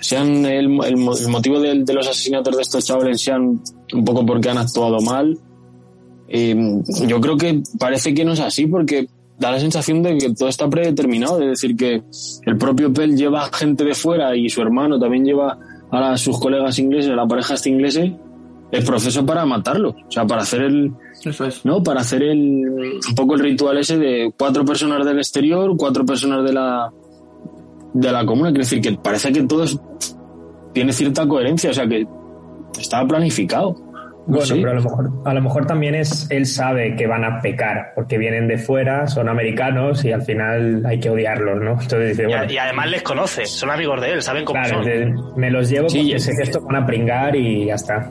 sean 0.00 0.46
el, 0.46 0.78
el, 0.84 0.96
motivo 0.96 1.60
de, 1.60 1.82
de, 1.84 1.94
los 1.94 2.06
asesinatos 2.06 2.56
de 2.56 2.62
estos 2.62 2.84
chavales 2.84 3.20
sean 3.20 3.60
un 3.92 4.04
poco 4.04 4.24
porque 4.24 4.50
han 4.50 4.58
actuado 4.58 5.00
mal 5.00 5.38
eh, 6.28 6.56
yo 7.06 7.20
creo 7.20 7.36
que 7.36 7.62
parece 7.78 8.14
que 8.14 8.24
no 8.24 8.32
es 8.32 8.40
así 8.40 8.66
porque 8.66 9.06
da 9.38 9.50
la 9.50 9.60
sensación 9.60 10.02
de 10.02 10.16
que 10.16 10.34
todo 10.34 10.48
está 10.48 10.68
predeterminado 10.68 11.40
es 11.40 11.48
decir 11.48 11.76
que 11.76 12.02
el 12.46 12.56
propio 12.56 12.92
Pell 12.92 13.16
lleva 13.16 13.50
gente 13.52 13.84
de 13.84 13.94
fuera 13.94 14.36
y 14.36 14.48
su 14.48 14.60
hermano 14.62 14.98
también 14.98 15.24
lleva 15.24 15.58
a 15.90 16.16
sus 16.16 16.38
colegas 16.38 16.78
ingleses 16.78 17.10
a 17.10 17.16
la 17.16 17.26
pareja 17.26 17.54
este 17.54 17.70
inglese 17.70 18.16
el 18.72 18.84
proceso 18.84 19.24
para 19.24 19.44
matarlo 19.46 19.90
o 19.90 20.10
sea 20.10 20.26
para 20.26 20.42
hacer 20.42 20.62
el 20.62 20.92
eso 21.24 21.44
es. 21.46 21.64
¿No? 21.64 21.82
Para 21.82 22.00
hacer 22.00 22.22
el, 22.22 22.68
un 23.08 23.14
poco 23.16 23.34
el 23.34 23.40
ritual 23.40 23.78
ese 23.78 23.96
de 23.98 24.32
cuatro 24.38 24.64
personas 24.64 25.06
del 25.06 25.18
exterior, 25.18 25.74
cuatro 25.76 26.04
personas 26.04 26.44
de 26.44 26.52
la, 26.52 26.90
de 27.94 28.12
la 28.12 28.26
comuna. 28.26 28.50
Quiere 28.50 28.64
decir 28.64 28.80
que 28.80 28.92
parece 28.98 29.32
que 29.32 29.42
todo 29.44 29.64
es, 29.64 29.78
tiene 30.72 30.92
cierta 30.92 31.26
coherencia, 31.26 31.70
o 31.70 31.72
sea 31.72 31.86
que 31.86 32.06
estaba 32.78 33.06
planificado. 33.08 33.74
Bueno, 34.26 34.44
Sí. 34.46 34.54
pero 34.54 34.70
a 34.70 34.74
lo, 34.74 34.82
mejor, 34.82 35.10
a 35.26 35.34
lo 35.34 35.40
mejor 35.42 35.66
también 35.66 35.94
es 35.94 36.26
él 36.30 36.46
sabe 36.46 36.96
que 36.96 37.06
van 37.06 37.24
a 37.24 37.40
pecar, 37.42 37.92
porque 37.94 38.16
vienen 38.18 38.48
de 38.48 38.56
fuera, 38.58 39.06
son 39.06 39.28
americanos 39.28 40.02
y 40.04 40.12
al 40.12 40.22
final 40.22 40.82
hay 40.86 40.98
que 40.98 41.10
odiarlos, 41.10 41.60
¿no? 41.62 41.72
Entonces 41.72 42.08
dice, 42.10 42.22
Y, 42.22 42.26
bueno, 42.26 42.42
a- 42.42 42.52
y 42.52 42.56
además 42.56 42.90
les 42.90 43.02
conoce, 43.02 43.44
son 43.46 43.70
amigos 43.70 44.00
de 44.00 44.12
él, 44.12 44.22
saben 44.22 44.44
cómo 44.46 44.60
claro, 44.62 44.82
son. 44.82 45.38
me 45.38 45.50
los 45.50 45.68
llevo 45.70 45.88
Sí, 45.90 45.98
porque 45.98 46.16
y- 46.16 46.18
sé 46.20 46.32
que 46.36 46.42
estos 46.42 46.64
van 46.64 46.76
a 46.82 46.86
pringar 46.86 47.36
y 47.36 47.66
ya 47.66 47.74
está. 47.74 48.10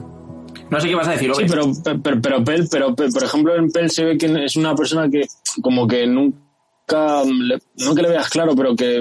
No 0.73 0.81
sé 0.81 0.89
qué 0.89 0.95
vas 0.95 1.07
a 1.07 1.11
decir, 1.11 1.31
Sí, 1.35 1.45
pero, 1.47 1.71
pero, 2.03 2.21
pero 2.21 2.43
Pell, 2.43 2.67
pero, 2.69 2.95
por 2.95 3.23
ejemplo, 3.23 3.55
en 3.55 3.69
Pell 3.71 3.89
se 3.89 4.03
ve 4.05 4.17
que 4.17 4.43
es 4.45 4.55
una 4.55 4.75
persona 4.75 5.09
que 5.09 5.21
como 5.61 5.87
que 5.87 6.05
nunca, 6.07 7.23
le- 7.25 7.59
no 7.85 7.95
que 7.95 8.01
le 8.01 8.09
veas 8.09 8.29
claro, 8.29 8.55
pero 8.55 8.75
que 8.75 8.99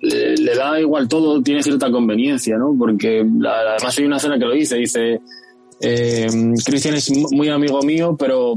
le, 0.00 0.36
le 0.36 0.54
da 0.56 0.80
igual 0.80 1.08
todo, 1.08 1.42
tiene 1.42 1.62
cierta 1.62 1.90
conveniencia, 1.90 2.56
¿no? 2.56 2.74
Porque 2.78 3.20
además 3.20 3.98
hay 3.98 4.04
una 4.04 4.16
escena 4.18 4.38
que 4.38 4.44
lo 4.44 4.52
dice, 4.52 4.76
dice, 4.76 5.20
eh, 5.80 6.26
Christian 6.64 6.94
es 6.94 7.10
mu- 7.10 7.28
muy 7.32 7.48
amigo 7.48 7.82
mío, 7.82 8.16
pero 8.18 8.54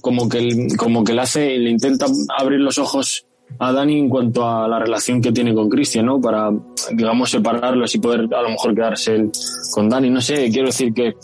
como 0.00 0.28
que, 0.28 0.68
como 0.76 1.02
que 1.04 1.12
le 1.14 1.20
hace, 1.22 1.58
le 1.58 1.70
intenta 1.70 2.06
abrir 2.38 2.60
los 2.60 2.78
ojos 2.78 3.26
a 3.58 3.72
Dani 3.72 3.98
en 3.98 4.08
cuanto 4.08 4.48
a 4.48 4.68
la 4.68 4.78
relación 4.78 5.20
que 5.20 5.32
tiene 5.32 5.52
con 5.52 5.68
Christian, 5.68 6.06
¿no? 6.06 6.20
Para, 6.20 6.50
digamos, 6.92 7.30
separarlos 7.30 7.92
y 7.96 7.98
poder 7.98 8.20
a 8.32 8.42
lo 8.42 8.50
mejor 8.50 8.72
quedarse 8.76 9.16
él 9.16 9.30
con 9.72 9.88
Dani. 9.88 10.08
No 10.08 10.20
sé, 10.20 10.48
quiero 10.52 10.68
decir 10.68 10.94
que 10.94 11.14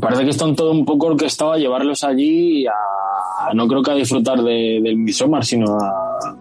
parece 0.00 0.24
que 0.24 0.30
están 0.30 0.54
todo 0.54 0.72
un 0.72 0.84
poco 0.84 1.06
orquestado 1.08 1.52
a 1.52 1.58
llevarlos 1.58 2.04
allí 2.04 2.62
y 2.62 2.66
a, 2.66 2.72
no 3.54 3.66
creo 3.68 3.82
que 3.82 3.90
a 3.90 3.94
disfrutar 3.94 4.42
de, 4.42 4.80
del 4.82 4.96
Midsommar, 4.96 5.44
sino 5.44 5.76
a, 5.78 6.36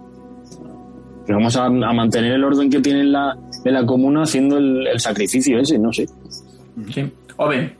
digamos, 1.26 1.56
a, 1.56 1.66
a 1.66 1.70
mantener 1.70 2.34
el 2.34 2.44
orden 2.44 2.70
que 2.70 2.80
tiene 2.80 3.02
en 3.02 3.12
la, 3.12 3.38
en 3.64 3.74
la 3.74 3.86
comuna 3.86 4.24
haciendo 4.24 4.58
el, 4.58 4.88
el 4.88 5.00
sacrificio 5.00 5.60
ese, 5.60 5.78
no 5.78 5.92
sé. 5.94 6.08
Sí. 6.94 7.12
Ove. 7.38 7.76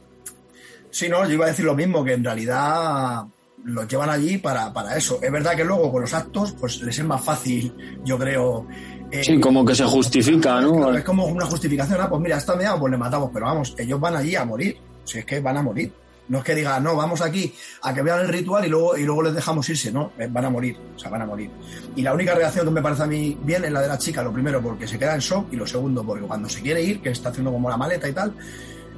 Sí, 0.92 1.08
no, 1.10 1.26
yo 1.26 1.34
iba 1.34 1.46
a 1.46 1.50
decir 1.50 1.66
lo 1.66 1.76
mismo, 1.76 2.04
que 2.04 2.14
en 2.14 2.24
realidad 2.24 3.24
los 3.64 3.88
llevan 3.88 4.10
allí 4.10 4.38
para, 4.38 4.72
para 4.74 4.96
eso. 4.98 5.20
Es 5.22 5.32
verdad 5.32 5.56
que 5.56 5.64
luego 5.64 5.92
con 5.92 6.02
los 6.02 6.14
actos, 6.14 6.54
pues 6.60 6.82
les 6.82 6.98
es 6.98 7.06
más 7.06 7.22
fácil, 7.24 7.74
yo 8.04 8.18
creo. 8.18 8.66
eh, 9.12 9.24
Sí, 9.24 9.40
como 9.40 9.64
que 9.66 9.76
se 9.76 9.84
justifica, 9.86 10.62
¿no? 10.62 10.74
Claro, 10.78 10.96
es 10.98 11.04
como 11.04 11.26
una 11.26 11.46
justificación, 11.46 12.00
ah, 12.02 12.10
pues 12.10 12.22
mira, 12.22 12.38
está 12.38 12.56
meado, 12.56 12.80
pues 12.80 12.92
le 12.92 12.98
matamos, 12.98 13.30
pero 13.34 13.46
vamos, 13.46 13.76
ellos 13.78 14.00
van 14.00 14.16
allí 14.16 14.36
a 14.36 14.46
morir, 14.46 14.78
si 15.10 15.20
es 15.20 15.26
que 15.26 15.40
van 15.40 15.58
a 15.58 15.64
morir. 15.64 15.92
No 16.28 16.38
es 16.38 16.44
que 16.44 16.54
digan, 16.54 16.84
no, 16.84 16.96
vamos 16.96 17.22
aquí 17.22 17.52
a 17.82 17.92
que 17.92 18.04
vean 18.04 18.20
el 18.20 18.28
ritual 18.28 18.64
y 18.64 18.70
luego, 18.70 18.96
y 18.96 19.04
luego 19.04 19.24
les 19.24 19.34
dejamos 19.34 19.68
irse, 19.68 19.92
no, 19.92 20.12
eh, 20.20 20.28
van 20.30 20.46
a 20.46 20.52
morir, 20.52 20.78
o 20.96 21.00
sea, 21.00 21.10
van 21.10 21.24
a 21.24 21.26
morir. 21.26 21.50
Y 21.96 22.04
la 22.04 22.14
única 22.14 22.36
reacción 22.36 22.66
que 22.66 22.72
me 22.72 22.84
parece 22.84 23.02
a 23.02 23.08
mí 23.08 23.36
bien 23.42 23.66
es 23.66 23.72
la 23.72 23.82
de 23.82 23.88
la 23.88 23.98
chica, 23.98 24.22
lo 24.22 24.32
primero 24.32 24.62
porque 24.62 24.88
se 24.88 25.00
queda 25.00 25.16
en 25.16 25.22
shock 25.22 25.52
y 25.52 25.56
lo 25.56 25.66
segundo 25.66 26.06
porque 26.06 26.28
cuando 26.28 26.48
se 26.48 26.62
quiere 26.62 26.84
ir, 26.84 27.02
que 27.02 27.10
está 27.10 27.30
haciendo 27.30 27.52
como 27.52 27.68
la 27.68 27.78
maleta 27.78 28.08
y 28.08 28.14
tal, 28.14 28.36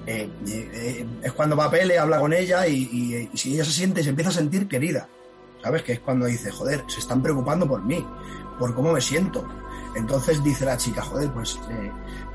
eh, 0.05 0.29
eh, 0.45 1.05
es 1.23 1.31
cuando 1.31 1.55
va 1.55 1.65
a 1.65 1.71
Pele, 1.71 1.97
habla 1.97 2.19
con 2.19 2.33
ella 2.33 2.67
y, 2.67 3.29
si 3.33 3.53
ella 3.53 3.63
se 3.63 3.71
siente, 3.71 4.03
se 4.03 4.09
empieza 4.09 4.31
a 4.31 4.33
sentir 4.33 4.67
querida, 4.67 5.07
¿sabes? 5.63 5.83
Que 5.83 5.93
es 5.93 5.99
cuando 6.01 6.25
dice, 6.25 6.51
joder, 6.51 6.83
se 6.87 6.99
están 6.99 7.23
preocupando 7.23 7.65
por 7.65 7.81
mí, 7.81 8.05
por 8.59 8.75
cómo 8.75 8.91
me 8.91 8.99
siento. 8.99 9.47
Entonces 9.95 10.43
dice 10.43 10.65
la 10.65 10.75
chica, 10.75 11.01
joder, 11.01 11.31
pues 11.31 11.57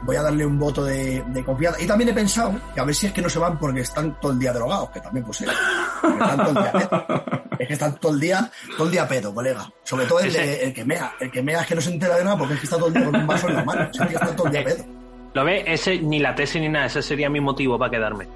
voy 0.03 0.17
a 0.17 0.23
darle 0.23 0.45
un 0.47 0.59
voto 0.59 0.85
de, 0.85 1.23
de 1.29 1.45
confianza. 1.45 1.81
Y 1.81 1.87
también 1.87 2.11
he 2.11 2.13
pensado 2.15 2.55
que 2.75 2.81
a 2.81 2.85
ver 2.85 2.95
si 2.95 3.07
es 3.07 3.13
que 3.13 3.23
no 3.23 3.29
se 3.29 3.39
van 3.39 3.59
porque 3.59 3.81
están 3.81 4.19
todo 4.21 4.33
el 4.33 4.39
día 4.39 4.53
drogados, 4.53 4.91
que 4.91 5.01
también 5.01 5.25
pues 5.25 5.41
están 5.43 6.37
todo 6.37 6.49
el 6.49 6.55
día 6.55 6.73
pedo. 6.73 7.25
Es 7.59 7.67
que 7.69 7.73
están 7.73 7.95
todo 7.99 8.13
el 8.13 8.21
día, 8.21 8.51
todo 8.77 8.85
el 8.87 8.93
día 8.93 9.09
pedo, 9.09 9.33
colega. 9.35 9.67
Sobre 9.83 10.05
todo 10.05 10.21
el, 10.21 10.31
de- 10.31 10.63
el 10.63 10.75
que 10.75 10.85
mea. 10.85 11.15
El 11.19 11.31
que 11.31 11.43
mea 11.43 11.63
es 11.63 11.67
que 11.67 11.75
no 11.75 11.81
se 11.81 11.91
entera 11.91 12.17
de 12.17 12.25
nada 12.25 12.37
porque 12.37 12.53
es 12.53 12.61
que 12.61 12.67
está 12.67 12.77
todo 12.77 12.89
el 12.89 12.93
día 12.95 13.05
con 13.07 13.17
un 13.17 13.27
vaso 13.27 13.49
en 13.49 13.55
la 13.57 13.65
mano. 13.65 13.89
O 13.91 13.95
sea, 13.95 14.07
que 14.07 14.15
está 14.15 14.37
todo 14.37 14.47
el 14.49 14.53
día 14.53 14.65
pedo. 14.65 14.85
¿Lo 15.33 15.43
ves? 15.45 15.65
Ese, 15.67 15.99
ni 16.01 16.19
la 16.19 16.35
tesis 16.35 16.61
ni 16.61 16.69
nada, 16.69 16.85
ese 16.85 17.01
sería 17.01 17.31
mi 17.31 17.41
motivo 17.41 17.79
para 17.79 17.91
quedarme. 17.91 18.29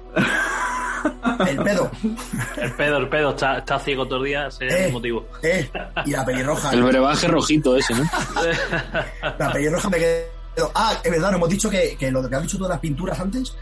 El 1.47 1.57
pedo. 1.63 1.91
El 2.57 2.71
pedo, 2.73 2.97
el 2.97 3.09
pedo, 3.09 3.29
está, 3.29 3.57
está 3.59 3.77
ciego 3.79 4.07
todo 4.07 4.19
el 4.19 4.25
día, 4.25 4.49
sería 4.49 4.77
Eh. 4.79 4.87
mi 4.87 4.93
motivo. 4.93 5.27
Eh, 5.43 5.69
y 6.05 6.11
la 6.11 6.25
pelirroja. 6.25 6.71
El 6.71 6.81
brebaje 6.83 7.27
rojito 7.27 7.75
ese, 7.77 7.93
¿no? 7.93 8.03
La 9.37 9.51
pelirroja 9.51 9.87
me 9.89 9.97
quedo. 9.99 10.40
Ah, 10.75 10.93
es 11.03 11.11
verdad, 11.11 11.31
no 11.31 11.37
hemos 11.37 11.49
dicho 11.49 11.69
que, 11.69 11.95
que 11.97 12.11
lo 12.11 12.27
que 12.27 12.35
has 12.35 12.41
dicho 12.43 12.57
todas 12.57 12.71
las 12.71 12.79
pinturas 12.79 13.19
antes, 13.19 13.55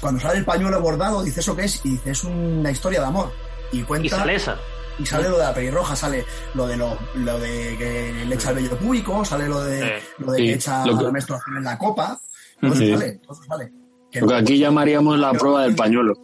cuando 0.00 0.20
sale 0.20 0.38
el 0.38 0.44
pañuelo 0.44 0.80
bordado, 0.80 1.22
dice 1.22 1.40
eso 1.40 1.54
que 1.54 1.64
es, 1.64 1.84
y 1.84 1.90
dice 1.90 2.10
es 2.10 2.24
una 2.24 2.70
historia 2.70 3.00
de 3.00 3.06
amor. 3.06 3.30
Y 3.72 3.82
cuenta. 3.82 4.06
Y 4.06 4.10
sale 4.10 4.34
esa. 4.36 4.56
Y 4.98 5.06
sale 5.06 5.28
lo 5.28 5.38
de 5.38 5.44
la 5.44 5.54
pelirroja, 5.54 5.94
sale 5.96 6.24
lo 6.54 6.66
de 6.66 6.76
lo, 6.76 6.96
lo 7.16 7.38
de 7.40 7.76
que 7.78 8.24
le 8.26 8.34
echa 8.34 8.50
el 8.50 8.56
vello 8.56 8.76
público, 8.78 9.24
sale 9.24 9.48
lo 9.48 9.60
de, 9.64 9.80
Sí. 10.00 10.06
lo 10.18 10.32
de 10.32 10.38
Sí, 10.38 10.44
que 10.46 10.52
echa 10.54 10.86
lo 10.86 10.96
que- 10.98 11.04
la 11.04 11.10
menstruación 11.10 11.56
en 11.58 11.64
la 11.64 11.76
copa. 11.78 12.20
Todo 12.60 12.74
Sí. 12.74 12.90
eso 12.90 12.98
sale, 13.00 13.12
todo 13.26 13.32
eso 13.34 13.42
sale. 13.48 13.72
Que 14.10 14.20
Lo 14.20 14.26
que 14.28 14.34
aquí 14.36 14.58
llamaríamos 14.58 15.18
la 15.18 15.32
prueba 15.32 15.62
del 15.64 15.74
pañuelo. 15.74 16.14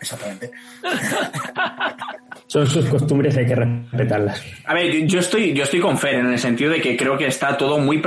Exactamente. 0.00 0.50
Son 2.52 2.66
sus 2.66 2.84
costumbres, 2.84 3.34
hay 3.38 3.46
que 3.46 3.54
respetarlas. 3.54 4.44
A 4.66 4.74
ver, 4.74 5.06
yo 5.06 5.20
estoy, 5.20 5.54
yo 5.54 5.64
estoy 5.64 5.80
con 5.80 5.96
Fer 5.96 6.16
en 6.16 6.26
el 6.26 6.38
sentido 6.38 6.70
de 6.70 6.82
que 6.82 6.98
creo 6.98 7.16
que 7.16 7.26
está 7.26 7.56
todo 7.56 7.78
muy, 7.78 8.02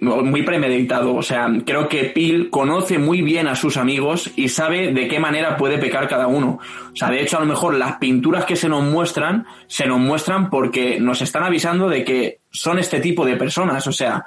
muy 0.00 0.42
premeditado. 0.42 1.14
O 1.14 1.22
sea, 1.22 1.52
creo 1.66 1.86
que 1.86 2.04
Pil 2.04 2.48
conoce 2.48 2.98
muy 2.98 3.20
bien 3.20 3.46
a 3.46 3.54
sus 3.54 3.76
amigos 3.76 4.30
y 4.36 4.48
sabe 4.48 4.94
de 4.94 5.06
qué 5.06 5.20
manera 5.20 5.58
puede 5.58 5.76
pecar 5.76 6.08
cada 6.08 6.28
uno. 6.28 6.60
O 6.90 6.96
sea, 6.96 7.10
de 7.10 7.20
hecho, 7.20 7.36
a 7.36 7.40
lo 7.40 7.46
mejor 7.46 7.74
las 7.74 7.98
pinturas 7.98 8.46
que 8.46 8.56
se 8.56 8.70
nos 8.70 8.82
muestran, 8.84 9.44
se 9.66 9.84
nos 9.84 10.00
muestran 10.00 10.48
porque 10.48 10.98
nos 10.98 11.20
están 11.20 11.42
avisando 11.42 11.90
de 11.90 12.02
que 12.02 12.38
son 12.50 12.78
este 12.78 13.00
tipo 13.00 13.26
de 13.26 13.36
personas. 13.36 13.86
O 13.86 13.92
sea, 13.92 14.24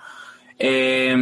eh, 0.59 1.15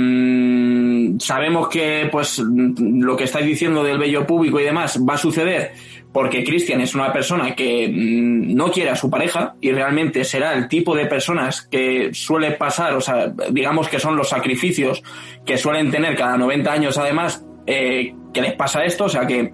sabemos 1.20 1.70
que 1.70 2.10
pues 2.12 2.40
lo 2.40 3.16
que 3.16 3.24
estáis 3.24 3.46
diciendo 3.46 3.82
del 3.82 3.98
bello 3.98 4.28
público 4.28 4.60
y 4.60 4.64
demás 4.64 5.00
va 5.08 5.14
a 5.14 5.18
suceder 5.18 5.72
porque 6.14 6.44
Christian 6.44 6.82
es 6.82 6.94
una 6.94 7.14
persona 7.14 7.56
que 7.56 7.88
mm, 7.88 8.54
no 8.54 8.72
quiere 8.72 8.90
a 8.90 8.96
su 8.96 9.10
pareja 9.10 9.56
y 9.62 9.72
realmente 9.72 10.24
será 10.24 10.54
el 10.54 10.68
tipo 10.68 10.96
de 10.96 11.06
personas 11.06 11.62
que 11.62 12.14
suele 12.14 12.52
pasar, 12.52 12.94
o 12.94 13.02
sea, 13.02 13.32
digamos 13.52 13.88
que 13.88 14.00
son 14.00 14.16
los 14.16 14.30
sacrificios 14.30 15.04
que 15.46 15.58
suelen 15.58 15.90
tener 15.92 16.16
cada 16.16 16.38
90 16.38 16.72
años 16.72 16.98
además, 16.98 17.46
eh, 17.66 18.14
que 18.34 18.42
les 18.42 18.54
pasa 18.54 18.84
esto, 18.84 19.06
o 19.06 19.10
sea 19.10 19.26
que 19.26 19.54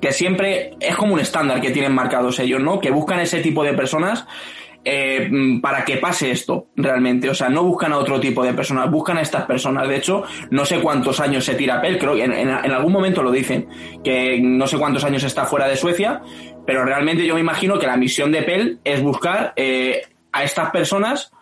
que 0.00 0.12
siempre 0.12 0.72
es 0.78 0.96
como 0.96 1.14
un 1.14 1.20
estándar 1.20 1.60
que 1.60 1.70
tienen 1.70 1.92
marcados 1.92 2.38
ellos, 2.38 2.60
¿no? 2.60 2.80
Que 2.80 2.90
buscan 2.90 3.20
ese 3.20 3.40
tipo 3.40 3.64
de 3.64 3.74
personas 3.74 4.26
eh, 4.84 5.28
mm, 5.30 5.60
para 5.60 5.84
que 5.84 5.98
pase 5.98 6.30
esto 6.30 6.68
realmente. 6.76 7.28
O 7.28 7.34
sea, 7.34 7.48
no 7.48 7.64
buscan 7.64 7.92
a 7.92 7.98
otro 7.98 8.18
tipo 8.18 8.42
de 8.42 8.54
personas, 8.54 8.90
buscan 8.90 9.18
a 9.18 9.22
estas 9.22 9.44
personas. 9.44 9.86
De 9.88 9.96
hecho, 9.96 10.24
no 10.50 10.64
sé 10.64 10.80
cuántos 10.80 11.20
años 11.20 11.44
se 11.44 11.54
tira 11.54 11.80
Pell, 11.80 11.98
creo 11.98 12.14
que 12.14 12.24
en, 12.24 12.48
algún 12.48 12.92
momento 12.92 13.22
lo 13.22 13.30
dicen, 13.30 13.68
que 14.02 14.40
no 14.40 14.66
sé 14.66 14.78
cuántos 14.78 15.04
años 15.04 15.22
está 15.22 15.44
fuera 15.44 15.66
de 15.68 15.76
Suecia, 15.76 16.22
pero 16.66 16.84
realmente 16.84 17.26
yo 17.26 17.34
me 17.34 17.40
imagino 17.40 17.78
que 17.78 17.86
la 17.86 17.96
misión 17.96 18.32
de 18.32 18.42
Pell 18.42 18.78
es 18.84 19.02
buscar 19.02 19.52
eh, 19.56 20.02
a 20.32 20.44
estas 20.44 20.70
personas 20.70 21.32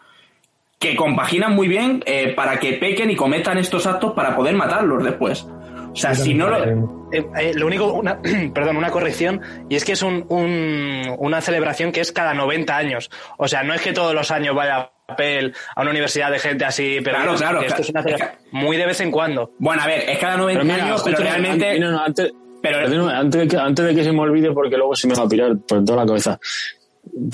que 0.78 0.94
compaginan 0.96 1.54
muy 1.54 1.68
bien 1.68 2.02
eh, 2.06 2.32
para 2.34 2.58
que 2.60 2.74
pequen 2.74 3.10
y 3.10 3.16
cometan 3.16 3.58
estos 3.58 3.86
actos 3.86 4.12
para 4.12 4.36
poder 4.36 4.54
matarlos 4.54 5.02
después. 5.02 5.46
O 5.98 6.00
sea, 6.00 6.14
si 6.14 6.32
no 6.34 6.48
lo, 6.48 6.64
Eh, 7.10 7.26
eh, 7.38 7.52
lo 7.54 7.66
único, 7.66 7.92
una, 7.92 8.20
perdón, 8.54 8.76
una 8.76 8.90
corrección, 8.90 9.40
y 9.68 9.74
es 9.76 9.84
que 9.84 9.92
es 9.92 10.02
un, 10.02 10.24
un- 10.28 11.16
una 11.18 11.40
celebración 11.40 11.90
que 11.92 12.00
es 12.00 12.12
cada 12.12 12.34
90 12.34 12.76
años. 12.76 13.10
O 13.36 13.48
sea, 13.48 13.62
no 13.62 13.74
es 13.74 13.80
que 13.80 13.92
todos 13.92 14.14
los 14.14 14.30
años 14.30 14.54
vaya 14.54 14.76
a 14.78 14.92
papel 15.06 15.54
a 15.74 15.80
una 15.82 15.90
universidad 15.90 16.30
de 16.30 16.38
gente 16.38 16.64
así, 16.66 16.98
pero 17.02 17.16
Claro, 17.16 17.34
claro, 17.36 17.62
esto 17.62 17.80
es 17.82 17.88
una 17.90 18.02
celebración 18.02 18.38
muy 18.52 18.76
de 18.76 18.86
vez 18.86 19.00
en 19.00 19.10
cuando. 19.10 19.52
Bueno, 19.58 19.82
a 19.82 19.86
ver, 19.86 20.08
es 20.08 20.18
cada 20.18 20.36
90 20.36 20.60
Pero 20.62 20.72
mira, 20.72 20.84
años, 20.86 21.02
pero 21.04 21.16
realmente... 21.18 21.66
antes- 21.66 21.80
no, 21.80 21.90
no, 21.92 22.00
antes, 22.04 22.32
pero- 22.62 23.08
antes, 23.08 23.40
de 23.40 23.48
que, 23.48 23.56
antes 23.56 23.84
de 23.86 23.94
que 23.94 24.04
se 24.04 24.12
me 24.12 24.20
olvide, 24.20 24.52
porque 24.52 24.76
luego 24.76 24.94
se 24.94 25.08
me 25.08 25.14
va 25.14 25.22
a 25.24 25.28
pirar 25.28 25.56
por 25.66 25.84
toda 25.84 26.00
la 26.04 26.06
cabeza. 26.06 26.38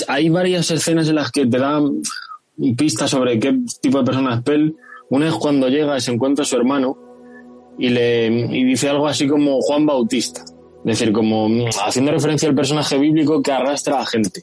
Hay 0.09 0.29
varias 0.29 0.71
escenas 0.71 1.09
en 1.09 1.17
las 1.17 1.31
que 1.33 1.47
te 1.47 1.59
dan 1.59 2.01
pistas 2.77 3.11
sobre 3.11 3.39
qué 3.41 3.55
tipo 3.83 3.99
de 3.99 4.05
persona 4.05 4.37
es 4.37 4.43
Pell. 4.43 4.75
Una 5.11 5.29
es 5.29 5.35
cuando 5.35 5.69
llega 5.69 5.97
y 5.97 6.01
se 6.01 6.13
encuentra 6.13 6.45
a 6.45 6.47
su 6.47 6.57
hermano 6.57 6.97
y 7.79 7.89
le 7.89 8.27
y 8.27 8.65
dice 8.65 8.89
algo 8.89 9.07
así 9.07 9.27
como 9.27 9.61
Juan 9.61 9.87
Bautista. 9.87 10.43
Es 10.85 10.99
decir, 10.99 11.13
como 11.13 11.49
mm, 11.49 11.69
haciendo 11.87 12.13
referencia 12.13 12.49
al 12.49 12.55
personaje 12.55 12.99
bíblico 12.99 13.43
que 13.43 13.53
arrastra 13.53 14.01
a 14.01 14.07
gente. 14.07 14.43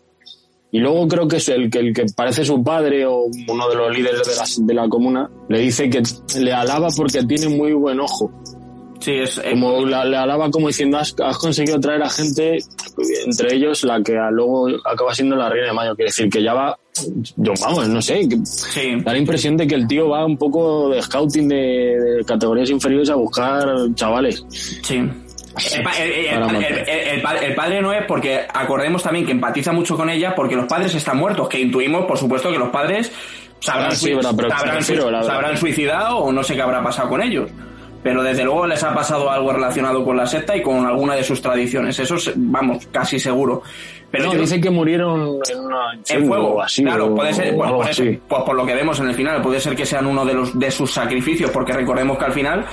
Y 0.72 0.80
luego 0.80 1.08
creo 1.08 1.28
que 1.28 1.38
es 1.38 1.50
el 1.50 1.70
que, 1.70 1.80
el 1.80 1.94
que 1.94 2.06
parece 2.16 2.46
su 2.46 2.64
padre 2.64 3.06
o 3.06 3.26
uno 3.48 3.70
de 3.70 3.76
los 3.76 3.94
líderes 3.94 4.22
de 4.26 4.36
la, 4.36 4.68
de 4.68 4.74
la 4.74 4.90
comuna, 4.90 5.30
le 5.50 5.60
dice 5.60 5.90
que 5.90 6.02
le 6.40 6.54
alaba 6.54 6.88
porque 6.96 7.24
tiene 7.24 7.50
muy 7.50 7.74
buen 7.74 8.00
ojo. 8.00 8.32
Sí, 9.02 9.12
es... 9.14 9.38
eh, 9.40 9.50
Como 9.52 9.86
la- 9.86 10.06
le 10.06 10.16
alaba 10.16 10.50
como 10.50 10.68
diciendo, 10.68 10.98
has, 10.98 11.14
has 11.24 11.38
conseguido 11.38 11.80
traer 11.80 12.02
a 12.04 12.10
gente, 12.10 12.60
entre 13.26 13.56
ellos 13.56 13.84
la 13.84 14.02
que 14.02 14.14
luego 14.32 14.68
acaba 14.86 15.14
siendo 15.14 15.36
la 15.36 15.50
reina 15.50 15.68
de 15.68 15.74
mayo. 15.74 15.96
Quiere 15.96 16.10
decir 16.10 16.30
que 16.30 16.42
ya 16.44 16.54
va, 16.54 16.78
yo 17.38 17.54
vamos, 17.62 17.88
no 17.90 18.02
sé, 18.02 18.28
que 18.30 18.38
sí. 18.46 18.96
da 19.04 19.12
la 19.14 19.18
impresión 19.18 19.58
de 19.58 19.66
que 19.68 19.76
el 19.76 19.88
tío 19.88 20.08
va 20.10 20.26
un 20.26 20.38
poco 20.38 20.90
de 20.90 21.02
scouting 21.02 21.48
de, 21.48 21.56
de 22.18 22.24
categorías 22.26 22.70
inferiores 22.70 23.10
a 23.10 23.16
buscar 23.16 23.66
chavales. 23.96 24.46
Sí. 24.84 25.02
El, 25.58 25.84
pa- 25.84 25.92
pa- 27.36 27.56
padre 27.56 27.82
no 27.82 27.92
es 27.92 28.06
porque 28.08 28.42
acordemos 28.54 29.04
también 29.04 29.26
que 29.26 29.32
empatiza 29.34 29.72
mucho 29.74 29.98
con 29.98 30.10
ella 30.10 30.34
porque 30.36 30.56
los 30.56 30.66
padres 30.66 30.94
están 30.96 31.18
muertos, 31.18 31.50
que 31.50 31.60
intuimos, 31.60 32.06
por 32.06 32.18
supuesto, 32.18 32.52
que 32.52 32.58
los 32.58 32.70
padres 32.70 33.12
Ah, 33.68 33.92
sí, 33.92 34.08
se 34.08 34.16
verdad. 34.16 35.30
habrán 35.30 35.58
suicidado 35.58 36.18
o 36.18 36.32
no 36.32 36.42
sé 36.44 36.56
qué 36.56 36.62
habrá 36.62 36.82
pasado 36.82 37.10
con 37.10 37.22
ellos. 37.22 37.50
Pero 38.04 38.24
desde 38.24 38.44
luego 38.44 38.66
les 38.68 38.84
ha 38.84 38.94
pasado 38.94 39.30
algo 39.30 39.52
relacionado 39.54 40.04
con 40.04 40.18
la 40.18 40.26
secta 40.26 40.56
y 40.56 40.62
con 40.62 40.86
alguna 40.86 41.16
de 41.16 41.24
sus 41.24 41.42
tradiciones. 41.42 41.98
Eso, 42.00 42.16
es, 42.16 42.32
vamos, 42.36 42.88
casi 42.92 43.20
seguro. 43.20 43.62
Pero 44.10 44.26
no, 44.26 44.34
yo- 44.34 44.40
dicen 44.42 44.62
que 44.62 44.70
murieron 44.70 45.40
en 45.50 45.60
una 45.60 45.94
en 46.10 46.28
fuego, 46.28 46.62
así. 46.62 46.84
claro, 46.84 47.08
o- 47.08 47.16
puede 47.16 47.34
ser, 47.34 47.56
pues, 47.56 47.72
por, 47.72 47.90
eso- 47.90 48.04
pues 48.28 48.44
por 48.44 48.56
lo 48.56 48.66
que 48.66 48.76
vemos 48.76 49.00
en 49.00 49.08
el 49.10 49.16
final, 49.16 49.42
puede 49.42 49.60
ser 49.60 49.76
que 49.76 49.86
sean 49.86 50.06
uno 50.06 50.26
de 50.26 50.34
los 50.34 50.58
de 50.60 50.70
sus 50.72 50.92
sacrificios, 50.92 51.50
porque 51.52 51.74
recordemos 51.74 52.18
que 52.18 52.26
al 52.26 52.34
final 52.34 52.66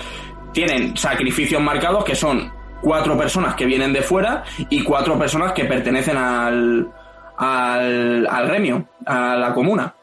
tienen 0.52 0.96
sacrificios 0.96 1.60
marcados 1.62 2.04
que 2.04 2.14
son 2.14 2.50
cuatro 2.80 3.16
personas 3.18 3.54
que 3.54 3.66
vienen 3.66 3.92
de 3.92 4.02
fuera 4.02 4.44
y 4.70 4.82
cuatro 4.82 5.18
personas 5.18 5.52
que 5.52 5.64
pertenecen 5.64 6.16
al, 6.16 6.88
al, 7.36 8.26
al 8.26 8.46
gremio, 8.48 8.84
a 9.06 9.36
la 9.36 9.52
comuna. 9.52 9.94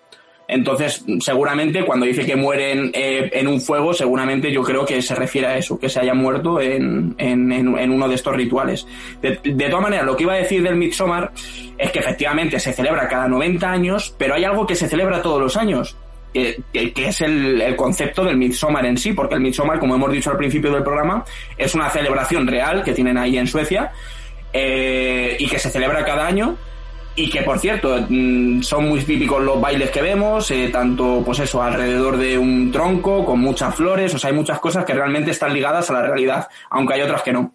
Entonces, 0.48 1.04
seguramente 1.22 1.84
cuando 1.86 2.06
dice 2.06 2.26
que 2.26 2.36
mueren 2.36 2.92
eh, 2.94 3.32
en 3.34 3.48
un 3.48 3.60
fuego, 3.60 3.94
seguramente 3.94 4.52
yo 4.52 4.62
creo 4.62 4.86
que 4.86 5.02
se 5.02 5.16
refiere 5.16 5.48
a 5.48 5.58
eso, 5.58 5.80
que 5.80 5.90
se 5.90 6.00
haya 6.00 6.14
muerto 6.14 6.62
en, 6.62 7.16
en, 7.18 7.52
en- 7.52 7.92
uno 7.92 8.08
de 8.08 8.16
estos 8.16 8.36
rituales. 8.36 8.86
De, 9.22 9.40
de 9.44 9.70
todas 9.70 9.82
maneras, 9.82 10.06
lo 10.06 10.16
que 10.16 10.24
iba 10.24 10.34
a 10.34 10.38
decir 10.38 10.62
del 10.62 10.76
Midsommar 10.76 11.32
es 11.78 11.92
que 11.92 12.00
efectivamente 12.00 12.60
se 12.60 12.74
celebra 12.74 13.08
cada 13.08 13.28
90 13.28 13.72
años, 13.72 14.14
pero 14.20 14.36
hay 14.36 14.44
algo 14.44 14.68
que 14.68 14.76
se 14.76 14.88
celebra 14.88 15.22
todos 15.22 15.42
los 15.42 15.58
años, 15.58 15.98
que, 16.32 16.62
es 16.74 17.22
el, 17.22 17.62
el 17.62 17.76
concepto 17.76 18.24
del 18.24 18.38
Midsommar 18.38 18.86
en 18.86 18.98
sí, 18.98 19.14
porque 19.14 19.36
el 19.36 19.42
Midsommar, 19.42 19.80
como 19.80 19.96
hemos 19.96 20.12
dicho 20.12 20.30
al 20.30 20.38
principio 20.38 20.72
del 20.72 20.84
programa, 20.84 21.26
es 21.58 21.74
una 21.74 21.90
celebración 21.90 22.46
real 22.46 22.84
que 22.84 22.94
tienen 22.94 23.18
ahí 23.18 23.38
en 23.38 23.48
Suecia 23.48 23.92
eh, 24.54 25.36
y 25.40 25.48
que 25.48 25.58
se 25.60 25.70
celebra 25.70 26.06
cada 26.06 26.28
año 26.28 26.56
y 27.16 27.30
que 27.30 27.42
por 27.44 27.60
cierto 27.60 28.06
mm, 28.10 28.62
son 28.62 28.90
muy 28.90 29.02
típicos 29.02 29.42
los 29.42 29.60
bailes 29.60 29.90
que 29.90 30.02
vemos 30.02 30.52
eh, 30.52 30.70
tanto 30.72 31.24
pues 31.26 31.40
eso 31.40 31.62
alrededor 31.62 32.18
de 32.18 32.38
un 32.38 32.72
tronco 32.72 33.26
con 33.26 33.40
muchas 33.40 33.74
flores 33.74 34.14
o 34.14 34.20
sea 34.20 34.30
hay 34.30 34.36
muchas 34.36 34.60
cosas 34.60 34.86
que 34.86 34.94
realmente 34.94 35.32
están 35.32 35.54
ligadas 35.54 35.90
a 35.90 35.94
la 35.94 36.02
realidad 36.02 36.48
aunque 36.70 36.96
hay 36.96 37.02
otras 37.02 37.22
que 37.22 37.34
no 37.34 37.52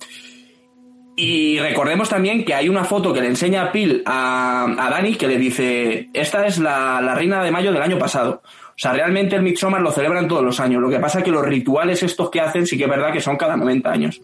y 1.17 1.59
recordemos 1.59 2.09
también 2.09 2.45
que 2.45 2.55
hay 2.55 2.69
una 2.69 2.85
foto 2.85 3.13
que 3.13 3.21
le 3.21 3.27
enseña 3.27 3.65
a 3.65 3.73
Pil 3.73 4.03
a, 4.07 4.65
a 4.79 4.91
Dani 4.91 5.17
que 5.17 5.27
le 5.27 5.37
dice 5.37 6.09
esta 6.15 6.47
es 6.47 6.59
la, 6.59 7.01
la 7.03 7.15
reina 7.15 7.43
de 7.45 7.51
mayo 7.51 7.73
del 7.73 7.83
año 7.83 7.99
pasado 7.99 8.43
o 8.81 8.83
sea, 8.83 8.95
realmente 8.95 9.37
el 9.37 9.43
Midsommar 9.43 9.83
lo 9.83 9.93
celebran 9.93 10.27
todos 10.27 10.43
los 10.43 10.59
años. 10.59 10.81
Lo 10.81 10.89
que 10.89 10.99
pasa 10.99 11.19
es 11.19 11.25
que 11.27 11.31
los 11.31 11.45
rituales 11.45 12.03
estos 12.03 12.31
que 12.31 12.41
hacen 12.41 12.67
sí 12.67 12.79
que 12.79 12.85
es 12.85 12.89
verdad 12.89 13.13
que 13.13 13.21
son 13.21 13.37
cada 13.37 13.55
90 13.55 13.93
años. 13.93 14.23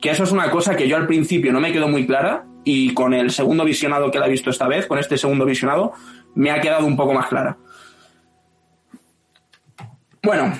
Que 0.00 0.08
eso 0.08 0.24
es 0.24 0.32
una 0.32 0.50
cosa 0.50 0.74
que 0.74 0.88
yo 0.88 0.96
al 0.96 1.06
principio 1.06 1.52
no 1.52 1.60
me 1.60 1.72
quedó 1.72 1.88
muy 1.88 2.06
clara 2.06 2.46
y 2.70 2.92
con 2.92 3.14
el 3.14 3.30
segundo 3.30 3.64
visionado 3.64 4.10
que 4.10 4.18
la 4.18 4.26
he 4.26 4.30
visto 4.30 4.50
esta 4.50 4.68
vez, 4.68 4.86
con 4.86 4.98
este 4.98 5.16
segundo 5.16 5.46
visionado, 5.46 5.94
me 6.34 6.50
ha 6.50 6.60
quedado 6.60 6.84
un 6.84 6.98
poco 6.98 7.14
más 7.14 7.26
clara. 7.26 7.56
Bueno, 10.22 10.52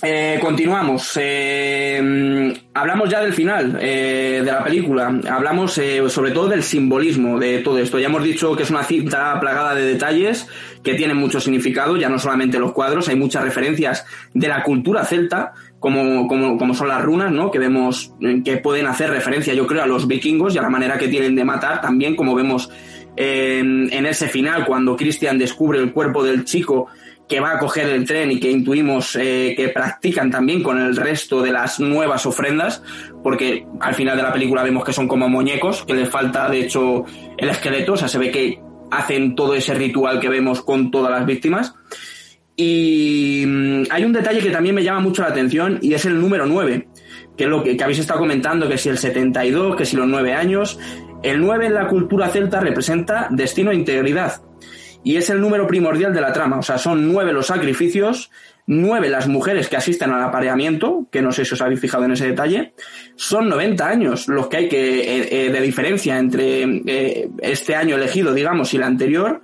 eh, 0.00 0.38
continuamos. 0.40 1.18
Eh, 1.20 2.54
hablamos 2.72 3.10
ya 3.10 3.20
del 3.20 3.34
final 3.34 3.78
eh, 3.78 4.40
de 4.42 4.50
la 4.50 4.64
película. 4.64 5.20
Hablamos 5.28 5.78
sobre 6.08 6.30
todo 6.30 6.48
del 6.48 6.62
simbolismo 6.62 7.38
de 7.38 7.58
todo 7.58 7.78
esto. 7.78 7.98
Ya 7.98 8.06
hemos 8.06 8.24
dicho 8.24 8.56
que 8.56 8.62
es 8.62 8.70
una 8.70 8.84
cinta 8.84 9.38
plagada 9.38 9.74
de 9.74 9.84
detalles 9.84 10.48
que 10.82 10.94
tienen 10.94 11.18
mucho 11.18 11.40
significado, 11.40 11.98
ya 11.98 12.08
no 12.08 12.18
solamente 12.18 12.58
los 12.58 12.72
cuadros, 12.72 13.08
hay 13.08 13.16
muchas 13.16 13.44
referencias 13.44 14.06
de 14.32 14.48
la 14.48 14.62
cultura 14.62 15.04
celta, 15.04 15.52
como, 15.84 16.26
como, 16.26 16.56
como 16.56 16.72
son 16.72 16.88
las 16.88 17.02
runas, 17.02 17.30
¿no? 17.30 17.50
Que 17.50 17.58
vemos 17.58 18.14
eh, 18.22 18.40
que 18.42 18.56
pueden 18.56 18.86
hacer 18.86 19.10
referencia, 19.10 19.52
yo 19.52 19.66
creo, 19.66 19.82
a 19.82 19.86
los 19.86 20.08
vikingos 20.08 20.54
y 20.54 20.58
a 20.58 20.62
la 20.62 20.70
manera 20.70 20.96
que 20.96 21.08
tienen 21.08 21.34
de 21.34 21.44
matar, 21.44 21.82
también 21.82 22.16
como 22.16 22.34
vemos 22.34 22.70
eh, 23.18 23.58
en 23.58 24.06
ese 24.06 24.30
final, 24.30 24.64
cuando 24.64 24.96
Christian 24.96 25.36
descubre 25.36 25.78
el 25.78 25.92
cuerpo 25.92 26.24
del 26.24 26.46
chico 26.46 26.86
que 27.28 27.38
va 27.38 27.52
a 27.52 27.58
coger 27.58 27.90
el 27.90 28.06
tren 28.06 28.32
y 28.32 28.40
que 28.40 28.50
intuimos 28.50 29.14
eh, 29.16 29.52
que 29.54 29.68
practican 29.68 30.30
también 30.30 30.62
con 30.62 30.80
el 30.80 30.96
resto 30.96 31.42
de 31.42 31.52
las 31.52 31.78
nuevas 31.78 32.24
ofrendas, 32.24 32.82
porque 33.22 33.66
al 33.78 33.94
final 33.94 34.16
de 34.16 34.22
la 34.22 34.32
película 34.32 34.62
vemos 34.62 34.86
que 34.86 34.94
son 34.94 35.06
como 35.06 35.28
muñecos, 35.28 35.84
que 35.84 35.92
les 35.92 36.08
falta 36.08 36.48
de 36.48 36.60
hecho 36.60 37.04
el 37.36 37.50
esqueleto, 37.50 37.92
o 37.92 37.96
sea, 37.98 38.08
se 38.08 38.16
ve 38.16 38.30
que 38.30 38.58
hacen 38.90 39.34
todo 39.34 39.54
ese 39.54 39.74
ritual 39.74 40.18
que 40.18 40.30
vemos 40.30 40.62
con 40.62 40.90
todas 40.90 41.10
las 41.10 41.26
víctimas. 41.26 41.74
Y 42.56 43.44
mm, 43.46 43.84
hay 43.90 44.04
un 44.04 44.12
detalle 44.12 44.40
que 44.40 44.50
también 44.50 44.74
me 44.74 44.84
llama 44.84 45.00
mucho 45.00 45.22
la 45.22 45.28
atención 45.28 45.78
y 45.82 45.94
es 45.94 46.04
el 46.04 46.20
número 46.20 46.46
9, 46.46 46.88
que 47.36 47.44
es 47.44 47.50
lo 47.50 47.62
que, 47.62 47.76
habéis 47.82 47.98
estado 47.98 48.20
comentando, 48.20 48.68
que 48.68 48.78
si 48.78 48.88
el 48.88 48.98
72, 48.98 49.76
que 49.76 49.84
si 49.84 49.96
los 49.96 50.06
9 50.06 50.34
años. 50.34 50.78
El 51.22 51.40
9 51.40 51.66
en 51.66 51.74
la 51.74 51.88
cultura 51.88 52.28
celta 52.28 52.60
representa 52.60 53.28
destino 53.30 53.70
e 53.70 53.74
integridad 53.74 54.42
y 55.04 55.16
es 55.16 55.28
el 55.30 55.40
número 55.40 55.66
primordial 55.66 56.12
de 56.12 56.20
la 56.20 56.32
trama. 56.32 56.58
O 56.58 56.62
sea, 56.62 56.78
son 56.78 57.12
nueve 57.12 57.32
los 57.32 57.46
sacrificios, 57.46 58.30
nueve 58.66 59.10
las 59.10 59.28
mujeres 59.28 59.68
que 59.68 59.76
asisten 59.76 60.10
al 60.10 60.22
apareamiento, 60.22 61.06
que 61.12 61.20
no 61.20 61.30
sé 61.30 61.44
si 61.44 61.54
os 61.54 61.60
habéis 61.60 61.78
fijado 61.78 62.04
en 62.06 62.12
ese 62.12 62.26
detalle. 62.26 62.72
Son 63.14 63.48
90 63.48 63.86
años 63.86 64.26
los 64.28 64.48
que 64.48 64.56
hay 64.56 64.68
que 64.68 65.00
eh, 65.00 65.28
eh, 65.30 65.52
de 65.52 65.60
diferencia 65.60 66.18
entre 66.18 66.62
eh, 66.86 67.28
este 67.42 67.76
año 67.76 67.96
elegido, 67.96 68.32
digamos, 68.32 68.72
y 68.72 68.78
el 68.78 68.82
anterior. 68.82 69.42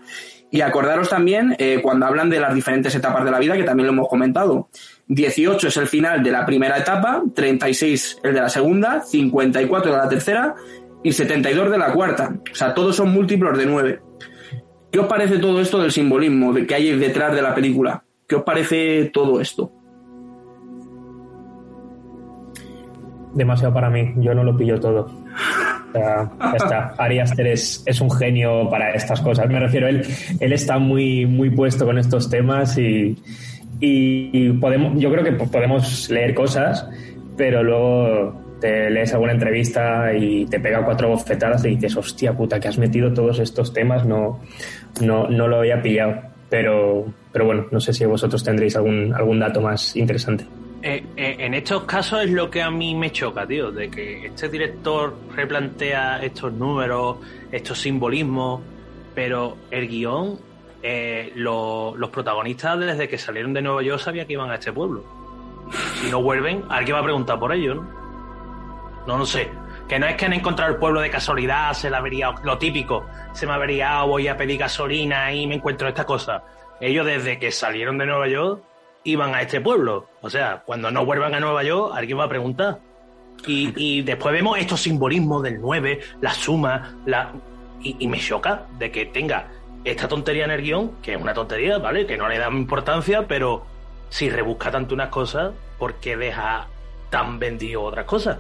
Y 0.51 0.63
acordaros 0.63 1.09
también 1.09 1.55
eh, 1.59 1.81
cuando 1.83 2.07
hablan 2.07 2.29
de 2.29 2.41
las 2.41 2.55
diferentes 2.55 2.95
etapas 2.95 3.25
de 3.25 3.31
la 3.31 3.39
vida, 3.39 3.57
que 3.57 3.63
también 3.63 3.87
lo 3.87 3.93
hemos 3.93 4.09
comentado. 4.09 4.69
18 5.07 5.69
es 5.69 5.77
el 5.77 5.87
final 5.87 6.23
de 6.23 6.33
la 6.33 6.45
primera 6.45 6.77
etapa, 6.77 7.23
36 7.35 8.19
el 8.25 8.35
de 8.35 8.41
la 8.41 8.49
segunda, 8.49 9.03
54 9.03 9.93
de 9.93 9.97
la 9.97 10.09
tercera 10.09 10.55
y 11.03 11.13
72 11.13 11.71
de 11.71 11.79
la 11.79 11.93
cuarta. 11.93 12.35
O 12.51 12.55
sea, 12.55 12.75
todos 12.75 12.97
son 12.97 13.13
múltiplos 13.13 13.57
de 13.57 13.67
9. 13.67 14.03
¿Qué 14.91 14.99
os 14.99 15.07
parece 15.07 15.39
todo 15.39 15.61
esto 15.61 15.81
del 15.81 15.93
simbolismo 15.93 16.53
que 16.53 16.75
hay 16.75 16.97
detrás 16.99 17.35
de 17.35 17.43
la 17.43 17.55
película? 17.55 18.03
¿Qué 18.27 18.35
os 18.35 18.43
parece 18.43 19.11
todo 19.13 19.41
esto? 19.41 19.73
Demasiado 23.35 23.73
para 23.73 23.89
mí, 23.89 24.15
yo 24.17 24.35
no 24.35 24.43
lo 24.43 24.57
pillo 24.57 24.81
todo. 24.81 25.09
Sea, 25.93 26.31
ya 26.41 26.57
está. 26.57 27.43
Es, 27.87 28.01
un 28.01 28.11
genio 28.11 28.69
para 28.71 28.93
estas 28.93 29.21
cosas. 29.21 29.49
Me 29.49 29.59
refiero, 29.61 29.89
él, 29.89 30.03
él 30.39 30.53
está 30.53 30.79
muy, 30.79 31.27
muy 31.27 31.51
puesto 31.51 31.85
con 31.85 31.99
estos 31.99 32.31
temas 32.31 32.79
y, 32.79 33.17
y 33.81 34.53
podemos, 34.53 35.01
yo 35.01 35.11
creo 35.11 35.25
que 35.25 35.33
podemos 35.33 36.09
leer 36.11 36.35
cosas, 36.35 36.87
pero 37.37 37.63
luego 37.63 38.41
te 38.61 38.91
lees 38.91 39.13
alguna 39.15 39.33
entrevista 39.33 40.15
y 40.15 40.45
te 40.47 40.61
pega 40.61 40.85
cuatro 40.85 41.09
bofetadas 41.09 41.65
y 41.65 41.71
dices, 41.71 41.97
hostia 41.97 42.35
puta, 42.35 42.61
que 42.61 42.69
has 42.69 42.79
metido 42.79 43.13
todos 43.13 43.39
estos 43.39 43.73
temas, 43.73 44.05
no, 44.05 44.41
no, 45.01 45.29
no 45.29 45.49
lo 45.49 45.59
había 45.59 45.81
pillado. 45.83 46.31
Pero, 46.51 47.07
pero 47.33 47.47
bueno, 47.47 47.67
no 47.71 47.81
sé 47.81 47.93
si 47.93 48.05
vosotros 48.05 48.43
tendréis 48.43 48.77
algún, 48.77 49.15
algún 49.15 49.39
dato 49.39 49.61
más 49.61 49.97
interesante. 49.97 50.45
Eh, 50.83 51.05
eh, 51.17 51.37
en 51.41 51.53
estos 51.55 51.85
casos 51.85 52.23
es 52.25 52.31
lo 52.31 52.49
que 52.51 52.63
a 52.63 52.71
mí 52.71 52.95
me 52.95 53.13
choca, 53.13 53.47
tío, 53.47 53.71
de 53.71 53.91
que 53.91 54.27
este 54.27 54.49
director 54.49 55.15
replantea 55.35 56.23
estos 56.23 56.53
números, 56.55 57.19
estos 57.53 57.79
simbolismos, 57.81 58.63
pero 59.15 59.59
el 59.71 59.87
guion, 59.89 60.39
eh, 60.83 61.33
lo- 61.35 61.95
los 61.97 62.09
protagonistas 62.09 62.79
desde 62.81 63.09
que 63.09 63.19
salieron 63.19 63.53
de 63.53 63.61
Nueva 63.61 63.83
York 63.83 64.01
sabían 64.01 64.27
que 64.27 64.33
iban 64.33 64.51
a 64.51 64.55
este 64.55 64.73
pueblo. 64.73 65.05
Si 66.03 66.11
no 66.11 66.23
vuelven, 66.23 66.65
alguien 66.71 66.97
va 66.97 67.01
a 67.01 67.05
preguntar 67.05 67.39
por 67.39 67.53
ellos, 67.53 67.77
¿no? 67.77 68.01
No, 69.07 69.19
no 69.19 69.27
sé. 69.27 69.51
Que 69.87 69.99
no 69.99 70.07
es 70.07 70.15
que 70.17 70.25
han 70.27 70.33
encontrado 70.33 70.73
el 70.73 70.79
pueblo 70.79 71.01
de 71.01 71.11
casualidad, 71.11 71.73
se 71.75 71.91
la 71.91 71.99
avería, 71.99 72.33
lo 72.43 72.57
típico, 72.57 73.05
se 73.33 73.45
me 73.47 73.53
ha 73.53 73.57
averiado, 73.57 74.07
voy 74.07 74.29
a 74.29 74.37
pedir 74.37 74.59
gasolina 74.59 75.33
y 75.33 75.47
me 75.47 75.57
encuentro 75.57 75.89
esta 75.89 76.07
cosa. 76.07 76.43
Ellos 76.81 77.05
desde 77.05 77.39
que 77.39 77.51
salieron 77.53 77.99
de 77.99 78.07
Nueva 78.07 78.29
York 78.29 78.63
iban 79.05 79.35
a 79.35 79.43
este 79.43 79.61
pueblo. 79.61 80.09
O 80.21 80.31
sea, 80.31 80.63
cuando 80.65 80.91
no 80.91 81.05
vuelvan 81.05 81.35
a 81.35 81.41
Nueva 81.41 81.63
York, 81.63 81.93
alguien 81.95 82.19
va 82.19 82.25
a 82.25 82.29
preguntar. 82.29 82.79
Y, 83.47 83.73
y 83.77 84.03
después 84.03 84.33
vemos 84.33 84.59
estos 84.59 84.81
simbolismos 84.81 85.43
del 85.43 85.61
9, 85.61 86.01
la 86.21 86.35
suma, 86.35 86.97
la... 87.07 87.33
Y, 87.83 87.97
y 87.99 88.09
me 88.09 88.19
choca 88.19 88.67
de 88.79 88.91
que 88.91 89.07
tenga 89.07 89.49
esta 89.85 90.07
tontería 90.07 90.45
en 90.45 90.51
el 90.51 90.63
guion, 90.63 90.93
que 91.03 91.15
es 91.15 91.21
una 91.21 91.33
tontería, 91.33 91.79
¿vale? 91.79 92.07
Que 92.07 92.19
no 92.19 92.29
le 92.29 92.39
da 92.39 92.51
importancia, 92.51 93.27
pero 93.27 93.65
si 94.11 94.29
rebusca 94.29 94.71
tanto 94.71 94.95
unas 94.95 95.09
cosas, 95.09 95.53
¿por 95.79 95.95
qué 95.95 96.17
deja 96.17 96.69
tan 97.11 97.39
vendido 97.39 97.83
otras 97.83 98.05
cosas? 98.07 98.39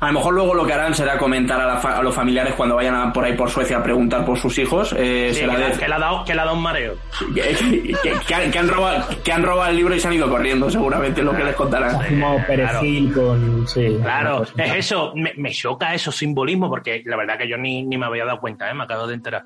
A 0.00 0.08
lo 0.08 0.12
mejor 0.14 0.34
luego 0.34 0.52
lo 0.54 0.66
que 0.66 0.72
harán 0.72 0.94
será 0.94 1.16
comentar 1.16 1.60
a, 1.60 1.66
la 1.66 1.76
fa- 1.78 1.96
a 1.98 2.02
los 2.02 2.14
familiares 2.14 2.54
cuando 2.54 2.74
vayan 2.76 2.94
a- 2.94 3.12
por 3.12 3.24
ahí 3.24 3.34
por 3.34 3.48
Suecia 3.48 3.78
a 3.78 3.82
preguntar 3.82 4.24
por 4.24 4.36
sus 4.36 4.58
hijos. 4.58 4.92
eh, 4.98 5.30
Sí, 5.32 5.40
será 5.40 5.56
que, 5.56 5.62
de- 5.64 5.78
que 5.78 5.88
le 5.88 5.94
ha 5.94 5.98
dado, 5.98 6.24
que 6.24 6.34
le 6.34 6.40
ha 6.40 6.44
dado 6.44 6.56
un 6.56 6.62
mareo. 6.62 6.94
que, 7.34 7.94
que- 8.02 8.12
que 8.26 8.34
han, 8.34 8.50
que 8.50 8.58
han 8.58 8.68
robado, 8.68 9.06
que 9.24 9.32
han 9.32 9.42
robado 9.42 9.70
el 9.70 9.76
libro 9.76 9.94
y 9.94 10.00
se 10.00 10.08
han 10.08 10.14
ido 10.14 10.28
corriendo, 10.28 10.68
seguramente, 10.70 11.22
lo 11.22 11.34
que 11.36 11.44
les 11.44 11.54
contarán. 11.54 11.96
Como 12.08 12.44
perejil 12.46 13.12
con. 13.12 13.66
Sí, 13.68 13.96
Claro, 14.02 14.38
cosa. 14.38 14.64
es 14.64 14.74
eso, 14.76 15.12
me, 15.14 15.32
me 15.36 15.50
choca 15.52 15.94
esos 15.94 16.16
simbolismos 16.16 16.68
porque 16.68 17.02
la 17.06 17.16
verdad 17.16 17.38
que 17.38 17.48
yo 17.48 17.56
ni, 17.56 17.82
ni 17.84 17.96
me 17.96 18.06
había 18.06 18.24
dado 18.24 18.40
cuenta, 18.40 18.70
¿eh? 18.70 18.74
me 18.74 18.84
acabo 18.84 19.06
de 19.06 19.14
enterar. 19.14 19.44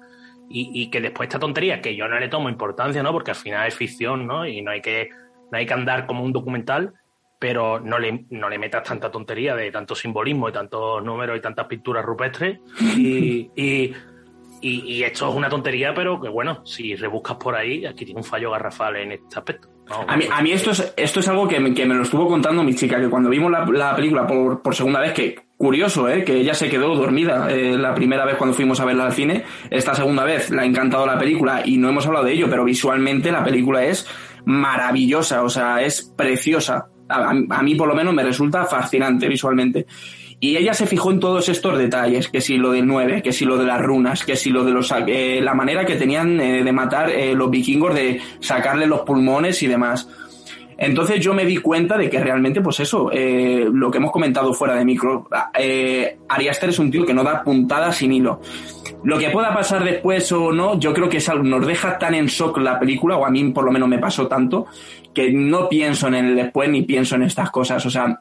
Y, 0.49 0.71
y 0.83 0.91
que 0.91 1.01
después 1.01 1.27
esta 1.29 1.39
tontería, 1.39 1.81
que 1.81 1.97
yo 1.97 2.07
no 2.07 2.19
le 2.19 2.29
tomo 2.29 2.49
importancia, 2.49 3.03
¿no? 3.03 3.13
Porque 3.13 3.31
al 3.31 3.37
final 3.37 3.67
es 3.67 3.75
ficción, 3.75 4.27
¿no? 4.27 4.47
Y 4.47 4.61
no 4.63 4.71
hay 4.73 4.81
que, 4.83 5.09
no 5.51 5.59
hay 5.59 5.65
que 5.67 5.73
andar 5.75 6.07
como 6.07 6.23
un 6.23 6.33
documental, 6.33 6.93
pero 7.45 7.79
no 7.79 7.99
le, 7.99 8.25
no 8.31 8.49
le 8.49 8.59
metas 8.59 8.85
tanta 8.85 9.11
tontería 9.11 9.55
de 9.55 9.71
tanto 9.71 9.95
simbolismo 9.95 10.49
y 10.49 10.53
tantos 10.53 11.05
números 11.05 11.37
y 11.37 11.43
tantas 11.43 11.67
pinturas 11.67 12.03
rupestres. 12.03 12.59
Y, 12.97 13.51
y, 13.55 13.95
Y, 14.63 14.95
y 14.95 15.03
esto 15.03 15.29
es 15.29 15.35
una 15.35 15.51
tontería, 15.51 15.93
pero 15.93 16.19
que 16.19 16.31
bueno, 16.31 16.65
si 16.65 16.97
rebuscas 16.97 17.37
por 17.37 17.55
ahí, 17.55 17.85
aquí 17.85 18.07
tiene 18.07 18.21
un 18.21 18.25
fallo 18.25 18.51
garrafal 18.51 18.97
en 18.97 19.13
este 19.13 19.39
aspecto. 19.39 19.69
No, 19.91 20.07
A 20.09 20.17
mí, 20.17 20.25
a 20.33 20.41
mí 20.41 20.53
esto, 20.53 20.71
es, 20.71 20.95
esto 20.97 21.21
es 21.21 21.29
algo 21.29 21.47
que 21.47 21.61
me, 21.61 21.75
que 21.75 21.85
me 21.85 21.95
lo 21.95 22.05
estuvo 22.05 22.27
contando 22.27 22.65
mi 22.65 22.75
chica, 22.75 22.99
que 22.99 23.11
cuando 23.11 23.29
vimos 23.29 23.53
la, 23.53 23.67
la 23.67 23.95
película 23.95 24.27
por, 24.27 24.63
por 24.63 24.75
segunda 24.75 25.01
vez, 25.01 25.13
que 25.13 25.45
curioso, 25.59 26.09
¿eh? 26.09 26.25
que 26.25 26.37
ella 26.41 26.55
se 26.55 26.71
quedó 26.71 26.95
dormida 26.95 27.51
eh, 27.51 27.77
la 27.77 27.95
primera 27.95 28.25
vez 28.25 28.37
cuando 28.37 28.57
fuimos 28.57 28.81
a 28.81 28.87
verla 28.87 29.05
al 29.05 29.13
cine, 29.13 29.45
esta 29.69 29.95
segunda 29.95 30.25
vez 30.25 30.51
le 30.51 30.63
ha 30.63 30.65
encantado 30.65 31.05
la 31.07 31.19
película 31.19 31.61
y 31.63 31.77
no 31.77 31.91
hemos 31.91 32.07
hablado 32.07 32.25
de 32.25 32.33
ello, 32.33 32.49
pero 32.49 32.65
visualmente 32.65 33.31
la 33.31 33.45
película 33.45 33.85
es 33.85 34.09
maravillosa, 34.47 35.43
o 35.43 35.51
sea, 35.51 35.83
es 35.83 36.03
preciosa. 36.17 36.89
A, 37.09 37.63
mí 37.63 37.75
por 37.75 37.89
lo 37.89 37.95
menos 37.95 38.15
me 38.15 38.23
resulta 38.23 38.65
fascinante 38.65 39.29
visualmente. 39.29 39.87
Y 40.41 40.57
ella 40.57 40.75
se 40.75 40.87
fijó 40.87 41.11
en 41.11 41.21
todos 41.21 41.49
estos 41.49 41.79
detalles, 41.79 42.29
que 42.29 42.41
si 42.41 42.57
lo 42.59 42.73
del 42.73 42.87
9, 42.87 43.23
que 43.23 43.33
si 43.33 43.45
lo 43.45 43.57
de 43.57 43.65
las 43.65 43.81
runas, 43.81 44.25
que 44.25 44.37
si 44.37 44.51
lo 44.51 44.65
de 44.65 44.73
los 44.73 44.93
eh, 45.07 45.41
la 45.43 45.55
manera 45.55 45.87
que 45.87 45.97
tenían 45.97 46.39
eh, 46.41 46.63
de 46.63 46.73
matar 46.73 47.11
eh, 47.11 47.35
los 47.35 47.51
vikingos, 47.51 47.95
de 47.95 48.21
sacarle 48.41 48.87
los 48.87 49.03
pulmones 49.03 49.63
y 49.63 49.69
demás. 49.69 50.09
Entonces 50.77 51.21
yo 51.21 51.35
me 51.35 51.45
di 51.45 51.59
cuenta 51.59 51.97
de 51.97 52.11
que 52.11 52.19
realmente, 52.19 52.61
pues 52.61 52.81
eso, 52.81 53.11
eh, 53.13 53.67
lo 53.73 53.91
que 53.91 53.99
hemos 53.99 54.11
comentado 54.11 54.53
fuera 54.53 54.75
de 54.75 54.85
micro, 54.85 55.29
eh, 55.59 56.19
Ari 56.29 56.49
Aster 56.49 56.71
es 56.71 56.79
un 56.79 56.91
tío 56.91 57.05
que 57.05 57.15
no 57.15 57.23
da 57.23 57.43
puntadas 57.43 57.97
sin 57.97 58.13
hilo. 58.13 58.41
Lo 59.05 59.19
que 59.19 59.31
pueda 59.31 59.55
pasar 59.55 59.85
después 59.85 60.31
o 60.33 60.51
no, 60.53 60.79
yo 60.79 60.93
creo 60.93 61.09
que 61.09 61.19
es 61.19 61.29
algo, 61.29 61.45
nos 61.45 61.67
deja 61.67 61.99
tan 61.99 62.15
en 62.15 62.27
shock 62.27 62.59
la 62.59 62.79
película, 62.79 63.17
o 63.17 63.27
a 63.27 63.31
mí 63.31 63.45
por 63.51 63.65
lo 63.65 63.71
menos 63.71 63.89
me 63.89 63.99
pasó 63.99 64.27
tanto, 64.27 64.67
que 65.13 65.31
no 65.31 65.69
pienso 65.69 66.09
en 66.09 66.15
el 66.15 66.37
después 66.37 66.69
ni 66.69 66.83
pienso 66.83 67.15
en 67.15 67.25
estas 67.25 67.51
cosas. 67.51 67.85
O 67.85 67.91
sea, 67.91 68.21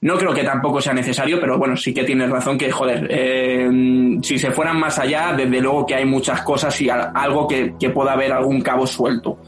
no 0.00 0.16
creo 0.16 0.32
que 0.32 0.44
tampoco 0.44 0.80
sea 0.80 0.94
necesario, 0.94 1.40
pero 1.40 1.58
bueno, 1.58 1.76
sí 1.76 1.92
que 1.92 2.04
tienes 2.04 2.30
razón 2.30 2.56
que, 2.56 2.70
joder, 2.70 3.06
eh, 3.10 3.68
si 4.22 4.38
se 4.38 4.50
fueran 4.50 4.78
más 4.78 4.98
allá, 4.98 5.34
desde 5.36 5.60
luego 5.60 5.84
que 5.84 5.96
hay 5.96 6.04
muchas 6.04 6.42
cosas 6.42 6.80
y 6.80 6.88
algo 6.88 7.46
que, 7.46 7.74
que 7.78 7.90
pueda 7.90 8.12
haber 8.12 8.32
algún 8.32 8.60
cabo 8.60 8.86
suelto. 8.86 9.38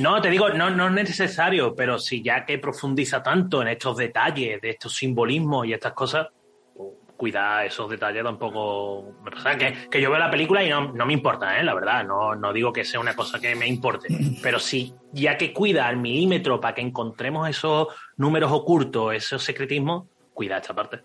No, 0.00 0.20
te 0.20 0.30
digo, 0.30 0.48
no, 0.50 0.70
no 0.70 0.86
es 0.86 0.92
necesario, 0.92 1.74
pero 1.74 1.98
si 1.98 2.22
ya 2.22 2.44
que 2.44 2.58
profundiza 2.58 3.22
tanto 3.22 3.60
en 3.62 3.68
estos 3.68 3.96
detalles, 3.96 4.60
de 4.60 4.70
estos 4.70 4.94
simbolismos 4.94 5.66
y 5.66 5.74
estas 5.74 5.92
cosas, 5.92 6.28
pues, 6.74 6.88
cuida 7.16 7.64
esos 7.64 7.90
detalles 7.90 8.24
tampoco. 8.24 9.12
Que, 9.58 9.88
que 9.90 10.00
yo 10.00 10.10
veo 10.10 10.18
la 10.18 10.30
película 10.30 10.64
y 10.64 10.70
no, 10.70 10.92
no 10.92 11.04
me 11.04 11.12
importa, 11.12 11.60
¿eh? 11.60 11.62
la 11.62 11.74
verdad. 11.74 12.04
No, 12.04 12.34
no 12.34 12.52
digo 12.52 12.72
que 12.72 12.84
sea 12.84 12.98
una 12.98 13.14
cosa 13.14 13.38
que 13.38 13.54
me 13.54 13.66
importe. 13.66 14.08
Pero 14.42 14.58
si 14.58 14.94
ya 15.12 15.36
que 15.36 15.52
cuida 15.52 15.86
al 15.86 15.98
milímetro 15.98 16.60
para 16.60 16.74
que 16.74 16.80
encontremos 16.80 17.48
esos 17.48 17.88
números 18.16 18.50
ocultos, 18.52 19.14
esos 19.14 19.42
secretismos, 19.42 20.06
cuida 20.32 20.56
esta 20.56 20.74
parte. 20.74 21.00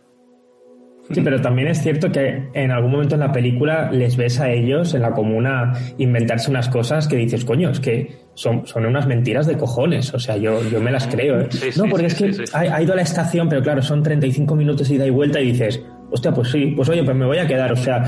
Sí, 1.11 1.21
pero 1.21 1.39
también 1.39 1.67
es 1.67 1.81
cierto 1.81 2.11
que 2.11 2.49
en 2.53 2.71
algún 2.71 2.91
momento 2.91 3.15
en 3.15 3.21
la 3.21 3.31
película 3.31 3.91
les 3.91 4.17
ves 4.17 4.39
a 4.39 4.49
ellos 4.49 4.93
en 4.95 5.03
la 5.03 5.11
comuna 5.11 5.73
inventarse 5.97 6.49
unas 6.49 6.67
cosas 6.67 7.07
que 7.07 7.15
dices, 7.15 7.45
coño, 7.45 7.69
es 7.69 7.79
que 7.79 8.25
son, 8.33 8.65
son 8.65 8.85
unas 8.85 9.05
mentiras 9.05 9.45
de 9.45 9.55
cojones. 9.55 10.13
O 10.13 10.19
sea, 10.19 10.37
yo, 10.37 10.61
yo 10.69 10.81
me 10.81 10.91
las 10.91 11.07
creo. 11.07 11.41
¿eh? 11.41 11.47
Sí, 11.51 11.69
no, 11.77 11.85
porque 11.89 12.09
sí, 12.09 12.25
es 12.25 12.31
que 12.31 12.33
sí, 12.33 12.47
sí. 12.47 12.53
Ha, 12.53 12.75
ha 12.75 12.81
ido 12.81 12.93
a 12.93 12.95
la 12.95 13.03
estación, 13.03 13.47
pero 13.49 13.61
claro, 13.61 13.81
son 13.81 14.01
35 14.01 14.55
minutos 14.55 14.89
ida 14.89 15.05
y 15.05 15.11
vuelta 15.11 15.39
y 15.39 15.51
dices, 15.51 15.81
hostia, 16.11 16.31
pues 16.31 16.49
sí, 16.49 16.73
pues 16.75 16.89
oye, 16.89 17.03
pues 17.03 17.15
me 17.15 17.25
voy 17.25 17.37
a 17.37 17.47
quedar. 17.47 17.71
O 17.71 17.77
sea, 17.77 18.03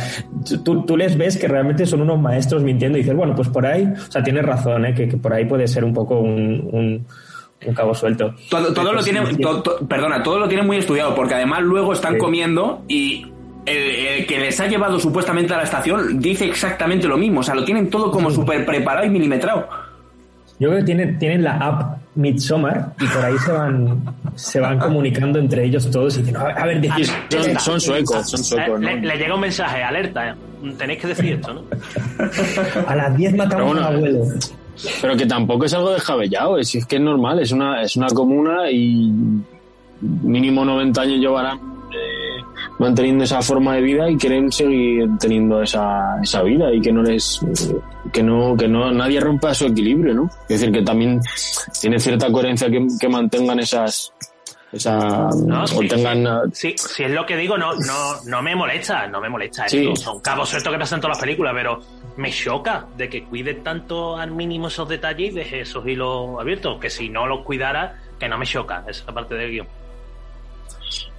tú, 0.63 0.85
tú 0.85 0.97
les 0.97 1.17
ves 1.17 1.37
que 1.37 1.47
realmente 1.47 1.85
son 1.85 2.01
unos 2.01 2.19
maestros 2.19 2.63
mintiendo 2.63 2.97
y 2.97 3.01
dices, 3.01 3.15
bueno, 3.15 3.35
pues 3.35 3.49
por 3.49 3.65
ahí, 3.65 3.85
o 3.85 4.11
sea, 4.11 4.23
tienes 4.23 4.43
razón, 4.43 4.85
¿eh? 4.85 4.93
que, 4.93 5.07
que 5.07 5.17
por 5.17 5.33
ahí 5.33 5.45
puede 5.45 5.67
ser 5.67 5.83
un 5.83 5.93
poco 5.93 6.19
un, 6.19 6.67
un, 6.71 7.05
un 7.65 7.73
cabo 7.73 7.93
suelto. 7.95 8.33
Todo, 8.49 8.73
todo 8.73 8.93
lo 8.93 9.03
tiene, 9.03 9.25
sí. 9.27 9.37
to- 9.37 9.61
to- 9.61 9.77
perdona, 9.87 10.21
todo 10.23 10.39
lo 10.39 10.47
tiene 10.47 10.63
muy 10.63 10.77
estudiado, 10.77 11.15
porque 11.15 11.33
además 11.35 11.61
luego 11.63 11.93
están 11.93 12.13
Sí. 12.13 12.19
comiendo 12.19 12.83
y 12.87 13.25
el, 13.65 13.77
el 13.77 14.25
que 14.27 14.39
les 14.39 14.59
ha 14.59 14.67
llevado 14.67 14.99
supuestamente 14.99 15.53
a 15.53 15.57
la 15.57 15.63
estación 15.63 16.19
dice 16.19 16.45
exactamente 16.45 17.07
lo 17.07 17.17
mismo, 17.17 17.39
o 17.41 17.43
sea, 17.43 17.55
lo 17.55 17.65
tienen 17.65 17.89
todo 17.89 18.11
como 18.11 18.29
súper 18.31 18.65
preparado 18.65 19.05
y 19.05 19.09
milimetrado. 19.09 19.67
Yo 20.59 20.69
creo 20.69 20.79
que 20.79 20.85
tienen, 20.85 21.19
tienen 21.19 21.43
la 21.43 21.53
app 21.57 21.97
Midsommar 22.15 22.93
y 22.99 23.05
por 23.05 23.23
ahí 23.25 23.37
se 23.37 23.51
van, 23.51 24.03
se 24.35 24.59
van 24.59 24.79
comunicando 24.79 25.37
entre 25.37 25.65
ellos 25.65 25.89
todos 25.91 26.17
y 26.17 26.21
dicen, 26.21 26.37
a 26.37 26.43
ver, 26.45 26.57
a 26.57 26.65
ver, 26.65 26.81
decid- 26.81 27.11
Son, 27.29 27.59
son 27.59 27.79
suecos, 27.81 28.29
son 28.29 28.43
suecos, 28.43 28.79
le, 28.79 28.95
¿no? 28.95 29.07
le 29.07 29.17
llega 29.17 29.35
un 29.35 29.41
mensaje, 29.41 29.83
alerta, 29.83 30.29
¿eh? 30.29 30.33
tenéis 30.77 30.99
que 30.99 31.07
decir 31.07 31.33
esto, 31.33 31.53
¿no? 31.53 31.61
a 32.87 32.95
las 32.95 33.15
10 33.17 33.35
matamos 33.35 33.67
bueno, 33.67 33.85
al 33.87 33.95
abuelo. 33.97 34.19
Pero 35.01 35.15
que 35.17 35.25
tampoco 35.25 35.65
es 35.65 35.73
algo 35.73 35.91
descabellado, 35.91 36.57
es, 36.57 36.73
es 36.75 36.85
que 36.85 36.97
es 36.97 37.01
normal, 37.01 37.39
es 37.39 37.51
una, 37.51 37.81
es 37.81 37.95
una 37.95 38.07
comuna 38.07 38.69
y 38.71 39.11
mínimo 40.01 40.63
90 40.63 41.01
años 41.01 41.19
llevarán 41.19 41.57
eh, 41.57 42.43
manteniendo 42.79 43.23
esa 43.23 43.41
forma 43.41 43.75
de 43.75 43.81
vida 43.81 44.09
y 44.09 44.17
quieren 44.17 44.51
seguir 44.51 45.07
teniendo 45.19 45.61
esa, 45.61 46.21
esa 46.21 46.43
vida 46.43 46.71
y 46.71 46.81
que 46.81 46.91
no 46.91 47.01
les 47.01 47.41
eh, 47.41 47.75
que 48.13 48.21
no 48.21 48.55
que 48.55 48.67
no 48.67 48.91
nadie 48.91 49.19
rompa 49.19 49.53
su 49.53 49.65
equilibrio, 49.65 50.13
¿no? 50.13 50.29
Es 50.43 50.59
decir, 50.59 50.71
que 50.71 50.83
también 50.83 51.19
tiene 51.81 51.99
cierta 51.99 52.31
coherencia 52.31 52.69
que, 52.69 52.85
que 52.99 53.09
mantengan 53.09 53.59
esas 53.59 54.13
esa 54.71 55.29
No, 55.45 55.63
o 55.63 55.67
sí, 55.67 55.87
tengan 55.87 56.27
ah, 56.27 56.41
Sí, 56.51 56.75
si 56.77 57.03
es 57.03 57.11
lo 57.11 57.25
que 57.25 57.37
digo, 57.37 57.57
no, 57.57 57.73
no, 57.73 58.21
no 58.25 58.41
me 58.41 58.53
molesta, 58.55 59.07
no 59.07 59.21
me 59.21 59.29
molesta 59.29 59.67
Sí. 59.67 59.87
esto. 59.87 59.95
Son 59.95 60.19
cabos 60.19 60.49
sueltos 60.49 60.73
que 60.73 60.79
pasan 60.79 60.97
en 60.97 61.01
todas 61.01 61.17
las 61.17 61.21
películas, 61.23 61.53
pero 61.55 61.79
me 62.17 62.31
choca 62.31 62.87
de 62.97 63.09
que 63.09 63.23
cuide 63.23 63.53
tanto 63.55 64.17
al 64.17 64.31
mínimo 64.31 64.67
esos 64.67 64.89
detalles 64.89 65.31
y 65.31 65.35
deje 65.35 65.61
esos 65.61 65.87
hilos 65.87 66.39
abiertos. 66.39 66.79
Que 66.79 66.89
si 66.89 67.09
no 67.09 67.27
los 67.27 67.45
cuidara, 67.45 67.99
que 68.19 68.27
no 68.27 68.37
me 68.37 68.45
choca 68.45 68.83
esa 68.87 69.05
parte 69.13 69.35
del 69.35 69.51
guion. 69.51 69.67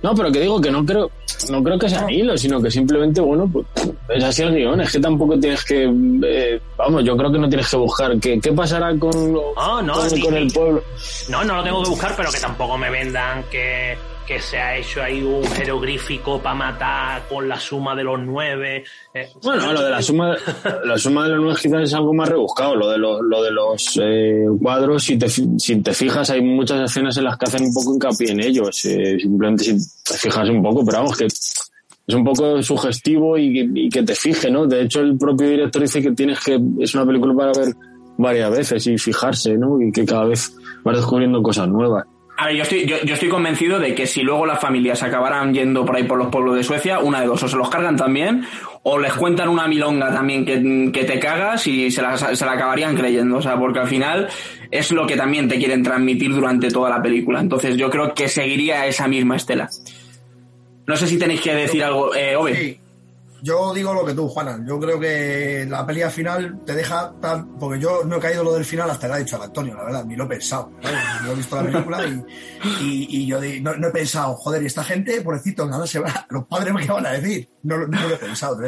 No, 0.02 0.14
pero 0.14 0.30
que 0.30 0.40
digo 0.40 0.60
que 0.60 0.70
no 0.70 0.84
creo, 0.86 1.10
no 1.50 1.62
creo 1.62 1.78
que 1.78 1.88
sea 1.88 2.10
hilo, 2.10 2.36
sino 2.38 2.62
que 2.62 2.70
simplemente, 2.70 3.20
bueno, 3.20 3.50
pues 3.52 3.66
es 4.08 4.24
así 4.24 4.42
el 4.42 4.54
guion, 4.54 4.80
es 4.80 4.92
que 4.92 5.00
tampoco 5.00 5.38
tienes 5.38 5.64
que, 5.64 5.92
eh, 6.24 6.60
vamos, 6.76 7.04
yo 7.04 7.16
creo 7.16 7.32
que 7.32 7.38
no 7.38 7.48
tienes 7.48 7.68
que 7.68 7.76
buscar 7.76 8.18
qué, 8.20 8.40
qué 8.40 8.52
pasará 8.52 8.96
con, 8.96 9.32
No, 9.32 9.82
no, 9.82 9.94
con, 9.94 10.10
sí, 10.10 10.20
con 10.22 10.32
sí. 10.34 10.38
el 10.38 10.52
pueblo. 10.52 10.82
No, 11.28 11.42
no 11.44 11.56
lo 11.56 11.64
tengo 11.64 11.82
que 11.82 11.90
buscar, 11.90 12.14
pero 12.16 12.30
que 12.30 12.38
tampoco 12.38 12.78
me 12.78 12.90
vendan 12.90 13.42
que, 13.50 13.98
que 14.28 14.38
se 14.40 14.58
ha 14.58 14.76
hecho 14.76 15.02
ahí 15.02 15.22
un 15.22 15.42
jeroglífico 15.42 16.38
para 16.38 16.54
matar 16.54 17.26
con 17.28 17.48
la 17.48 17.58
suma 17.58 17.96
de 17.96 18.04
los 18.04 18.20
nueve. 18.20 18.84
eh, 19.14 19.28
Bueno, 19.42 19.72
lo 19.72 19.82
de 19.82 19.90
la 19.90 20.02
suma, 20.02 20.36
la 20.84 20.98
suma 20.98 21.24
de 21.24 21.30
los 21.30 21.40
nueve 21.40 21.58
quizás 21.62 21.82
es 21.84 21.94
algo 21.94 22.12
más 22.12 22.28
rebuscado, 22.28 22.76
lo 22.76 22.90
de, 22.90 22.98
los 22.98 23.22
lo 23.22 23.42
de 23.42 23.50
los 23.50 23.98
eh, 24.02 24.44
cuadros, 24.60 25.02
si 25.02 25.16
te, 25.18 25.28
si 25.30 25.80
te 25.80 25.94
fijas, 25.94 26.28
hay 26.28 26.42
muchas 26.42 26.90
escenas 26.90 27.16
en 27.16 27.24
las 27.24 27.38
que 27.38 27.46
hacen 27.46 27.64
un 27.64 27.72
poco 27.72 27.94
hincapié 27.94 28.32
en 28.32 28.40
ellos, 28.40 28.84
eh, 28.84 29.16
simplemente 29.18 29.64
si 29.64 29.76
te 30.04 30.14
fijas 30.18 30.46
un 30.50 30.62
poco, 30.62 30.84
pero 30.84 30.98
vamos, 30.98 31.16
que 31.16 31.24
es 31.24 32.14
un 32.14 32.24
poco 32.24 32.62
sugestivo 32.62 33.38
y, 33.38 33.52
que- 33.52 33.80
y 33.80 33.88
que 33.88 34.02
te 34.02 34.14
fije, 34.14 34.50
¿no? 34.50 34.66
De 34.66 34.82
hecho, 34.82 35.00
el 35.00 35.16
propio 35.16 35.48
director 35.48 35.80
dice 35.82 36.02
que 36.02 36.12
tienes 36.12 36.38
que, 36.44 36.60
es 36.80 36.94
una 36.94 37.06
película 37.06 37.34
para 37.34 37.52
ver 37.58 37.74
varias 38.18 38.50
veces 38.50 38.86
y 38.88 38.98
fijarse, 38.98 39.56
¿no? 39.56 39.80
Y 39.80 39.90
que 39.90 40.04
cada 40.04 40.24
vez 40.26 40.54
vas 40.84 40.96
descubriendo 40.96 41.42
cosas 41.42 41.66
nuevas. 41.68 42.04
A 42.40 42.46
ver, 42.46 42.54
yo 42.54 42.62
estoy, 42.62 42.86
yo, 42.86 43.14
estoy 43.14 43.28
convencido 43.28 43.80
de 43.80 43.96
que 43.96 44.06
si 44.06 44.22
luego 44.22 44.46
las 44.46 44.60
familias 44.60 45.02
acabaran 45.02 45.52
yendo 45.52 45.84
por 45.84 45.96
ahí 45.96 46.04
por 46.04 46.16
los 46.16 46.28
pueblos 46.28 46.54
de 46.54 46.62
Suecia, 46.62 47.00
una 47.00 47.20
de 47.20 47.26
dos, 47.26 47.42
o 47.42 47.48
se 47.48 47.56
los 47.56 47.68
cargan 47.68 47.96
también, 47.96 48.44
o 48.84 48.96
les 48.96 49.12
cuentan 49.14 49.48
una 49.48 49.66
milonga 49.66 50.14
también 50.14 50.44
que, 50.44 50.92
que 50.92 51.02
te 51.02 51.18
cagas 51.18 51.66
y 51.66 51.90
se 51.90 52.00
la, 52.00 52.16
se 52.16 52.44
la 52.44 52.52
acabarían 52.52 52.94
creyendo. 52.94 53.38
O 53.38 53.42
sea, 53.42 53.58
porque 53.58 53.80
al 53.80 53.88
final 53.88 54.28
es 54.70 54.92
lo 54.92 55.04
que 55.04 55.16
también 55.16 55.48
te 55.48 55.58
quieren 55.58 55.82
transmitir 55.82 56.32
durante 56.32 56.70
toda 56.70 56.88
la 56.88 57.02
película. 57.02 57.40
Entonces 57.40 57.76
yo 57.76 57.90
creo 57.90 58.14
que 58.14 58.28
seguiría 58.28 58.86
esa 58.86 59.08
misma 59.08 59.34
estela. 59.34 59.68
No 60.86 60.96
sé 60.96 61.08
si 61.08 61.18
tenéis 61.18 61.40
que 61.40 61.52
decir 61.56 61.82
algo, 61.82 62.14
eh, 62.14 62.36
Ove. 62.36 62.78
Yo 63.42 63.72
digo 63.72 63.94
lo 63.94 64.04
que 64.04 64.14
tú, 64.14 64.28
Juana. 64.28 64.58
Yo 64.66 64.80
creo 64.80 64.98
que 64.98 65.64
la 65.68 65.86
peli 65.86 66.02
al 66.02 66.10
final 66.10 66.60
te 66.66 66.74
deja 66.74 67.12
tan. 67.20 67.56
Porque 67.56 67.78
yo 67.80 68.02
no 68.04 68.16
he 68.16 68.20
caído 68.20 68.42
lo 68.42 68.52
del 68.54 68.64
final 68.64 68.90
hasta 68.90 69.06
que 69.06 69.12
ha 69.12 69.16
dicho 69.18 69.36
el 69.36 69.42
Antonio, 69.42 69.74
la 69.76 69.84
verdad, 69.84 70.04
ni 70.04 70.16
lo 70.16 70.24
he 70.24 70.28
pensado. 70.28 70.72
Yo 71.24 71.32
he 71.32 71.34
visto 71.36 71.56
la 71.56 71.62
película 71.70 72.04
y, 72.06 73.06
y, 73.10 73.26
yo 73.26 73.38
no, 73.62 73.86
he 73.88 73.90
pensado, 73.90 74.34
joder, 74.34 74.62
y 74.62 74.66
esta 74.66 74.82
gente, 74.82 75.20
pobrecito, 75.20 75.66
nada 75.66 75.86
se 75.86 76.00
va. 76.00 76.26
Los 76.30 76.46
padres, 76.46 76.74
¿qué 76.84 76.92
van 76.92 77.06
a 77.06 77.10
decir? 77.12 77.48
No, 77.62 77.76
lo- 77.76 77.86
he 78.12 78.16
pensado. 78.16 78.58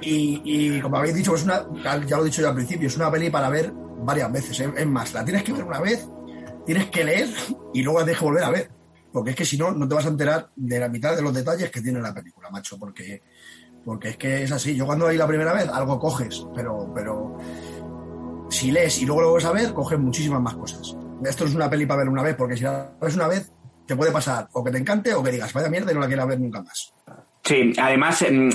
Y, 0.00 0.40
y 0.44 0.80
como 0.80 0.96
habéis 0.96 1.14
dicho, 1.14 1.34
es 1.34 1.44
una, 1.44 1.64
ya 2.06 2.16
lo 2.16 2.22
he 2.22 2.26
dicho 2.26 2.42
yo 2.42 2.48
al 2.48 2.54
principio, 2.54 2.88
es 2.88 2.96
una 2.96 3.10
peli 3.10 3.30
para 3.30 3.48
ver 3.48 3.72
varias 4.02 4.32
veces. 4.32 4.58
Es, 4.60 4.68
es 4.76 4.86
más, 4.86 5.12
la 5.12 5.24
tienes 5.24 5.42
que 5.42 5.52
ver 5.52 5.64
una 5.64 5.80
vez, 5.80 6.06
tienes 6.66 6.86
que 6.90 7.04
leer 7.04 7.28
y 7.74 7.82
luego 7.82 8.00
la 8.00 8.04
tienes 8.04 8.18
que 8.18 8.24
volver 8.24 8.44
a 8.44 8.50
ver. 8.50 8.70
Porque 9.10 9.30
es 9.30 9.36
que 9.36 9.44
si 9.46 9.56
no, 9.56 9.72
no 9.72 9.88
te 9.88 9.94
vas 9.94 10.04
a 10.04 10.10
enterar 10.10 10.50
de 10.54 10.78
la 10.78 10.88
mitad 10.88 11.16
de 11.16 11.22
los 11.22 11.32
detalles 11.32 11.70
que 11.70 11.80
tiene 11.80 12.00
la 12.00 12.12
película, 12.12 12.50
macho. 12.50 12.78
Porque 12.78 13.22
porque 13.88 14.10
es 14.10 14.16
que 14.18 14.42
es 14.42 14.52
así. 14.52 14.76
Yo 14.76 14.84
cuando 14.84 15.08
leí 15.08 15.16
la 15.16 15.26
primera 15.26 15.54
vez, 15.54 15.66
algo 15.66 15.98
coges, 15.98 16.46
pero, 16.54 16.92
pero 16.94 17.38
si 18.50 18.70
lees 18.70 19.00
y 19.00 19.06
luego 19.06 19.22
lo 19.22 19.30
vuelves 19.30 19.48
a 19.48 19.52
ver, 19.52 19.72
coges 19.72 19.98
muchísimas 19.98 20.42
más 20.42 20.56
cosas. 20.56 20.94
Esto 21.24 21.46
es 21.46 21.54
una 21.54 21.70
peli 21.70 21.86
para 21.86 22.00
ver 22.00 22.10
una 22.10 22.22
vez, 22.22 22.36
porque 22.36 22.54
si 22.54 22.64
la 22.64 22.92
ves 23.00 23.14
una 23.14 23.28
vez, 23.28 23.50
te 23.86 23.96
puede 23.96 24.12
pasar 24.12 24.46
o 24.52 24.62
que 24.62 24.70
te 24.70 24.76
encante 24.76 25.14
o 25.14 25.22
que 25.22 25.30
digas, 25.30 25.54
vaya 25.54 25.70
mierda 25.70 25.90
y 25.90 25.94
no 25.94 26.02
la 26.02 26.06
quiero 26.06 26.26
ver 26.26 26.38
nunca 26.38 26.60
más. 26.60 26.92
Sí, 27.42 27.72
además 27.78 28.20
em, 28.20 28.50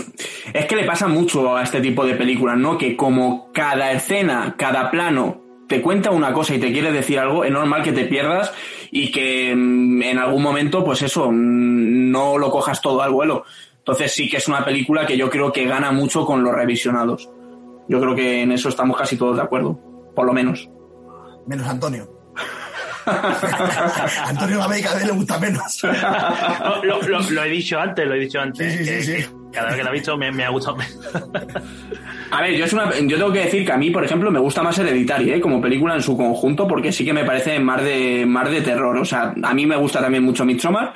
es 0.53 0.65
que 0.67 0.75
le 0.75 0.83
pasa 0.83 1.07
mucho 1.07 1.57
a 1.57 1.63
este 1.63 1.81
tipo 1.81 2.05
de 2.05 2.13
películas, 2.13 2.59
¿no? 2.59 2.77
Que 2.77 2.95
como 2.95 3.51
cada 3.51 3.91
escena, 3.91 4.53
cada 4.55 4.91
plano 4.91 5.41
te 5.67 5.81
cuenta 5.81 6.11
una 6.11 6.31
cosa 6.31 6.53
y 6.53 6.59
te 6.59 6.71
quiere 6.71 6.91
decir 6.91 7.17
algo, 7.17 7.43
es 7.43 7.51
normal 7.51 7.81
que 7.81 7.91
te 7.91 8.05
pierdas 8.05 8.53
y 8.91 9.11
que 9.11 9.49
em, 9.49 9.99
en 9.99 10.19
algún 10.19 10.43
momento, 10.43 10.85
pues 10.85 11.01
eso, 11.01 11.31
mm, 11.31 12.11
no 12.11 12.37
lo 12.37 12.51
cojas 12.51 12.79
todo 12.83 13.01
al 13.01 13.09
vuelo. 13.09 13.45
Entonces 13.83 14.13
sí 14.13 14.29
que 14.29 14.37
es 14.37 14.47
una 14.47 14.63
película 14.63 15.05
que 15.05 15.17
yo 15.17 15.29
creo 15.29 15.51
que 15.51 15.65
gana 15.65 15.91
mucho 15.91 16.25
con 16.25 16.41
los 16.43 16.53
revisionados. 16.55 17.29
Yo 17.89 17.99
creo 17.99 18.15
que 18.15 18.41
en 18.41 18.53
eso 18.53 18.69
estamos 18.69 18.97
casi 18.97 19.17
todos 19.17 19.35
de 19.35 19.41
acuerdo, 19.43 19.77
por 20.15 20.25
lo 20.25 20.31
menos. 20.33 20.69
Menos 21.47 21.67
Antonio. 21.67 22.09
Antonio 24.25 24.59
la 24.59 24.67
Vega 24.67 24.89
le 25.05 25.11
gusta 25.11 25.37
menos. 25.39 25.81
lo, 26.83 27.01
lo- 27.01 27.29
lo 27.29 27.43
he 27.43 27.49
dicho 27.49 27.77
antes, 27.79 28.07
lo 28.07 28.13
he 28.15 28.19
dicho 28.19 28.39
antes. 28.39 28.73
Sí, 28.73 28.85
sí, 28.85 29.01
sí, 29.03 29.21
sí. 29.21 29.27
Cada 29.51 29.67
vez 29.67 29.75
que 29.77 29.83
lo 29.83 29.89
he 29.89 29.93
visto 29.93 30.17
me, 30.17 30.31
me 30.31 30.45
ha 30.45 30.49
gustado 30.49 30.77
menos. 30.77 30.97
A 32.31 32.41
ver, 32.41 32.55
yo, 32.55 32.65
es 32.65 32.73
una, 32.73 32.89
yo 32.97 33.17
tengo 33.17 33.31
que 33.31 33.39
decir 33.45 33.65
que 33.65 33.71
a 33.71 33.77
mí, 33.77 33.91
por 33.91 34.03
ejemplo, 34.03 34.31
me 34.31 34.39
gusta 34.39 34.63
más 34.63 34.77
Hereditary, 34.79 35.33
¿eh? 35.33 35.41
como 35.41 35.61
película 35.61 35.93
en 35.95 36.01
su 36.01 36.17
conjunto, 36.17 36.67
porque 36.67 36.91
sí 36.91 37.05
que 37.05 37.13
me 37.13 37.23
parece 37.25 37.59
más 37.59 37.83
de, 37.83 38.25
más 38.25 38.49
de 38.49 38.61
terror. 38.61 38.97
O 38.97 39.05
sea, 39.05 39.33
a 39.43 39.53
mí 39.53 39.65
me 39.67 39.75
gusta 39.75 40.01
también 40.01 40.23
mucho 40.23 40.43
Midsommar, 40.45 40.93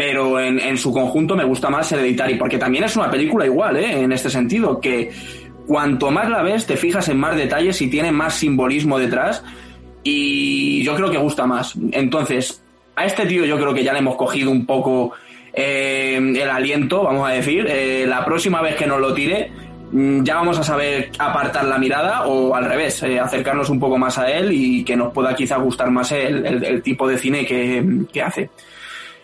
pero 0.00 0.40
en, 0.40 0.58
en 0.58 0.78
su 0.78 0.90
conjunto 0.94 1.36
me 1.36 1.44
gusta 1.44 1.68
más 1.68 1.92
Hereditary, 1.92 2.36
porque 2.36 2.56
también 2.56 2.84
es 2.84 2.96
una 2.96 3.10
película 3.10 3.44
igual, 3.44 3.76
¿eh? 3.76 4.00
en 4.00 4.12
este 4.12 4.30
sentido, 4.30 4.80
que 4.80 5.10
cuanto 5.66 6.10
más 6.10 6.30
la 6.30 6.40
ves, 6.42 6.64
te 6.64 6.78
fijas 6.78 7.06
en 7.10 7.18
más 7.18 7.36
detalles 7.36 7.82
y 7.82 7.90
tiene 7.90 8.10
más 8.10 8.32
simbolismo 8.34 8.98
detrás, 8.98 9.44
y 10.02 10.82
yo 10.84 10.94
creo 10.94 11.10
que 11.10 11.18
gusta 11.18 11.44
más. 11.46 11.74
Entonces, 11.92 12.62
a 12.96 13.04
este 13.04 13.26
tío 13.26 13.44
yo 13.44 13.58
creo 13.58 13.74
que 13.74 13.84
ya 13.84 13.92
le 13.92 13.98
hemos 13.98 14.16
cogido 14.16 14.50
un 14.50 14.64
poco 14.64 15.12
eh, 15.52 16.16
el 16.16 16.48
aliento, 16.48 17.02
vamos 17.02 17.28
a 17.28 17.32
decir. 17.32 17.66
Eh, 17.68 18.06
la 18.08 18.24
próxima 18.24 18.62
vez 18.62 18.76
que 18.76 18.86
nos 18.86 19.00
lo 19.02 19.12
tire, 19.12 19.50
mm, 19.92 20.22
ya 20.22 20.36
vamos 20.36 20.58
a 20.58 20.62
saber 20.62 21.10
apartar 21.18 21.66
la 21.66 21.76
mirada 21.76 22.26
o 22.26 22.54
al 22.54 22.64
revés, 22.64 23.02
eh, 23.02 23.20
acercarnos 23.20 23.68
un 23.68 23.78
poco 23.78 23.98
más 23.98 24.16
a 24.16 24.30
él 24.32 24.50
y 24.50 24.82
que 24.82 24.96
nos 24.96 25.12
pueda 25.12 25.34
quizá 25.34 25.58
gustar 25.58 25.90
más 25.90 26.10
el, 26.12 26.46
el- 26.46 26.64
el 26.64 26.82
tipo 26.82 27.06
de 27.06 27.18
cine 27.18 27.44
que, 27.44 27.84
que 28.10 28.22
hace. 28.22 28.48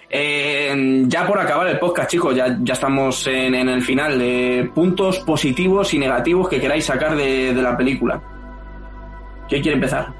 Eh, 0.09 1.03
ya 1.07 1.27
por 1.27 1.39
acabar 1.39 1.67
el 1.67 1.79
podcast, 1.79 2.11
chicos, 2.11 2.35
ya, 2.35 2.57
ya 2.61 2.75
estamos 2.75 3.27
en, 3.27 3.55
el 3.55 3.83
final. 3.83 4.71
Puntos 4.75 5.19
positivos 5.21 5.93
y 5.95 5.99
negativos 5.99 6.49
que 6.49 6.61
queráis 6.61 6.85
sacar 6.85 7.17
de, 7.17 7.53
de 7.53 7.63
la 7.63 7.77
película. 7.77 8.21
¿Quién 9.49 9.63
quiere 9.63 9.77
empezar? 9.77 10.13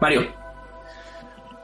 Mario. 0.00 0.39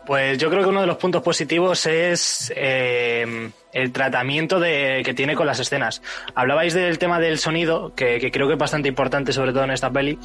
Pues 0.06 0.38
yo 0.38 0.50
creo 0.50 0.62
que 0.62 0.68
uno 0.68 0.82
de 0.82 0.86
los 0.86 0.98
puntos 0.98 1.20
positivos 1.20 1.84
es 1.86 2.52
eh, 2.54 3.50
el 3.72 3.92
tratamiento 3.92 4.60
que 4.60 5.12
tiene 5.16 5.34
con 5.34 5.48
las 5.48 5.58
escenas. 5.58 6.00
Hablabais 6.32 6.74
del 6.74 6.96
tema 6.98 7.18
del 7.18 7.38
sonido, 7.38 7.92
que, 7.96 8.30
creo 8.30 8.46
que 8.46 8.52
es 8.52 8.58
bastante 8.58 8.88
importante, 8.88 9.32
sobre 9.32 9.52
todo 9.52 9.64
en 9.64 9.72
esta 9.72 9.90
peli. 9.90 10.16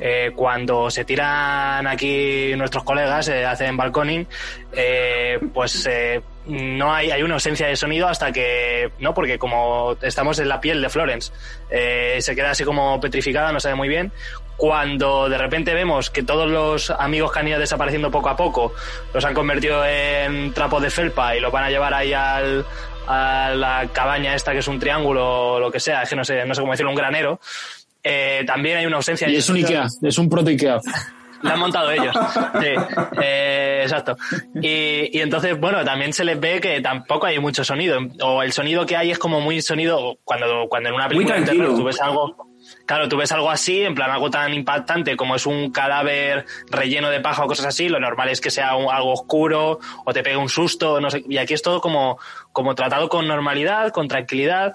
Eh, 0.00 0.32
cuando 0.34 0.90
se 0.90 1.04
tiran 1.04 1.86
aquí 1.86 2.54
nuestros 2.56 2.84
colegas, 2.84 3.28
eh, 3.28 3.44
hacen 3.44 3.76
balconing, 3.76 4.26
pues 5.52 5.86
no 6.46 6.94
hay, 6.94 7.22
una 7.22 7.34
ausencia 7.34 7.66
de 7.66 7.76
sonido 7.76 8.08
hasta 8.08 8.32
que, 8.32 8.92
no, 8.98 9.12
porque 9.12 9.38
como 9.38 9.94
estamos 10.00 10.38
en 10.38 10.48
la 10.48 10.58
piel 10.58 10.80
de 10.80 10.88
Florence, 10.88 11.32
se 11.68 12.34
queda 12.34 12.52
así 12.52 12.64
como 12.64 12.98
petrificada, 12.98 13.52
no 13.52 13.60
sabe 13.60 13.74
muy 13.74 13.88
bien. 13.88 14.10
Cuando 14.58 15.28
de 15.30 15.38
repente 15.38 15.72
vemos 15.72 16.10
que 16.10 16.22
todos 16.22 16.50
los 16.50 16.90
amigos 16.90 17.32
que 17.32 17.38
han 17.38 17.48
ido 17.48 17.58
desapareciendo 17.58 18.10
poco 18.10 18.28
a 18.28 18.36
poco 18.36 18.74
los 19.14 19.24
han 19.24 19.32
convertido 19.32 19.84
en 19.86 20.52
trapos 20.52 20.82
de 20.82 20.90
felpa 20.90 21.34
y 21.36 21.40
los 21.40 21.50
van 21.50 21.64
a 21.64 21.70
llevar 21.70 21.94
ahí 21.94 22.12
al, 22.12 22.66
a 23.06 23.52
la 23.54 23.88
cabaña 23.92 24.34
esta 24.34 24.52
que 24.52 24.58
es 24.58 24.68
un 24.68 24.78
triángulo 24.80 25.52
o 25.52 25.60
lo 25.60 25.70
que 25.70 25.78
sea, 25.80 26.02
es 26.02 26.10
que 26.10 26.16
no 26.16 26.24
sé, 26.24 26.44
no 26.44 26.54
sé 26.54 26.60
cómo 26.60 26.72
decirlo, 26.72 26.90
un 26.90 26.96
granero. 26.96 27.40
eh, 28.02 28.42
también 28.46 28.78
hay 28.78 28.86
una 28.86 28.96
ausencia 28.96 29.28
Y 29.28 29.36
es 29.36 29.48
un. 29.48 29.56
Ikea, 29.56 29.86
es 30.02 30.18
un 30.18 30.28
proto 30.28 30.50
Ikea. 30.50 30.78
La 31.42 31.52
han 31.52 31.60
montado 31.60 31.88
ellos. 31.92 32.12
Sí, 32.60 32.66
eh, 33.22 33.82
exacto. 33.84 34.16
Y, 34.60 35.16
y 35.16 35.20
entonces, 35.20 35.56
bueno, 35.60 35.84
también 35.84 36.12
se 36.12 36.24
les 36.24 36.40
ve 36.40 36.60
que 36.60 36.80
tampoco 36.80 37.26
hay 37.26 37.38
mucho 37.38 37.62
sonido. 37.62 38.00
O 38.22 38.42
el 38.42 38.52
sonido 38.52 38.84
que 38.84 38.96
hay 38.96 39.12
es 39.12 39.20
como 39.20 39.40
muy 39.40 39.62
sonido. 39.62 40.18
Cuando, 40.24 40.66
cuando 40.68 40.88
en 40.88 40.96
una 40.96 41.08
película 41.08 41.36
tú 41.44 41.84
ves 41.84 42.00
algo. 42.00 42.47
Claro, 42.86 43.08
tú 43.08 43.16
ves 43.16 43.32
algo 43.32 43.50
así, 43.50 43.82
en 43.82 43.94
plan 43.94 44.10
algo 44.10 44.30
tan 44.30 44.52
impactante 44.52 45.16
como 45.16 45.36
es 45.36 45.46
un 45.46 45.70
cadáver 45.70 46.46
relleno 46.70 47.10
de 47.10 47.20
paja 47.20 47.44
o 47.44 47.46
cosas 47.46 47.66
así, 47.66 47.88
lo 47.88 48.00
normal 48.00 48.28
es 48.28 48.40
que 48.40 48.50
sea 48.50 48.70
algo 48.70 49.12
oscuro 49.12 49.78
o 50.04 50.12
te 50.12 50.22
pegue 50.22 50.36
un 50.36 50.48
susto, 50.48 51.00
no 51.00 51.10
sé. 51.10 51.22
Y 51.28 51.38
aquí 51.38 51.54
es 51.54 51.62
todo 51.62 51.80
como, 51.80 52.18
como 52.52 52.74
tratado 52.74 53.08
con 53.08 53.26
normalidad, 53.26 53.90
con 53.90 54.08
tranquilidad. 54.08 54.74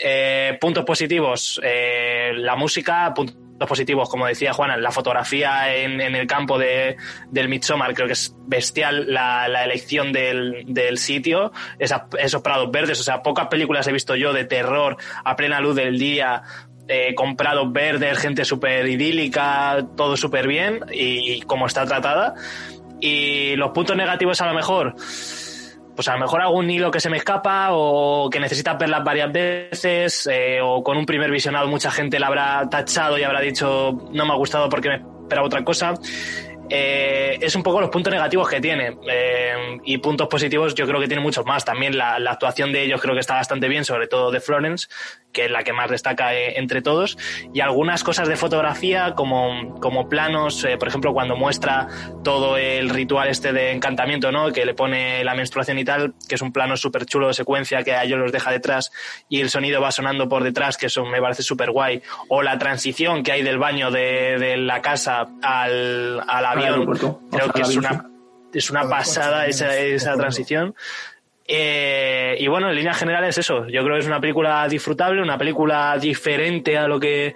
Eh, 0.00 0.56
puntos 0.60 0.84
positivos, 0.84 1.60
eh, 1.64 2.32
la 2.36 2.54
música, 2.54 3.12
puntos 3.12 3.36
positivos, 3.66 4.08
como 4.08 4.26
decía 4.26 4.52
Juana, 4.52 4.76
la 4.76 4.92
fotografía 4.92 5.74
en, 5.74 6.00
el 6.00 6.26
campo 6.28 6.56
de, 6.56 6.96
del 7.30 7.48
Midsommar, 7.48 7.94
creo 7.94 8.06
que 8.06 8.12
es 8.12 8.32
bestial 8.46 9.12
la, 9.12 9.64
elección 9.64 10.12
del, 10.12 10.98
sitio, 10.98 11.50
esos 11.80 12.42
prados 12.42 12.70
verdes, 12.70 13.00
o 13.00 13.02
sea, 13.02 13.22
pocas 13.24 13.48
películas 13.48 13.88
he 13.88 13.92
visto 13.92 14.14
yo 14.14 14.32
de 14.32 14.44
terror 14.44 14.96
a 15.24 15.34
plena 15.34 15.60
luz 15.60 15.74
del 15.74 15.98
día, 15.98 16.44
eh, 16.88 17.14
con 17.14 17.36
verdes, 17.72 18.18
gente 18.18 18.44
súper 18.44 18.88
idílica, 18.88 19.86
todo 19.96 20.16
súper 20.16 20.48
bien 20.48 20.80
y, 20.90 21.32
y 21.32 21.44
está 21.66 21.84
tratada. 21.84 22.34
Y 23.00 23.54
los 23.56 23.70
puntos 23.70 23.96
negativos 23.96 24.40
a 24.40 24.46
lo 24.46 24.54
mejor, 24.54 24.94
pues 25.94 26.08
a 26.08 26.14
lo 26.14 26.20
mejor 26.20 26.40
algún 26.40 26.70
hilo 26.70 26.90
que 26.90 27.00
se 27.00 27.10
me 27.10 27.16
escapa 27.16 27.68
o 27.72 28.30
que 28.30 28.40
necesitas 28.40 28.78
verlas 28.78 29.04
varias 29.04 29.32
veces 29.32 30.28
eh, 30.30 30.60
o 30.62 30.82
con 30.82 30.96
un 30.96 31.04
primer 31.04 31.30
visionado 31.30 31.66
mucha 31.68 31.90
gente 31.90 32.18
la 32.18 32.28
habrá 32.28 32.68
tachado 32.70 33.18
y 33.18 33.22
habrá 33.24 33.40
dicho 33.40 34.08
no 34.12 34.24
me 34.24 34.32
ha 34.32 34.36
gustado 34.36 34.68
porque 34.68 34.88
me 34.88 34.94
esperaba 34.94 35.46
otra 35.46 35.64
cosa. 35.64 35.94
Eh, 36.70 37.38
es 37.40 37.56
un 37.56 37.62
poco 37.62 37.80
los 37.80 37.88
puntos 37.88 38.12
negativos 38.12 38.46
que 38.48 38.60
tiene 38.60 38.98
eh, 39.10 39.78
y 39.84 39.96
puntos 39.98 40.28
positivos 40.28 40.74
yo 40.74 40.86
creo 40.86 41.00
que 41.00 41.08
tiene 41.08 41.22
muchos 41.22 41.44
más. 41.44 41.64
También 41.64 41.96
la, 41.96 42.18
la 42.18 42.32
actuación 42.32 42.72
de 42.72 42.82
ellos 42.82 43.00
creo 43.00 43.14
que 43.14 43.20
está 43.20 43.34
bastante 43.34 43.68
bien, 43.68 43.84
sobre 43.84 44.06
todo 44.06 44.30
de 44.30 44.40
Florence, 44.40 44.86
que 45.32 45.44
es 45.46 45.50
la 45.50 45.62
que 45.62 45.72
más 45.72 45.90
destaca 45.90 46.34
eh, 46.34 46.58
entre 46.58 46.82
todos. 46.82 47.18
Y 47.52 47.60
algunas 47.60 48.04
cosas 48.04 48.28
de 48.28 48.36
fotografía 48.36 49.14
como, 49.14 49.78
como 49.80 50.08
planos, 50.08 50.64
eh, 50.64 50.76
por 50.78 50.88
ejemplo 50.88 51.12
cuando 51.12 51.36
muestra 51.36 51.88
todo 52.24 52.56
el 52.56 52.90
ritual 52.90 53.28
este 53.28 53.52
de 53.52 53.72
encantamiento, 53.72 54.32
¿no? 54.32 54.52
que 54.52 54.64
le 54.64 54.74
pone 54.74 55.24
la 55.24 55.34
menstruación 55.34 55.78
y 55.78 55.84
tal, 55.84 56.14
que 56.28 56.34
es 56.34 56.42
un 56.42 56.52
plano 56.52 56.76
súper 56.76 57.06
chulo 57.06 57.28
de 57.28 57.34
secuencia 57.34 57.82
que 57.82 57.92
a 57.92 58.04
ellos 58.04 58.18
los 58.18 58.32
deja 58.32 58.50
detrás 58.50 58.90
y 59.28 59.40
el 59.40 59.50
sonido 59.50 59.80
va 59.80 59.90
sonando 59.90 60.28
por 60.28 60.42
detrás, 60.42 60.76
que 60.76 60.86
eso 60.86 61.04
me 61.04 61.20
parece 61.20 61.42
súper 61.42 61.70
guay. 61.70 62.02
O 62.28 62.42
la 62.42 62.58
transición 62.58 63.22
que 63.22 63.32
hay 63.32 63.42
del 63.42 63.58
baño 63.58 63.90
de, 63.90 64.38
de 64.38 64.56
la 64.56 64.80
casa 64.80 65.26
al, 65.42 66.20
al 66.26 66.46
avión, 66.46 66.86
creo 67.30 67.52
que 67.52 67.62
es 67.62 67.76
una, 67.76 68.10
es 68.52 68.70
una 68.70 68.88
pasada 68.88 69.46
esa, 69.46 69.76
esa 69.76 70.14
transición. 70.16 70.74
Eh, 71.50 72.36
y 72.38 72.46
bueno, 72.46 72.68
en 72.68 72.76
líneas 72.76 72.98
generales 72.98 73.38
eso. 73.38 73.66
Yo 73.68 73.82
creo 73.82 73.94
que 73.94 74.00
es 74.00 74.06
una 74.06 74.20
película 74.20 74.68
disfrutable, 74.68 75.22
una 75.22 75.38
película 75.38 75.96
diferente 75.98 76.76
a 76.76 76.86
lo 76.86 77.00
que 77.00 77.34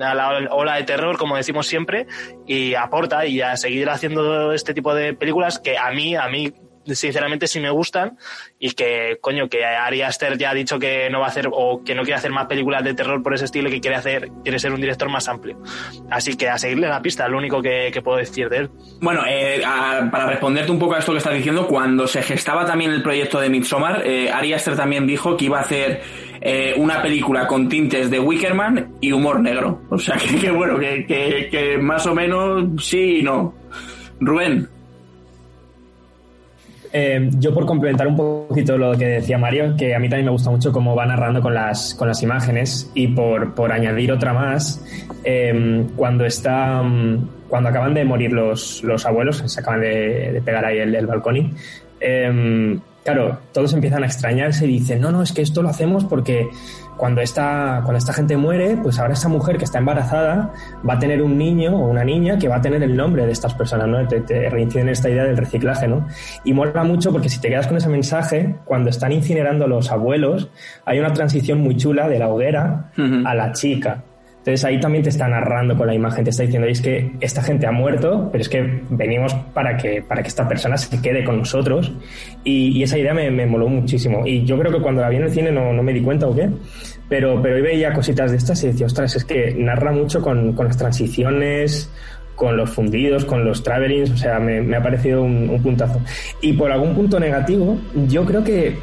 a 0.00 0.14
la 0.14 0.48
ola 0.50 0.76
de 0.76 0.84
terror, 0.84 1.16
como 1.16 1.36
decimos 1.36 1.66
siempre, 1.66 2.06
y 2.46 2.74
aporta 2.74 3.24
y 3.24 3.40
a 3.40 3.56
seguir 3.56 3.88
haciendo 3.88 4.52
este 4.52 4.74
tipo 4.74 4.94
de 4.94 5.14
películas 5.14 5.58
que 5.58 5.78
a 5.78 5.90
mí, 5.92 6.14
a 6.14 6.28
mí 6.28 6.52
sinceramente 6.94 7.46
sí 7.46 7.60
me 7.60 7.70
gustan 7.70 8.16
y 8.58 8.72
que 8.72 9.18
coño 9.20 9.48
que 9.48 9.64
Ari 9.64 10.02
Aster 10.02 10.36
ya 10.38 10.50
ha 10.50 10.54
dicho 10.54 10.78
que 10.78 11.08
no 11.10 11.20
va 11.20 11.26
a 11.26 11.28
hacer 11.28 11.48
o 11.52 11.82
que 11.84 11.94
no 11.94 12.02
quiere 12.02 12.16
hacer 12.16 12.30
más 12.30 12.46
películas 12.46 12.84
de 12.84 12.94
terror 12.94 13.22
por 13.22 13.34
ese 13.34 13.44
estilo 13.46 13.70
que 13.70 13.80
quiere 13.80 13.96
hacer 13.96 14.28
quiere 14.42 14.58
ser 14.58 14.72
un 14.72 14.80
director 14.80 15.08
más 15.10 15.28
amplio 15.28 15.58
así 16.10 16.36
que 16.36 16.48
a 16.48 16.58
seguirle 16.58 16.88
la 16.88 17.00
pista 17.02 17.28
lo 17.28 17.38
único 17.38 17.60
que, 17.62 17.92
puedo 18.02 18.18
decir 18.18 18.48
de 18.48 18.56
él 18.58 18.70
Bueno, 19.00 19.22
eh, 19.28 19.60
para 20.10 20.26
responderte 20.26 20.70
un 20.70 20.78
poco 20.78 20.94
a 20.94 20.98
esto 20.98 21.12
que 21.12 21.18
estás 21.18 21.34
diciendo, 21.34 21.66
cuando 21.66 22.06
se 22.06 22.22
gestaba 22.22 22.64
también 22.64 22.90
el 22.92 23.02
proyecto 23.02 23.40
de 23.40 23.48
Midsommar, 23.50 24.02
eh, 24.06 24.30
Ari 24.30 24.52
Aster 24.52 24.76
también 24.76 25.06
dijo 25.06 25.36
que 25.36 25.46
iba 25.46 25.58
a 25.58 25.62
hacer 25.62 26.00
eh, 26.40 26.74
una 26.76 27.02
película 27.02 27.46
con 27.46 27.68
tintes 27.68 28.10
de 28.10 28.20
Wickerman 28.20 28.94
y 29.00 29.10
humor 29.12 29.40
negro. 29.40 29.82
O 29.90 29.98
sea, 29.98 30.16
que, 30.30 30.36
que 30.38 30.50
bueno, 30.50 30.78
que, 30.78 31.04
que- 31.06 31.48
que 31.50 31.78
más 31.78 32.06
o 32.06 32.14
menos 32.14 32.64
sí 32.84 33.18
y 33.18 33.22
no. 33.22 33.54
Rubén, 34.20 34.68
Eh, 36.92 37.30
yo 37.38 37.52
por 37.52 37.66
complementar 37.66 38.06
un 38.06 38.16
poquito 38.16 38.78
lo 38.78 38.96
que 38.96 39.06
decía 39.06 39.36
Mario, 39.38 39.74
que 39.76 39.94
a 39.94 39.98
mí 39.98 40.08
también 40.08 40.26
me 40.26 40.32
gusta 40.32 40.50
mucho 40.50 40.72
cómo 40.72 40.94
va 40.94 41.04
narrando 41.06 41.40
con 41.42 41.54
las, 41.54 41.94
con 41.94 42.08
las 42.08 42.22
imágenes 42.22 42.90
y 42.94 43.08
por, 43.08 43.54
por 43.54 43.72
añadir 43.72 44.10
otra 44.12 44.32
más, 44.32 44.82
eh, 45.24 45.84
cuando 45.96 46.24
está 46.24 46.82
mm, 46.82 47.28
cuando 47.48 47.70
acaban 47.70 47.94
de 47.94 48.04
morir 48.04 48.32
los, 48.32 48.82
los 48.84 49.06
abuelos, 49.06 49.42
se 49.46 49.60
acaban 49.60 49.80
de, 49.80 50.42
pegar 50.44 50.64
ahí 50.64 50.78
el, 50.78 50.94
el 50.94 51.06
balcón, 51.06 51.54
eh, 52.00 52.78
claro, 53.04 53.38
todos 53.52 53.72
empiezan 53.72 54.02
a 54.02 54.06
extrañarse 54.06 54.66
y 54.66 54.78
dicen, 54.78 55.00
no, 55.00 55.10
no, 55.10 55.22
es 55.22 55.32
que 55.32 55.42
esto 55.42 55.62
lo 55.62 55.70
hacemos 55.70 56.04
porque 56.04 56.46
cuando 56.98 57.22
esta, 57.22 57.80
cuando 57.84 57.96
esta 57.96 58.12
gente 58.12 58.36
muere, 58.36 58.76
pues 58.82 58.98
ahora 58.98 59.14
esta 59.14 59.28
mujer 59.28 59.56
que 59.56 59.64
está 59.64 59.78
embarazada 59.78 60.52
va 60.86 60.94
a 60.94 60.98
tener 60.98 61.22
un 61.22 61.38
niño 61.38 61.74
o 61.74 61.88
una 61.88 62.04
niña 62.04 62.38
que 62.38 62.48
va 62.48 62.56
a 62.56 62.60
tener 62.60 62.82
el 62.82 62.96
nombre 62.96 63.24
de 63.24 63.32
estas 63.32 63.54
personas, 63.54 63.88
¿no? 63.88 64.06
Te, 64.06 64.20
te 64.20 64.50
reinciden 64.50 64.88
esta 64.90 65.08
idea 65.08 65.24
del 65.24 65.36
reciclaje, 65.36 65.88
¿no? 65.88 66.06
Y 66.44 66.52
mola 66.52 66.84
mucho 66.84 67.12
porque 67.12 67.28
si 67.28 67.40
te 67.40 67.48
quedas 67.48 67.66
con 67.68 67.76
ese 67.76 67.88
mensaje, 67.88 68.56
cuando 68.64 68.90
están 68.90 69.12
incinerando 69.12 69.66
los 69.66 69.90
abuelos, 69.90 70.50
hay 70.84 70.98
una 70.98 71.12
transición 71.12 71.60
muy 71.60 71.76
chula 71.76 72.08
de 72.08 72.18
la 72.18 72.28
hoguera 72.28 72.90
a 73.24 73.34
la 73.34 73.52
chica. 73.52 74.04
Entonces 74.48 74.64
ahí 74.64 74.80
también 74.80 75.04
te 75.04 75.10
está 75.10 75.28
narrando 75.28 75.76
con 75.76 75.86
la 75.86 75.94
imagen, 75.94 76.24
te 76.24 76.30
está 76.30 76.42
diciendo, 76.42 76.66
es 76.66 76.80
que 76.80 77.12
esta 77.20 77.42
gente 77.42 77.66
ha 77.66 77.70
muerto, 77.70 78.30
pero 78.32 78.40
es 78.40 78.48
que 78.48 78.80
venimos 78.88 79.34
para 79.52 79.76
que, 79.76 80.00
para 80.00 80.22
que 80.22 80.28
esta 80.28 80.48
persona 80.48 80.78
se 80.78 81.02
quede 81.02 81.22
con 81.22 81.36
nosotros. 81.36 81.92
Y, 82.44 82.68
y 82.68 82.82
esa 82.82 82.96
idea 82.96 83.12
me, 83.12 83.30
me, 83.30 83.44
moló 83.44 83.68
muchísimo. 83.68 84.26
Y 84.26 84.46
yo 84.46 84.58
creo 84.58 84.72
que 84.72 84.80
cuando 84.80 85.02
la 85.02 85.10
vi 85.10 85.16
en 85.16 85.24
el 85.24 85.30
cine 85.30 85.52
no, 85.52 85.74
no 85.74 85.82
me 85.82 85.92
di 85.92 86.00
cuenta 86.00 86.26
o 86.26 86.34
qué, 86.34 86.48
pero, 87.10 87.42
pero 87.42 87.56
hoy 87.56 87.60
veía 87.60 87.92
cositas 87.92 88.30
de 88.30 88.38
estas 88.38 88.64
y 88.64 88.68
decía, 88.68 88.86
ostras, 88.86 89.16
es 89.16 89.24
que 89.26 89.54
narra 89.54 89.92
mucho 89.92 90.22
con, 90.22 90.54
con 90.54 90.64
las 90.64 90.78
transiciones, 90.78 91.90
con 92.34 92.56
los 92.56 92.70
fundidos, 92.70 93.26
con 93.26 93.44
los 93.44 93.62
travelings, 93.62 94.12
o 94.12 94.16
sea, 94.16 94.38
me, 94.38 94.62
me 94.62 94.78
ha 94.78 94.82
parecido 94.82 95.24
un, 95.24 95.50
un, 95.50 95.62
puntazo. 95.62 96.00
Y 96.40 96.54
por 96.54 96.72
algún 96.72 96.94
punto 96.94 97.20
negativo, 97.20 97.76
yo 98.08 98.24
creo 98.24 98.42
que 98.42 98.78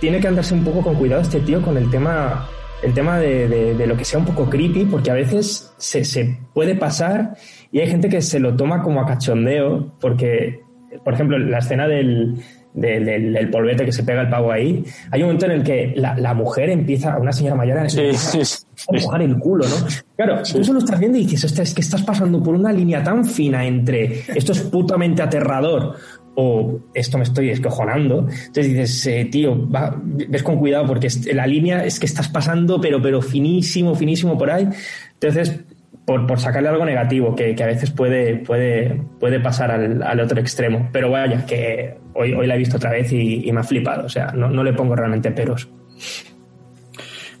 tiene 0.00 0.20
que 0.20 0.28
andarse 0.28 0.54
un 0.54 0.62
poco 0.62 0.80
con 0.80 0.94
cuidado 0.94 1.22
este 1.22 1.40
tío 1.40 1.60
con 1.60 1.76
el 1.76 1.90
tema 1.90 2.48
el 2.82 2.94
tema 2.94 3.18
de, 3.18 3.48
de, 3.48 3.74
de, 3.74 3.86
lo 3.86 3.96
que 3.96 4.04
sea 4.04 4.18
un 4.18 4.24
poco 4.24 4.48
creepy, 4.48 4.84
porque 4.84 5.10
a 5.10 5.14
veces 5.14 5.72
se, 5.78 6.04
se, 6.04 6.38
puede 6.54 6.74
pasar 6.74 7.34
y 7.72 7.80
hay 7.80 7.88
gente 7.88 8.08
que 8.08 8.22
se 8.22 8.38
lo 8.38 8.56
toma 8.56 8.82
como 8.82 9.00
a 9.00 9.06
cachondeo, 9.06 9.94
porque, 10.00 10.60
por 11.04 11.14
ejemplo, 11.14 11.38
la 11.38 11.58
escena 11.58 11.88
del, 11.88 12.36
del, 12.74 13.04
del, 13.04 13.32
del 13.32 13.50
polvete 13.50 13.84
que 13.84 13.92
se 13.92 14.04
pega 14.04 14.22
el 14.22 14.28
pavo 14.28 14.52
ahí, 14.52 14.84
hay 15.10 15.20
un 15.22 15.28
momento 15.28 15.46
en 15.46 15.52
el 15.52 15.62
que 15.62 15.92
la, 15.96 16.16
la 16.16 16.34
mujer 16.34 16.70
empieza, 16.70 17.18
una 17.18 17.32
señora 17.32 17.56
mayor, 17.56 17.90
sí, 17.90 18.12
sí, 18.12 18.44
sí. 18.44 18.64
a 18.88 18.96
empujar 18.96 19.22
el 19.22 19.38
culo, 19.38 19.64
¿no? 19.66 19.86
Claro, 20.16 20.42
tú 20.42 20.60
eso 20.60 20.72
lo 20.72 20.78
estás 20.78 20.98
viendo 21.00 21.18
y 21.18 21.26
dices, 21.26 21.58
es 21.58 21.74
que 21.74 21.80
estás 21.80 22.02
pasando 22.02 22.42
por 22.42 22.54
una 22.54 22.72
línea 22.72 23.02
tan 23.02 23.24
fina 23.24 23.66
entre 23.66 24.20
esto 24.34 24.52
es 24.52 24.60
putamente 24.60 25.22
aterrador 25.22 25.96
o 26.40 26.78
esto 26.94 27.18
me 27.18 27.24
estoy 27.24 27.50
escojonando. 27.50 28.20
Entonces 28.20 28.68
dices, 28.68 29.06
eh, 29.08 29.24
tío, 29.24 29.68
ves 30.04 30.44
con 30.44 30.56
cuidado 30.56 30.86
porque 30.86 31.08
la 31.32 31.48
línea 31.48 31.84
es 31.84 31.98
que 31.98 32.06
estás 32.06 32.28
pasando, 32.28 32.80
pero, 32.80 33.02
pero 33.02 33.20
finísimo, 33.20 33.96
finísimo 33.96 34.38
por 34.38 34.48
ahí. 34.48 34.68
Entonces, 35.14 35.64
por, 36.04 36.28
por 36.28 36.38
sacarle 36.38 36.68
algo 36.68 36.84
negativo, 36.84 37.34
que, 37.34 37.56
que, 37.56 37.64
a 37.64 37.66
veces 37.66 37.90
puede, 37.90 38.36
puede, 38.36 39.02
puede 39.18 39.40
pasar 39.40 39.72
al, 39.72 40.00
al, 40.00 40.20
otro 40.20 40.38
extremo. 40.38 40.88
Pero 40.92 41.10
vaya, 41.10 41.44
que 41.44 41.96
hoy, 42.14 42.32
hoy 42.34 42.46
la 42.46 42.54
he 42.54 42.58
visto 42.58 42.76
otra 42.76 42.92
vez 42.92 43.12
y, 43.12 43.48
y 43.48 43.50
me 43.50 43.58
ha 43.58 43.64
flipado. 43.64 44.06
O 44.06 44.08
sea, 44.08 44.28
no, 44.28 44.48
no, 44.48 44.62
le 44.62 44.72
pongo 44.74 44.94
realmente 44.94 45.32
peros. 45.32 45.68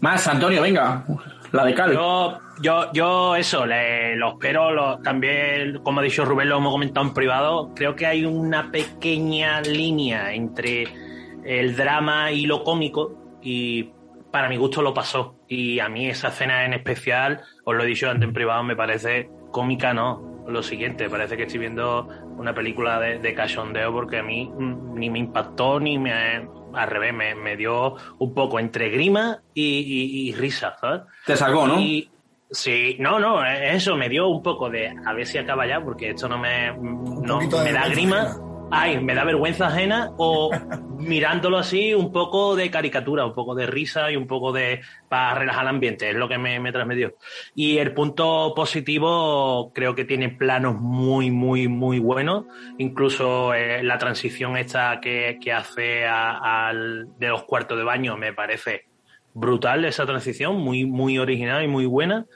Más, 0.00 0.26
Antonio, 0.26 0.60
venga. 0.60 1.06
La 1.52 1.64
de 1.64 1.74
Cal. 1.74 1.92
Yo, 1.92 2.38
yo, 2.60 2.92
yo 2.92 3.36
eso, 3.36 3.64
lo, 3.66 4.98
también, 4.98 5.78
como 5.82 6.00
ha 6.00 6.02
dicho 6.02 6.24
Rubén, 6.24 6.48
lo 6.48 6.58
hemos 6.58 6.72
comentado 6.72 7.06
en 7.06 7.14
privado, 7.14 7.72
creo 7.74 7.96
que 7.96 8.06
hay 8.06 8.24
una 8.24 8.70
pequeña 8.70 9.60
línea 9.62 10.34
entre 10.34 10.86
el 11.44 11.74
drama 11.76 12.30
y 12.32 12.44
lo 12.44 12.64
cómico 12.64 13.38
y 13.42 13.90
para 14.30 14.48
mi 14.48 14.56
gusto 14.56 14.82
lo 14.82 14.92
pasó. 14.92 15.36
Y 15.48 15.80
a 15.80 15.88
mí 15.88 16.08
esa 16.08 16.28
escena 16.28 16.66
en 16.66 16.74
especial, 16.74 17.40
os 17.64 17.74
lo 17.74 17.82
he 17.82 17.86
dicho 17.86 18.10
antes 18.10 18.28
en 18.28 18.34
privado, 18.34 18.62
me 18.62 18.76
parece 18.76 19.30
cómica, 19.50 19.94
no. 19.94 20.44
Lo 20.48 20.62
siguiente, 20.62 21.10
parece 21.10 21.36
que 21.36 21.42
estoy 21.42 21.60
viendo 21.60 22.08
una 22.38 22.54
película 22.54 22.98
de, 22.98 23.18
de 23.18 23.34
cachondeo 23.34 23.92
porque 23.92 24.18
a 24.18 24.22
mí 24.22 24.50
ni 24.58 25.10
me 25.10 25.18
impactó 25.18 25.78
ni 25.78 25.98
me, 25.98 26.48
al 26.74 26.88
revés, 26.88 27.14
me, 27.14 27.34
me, 27.34 27.56
dio 27.56 27.96
un 28.18 28.34
poco 28.34 28.58
entre 28.58 28.90
grima 28.90 29.40
y, 29.54 29.62
y, 29.62 30.28
y, 30.28 30.32
risa, 30.34 30.76
¿sabes? 30.80 31.02
Te 31.26 31.36
sacó, 31.36 31.66
¿no? 31.66 31.80
Y, 31.80 32.10
sí, 32.50 32.96
no, 32.98 33.18
no, 33.18 33.44
eso 33.44 33.96
me 33.96 34.08
dio 34.08 34.28
un 34.28 34.42
poco 34.42 34.68
de 34.70 34.94
a 35.04 35.12
ver 35.12 35.26
si 35.26 35.38
acaba 35.38 35.66
ya, 35.66 35.80
porque 35.80 36.10
esto 36.10 36.28
no 36.28 36.38
me, 36.38 36.72
no, 36.72 37.40
me 37.40 37.72
da 37.72 37.88
grima. 37.88 38.47
Ay, 38.70 39.00
me 39.00 39.14
da 39.14 39.24
vergüenza 39.24 39.68
ajena 39.68 40.10
o 40.18 40.50
mirándolo 40.98 41.56
así 41.56 41.94
un 41.94 42.12
poco 42.12 42.54
de 42.54 42.70
caricatura, 42.70 43.24
un 43.24 43.32
poco 43.32 43.54
de 43.54 43.66
risa 43.66 44.10
y 44.10 44.16
un 44.16 44.26
poco 44.26 44.52
de 44.52 44.82
para 45.08 45.34
relajar 45.34 45.62
el 45.62 45.68
ambiente, 45.68 46.10
es 46.10 46.16
lo 46.16 46.28
que 46.28 46.36
me, 46.36 46.60
me 46.60 46.70
transmitió. 46.70 47.14
Y 47.54 47.78
el 47.78 47.94
punto 47.94 48.52
positivo 48.54 49.72
creo 49.74 49.94
que 49.94 50.04
tiene 50.04 50.28
planos 50.28 50.78
muy, 50.78 51.30
muy, 51.30 51.66
muy 51.66 51.98
buenos, 51.98 52.44
incluso 52.76 53.54
eh, 53.54 53.82
la 53.82 53.96
transición 53.96 54.56
esta 54.58 55.00
que, 55.00 55.38
que 55.42 55.52
hace 55.52 56.04
a, 56.06 56.68
al, 56.68 57.08
de 57.18 57.28
los 57.28 57.44
cuartos 57.44 57.78
de 57.78 57.84
baño 57.84 58.18
me 58.18 58.34
parece 58.34 58.84
brutal 59.32 59.86
esa 59.86 60.04
transición, 60.04 60.56
muy, 60.56 60.84
muy 60.84 61.18
original 61.18 61.64
y 61.64 61.68
muy 61.68 61.86
buena. 61.86 62.26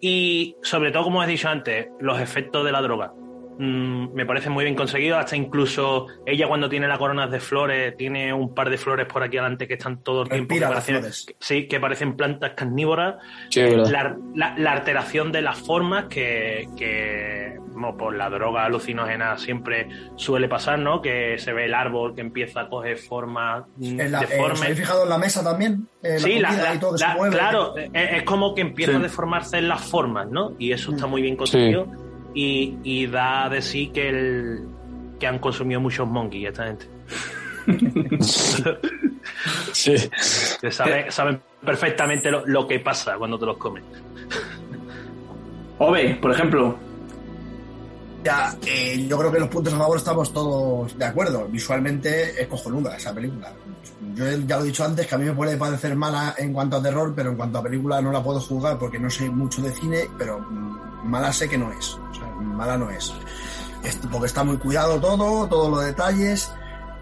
Y 0.00 0.56
sobre 0.62 0.92
todo, 0.92 1.04
como 1.04 1.22
he 1.22 1.26
dicho 1.26 1.48
antes, 1.48 1.88
los 2.00 2.20
efectos 2.20 2.64
de 2.64 2.72
la 2.72 2.80
droga 2.80 3.12
mmm, 3.58 4.14
me 4.14 4.24
parece 4.24 4.50
muy 4.50 4.64
bien 4.64 4.76
conseguido. 4.76 5.18
Hasta 5.18 5.36
incluso 5.36 6.06
ella 6.24 6.46
cuando 6.48 6.68
tiene 6.68 6.88
las 6.88 6.98
coronas 6.98 7.30
de 7.30 7.40
flores, 7.40 7.96
tiene 7.96 8.32
un 8.32 8.54
par 8.54 8.70
de 8.70 8.78
flores 8.78 9.06
por 9.06 9.22
aquí 9.22 9.36
adelante 9.36 9.66
que 9.66 9.74
están 9.74 10.02
todo 10.02 10.22
el 10.22 10.28
tiempo. 10.28 10.54
Que 10.54 10.60
parecen, 10.60 11.34
sí, 11.38 11.68
que 11.68 11.80
parecen 11.80 12.16
plantas 12.16 12.52
carnívoras. 12.54 13.16
Sí, 13.50 13.62
la, 13.62 14.16
la, 14.34 14.54
la, 14.56 14.72
alteración 14.72 15.32
de 15.32 15.42
las 15.42 15.58
formas 15.58 16.06
que, 16.06 16.68
que 16.76 17.58
bueno, 17.72 17.96
por 17.96 18.14
la 18.14 18.30
droga 18.30 18.64
alucinógena 18.64 19.36
siempre 19.38 19.88
suele 20.16 20.48
pasar, 20.48 20.78
¿no? 20.78 21.00
Que 21.02 21.38
se 21.38 21.52
ve 21.52 21.66
el 21.66 21.74
árbol 21.74 22.14
que 22.14 22.20
empieza 22.20 22.62
a 22.62 22.68
coger 22.68 22.98
formas 22.98 23.64
deformes. 23.76 24.62
¿Habéis 24.62 24.78
fijado 24.78 25.04
en 25.04 25.08
la 25.08 25.18
mesa 25.18 25.42
también? 25.42 25.88
Eh, 26.02 26.18
sí, 26.18 26.38
la, 26.38 26.52
la, 26.52 26.78
todo 26.78 26.96
la 26.96 27.14
mueve, 27.16 27.36
claro, 27.36 27.76
es, 27.76 27.90
es, 27.92 28.22
como 28.22 28.54
que 28.54 28.60
empieza 28.60 28.92
sí. 28.92 28.98
a 28.98 29.00
deformarse 29.00 29.58
en 29.58 29.68
las 29.68 29.82
formas, 29.82 30.28
¿no? 30.28 30.54
Y 30.58 30.72
eso 30.72 30.92
está 30.92 31.06
muy 31.06 31.22
bien 31.22 31.36
conseguido. 31.36 31.86
Sí 31.86 32.07
y, 32.40 32.78
y, 32.84 33.06
da 33.08 33.48
de 33.48 33.60
sí 33.60 33.88
que, 33.88 34.08
el, 34.08 34.68
que 35.18 35.26
han 35.26 35.40
consumido 35.40 35.80
muchos 35.80 36.06
monkeys 36.06 36.50
esta 36.50 36.66
gente. 36.66 36.88
sí. 39.72 39.94
Que 40.60 40.70
saben, 40.70 41.10
saben 41.10 41.40
perfectamente 41.64 42.30
lo, 42.30 42.46
lo, 42.46 42.64
que 42.68 42.78
pasa 42.78 43.16
cuando 43.18 43.40
te 43.40 43.44
los 43.44 43.56
comes. 43.56 43.82
Ove, 45.78 46.14
por 46.22 46.30
ejemplo. 46.30 46.78
Ya, 48.22 48.56
eh, 48.64 49.04
yo 49.08 49.18
creo 49.18 49.32
que 49.32 49.40
los 49.40 49.48
puntos 49.48 49.74
a 49.74 49.78
favor 49.78 49.96
estamos 49.96 50.32
todos 50.32 50.96
de 50.96 51.04
acuerdo. 51.04 51.48
Visualmente 51.48 52.40
es 52.40 52.46
cojonuda 52.46 52.96
esa 52.96 53.12
película. 53.12 53.52
Yo 54.14 54.24
ya 54.46 54.58
lo 54.58 54.62
he 54.62 54.66
dicho 54.68 54.84
antes 54.84 55.08
que 55.08 55.14
a 55.16 55.18
mí 55.18 55.24
me 55.24 55.32
puede 55.32 55.56
parecer 55.56 55.96
mala 55.96 56.36
en 56.38 56.52
cuanto 56.52 56.76
a 56.76 56.82
terror, 56.82 57.12
pero 57.16 57.30
en 57.30 57.36
cuanto 57.36 57.58
a 57.58 57.62
película 57.64 58.00
no 58.00 58.12
la 58.12 58.22
puedo 58.22 58.40
juzgar 58.40 58.78
porque 58.78 59.00
no 59.00 59.10
sé 59.10 59.28
mucho 59.28 59.60
de 59.60 59.72
cine, 59.72 60.08
pero 60.16 60.38
mala 60.38 61.32
sé 61.32 61.48
que 61.48 61.58
no 61.58 61.72
es. 61.72 61.94
O 61.94 62.14
mala 62.38 62.76
no 62.76 62.90
es. 62.90 63.12
Porque 64.10 64.26
está 64.26 64.44
muy 64.44 64.58
cuidado 64.58 65.00
todo, 65.00 65.48
todos 65.48 65.70
los 65.70 65.84
detalles. 65.84 66.50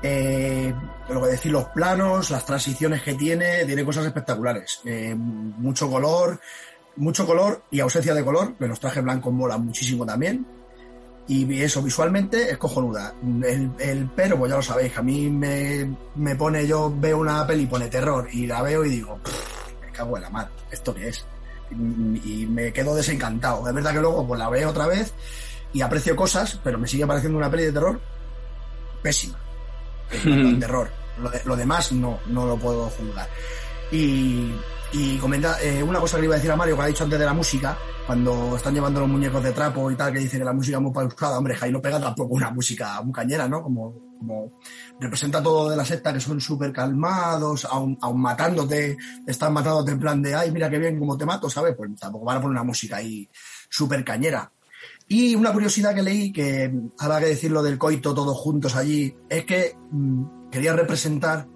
Eh, 0.02 0.74
lo 1.08 1.22
que 1.22 1.28
decir, 1.28 1.52
los 1.52 1.64
planos, 1.66 2.30
las 2.30 2.44
transiciones 2.44 3.02
que 3.02 3.14
tiene, 3.14 3.64
tiene 3.64 3.84
cosas 3.84 4.06
espectaculares. 4.06 4.80
Eh, 4.84 5.14
mucho 5.14 5.90
color, 5.90 6.40
mucho 6.96 7.26
color 7.26 7.62
y 7.70 7.80
ausencia 7.80 8.14
de 8.14 8.24
color. 8.24 8.54
Los 8.58 8.80
trajes 8.80 9.02
blancos 9.02 9.32
molan 9.32 9.64
muchísimo 9.64 10.04
también. 10.04 10.46
Y 11.28 11.60
eso 11.60 11.82
visualmente 11.82 12.50
es 12.50 12.58
cojonuda. 12.58 13.14
El, 13.42 14.10
pero, 14.14 14.38
pues 14.38 14.50
ya 14.50 14.56
lo 14.56 14.62
sabéis, 14.62 14.96
a 14.96 15.02
mí 15.02 15.28
me, 15.28 15.96
me 16.14 16.36
pone, 16.36 16.66
yo 16.66 16.92
veo 16.96 17.18
una 17.18 17.44
peli 17.46 17.66
pone 17.66 17.88
terror 17.88 18.28
y 18.32 18.46
la 18.46 18.62
veo 18.62 18.84
y 18.84 18.90
digo, 18.90 19.18
me 19.80 19.90
cago 19.90 20.16
en 20.16 20.22
la 20.22 20.30
madre, 20.30 20.52
¿esto 20.70 20.94
qué 20.94 21.08
es? 21.08 21.26
Y 21.70 22.46
me 22.46 22.72
quedo 22.72 22.94
desencantado. 22.94 23.66
Es 23.68 23.74
verdad 23.74 23.92
que 23.92 24.00
luego 24.00 24.26
pues 24.26 24.38
la 24.38 24.48
veo 24.48 24.70
otra 24.70 24.86
vez 24.86 25.12
y 25.72 25.80
aprecio 25.82 26.16
cosas, 26.16 26.60
pero 26.62 26.78
me 26.78 26.88
sigue 26.88 27.06
pareciendo 27.06 27.38
una 27.38 27.50
peli 27.50 27.64
de 27.64 27.72
terror 27.72 28.00
pésima. 29.02 29.38
En 30.24 30.60
terror. 30.60 30.88
Lo, 31.20 31.30
de, 31.30 31.40
lo, 31.44 31.56
demás 31.56 31.92
no, 31.92 32.18
no 32.26 32.46
lo 32.46 32.56
puedo 32.56 32.90
juzgar. 32.90 33.28
Y, 33.90 34.52
y 34.92 35.16
comenta, 35.18 35.60
eh, 35.62 35.82
una 35.82 35.98
cosa 35.98 36.16
que 36.16 36.22
le 36.22 36.26
iba 36.26 36.34
a 36.34 36.38
decir 36.38 36.50
a 36.50 36.56
Mario, 36.56 36.76
que 36.76 36.82
ha 36.82 36.86
dicho 36.86 37.04
antes 37.04 37.18
de 37.18 37.24
la 37.24 37.32
música, 37.32 37.76
cuando 38.06 38.56
están 38.56 38.74
llevando 38.74 39.00
los 39.00 39.08
muñecos 39.08 39.42
de 39.42 39.52
trapo 39.52 39.90
y 39.90 39.96
tal, 39.96 40.12
que 40.12 40.18
dice 40.20 40.38
que 40.38 40.44
la 40.44 40.52
música 40.52 40.76
es 40.76 40.82
muy 40.82 40.92
pausada, 40.92 41.38
hombre, 41.38 41.54
Jaime 41.54 41.72
no 41.72 41.82
pega 41.82 42.00
tampoco 42.00 42.34
una 42.34 42.50
música 42.50 43.00
muy 43.02 43.12
cañera, 43.12 43.48
¿no? 43.48 43.62
Como, 43.62 44.05
como 44.18 44.58
representa 45.00 45.42
todo 45.42 45.70
de 45.70 45.76
la 45.76 45.84
secta 45.84 46.12
que 46.12 46.20
son 46.20 46.40
súper 46.40 46.72
calmados, 46.72 47.64
aun, 47.64 47.98
aun 48.00 48.20
matándote, 48.20 48.96
están 49.26 49.52
matándote 49.52 49.92
en 49.92 49.98
plan 49.98 50.22
de, 50.22 50.34
ay, 50.34 50.50
mira 50.50 50.70
qué 50.70 50.78
bien 50.78 50.98
cómo 50.98 51.16
te 51.16 51.26
mato, 51.26 51.50
¿sabes? 51.50 51.74
Pues 51.76 51.90
tampoco 51.98 52.24
van 52.24 52.38
a 52.38 52.40
poner 52.40 52.52
una 52.52 52.64
música 52.64 52.96
ahí 52.96 53.28
súper 53.68 54.04
cañera. 54.04 54.50
Y 55.08 55.34
una 55.34 55.52
curiosidad 55.52 55.94
que 55.94 56.02
leí, 56.02 56.32
que 56.32 56.72
habrá 56.98 57.20
que 57.20 57.26
decirlo 57.26 57.62
del 57.62 57.78
coito 57.78 58.14
todos 58.14 58.36
juntos 58.36 58.74
allí, 58.74 59.16
es 59.28 59.44
que 59.44 59.76
mmm, 59.90 60.50
quería 60.50 60.72
representar 60.72 61.46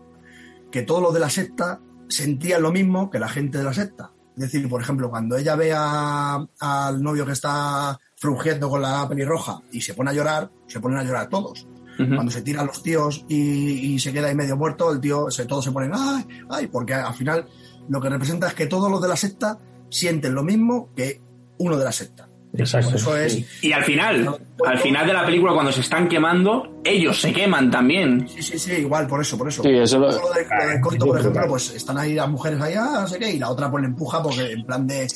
que 0.70 0.82
todos 0.82 1.02
los 1.02 1.14
de 1.14 1.20
la 1.20 1.30
secta 1.30 1.80
sentían 2.08 2.62
lo 2.62 2.70
mismo 2.70 3.10
que 3.10 3.18
la 3.18 3.28
gente 3.28 3.58
de 3.58 3.64
la 3.64 3.72
secta. 3.72 4.12
Es 4.36 4.52
decir, 4.52 4.68
por 4.68 4.80
ejemplo, 4.80 5.10
cuando 5.10 5.36
ella 5.36 5.56
ve 5.56 5.72
a, 5.74 6.46
al 6.60 7.02
novio 7.02 7.26
que 7.26 7.32
está 7.32 7.98
frugiendo 8.16 8.70
con 8.70 8.80
la 8.80 9.08
pelirroja 9.08 9.60
y 9.72 9.80
se 9.80 9.94
pone 9.94 10.10
a 10.10 10.14
llorar, 10.14 10.50
se 10.66 10.80
ponen 10.80 10.98
a 10.98 11.04
llorar 11.04 11.28
todos. 11.28 11.66
Uh 12.00 12.06
-huh. 12.06 12.14
Cuando 12.14 12.32
se 12.32 12.42
tiran 12.42 12.66
los 12.66 12.82
tíos 12.82 13.24
y, 13.28 13.94
y, 13.94 13.98
se 13.98 14.12
queda 14.12 14.28
ahí 14.28 14.34
medio 14.34 14.56
muerto, 14.56 14.92
el 14.92 15.00
tío, 15.00 15.30
se, 15.30 15.46
todos 15.46 15.64
se 15.64 15.72
ponen, 15.72 15.92
ay, 15.94 16.24
ay, 16.48 16.66
porque 16.66 16.94
al 16.94 17.14
final 17.14 17.46
lo 17.88 18.00
que 18.00 18.08
representa 18.08 18.48
es 18.48 18.54
que 18.54 18.66
todos 18.66 18.90
los 18.90 19.02
de 19.02 19.08
la 19.08 19.16
secta 19.16 19.58
sienten 19.88 20.34
lo 20.34 20.42
mismo 20.42 20.90
que 20.94 21.20
uno 21.58 21.76
de 21.76 21.84
la 21.84 21.92
secta. 21.92 22.28
Exacto. 22.52 22.96
Eso 22.96 23.16
es. 23.16 23.62
Y 23.62 23.72
al 23.72 23.84
final, 23.84 24.38
al 24.66 24.78
final 24.78 25.06
de 25.06 25.12
la 25.12 25.24
película, 25.24 25.52
cuando 25.52 25.70
se 25.70 25.82
están 25.82 26.08
quemando, 26.08 26.80
ellos 26.82 27.20
se 27.20 27.32
queman 27.32 27.70
también. 27.70 28.28
Sí, 28.28 28.42
sí, 28.42 28.58
sí, 28.58 28.72
igual, 28.72 29.06
por 29.06 29.20
eso, 29.20 29.38
por 29.38 29.48
eso. 29.48 29.62
Sí, 29.62 29.70
eso 29.70 29.98
lo... 29.98 30.10
lo 30.10 30.32
de, 30.32 30.46
lo 30.48 30.68
de 30.68 30.80
corto, 30.80 31.06
por 31.06 31.20
ejemplo, 31.20 31.42
pues 31.48 31.74
están 31.74 31.98
ahí 31.98 32.14
las 32.14 32.28
mujeres 32.28 32.60
allá, 32.60 33.00
no 33.02 33.06
sé 33.06 33.18
qué, 33.18 33.30
y 33.30 33.38
la 33.38 33.50
otra 33.50 33.70
pues 33.70 33.82
le 33.82 33.88
empuja 33.88 34.22
porque 34.22 34.52
en 34.52 34.64
plan 34.64 34.86
de 34.86 35.06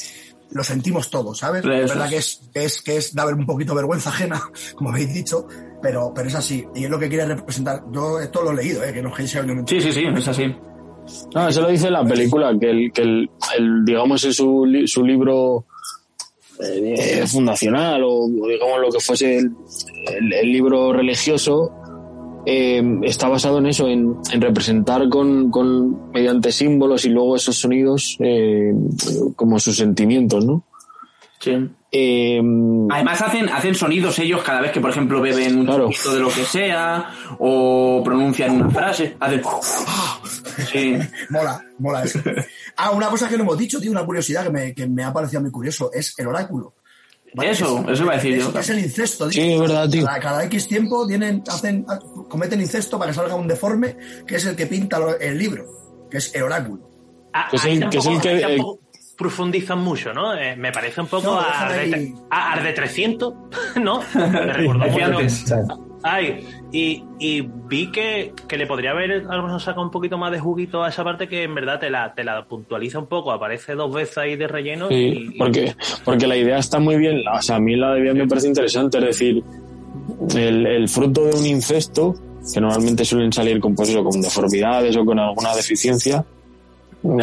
lo 0.51 0.63
sentimos 0.63 1.11
todos, 1.11 1.39
¿sabes? 1.39 1.65
Es 1.65 1.91
verdad 1.91 2.07
es. 2.07 2.11
que 2.11 2.17
es, 2.17 2.41
es, 2.55 2.83
que 2.83 2.97
es 2.97 3.15
da 3.15 3.27
un 3.27 3.47
poquito 3.47 3.75
vergüenza 3.75 4.11
ajena, 4.11 4.41
como 4.77 4.91
habéis 4.91 5.13
dicho, 5.13 5.49
pero, 5.85 6.11
pero 6.15 6.29
es 6.29 6.35
así. 6.35 6.65
Y 6.75 6.85
es 6.85 6.91
lo 6.91 6.99
que 6.99 7.09
quiere 7.11 7.27
representar. 7.27 7.83
Yo 7.93 8.19
esto 8.19 8.43
lo 8.43 8.53
he 8.53 8.57
leído, 8.57 8.83
¿eh? 8.83 8.93
que 8.93 9.03
no 9.03 9.11
es 9.11 9.15
que 9.17 9.27
sea 9.29 9.43
un- 9.43 9.69
Sí, 9.69 9.81
sí, 9.83 9.93
sí, 9.93 10.03
es 10.17 10.29
así. 10.29 10.47
No, 11.35 11.49
eso 11.49 11.61
lo 11.61 11.69
dice 11.69 11.91
la 11.91 12.03
película, 12.03 12.57
que 12.59 12.71
el, 12.71 12.91
que 12.93 13.03
el, 13.03 13.31
el, 13.59 13.85
digamos, 13.85 14.25
es 14.25 14.35
su, 14.37 14.65
li- 14.65 14.89
su 14.89 15.05
libro 15.05 15.67
eh, 16.61 17.25
fundacional 17.27 18.03
o 18.07 18.27
digamos 18.49 18.81
lo 18.81 18.91
que 18.91 19.01
fuese 19.01 19.37
el, 19.39 19.51
el- 20.17 20.33
el 20.33 20.53
libro 20.53 20.93
religioso, 20.95 21.71
eh, 22.47 22.83
está 23.03 23.29
basado 23.29 23.59
en 23.59 23.67
eso, 23.67 23.87
en, 23.89 24.17
en 24.33 24.41
representar 24.41 25.09
con, 25.11 25.51
con 25.51 26.11
mediante 26.13 26.51
símbolos 26.53 27.05
y 27.05 27.11
luego 27.11 27.37
esos 27.37 27.57
sonidos 27.59 28.17
eh, 28.21 28.73
como 29.37 29.59
sus 29.59 29.77
sentimientos, 29.77 30.45
¿no? 30.47 30.65
Sí. 31.41 31.53
Eh, 31.97 32.43
Además 32.91 33.23
hacen, 33.23 33.49
hacen 33.49 33.75
sonidos 33.77 34.19
ellos 34.19 34.43
cada 34.43 34.61
vez 34.61 34.73
que, 34.73 34.81
por 34.81 34.91
ejemplo, 34.91 35.21
beben 35.21 35.61
un 35.61 35.67
poquito 35.67 36.13
de 36.13 36.21
lo 36.21 36.29
que 36.29 36.45
sea 36.45 37.09
o 37.39 38.03
pronuncian 38.05 38.51
una 38.51 38.69
frase. 38.71 39.17
Hacen... 39.21 39.43
Sí. 40.73 40.97
mola, 41.31 41.65
mola 41.79 42.05
eso. 42.05 42.21
Ah, 42.77 42.91
una 42.93 43.09
cosa 43.09 43.29
que 43.29 43.37
no 43.37 43.43
hemos 43.43 43.59
dicho, 43.59 43.81
tío, 43.81 43.91
una 43.91 44.05
curiosidad 44.05 44.45
que 44.45 44.51
me, 44.51 44.75
que 44.75 44.87
me 44.87 45.03
ha 45.05 45.13
parecido 45.13 45.41
muy 45.43 45.51
curioso, 45.51 45.91
es 45.93 46.15
el 46.19 46.27
oráculo. 46.29 46.75
Eso, 47.43 47.85
eso 47.89 48.03
iba 48.05 48.13
a 48.13 48.17
decir 48.17 48.35
es, 48.39 48.53
yo. 48.53 48.59
Es 48.61 48.71
el 48.71 48.79
incesto, 48.79 49.29
tío. 49.29 49.43
Sí, 49.43 49.53
es 49.53 49.61
verdad, 49.61 49.89
tío. 49.91 50.05
Cada, 50.05 50.21
cada 50.21 50.45
X 50.45 50.69
tiempo 50.69 51.07
tienen, 51.09 51.43
hacen, 51.49 51.85
cometen 52.29 52.61
incesto 52.61 52.99
para 52.99 53.11
que 53.11 53.17
salga 53.17 53.35
un 53.35 53.49
deforme, 53.49 53.97
que 54.27 54.37
es 54.37 54.47
el 54.47 54.55
que 54.55 54.67
pinta 54.67 54.99
el 55.21 55.37
libro, 55.39 55.67
que 56.11 56.19
es 56.19 56.33
el 56.35 56.45
oráculo. 56.45 56.89
Ah, 57.33 57.49
Que 57.51 57.57
es 57.57 57.65
el- 57.65 57.89
que 57.91 57.99
es 57.99 58.05
tampoco- 58.05 58.15
el 58.15 58.21
que- 58.23 58.29
ahí 58.45 58.57
tampoco 58.57 58.81
profundizan 59.17 59.81
mucho, 59.81 60.13
¿no? 60.13 60.35
Eh, 60.37 60.57
me 60.57 60.73
parece 60.73 61.01
un 61.01 61.07
poco 61.07 61.27
No, 61.27 61.41
a, 61.41 61.69
a 62.31 62.53
Arde 62.53 62.73
300, 62.73 63.35
¿no? 63.83 64.03
Me 64.15 64.53
recordó. 64.53 64.85
Ay, 66.07 66.47
y, 66.71 67.03
y 67.19 67.41
vi 67.41 67.91
que, 67.91 68.35
que 68.47 68.59
le 68.59 68.67
podría 68.67 68.91
haber 68.91 69.25
a 69.27 69.37
lo 69.37 69.45
mejor 69.45 69.59
sacado 69.63 69.83
un 69.83 69.91
poquito 69.91 70.19
más 70.19 70.33
de 70.33 70.39
juguito 70.39 70.85
a 70.85 70.91
esa 70.91 71.03
parte 71.03 71.29
que 71.29 71.45
en 71.45 71.55
verdad 71.55 71.81
te 71.81 71.89
la, 71.89 72.13
te 72.13 72.23
la 72.23 72.45
puntualiza 72.45 72.99
un 72.99 73.07
poco. 73.07 73.33
Aparece 73.33 73.75
dos 73.75 73.91
veces 73.95 74.19
ahí 74.19 74.37
de 74.37 74.47
relleno 74.47 74.89
Sí, 74.89 75.31
y, 75.33 75.39
porque, 75.39 75.75
porque 76.05 76.27
la 76.27 76.37
idea 76.37 76.59
está 76.59 76.79
muy 76.79 76.97
bien. 76.99 77.23
O 77.27 77.41
sea, 77.41 77.57
a 77.57 77.59
mí 77.61 77.75
la 77.75 77.99
idea 77.99 78.13
me 78.13 78.29
parece 78.29 78.49
interesante. 78.49 78.99
Es 78.99 79.05
decir, 79.05 79.43
el, 80.37 80.67
el 80.67 80.89
fruto 80.91 81.25
de 81.25 81.39
un 81.39 81.47
incesto, 81.47 82.15
que 82.53 82.61
normalmente 82.61 83.07
suelen 83.07 83.33
salir 83.33 83.59
con, 83.59 83.75
pues 83.75 83.89
eso, 83.89 84.05
con 84.05 84.21
deformidades 84.21 84.95
o 84.99 85.07
con 85.07 85.19
alguna 85.19 85.55
deficiencia, 85.57 86.23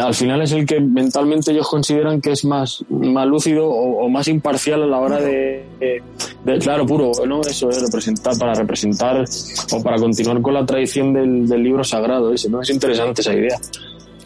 al 0.00 0.14
final 0.14 0.40
es 0.42 0.52
el 0.52 0.64
que 0.64 0.80
mentalmente 0.80 1.50
ellos 1.52 1.68
consideran 1.68 2.20
que 2.20 2.32
es 2.32 2.44
más, 2.44 2.84
más 2.88 3.26
lúcido 3.26 3.66
o, 3.68 4.04
o 4.04 4.08
más 4.08 4.28
imparcial 4.28 4.82
a 4.82 4.86
la 4.86 4.98
hora 5.00 5.20
de, 5.20 5.64
de- 5.80 6.02
de- 6.44 6.58
claro, 6.58 6.86
puro, 6.86 7.10
¿no? 7.26 7.40
Eso 7.40 7.68
es 7.70 7.82
representar, 7.82 8.36
para 8.38 8.54
representar 8.54 9.24
o 9.72 9.82
para 9.82 9.96
continuar 9.98 10.40
con 10.40 10.54
la 10.54 10.64
tradición 10.64 11.12
del, 11.12 11.48
del 11.48 11.62
libro 11.62 11.82
sagrado 11.82 12.32
ese, 12.32 12.48
¿no? 12.48 12.62
Es 12.62 12.70
interesante 12.70 13.20
esa 13.22 13.34
idea. 13.34 13.58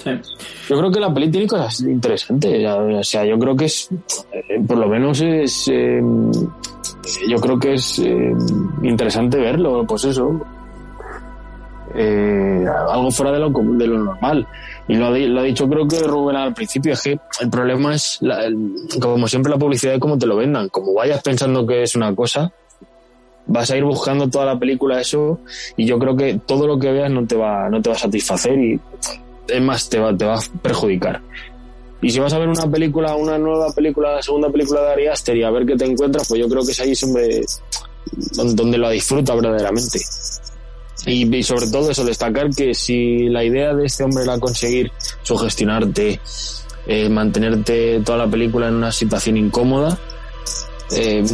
Sí. 0.04 0.10
Yo 0.68 0.78
creo 0.78 0.90
que 0.92 1.00
la 1.00 1.12
peli 1.12 1.30
tiene 1.30 1.46
cosas 1.46 1.80
interesantes. 1.80 2.64
O 2.68 3.02
sea, 3.02 3.24
yo 3.24 3.38
creo 3.38 3.56
que 3.56 3.64
es, 3.64 3.88
eh, 4.32 4.60
por 4.66 4.78
lo 4.78 4.88
menos 4.88 5.20
es, 5.20 5.66
eh, 5.72 6.00
yo 7.28 7.36
creo 7.38 7.58
que 7.58 7.74
es 7.74 7.98
eh, 8.00 8.32
interesante 8.82 9.38
verlo, 9.38 9.84
pues 9.86 10.04
eso. 10.04 10.40
Eh, 11.94 12.64
algo 12.90 13.10
fuera 13.10 13.32
de 13.32 13.38
lo, 13.38 13.50
de 13.50 13.88
normal. 13.88 14.46
Y 14.88 14.94
lo 14.94 15.06
ha, 15.06 15.10
lo 15.10 15.40
ha 15.40 15.42
dicho 15.42 15.68
creo 15.68 15.86
que 15.86 16.00
Rubén 16.00 16.36
al 16.36 16.54
principio, 16.54 16.92
es 16.92 17.02
que 17.02 17.18
el 17.40 17.50
problema 17.50 17.94
es, 17.94 18.20
como 19.00 19.26
siempre, 19.28 19.50
la 19.50 19.58
publicidad 19.58 19.92
de 19.92 20.00
cómo 20.00 20.18
te 20.18 20.26
lo 20.26 20.36
vendan. 20.36 20.68
Como 20.68 20.94
vayas 20.94 21.22
pensando 21.22 21.66
que 21.66 21.82
es 21.82 21.94
una 21.96 22.14
cosa, 22.14 22.52
vas 23.46 23.70
a 23.70 23.76
ir 23.76 23.84
buscando 23.84 24.28
toda 24.28 24.46
la 24.46 24.58
película 24.58 25.00
eso 25.00 25.40
y 25.76 25.86
yo 25.86 25.98
creo 25.98 26.16
que 26.16 26.40
todo 26.44 26.66
lo 26.66 26.78
que 26.78 26.90
veas 26.90 27.10
no 27.10 27.26
te 27.26 27.36
va, 27.36 27.68
no 27.68 27.80
te 27.80 27.90
va 27.90 27.96
a 27.96 27.98
satisfacer 27.98 28.58
y 28.58 28.80
es 29.48 29.62
más, 29.62 29.88
te 29.88 29.98
va, 29.98 30.16
te 30.16 30.24
va 30.24 30.36
a 30.36 30.40
perjudicar. 30.62 31.20
Y 32.02 32.10
si 32.10 32.20
vas 32.20 32.32
a 32.32 32.38
ver 32.38 32.48
una 32.48 32.70
película, 32.70 33.14
una 33.16 33.38
nueva 33.38 33.72
película, 33.72 34.16
la 34.16 34.22
segunda 34.22 34.50
película 34.50 34.82
de 34.82 34.92
Ari 34.92 35.06
Aster 35.06 35.36
y 35.36 35.42
a 35.42 35.50
ver 35.50 35.64
qué 35.64 35.76
te 35.76 35.86
encuentras, 35.86 36.28
pues 36.28 36.40
yo 36.40 36.48
creo 36.48 36.64
que 36.64 36.72
es 36.72 36.80
ahí 36.80 36.92
donde, 37.00 37.46
donde 38.54 38.78
lo 38.78 38.90
disfruta 38.90 39.34
verdaderamente. 39.34 39.98
Y, 41.06 41.34
y 41.34 41.42
sobre 41.42 41.68
todo 41.68 41.90
eso, 41.90 42.04
destacar 42.04 42.50
que 42.50 42.74
si 42.74 43.28
la 43.28 43.44
idea 43.44 43.72
de 43.74 43.86
este 43.86 44.02
hombre 44.02 44.24
era 44.24 44.38
conseguir 44.40 44.90
sugestionarte, 45.22 46.20
eh, 46.86 47.08
mantenerte 47.08 48.00
toda 48.04 48.18
la 48.18 48.26
película 48.28 48.68
en 48.68 48.74
una 48.74 48.90
situación 48.90 49.36
incómoda, 49.36 49.96
eh, 50.90 51.24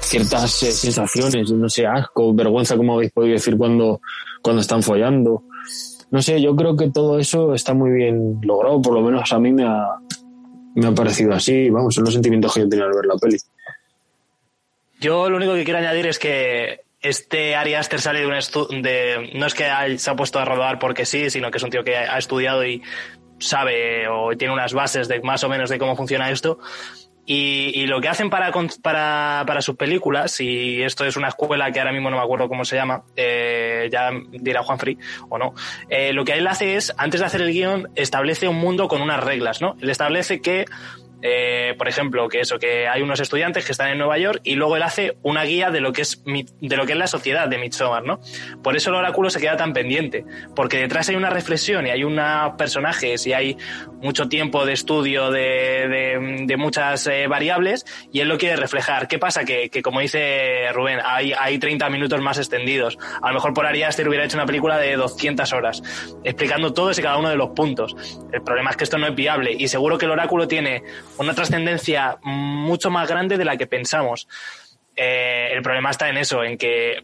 ciertas 0.00 0.62
eh, 0.62 0.72
sensaciones, 0.72 1.50
no 1.52 1.68
sé, 1.68 1.86
asco, 1.86 2.32
vergüenza, 2.34 2.76
como 2.76 2.94
habéis 2.94 3.12
podido 3.12 3.34
decir 3.34 3.56
cuando, 3.56 4.00
cuando 4.42 4.62
están 4.62 4.82
follando. 4.82 5.44
No 6.10 6.20
sé, 6.20 6.40
yo 6.40 6.54
creo 6.54 6.76
que 6.76 6.90
todo 6.90 7.18
eso 7.18 7.54
está 7.54 7.72
muy 7.74 7.90
bien 7.90 8.38
logrado, 8.42 8.80
por 8.82 8.94
lo 8.94 9.00
menos 9.00 9.32
a 9.32 9.38
mí 9.38 9.52
me 9.52 9.64
ha, 9.64 9.86
me 10.74 10.86
ha 10.86 10.92
parecido 10.92 11.32
así, 11.32 11.70
vamos, 11.70 11.94
son 11.94 12.04
los 12.04 12.12
sentimientos 12.12 12.52
que 12.54 12.60
yo 12.60 12.68
tenía 12.68 12.84
al 12.84 12.92
ver 12.92 13.06
la 13.06 13.16
peli. 13.16 13.38
Yo 15.00 15.28
lo 15.28 15.36
único 15.36 15.54
que 15.54 15.64
quiero 15.64 15.78
añadir 15.78 16.06
es 16.06 16.18
que 16.18 16.80
este 17.02 17.54
Ari 17.56 17.74
Aster 17.74 18.00
sale 18.00 18.20
de 18.20 18.26
un 18.26 18.82
de 18.82 19.30
no 19.34 19.46
es 19.46 19.54
que 19.54 19.64
hay- 19.66 19.98
se 19.98 20.10
ha 20.10 20.16
puesto 20.16 20.38
a 20.38 20.44
rodar 20.44 20.78
porque 20.78 21.04
sí, 21.04 21.30
sino 21.30 21.50
que 21.50 21.58
es 21.58 21.64
un 21.64 21.70
tío 21.70 21.84
que 21.84 21.96
ha 21.96 22.18
estudiado 22.18 22.64
y 22.64 22.82
sabe 23.38 24.06
o 24.08 24.36
tiene 24.36 24.54
unas 24.54 24.72
bases 24.72 25.08
de 25.08 25.20
más 25.20 25.42
o 25.44 25.48
menos 25.48 25.68
de 25.68 25.78
cómo 25.78 25.96
funciona 25.96 26.30
esto. 26.30 26.58
Y, 27.24 27.70
y 27.80 27.86
lo 27.86 28.00
que 28.00 28.08
hacen 28.08 28.30
para, 28.30 28.50
para, 28.82 29.44
para 29.46 29.62
sus 29.62 29.76
películas, 29.76 30.40
y 30.40 30.82
esto 30.82 31.04
es 31.04 31.16
una 31.16 31.28
escuela 31.28 31.70
que 31.70 31.78
ahora 31.78 31.92
mismo 31.92 32.10
no 32.10 32.16
me 32.16 32.22
acuerdo 32.22 32.48
cómo 32.48 32.64
se 32.64 32.74
llama, 32.74 33.04
eh, 33.14 33.88
ya 33.92 34.10
dirá 34.32 34.64
Juan 34.64 34.80
Free 34.80 34.98
o 35.28 35.38
no, 35.38 35.54
eh, 35.88 36.12
lo 36.12 36.24
que 36.24 36.32
él 36.32 36.46
hace 36.48 36.74
es, 36.74 36.92
antes 36.96 37.20
de 37.20 37.26
hacer 37.26 37.42
el 37.42 37.52
guion, 37.52 37.90
establece 37.94 38.48
un 38.48 38.56
mundo 38.56 38.88
con 38.88 39.00
unas 39.02 39.22
reglas, 39.22 39.60
¿no? 39.60 39.76
Él 39.80 39.90
establece 39.90 40.40
que 40.40 40.64
eh, 41.22 41.74
por 41.78 41.88
ejemplo, 41.88 42.28
que 42.28 42.40
eso, 42.40 42.58
que 42.58 42.88
hay 42.88 43.00
unos 43.02 43.20
estudiantes 43.20 43.64
que 43.64 43.72
están 43.72 43.88
en 43.90 43.98
Nueva 43.98 44.18
York 44.18 44.40
y 44.44 44.54
luego 44.56 44.76
él 44.76 44.82
hace 44.82 45.16
una 45.22 45.44
guía 45.44 45.70
de 45.70 45.80
lo 45.80 45.92
que 45.92 46.02
es 46.02 46.22
de 46.24 46.76
lo 46.76 46.84
que 46.86 46.92
es 46.92 46.98
la 46.98 47.06
sociedad 47.06 47.48
de 47.48 47.58
Midsommar, 47.58 48.04
¿no? 48.04 48.20
Por 48.62 48.76
eso 48.76 48.90
el 48.90 48.96
oráculo 48.96 49.30
se 49.30 49.40
queda 49.40 49.56
tan 49.56 49.72
pendiente, 49.72 50.24
porque 50.56 50.78
detrás 50.78 51.08
hay 51.08 51.16
una 51.16 51.30
reflexión 51.30 51.86
y 51.86 51.90
hay 51.90 52.04
unos 52.04 52.52
personajes 52.56 53.26
y 53.26 53.32
hay 53.32 53.56
mucho 54.02 54.28
tiempo 54.28 54.66
de 54.66 54.72
estudio 54.72 55.30
de, 55.30 55.40
de- 55.88 56.42
de 56.46 56.56
muchas 56.56 57.06
eh, 57.06 57.26
variables 57.28 57.86
y 58.12 58.20
él 58.20 58.28
lo 58.28 58.36
quiere 58.38 58.56
reflejar. 58.56 59.06
¿Qué 59.08 59.18
pasa? 59.18 59.44
Que, 59.44 59.70
que 59.70 59.80
como 59.82 60.00
dice 60.00 60.70
Rubén, 60.72 60.98
hay, 61.04 61.32
hay 61.38 61.58
30 61.58 61.88
minutos 61.90 62.20
más 62.20 62.38
extendidos. 62.38 62.98
A 63.22 63.28
lo 63.28 63.34
mejor 63.34 63.54
por 63.54 63.64
Ari 63.66 63.82
Aster 63.84 64.08
hubiera 64.08 64.24
hecho 64.24 64.36
una 64.36 64.46
película 64.46 64.76
de 64.78 64.96
200 64.96 65.52
horas, 65.52 65.82
explicando 66.24 66.72
todos 66.72 66.98
y 66.98 67.02
cada 67.02 67.16
uno 67.18 67.28
de 67.28 67.36
los 67.36 67.50
puntos. 67.50 67.94
El 68.32 68.42
problema 68.42 68.70
es 68.70 68.76
que 68.76 68.84
esto 68.84 68.98
no 68.98 69.06
es 69.06 69.14
viable 69.14 69.54
y 69.56 69.68
seguro 69.68 69.98
que 69.98 70.06
el 70.06 70.10
oráculo 70.10 70.48
tiene 70.48 70.82
una 71.18 71.34
trascendencia 71.34 72.18
mucho 72.22 72.90
más 72.90 73.08
grande 73.08 73.36
de 73.36 73.44
la 73.44 73.56
que 73.56 73.66
pensamos. 73.66 74.28
Eh, 74.96 75.50
el 75.52 75.62
problema 75.62 75.90
está 75.90 76.08
en 76.08 76.18
eso, 76.18 76.44
en 76.44 76.58
que 76.58 77.02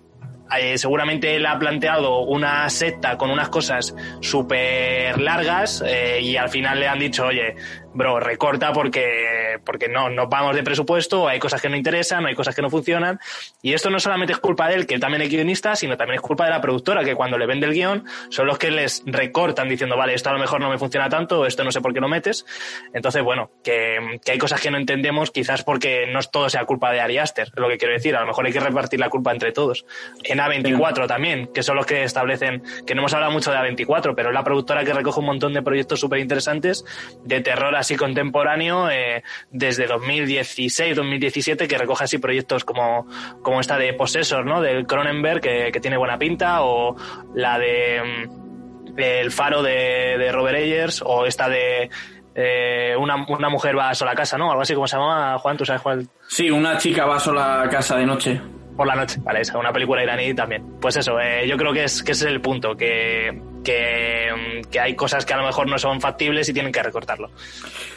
eh, 0.56 0.78
seguramente 0.78 1.36
él 1.36 1.44
ha 1.47 1.59
planteado 1.59 2.20
una 2.20 2.68
secta 2.70 3.18
con 3.18 3.30
unas 3.30 3.48
cosas 3.51 3.94
súper 4.20 5.20
largas 5.20 5.82
eh, 5.86 6.20
y 6.22 6.36
al 6.36 6.48
final 6.48 6.80
le 6.80 6.89
han 6.89 6.98
dicho, 6.98 7.26
oye, 7.26 7.55
bro, 7.98 8.20
recorta 8.20 8.72
porque, 8.72 9.58
porque 9.64 9.88
no, 9.88 10.08
nos 10.08 10.28
vamos 10.28 10.54
de 10.54 10.62
presupuesto, 10.62 11.26
hay 11.26 11.40
cosas 11.40 11.60
que 11.60 11.68
no 11.68 11.76
interesan, 11.76 12.24
hay 12.26 12.36
cosas 12.36 12.54
que 12.54 12.62
no 12.62 12.70
funcionan. 12.70 13.18
Y 13.60 13.74
esto 13.74 13.90
no 13.90 13.98
solamente 13.98 14.32
es 14.32 14.38
culpa 14.38 14.68
de 14.68 14.76
él, 14.76 14.86
que 14.86 14.94
él 14.94 15.00
también 15.00 15.22
es 15.22 15.28
guionista, 15.28 15.74
sino 15.74 15.96
también 15.96 16.14
es 16.14 16.20
culpa 16.20 16.44
de 16.44 16.50
la 16.50 16.60
productora, 16.60 17.02
que 17.04 17.16
cuando 17.16 17.36
le 17.36 17.46
vende 17.46 17.66
el 17.66 17.74
guion 17.74 18.04
son 18.30 18.46
los 18.46 18.56
que 18.56 18.70
les 18.70 19.02
recortan 19.04 19.68
diciendo, 19.68 19.96
vale, 19.96 20.14
esto 20.14 20.30
a 20.30 20.32
lo 20.32 20.38
mejor 20.38 20.60
no 20.60 20.70
me 20.70 20.78
funciona 20.78 21.08
tanto, 21.08 21.44
esto 21.44 21.64
no 21.64 21.72
sé 21.72 21.80
por 21.80 21.92
qué 21.92 22.00
lo 22.00 22.08
metes. 22.08 22.46
Entonces, 22.94 23.22
bueno, 23.22 23.50
que, 23.64 24.20
que 24.24 24.32
hay 24.32 24.38
cosas 24.38 24.60
que 24.60 24.70
no 24.70 24.78
entendemos, 24.78 25.32
quizás 25.32 25.64
porque 25.64 26.06
no 26.06 26.20
es 26.20 26.30
todo 26.30 26.48
sea 26.48 26.64
culpa 26.64 26.92
de 26.92 27.00
Ari 27.00 27.18
Aster, 27.18 27.48
es 27.48 27.60
lo 27.60 27.68
que 27.68 27.78
quiero 27.78 27.94
decir. 27.94 28.14
A 28.14 28.20
lo 28.20 28.28
mejor 28.28 28.46
hay 28.46 28.52
que 28.52 28.60
repartir 28.60 29.00
la 29.00 29.10
culpa 29.10 29.32
entre 29.32 29.50
todos. 29.50 29.84
En 30.22 30.38
A24 30.38 31.08
también, 31.08 31.48
que 31.52 31.64
son 31.64 31.74
los 31.74 31.84
que 31.84 32.04
establecen, 32.04 32.62
que 32.86 32.94
no 32.94 33.00
hemos 33.00 33.12
hablado 33.12 33.32
mucho 33.32 33.50
de 33.50 33.56
A24, 33.58 34.14
pero 34.14 34.28
es 34.28 34.34
la 34.34 34.44
productora 34.44 34.84
que 34.84 34.92
recoge 34.92 35.18
un 35.18 35.26
montón 35.26 35.52
de 35.52 35.62
proyectos 35.62 35.98
súper 35.98 36.20
interesantes 36.20 36.84
de 37.24 37.40
terror 37.40 37.74
así 37.74 37.88
contemporáneo 37.97 38.90
eh, 38.90 39.23
desde 39.51 39.86
2016, 39.86 40.97
2017, 40.97 41.69
que 41.69 41.78
recoge 41.78 42.05
así 42.05 42.19
proyectos 42.19 42.65
como, 42.65 43.06
como 43.43 43.60
esta 43.60 43.78
de 43.78 43.93
Possessor, 43.94 44.44
¿no? 44.44 44.60
Del 44.60 44.86
Cronenberg, 44.86 45.40
que, 45.40 45.70
que 45.73 45.81
tiene 45.81 45.97
buena 45.97 46.19
pinta, 46.19 46.62
o 46.62 46.97
la 47.35 47.59
de 47.59 48.27
mm, 48.27 48.98
El 48.98 49.31
Faro 49.31 49.62
de, 49.62 50.31
Robert 50.32 50.59
Eggers, 50.59 51.02
o 51.05 51.27
esta 51.27 51.48
de 51.48 51.90
eh, 52.35 52.94
una, 52.98 53.27
una 53.28 53.48
mujer 53.48 53.77
va 53.77 53.94
sola 53.94 54.12
a 54.12 54.15
casa, 54.15 54.39
¿no? 54.39 54.51
Algo 54.51 54.62
así 54.62 54.74
como 54.74 54.86
se 54.86 54.97
llama, 54.97 55.39
Juan, 55.39 55.56
¿tú 55.56 55.65
sabes 55.65 55.82
cuál? 55.82 56.09
Sí, 56.28 56.51
una 56.51 56.78
chica 56.78 57.06
va 57.06 57.19
sola 57.19 57.62
a 57.62 57.69
casa 57.69 57.97
de 57.97 58.06
noche. 58.06 58.40
Por 58.78 58.86
la 58.86 58.94
noche, 58.94 59.18
vale, 59.24 59.40
esa, 59.40 59.59
una 59.59 59.72
película 59.72 60.05
iraní 60.05 60.32
también. 60.34 60.62
Pues 60.80 60.96
eso, 60.96 61.18
eh, 61.18 61.48
yo 61.48 61.56
creo 61.56 61.72
que 61.72 61.82
es 61.82 62.00
que 62.00 62.12
ese 62.12 62.26
es 62.26 62.30
el 62.30 62.40
punto, 62.40 62.76
que 62.76 63.36
que, 63.64 64.62
que 64.70 64.78
hay 64.78 64.94
cosas 64.94 65.26
que 65.26 65.34
a 65.34 65.38
lo 65.38 65.46
mejor 65.46 65.68
no 65.68 65.76
son 65.78 66.00
factibles 66.00 66.48
y 66.48 66.52
tienen 66.52 66.70
que 66.70 66.80
recortarlo. 66.80 67.28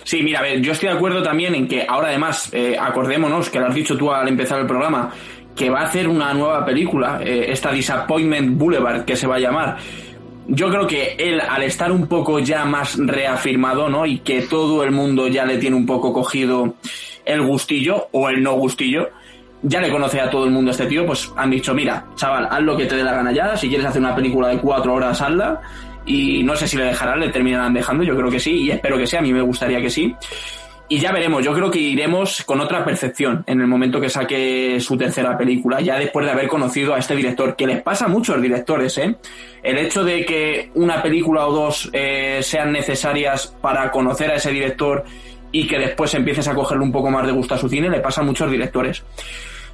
Sí, 0.04 0.24
mira, 0.24 0.40
a 0.40 0.42
ver, 0.42 0.60
yo 0.60 0.72
estoy 0.72 0.90
de 0.90 0.96
acuerdo 0.96 1.22
también 1.22 1.54
en 1.54 1.68
que 1.68 1.86
ahora 1.88 2.08
además, 2.08 2.50
eh, 2.52 2.76
acordémonos, 2.80 3.52
que 3.52 3.60
lo 3.60 3.68
has 3.68 3.76
dicho 3.76 3.96
tú 3.96 4.12
al 4.12 4.28
empezar 4.28 4.60
el 4.60 4.66
programa, 4.66 5.12
que 5.56 5.70
va 5.70 5.82
a 5.82 5.84
hacer 5.84 6.08
una 6.08 6.34
nueva 6.34 6.66
película, 6.66 7.22
eh, 7.24 7.46
esta 7.50 7.72
Disappointment 7.72 8.58
Boulevard, 8.58 9.06
que 9.06 9.16
se 9.16 9.28
va 9.28 9.36
a 9.36 9.40
llamar. 9.40 9.78
Yo 10.48 10.68
creo 10.72 10.88
que 10.88 11.16
él, 11.20 11.40
al 11.40 11.62
estar 11.62 11.92
un 11.92 12.08
poco 12.08 12.40
ya 12.40 12.66
más 12.66 12.98
reafirmado, 12.98 13.88
¿no? 13.88 14.08
Y 14.08 14.18
que 14.22 14.42
todo 14.42 14.84
el 14.84 14.90
mundo 14.90 15.28
ya 15.28 15.46
le 15.46 15.60
tiene 15.60 15.76
un 15.76 15.86
poco 15.86 16.12
cogido 16.12 16.74
el 17.24 17.44
gustillo 17.44 18.08
o 18.14 18.30
el 18.30 18.42
no 18.42 18.54
gustillo, 18.54 19.10
ya 19.64 19.80
le 19.80 19.90
conoce 19.90 20.20
a 20.20 20.30
todo 20.30 20.46
el 20.46 20.52
mundo 20.52 20.72
a 20.72 20.74
este 20.74 20.86
tío, 20.86 21.06
pues 21.06 21.32
han 21.36 21.50
dicho, 21.50 21.74
mira, 21.74 22.06
chaval, 22.16 22.48
haz 22.50 22.62
lo 22.62 22.76
que 22.76 22.86
te 22.86 22.96
dé 22.96 23.04
la 23.04 23.14
gana 23.14 23.32
ya, 23.32 23.56
si 23.56 23.68
quieres 23.68 23.86
hacer 23.86 24.02
una 24.02 24.16
película 24.16 24.50
de 24.50 24.58
cuatro 24.58 24.94
horas, 24.94 25.22
hazla, 25.22 25.62
y 26.06 26.44
no 26.44 26.56
sé 26.56 26.68
si 26.68 26.78
le 26.78 26.86
dejarán, 26.86 27.20
le 27.20 27.30
terminarán 27.30 27.74
dejando, 27.74 28.04
yo 28.04 28.16
creo 28.16 28.30
que 28.30 28.40
sí, 28.40 28.64
y 28.64 28.72
espero 28.72 28.98
que 28.98 29.06
sea, 29.06 29.20
a 29.20 29.24
mí 29.24 29.32
me 29.32 29.42
gustaría 29.42 29.82
que 29.82 29.90
sí. 29.90 30.16
Y 30.90 31.00
ya 31.00 31.14
veremos, 31.14 31.42
yo 31.42 31.54
creo 31.54 31.72
que 31.72 31.80
iremos 31.80 32.44
con 32.44 32.60
otra 32.60 32.84
percepción 32.84 33.46
en 33.48 33.62
el 33.62 33.68
momento 33.68 34.02
que 34.02 34.10
saque 34.10 34.78
su 34.82 34.98
tercera 34.98 35.38
película, 35.38 35.80
ya 35.80 35.98
después 35.98 36.26
de 36.26 36.34
haber 36.34 36.50
conocido 36.50 36.94
a 36.94 36.98
este 36.98 37.16
director, 37.16 37.56
que 37.56 37.66
les 37.66 37.82
pasa 37.82 38.06
a 38.06 38.08
muchos 38.10 38.42
directores, 38.42 38.98
¿eh? 38.98 39.16
El 39.64 39.78
hecho 39.78 40.04
de 40.04 40.26
que 40.26 40.70
una 40.76 41.02
película 41.02 41.48
o 41.48 41.54
dos 41.54 41.90
eh, 41.94 42.40
sean 42.42 42.74
necesarias 42.74 43.56
para 43.62 43.90
conocer 43.90 44.32
a 44.32 44.36
ese 44.36 44.52
director 44.52 45.06
y 45.54 45.66
que 45.66 45.80
después 45.80 46.14
empieces 46.14 46.50
a 46.50 46.54
cogerle 46.54 46.84
un 46.84 46.92
poco 46.92 47.10
más 47.10 47.26
de 47.26 47.32
gusto 47.32 47.56
a 47.56 47.58
su 47.58 47.70
cine, 47.70 47.90
le 47.90 48.02
pasa 48.02 48.20
a 48.20 48.26
muchos 48.26 48.52
directores. 48.52 49.02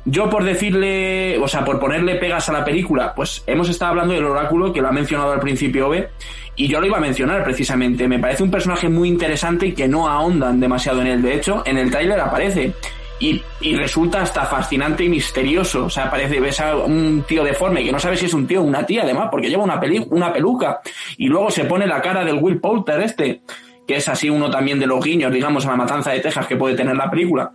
Yo 0.06 0.30
por 0.30 0.44
decirle, 0.44 1.38
o 1.38 1.48
sea, 1.48 1.65
por 1.65 1.80
ponerle 1.80 2.15
pegas 2.15 2.48
a 2.48 2.53
la 2.53 2.64
película, 2.64 3.14
pues 3.14 3.44
hemos 3.45 3.68
estado 3.69 3.91
hablando 3.91 4.14
del 4.14 4.26
oráculo 4.26 4.72
que 4.72 4.82
lo 4.82 4.88
ha 4.88 4.91
mencionado 4.94 5.34
al 5.34 5.40
principio 5.40 5.88
Ove, 5.88 6.10
y 6.56 6.68
yo 6.68 6.80
lo 6.80 6.88
iba 6.88 6.98
a 6.98 7.02
mencionar 7.02 7.44
precisamente. 7.44 8.07
Me 8.07 8.19
parece 8.19 8.44
un 8.44 8.52
personaje 8.52 8.90
muy 8.90 9.10
interesante 9.10 9.68
y 9.68 9.74
que 9.74 9.88
no 9.88 10.07
ahondan 10.07 10.60
demasiado 10.60 11.02
en 11.02 11.07
él. 11.07 11.22
De 11.22 11.36
hecho, 11.36 11.61
en 11.65 11.78
el 11.78 11.91
tráiler 11.91 12.19
aparece. 12.19 12.74
Y, 13.19 13.41
y, 13.61 13.76
resulta 13.76 14.22
hasta 14.22 14.45
fascinante 14.45 15.03
y 15.03 15.10
misterioso. 15.10 15.86
O 15.86 15.90
sea, 15.90 16.10
parece, 16.10 16.40
ves 16.40 16.60
a 16.60 16.76
un 16.76 17.24
tío 17.28 17.44
deforme 17.44 17.84
que 17.84 17.91
no 17.91 17.99
sabes 17.99 18.19
si 18.19 18.28
es 18.28 18.34
un 18.34 18.45
tío 18.45 18.61
o 18.61 18.64
una 18.64 18.86
tía, 18.86 19.03
además, 19.03 19.28
porque 19.32 19.49
lleva 19.49 19.64
una, 19.64 19.80
peli 19.80 20.06
una 20.11 20.32
peluca. 20.32 20.82
Y 21.18 21.28
luego 21.28 21.49
se 21.49 21.65
pone 21.65 21.88
la 21.88 22.02
cara 22.02 22.24
del 22.24 22.36
Will 22.36 22.60
Poulter 22.60 23.02
este, 23.02 23.41
que 23.88 23.95
es 23.95 24.07
así 24.07 24.30
uno 24.30 24.49
también 24.52 24.80
de 24.80 24.86
los 24.86 25.03
guiños, 25.03 25.32
digamos, 25.32 25.65
a 25.65 25.72
la 25.72 25.78
matanza 25.78 26.11
de 26.11 26.19
Texas 26.19 26.45
que 26.45 26.57
puede 26.57 26.76
tener 26.76 26.95
la 26.95 27.10
película. 27.10 27.52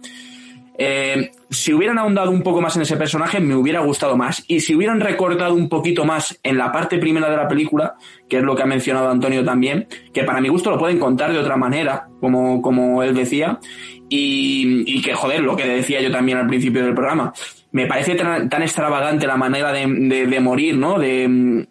Eh, 0.78 1.32
si 1.50 1.72
hubieran 1.74 1.98
ahondado 1.98 2.30
un 2.30 2.42
poco 2.42 2.60
más 2.60 2.76
en 2.76 2.82
ese 2.82 2.96
personaje, 2.96 3.40
me 3.40 3.54
hubiera 3.54 3.80
gustado 3.80 4.16
más. 4.16 4.42
Y 4.48 4.60
si 4.60 4.74
hubieran 4.74 5.00
recortado 5.00 5.54
un 5.54 5.68
poquito 5.68 6.04
más 6.04 6.38
en 6.42 6.56
la 6.56 6.72
parte 6.72 6.98
primera 6.98 7.28
de 7.30 7.36
la 7.36 7.48
película, 7.48 7.94
que 8.28 8.38
es 8.38 8.42
lo 8.42 8.56
que 8.56 8.62
ha 8.62 8.66
mencionado 8.66 9.10
Antonio 9.10 9.44
también, 9.44 9.86
que 10.12 10.24
para 10.24 10.40
mi 10.40 10.48
gusto 10.48 10.70
lo 10.70 10.78
pueden 10.78 10.98
contar 10.98 11.32
de 11.32 11.38
otra 11.38 11.56
manera, 11.56 12.08
como, 12.20 12.62
como 12.62 13.02
él 13.02 13.14
decía, 13.14 13.60
y, 14.08 14.84
y 14.86 15.02
que, 15.02 15.14
joder, 15.14 15.40
lo 15.40 15.56
que 15.56 15.66
decía 15.66 16.00
yo 16.00 16.10
también 16.10 16.38
al 16.38 16.46
principio 16.46 16.84
del 16.84 16.94
programa, 16.94 17.32
me 17.70 17.86
parece 17.86 18.14
tan, 18.14 18.62
extravagante 18.62 19.26
la 19.26 19.36
manera 19.36 19.72
de, 19.72 19.86
de, 19.86 20.26
de 20.26 20.40
morir, 20.40 20.76
¿no? 20.76 20.98
De, 20.98 21.66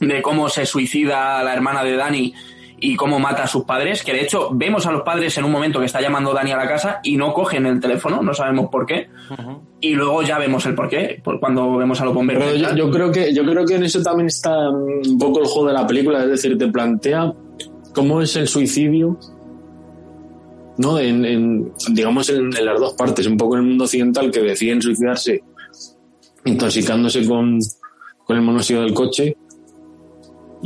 de 0.00 0.22
cómo 0.22 0.48
se 0.48 0.66
suicida 0.66 1.42
la 1.42 1.54
hermana 1.54 1.82
de 1.84 1.96
Dani 1.96 2.34
y 2.86 2.94
cómo 2.94 3.18
mata 3.18 3.42
a 3.42 3.46
sus 3.48 3.64
padres, 3.64 4.04
que 4.04 4.12
de 4.12 4.22
hecho 4.22 4.50
vemos 4.52 4.86
a 4.86 4.92
los 4.92 5.02
padres 5.02 5.36
en 5.38 5.44
un 5.44 5.50
momento 5.50 5.80
que 5.80 5.86
está 5.86 6.00
llamando 6.00 6.32
Dani 6.32 6.52
a 6.52 6.56
la 6.56 6.68
casa 6.68 7.00
y 7.02 7.16
no 7.16 7.34
cogen 7.34 7.66
el 7.66 7.80
teléfono, 7.80 8.22
no 8.22 8.32
sabemos 8.32 8.68
por 8.70 8.86
qué. 8.86 9.08
Uh 9.28 9.34
-huh. 9.34 9.60
Y 9.80 9.94
luego 9.94 10.22
ya 10.22 10.38
vemos 10.38 10.64
el 10.66 10.76
por 10.76 10.88
qué, 10.88 11.20
por 11.22 11.40
cuando 11.40 11.76
vemos 11.76 12.00
a 12.00 12.04
los 12.04 12.14
bomberos. 12.14 12.44
Pero 12.44 12.56
yo, 12.56 12.76
yo, 12.76 12.90
creo 12.92 13.10
que, 13.10 13.34
yo 13.34 13.44
creo 13.44 13.66
que 13.66 13.74
en 13.74 13.82
eso 13.82 14.00
también 14.02 14.28
está 14.28 14.70
un 14.70 15.18
poco 15.18 15.40
el 15.40 15.46
juego 15.46 15.66
de 15.66 15.74
la 15.74 15.84
película, 15.84 16.22
es 16.22 16.30
decir, 16.30 16.56
te 16.56 16.68
plantea 16.68 17.32
cómo 17.92 18.22
es 18.22 18.36
el 18.36 18.46
suicidio, 18.46 19.18
¿no? 20.78 21.00
En, 21.00 21.24
en 21.24 21.72
digamos 21.90 22.28
en, 22.30 22.56
en, 22.56 22.64
las 22.64 22.78
dos 22.78 22.94
partes, 22.94 23.26
un 23.26 23.36
poco 23.36 23.56
en 23.56 23.62
el 23.62 23.68
mundo 23.70 23.84
occidental 23.84 24.30
que 24.30 24.42
deciden 24.42 24.80
suicidarse 24.80 25.42
intoxicándose 26.44 27.26
con, 27.26 27.58
con 28.24 28.36
el 28.36 28.42
monóxido 28.42 28.82
del 28.82 28.94
coche 28.94 29.36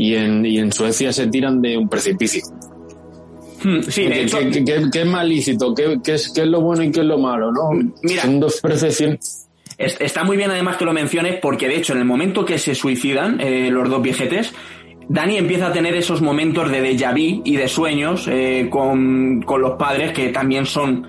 y 0.00 0.14
en, 0.14 0.44
y 0.46 0.58
en 0.58 0.72
Suecia 0.72 1.12
se 1.12 1.26
tiran 1.28 1.60
de 1.60 1.76
un 1.76 1.88
precipicio. 1.88 2.42
Hmm, 3.62 3.82
Sí, 3.82 4.04
de 4.04 4.10
¿Qué, 4.10 4.22
hecho, 4.22 4.38
qué- 4.38 4.64
qué- 4.64 4.84
qué 4.90 5.00
es 5.02 5.06
más 5.06 5.26
lícito? 5.26 5.74
¿Qué, 5.74 5.98
qué 6.02 6.14
es, 6.14 6.30
¿Qué 6.34 6.42
es 6.42 6.46
lo 6.48 6.60
bueno 6.62 6.82
y 6.82 6.90
qué 6.90 7.00
es 7.00 7.06
lo 7.06 7.18
malo? 7.18 7.52
¿no? 7.52 7.70
Mira. 8.02 8.22
Son 8.22 8.40
dos 8.40 8.58
percepciones. 8.62 9.46
es- 9.76 10.00
está 10.00 10.24
muy 10.24 10.36
bien 10.36 10.50
además 10.50 10.76
que 10.78 10.84
lo 10.86 10.92
menciones 10.92 11.36
porque 11.42 11.68
de 11.68 11.76
hecho 11.76 11.92
en 11.92 11.98
el 12.00 12.04
momento 12.06 12.44
que 12.44 12.58
se 12.58 12.74
suicidan 12.74 13.38
eh, 13.40 13.68
los 13.70 13.88
dos 13.90 14.02
viejetes, 14.02 14.52
Dani 15.08 15.36
empieza 15.38 15.66
a 15.66 15.72
tener 15.72 15.94
esos 15.96 16.22
momentos 16.22 16.70
de 16.70 16.80
déjà 16.82 17.12
vu 17.12 17.42
y 17.44 17.56
de 17.56 17.66
sueños 17.68 18.28
eh, 18.28 18.68
con, 18.70 19.42
con 19.42 19.60
los 19.60 19.72
padres 19.72 20.12
que 20.12 20.28
también 20.28 20.64
son, 20.66 21.06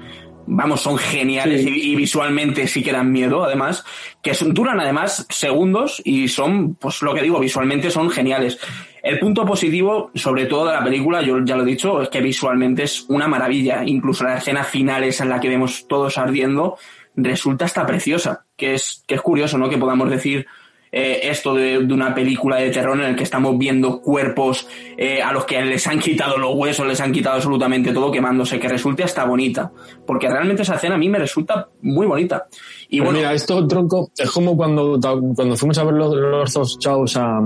vamos, 0.54 0.82
son 0.82 0.98
geniales 0.98 1.62
Sí. 1.64 1.70
y, 1.70 1.92
y 1.94 1.96
visualmente 1.96 2.68
sí 2.68 2.84
que 2.84 2.92
dan 2.92 3.12
miedo 3.12 3.44
además, 3.44 3.84
que 4.22 4.34
son- 4.34 4.54
duran 4.54 4.80
además 4.80 5.26
segundos 5.30 6.02
y 6.04 6.28
son, 6.28 6.76
pues 6.76 7.02
lo 7.02 7.14
que 7.14 7.22
digo, 7.22 7.40
visualmente 7.40 7.90
son 7.90 8.10
geniales. 8.10 8.60
El 9.02 9.18
punto 9.20 9.46
positivo, 9.46 10.12
sobre 10.14 10.46
todo 10.46 10.68
de 10.68 10.74
la 10.74 10.84
película, 10.84 11.22
yo 11.22 11.40
ya 11.44 11.56
lo 11.56 11.64
he 11.64 11.66
dicho, 11.66 12.02
es 12.02 12.10
que 12.10 12.22
visualmente 12.22 12.84
es 12.84 13.06
una 13.08 13.28
maravilla. 13.28 13.84
Incluso 13.86 14.24
la 14.26 14.38
escena 14.38 14.64
final 14.64 15.04
en 15.04 15.30
la 15.30 15.40
que 15.40 15.50
vemos 15.50 15.88
todos 15.88 16.18
ardiendo 16.18 16.78
resulta 17.16 17.66
hasta 17.66 17.86
preciosa, 17.86 18.46
que 18.56 18.76
es, 18.76 19.04
que 19.08 19.16
es 19.16 19.22
curioso, 19.22 19.58
¿no? 19.58 19.70
Que 19.70 19.78
podamos 19.78 20.10
decir 20.10 20.46
eh, 20.92 21.22
esto 21.24 21.54
de, 21.54 21.80
de 21.86 21.94
una 21.94 22.14
película 22.14 22.58
de 22.58 22.70
terror 22.70 23.00
en 23.00 23.06
el 23.12 23.16
que 23.16 23.24
estamos 23.24 23.58
viendo 23.58 24.02
cuerpos 24.02 24.68
eh, 24.98 25.22
a 25.22 25.32
los 25.32 25.46
que 25.46 25.62
les 25.62 25.88
han 25.88 26.00
quitado 26.00 26.38
los 26.38 26.54
huesos, 26.56 26.86
les 26.86 27.00
han 27.00 27.12
quitado 27.12 27.36
absolutamente 27.38 27.94
todo 27.94 28.12
quemándose, 28.12 28.60
que 28.60 28.68
resulte 28.68 29.04
hasta 29.04 29.24
bonita. 29.26 29.72
Porque 30.06 30.28
realmente 30.30 30.64
esa 30.64 30.76
escena 30.76 30.96
a 30.96 30.98
mí 30.98 31.08
me 31.10 31.20
resulta 31.20 31.70
muy 31.82 32.06
bonita. 32.08 32.48
Y 32.90 32.98
Pero 33.00 33.06
bueno, 33.06 33.20
mira, 33.20 33.34
esto, 33.34 33.66
tronco, 33.68 34.12
es 34.18 34.30
como 34.32 34.58
cuando, 34.58 35.00
cuando 35.36 35.56
fuimos 35.56 35.78
a 35.78 35.84
ver 35.86 35.94
los, 35.94 36.14
los 36.16 36.54
dos 36.54 36.78
chavos 36.80 37.16
a, 37.18 37.38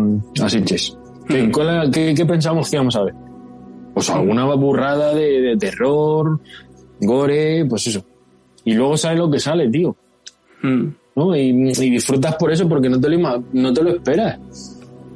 a 0.42 0.50
Sitges. 0.50 0.98
¿Qué, 1.28 1.44
Mm. 1.44 1.52
cuál 1.52 1.68
era- 1.70 1.92
qué- 1.92 2.14
qué 2.16 2.26
pensábamos 2.26 2.70
que 2.70 2.76
íbamos 2.76 2.96
a 2.96 3.04
ver? 3.04 3.14
Pues 3.94 4.10
alguna 4.10 4.46
burrada 4.56 5.14
de, 5.14 5.42
de 5.42 5.58
terror, 5.58 6.40
gore, 7.00 7.66
pues 7.66 7.88
eso. 7.88 8.04
Y 8.64 8.74
luego 8.74 8.98
sale 8.98 9.18
lo 9.18 9.30
que 9.30 9.40
sale, 9.40 9.70
tío. 9.70 9.96
mm. 10.64 10.86
¿No? 11.16 11.36
Y, 11.36 11.52
disfrutas 11.74 12.36
por 12.36 12.52
eso 12.52 12.68
porque 12.68 12.90
no 12.90 13.00
te 13.00 13.10
lo, 13.10 13.44
no 13.54 13.74
te 13.74 13.84
lo 13.84 13.90
esperas. 13.92 14.40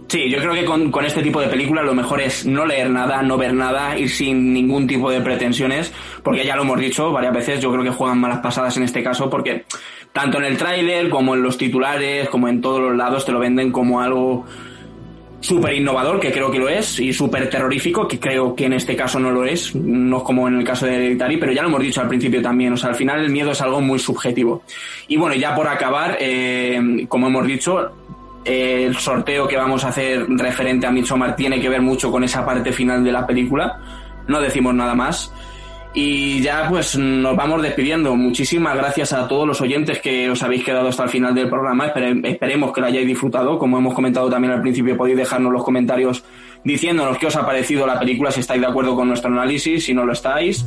Sí, 0.07 0.27
yo 0.27 0.39
creo 0.39 0.53
que 0.55 0.65
con, 0.65 0.89
con 0.89 1.05
este 1.05 1.21
tipo 1.21 1.39
de 1.39 1.47
películas 1.47 1.85
lo 1.85 1.93
mejor 1.93 2.19
es 2.19 2.43
no 2.43 2.65
leer 2.65 2.89
nada, 2.89 3.21
no 3.21 3.37
ver 3.37 3.53
nada, 3.53 3.95
ir 3.95 4.09
sin 4.09 4.51
ningún 4.51 4.87
tipo 4.87 5.11
de 5.11 5.21
pretensiones, 5.21 5.93
porque 6.23 6.43
ya 6.43 6.55
lo 6.55 6.63
hemos 6.63 6.79
dicho 6.79 7.11
varias 7.11 7.31
veces, 7.31 7.59
yo 7.61 7.71
creo 7.71 7.83
que 7.83 7.91
juegan 7.91 8.19
malas 8.19 8.39
pasadas 8.39 8.75
en 8.77 8.83
este 8.83 9.03
caso, 9.03 9.29
porque 9.29 9.65
tanto 10.11 10.39
en 10.39 10.45
el 10.45 10.57
tráiler 10.57 11.09
como 11.09 11.35
en 11.35 11.43
los 11.43 11.59
titulares, 11.59 12.27
como 12.29 12.47
en 12.47 12.59
todos 12.59 12.81
los 12.81 12.97
lados, 12.97 13.23
te 13.23 13.31
lo 13.31 13.37
venden 13.37 13.71
como 13.71 14.01
algo 14.01 14.45
súper 15.41 15.73
innovador, 15.73 16.19
que 16.19 16.31
creo 16.31 16.51
que 16.51 16.59
lo 16.59 16.67
es, 16.67 16.99
y 16.99 17.13
súper 17.13 17.49
terrorífico, 17.49 18.07
que 18.07 18.19
creo 18.19 18.55
que 18.55 18.65
en 18.65 18.73
este 18.73 18.95
caso 18.95 19.19
no 19.19 19.31
lo 19.31 19.45
es, 19.45 19.73
no 19.75 20.23
como 20.23 20.47
en 20.47 20.59
el 20.59 20.63
caso 20.63 20.85
de 20.85 20.95
Hereditary, 20.95 21.37
pero 21.37 21.51
ya 21.51 21.61
lo 21.61 21.69
hemos 21.69 21.81
dicho 21.81 22.01
al 22.01 22.07
principio 22.07 22.41
también, 22.41 22.73
o 22.73 22.77
sea, 22.77 22.89
al 22.89 22.95
final 22.95 23.23
el 23.23 23.31
miedo 23.31 23.51
es 23.51 23.61
algo 23.61 23.81
muy 23.81 23.99
subjetivo. 23.99 24.63
Y 25.07 25.17
bueno, 25.17 25.35
ya 25.35 25.55
por 25.55 25.67
acabar, 25.67 26.17
eh, 26.19 27.05
como 27.07 27.27
hemos 27.27 27.45
dicho, 27.45 27.91
eh, 28.43 28.83
el 28.85 28.95
sorteo 28.97 29.47
que 29.47 29.57
vamos 29.57 29.83
a 29.83 29.89
hacer 29.89 30.25
referente 30.29 30.87
a 30.87 30.91
Midsommar 30.91 31.35
tiene 31.35 31.59
que 31.59 31.69
ver 31.69 31.81
mucho 31.81 32.11
con 32.11 32.23
esa 32.23 32.45
parte 32.45 32.71
final 32.71 33.03
de 33.03 33.11
la 33.11 33.25
película, 33.25 33.79
no 34.27 34.39
decimos 34.39 34.73
nada 34.73 34.95
más. 34.95 35.33
Y 36.01 36.39
ya 36.41 36.65
pues 36.69 36.97
nos 36.97 37.35
vamos 37.35 37.61
despidiendo. 37.61 38.15
Muchísimas 38.15 38.73
gracias 38.77 39.11
a 39.11 39.27
todos 39.27 39.45
los 39.45 39.59
oyentes 39.59 39.99
que 39.99 40.29
os 40.29 40.41
habéis 40.41 40.63
quedado 40.63 40.87
hasta 40.87 41.03
el 41.03 41.09
final 41.09 41.35
del 41.35 41.49
programa. 41.49 41.87
Espere- 41.87 42.21
esperemos 42.25 42.71
que 42.71 42.79
lo 42.79 42.87
hayáis 42.87 43.05
disfrutado. 43.05 43.59
Como 43.59 43.77
hemos 43.79 43.93
comentado 43.93 44.29
también 44.29 44.53
al 44.53 44.61
principio, 44.61 44.95
podéis 44.95 45.17
dejarnos 45.17 45.51
los 45.51 45.61
comentarios 45.61 46.23
diciéndonos 46.63 47.17
qué 47.17 47.27
os 47.27 47.35
ha 47.35 47.45
parecido 47.45 47.85
la 47.85 47.99
película, 47.99 48.31
si 48.31 48.39
estáis 48.39 48.61
de 48.61 48.67
acuerdo 48.67 48.95
con 48.95 49.09
nuestro 49.09 49.29
análisis, 49.29 49.83
si 49.83 49.93
no 49.93 50.05
lo 50.05 50.13
estáis. 50.13 50.65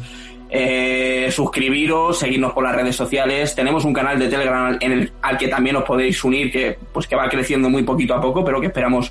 Eh, 0.51 1.29
suscribiros, 1.31 2.19
seguirnos 2.19 2.53
por 2.53 2.65
las 2.65 2.77
redes 2.77 2.95
sociales. 2.95 3.55
Tenemos 3.55 3.87
un 3.87 3.95
canal 3.95 4.19
de 4.19 4.29
Telegram 4.29 4.77
en 4.79 4.93
el, 4.93 5.13
al 5.23 5.39
que 5.39 5.49
también 5.49 5.77
os 5.77 5.85
podéis 5.85 6.23
unir, 6.25 6.53
que 6.53 6.77
pues 6.93 7.07
que 7.07 7.17
va 7.17 7.27
creciendo 7.31 7.71
muy 7.71 7.85
poquito 7.85 8.13
a 8.13 8.21
poco, 8.21 8.45
pero 8.45 8.61
que 8.61 8.67
esperamos 8.67 9.11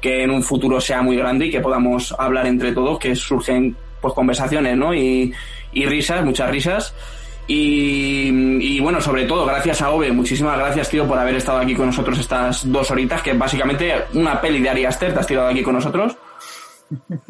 que 0.00 0.24
en 0.24 0.30
un 0.32 0.42
futuro 0.42 0.80
sea 0.80 1.00
muy 1.00 1.16
grande 1.16 1.46
y 1.46 1.50
que 1.52 1.60
podamos 1.60 2.12
hablar 2.18 2.48
entre 2.48 2.72
todos, 2.72 2.98
que 2.98 3.14
surgen 3.14 3.76
pues 4.00 4.14
conversaciones, 4.14 4.76
¿no? 4.76 4.92
Y, 4.94 5.32
y 5.72 5.86
risas, 5.86 6.24
muchas 6.24 6.50
risas. 6.50 6.94
Y, 7.52 8.78
bueno, 8.78 9.00
sobre 9.00 9.24
todo, 9.24 9.44
gracias 9.44 9.82
a 9.82 9.90
Ove, 9.90 10.12
muchísimas 10.12 10.56
gracias, 10.56 10.88
tío, 10.88 11.08
por 11.08 11.18
haber 11.18 11.34
estado 11.34 11.58
aquí 11.58 11.74
con 11.74 11.86
nosotros 11.86 12.16
estas 12.18 12.70
dos 12.70 12.88
horitas, 12.92 13.22
que 13.22 13.32
básicamente 13.32 13.92
una 14.14 14.40
peli 14.40 14.60
de 14.60 14.68
Ari 14.68 14.84
Aster 14.84 15.12
te 15.12 15.18
has 15.18 15.26
tirado 15.26 15.48
aquí 15.48 15.62
con 15.62 15.74
nosotros. 15.74 16.16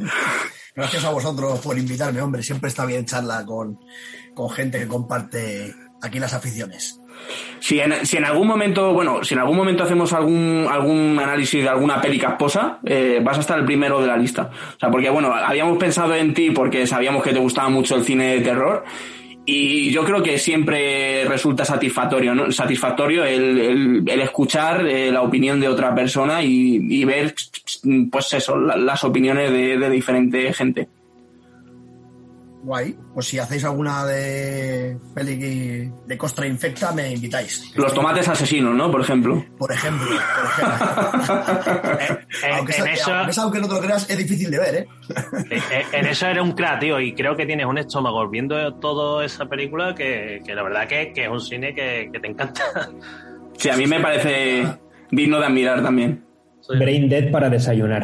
Gracias 0.75 1.05
a 1.05 1.11
vosotros 1.11 1.59
por 1.61 1.77
invitarme, 1.79 2.21
hombre. 2.21 2.43
Siempre 2.43 2.69
está 2.69 2.85
bien 2.85 3.05
charla 3.05 3.45
con, 3.45 3.81
con 4.35 4.51
gente 4.51 4.79
que 4.79 4.87
comparte 4.87 5.75
aquí 6.03 6.19
las 6.19 6.35
aficiones. 6.35 7.00
Si 7.61 7.79
en, 7.79 8.07
si 8.07 8.17
en 8.17 8.25
algún 8.25 8.47
momento, 8.49 8.93
bueno, 8.93 9.23
si 9.23 9.35
en 9.35 9.41
algún 9.41 9.57
momento 9.57 9.85
hacemos 9.85 10.13
algún, 10.13 10.67
algún 10.71 11.19
análisis 11.23 11.63
de 11.63 11.69
alguna 11.69 12.01
peli 12.01 12.19
casposa, 12.19 12.79
eh, 12.85 13.21
vas 13.23 13.37
a 13.37 13.41
estar 13.41 13.59
el 13.59 13.65
primero 13.65 14.01
de 14.01 14.07
la 14.07 14.17
lista. 14.17 14.51
O 14.77 14.79
sea, 14.81 14.91
porque 14.91 15.11
bueno, 15.11 15.33
habíamos 15.35 15.77
pensado 15.79 16.15
en 16.15 16.33
ti 16.35 16.51
porque 16.51 16.87
sabíamos 16.87 17.23
que 17.23 17.33
te 17.33 17.39
gustaba 17.39 17.69
mucho 17.69 17.97
el 17.97 18.05
cine 18.05 18.37
de 18.37 18.41
terror. 18.41 18.85
Y 19.47 19.91
yo 19.91 20.05
creo 20.05 20.23
que 20.23 20.39
siempre 20.39 21.25
resulta 21.25 21.65
satisfactorio, 21.65 22.35
¿no? 22.35 22.53
Satisfactorio 22.53 23.25
el, 23.25 24.05
el, 24.07 24.21
escuchar 24.21 24.87
eh, 24.87 25.11
la 25.11 25.23
opinión 25.23 25.59
de 25.61 25.67
otra 25.67 25.95
persona 25.95 26.43
y, 26.43 27.05
ver, 27.05 27.35
pues 28.13 28.33
eso, 28.35 28.57
la- 28.59 28.77
las 28.77 29.03
opiniones 29.03 29.51
de, 29.51 29.79
de 29.79 29.91
diferente 29.91 30.53
gente. 30.53 30.89
Guay. 32.63 32.97
Pues 33.15 33.27
si 33.27 33.39
hacéis 33.39 33.65
alguna 33.65 34.05
de 34.05 34.97
peli 35.15 35.91
de 36.07 36.19
costra 36.19 36.47
infecta, 36.47 36.93
me 36.93 37.13
invitáis. 37.13 37.73
Los 37.75 37.93
tomates 37.95 38.29
asesinos, 38.29 38.75
¿no? 38.75 38.91
Por 38.91 39.01
ejemplo. 39.01 39.45
Por 39.59 39.73
ejemplo. 39.73 40.07
Por 40.07 42.01
ejemplo. 42.01 42.27
aunque, 42.57 42.73
en 42.77 42.83
sea- 42.85 42.93
eso- 42.93 43.15
aunque 43.15 43.33
sea- 43.33 43.43
aunque 43.45 43.61
no 43.61 43.69
te 43.69 43.75
lo 43.75 43.81
creas, 43.81 44.09
es 44.11 44.19
difícil 44.19 44.51
de 44.51 44.59
ver, 44.59 44.75
¿eh? 44.75 44.89
Eh, 45.51 45.61
eh, 45.73 45.83
En 45.93 46.07
eso 46.07 46.27
eres 46.27 46.43
un 46.43 46.53
crack, 46.53 46.81
tío, 46.81 47.01
y 47.01 47.15
creo 47.15 47.37
que 47.37 47.47
tienes 47.47 47.67
un 47.67 47.79
estómago 47.79 48.29
viendo 48.29 48.75
toda 48.75 49.25
esa 49.25 49.47
película 49.47 49.95
que, 49.95 50.41
que 50.45 50.55
la 50.55 50.63
verdad 50.63 50.87
que, 50.87 51.13
que 51.13 51.25
es 51.25 51.31
un 51.31 51.41
cine 51.41 51.75
que, 51.75 52.11
que 52.13 52.21
te 52.21 52.29
encanta. 52.29 52.63
Sí, 53.57 53.69
a 53.71 53.77
mí 53.77 53.87
me 53.87 54.01
parece 54.01 54.65
digno 55.11 55.39
de 55.39 55.47
admirar 55.47 55.83
también. 55.83 56.25
Brain 56.79 57.09
Dead 57.09 57.31
para 57.31 57.49
desayunar. 57.51 58.03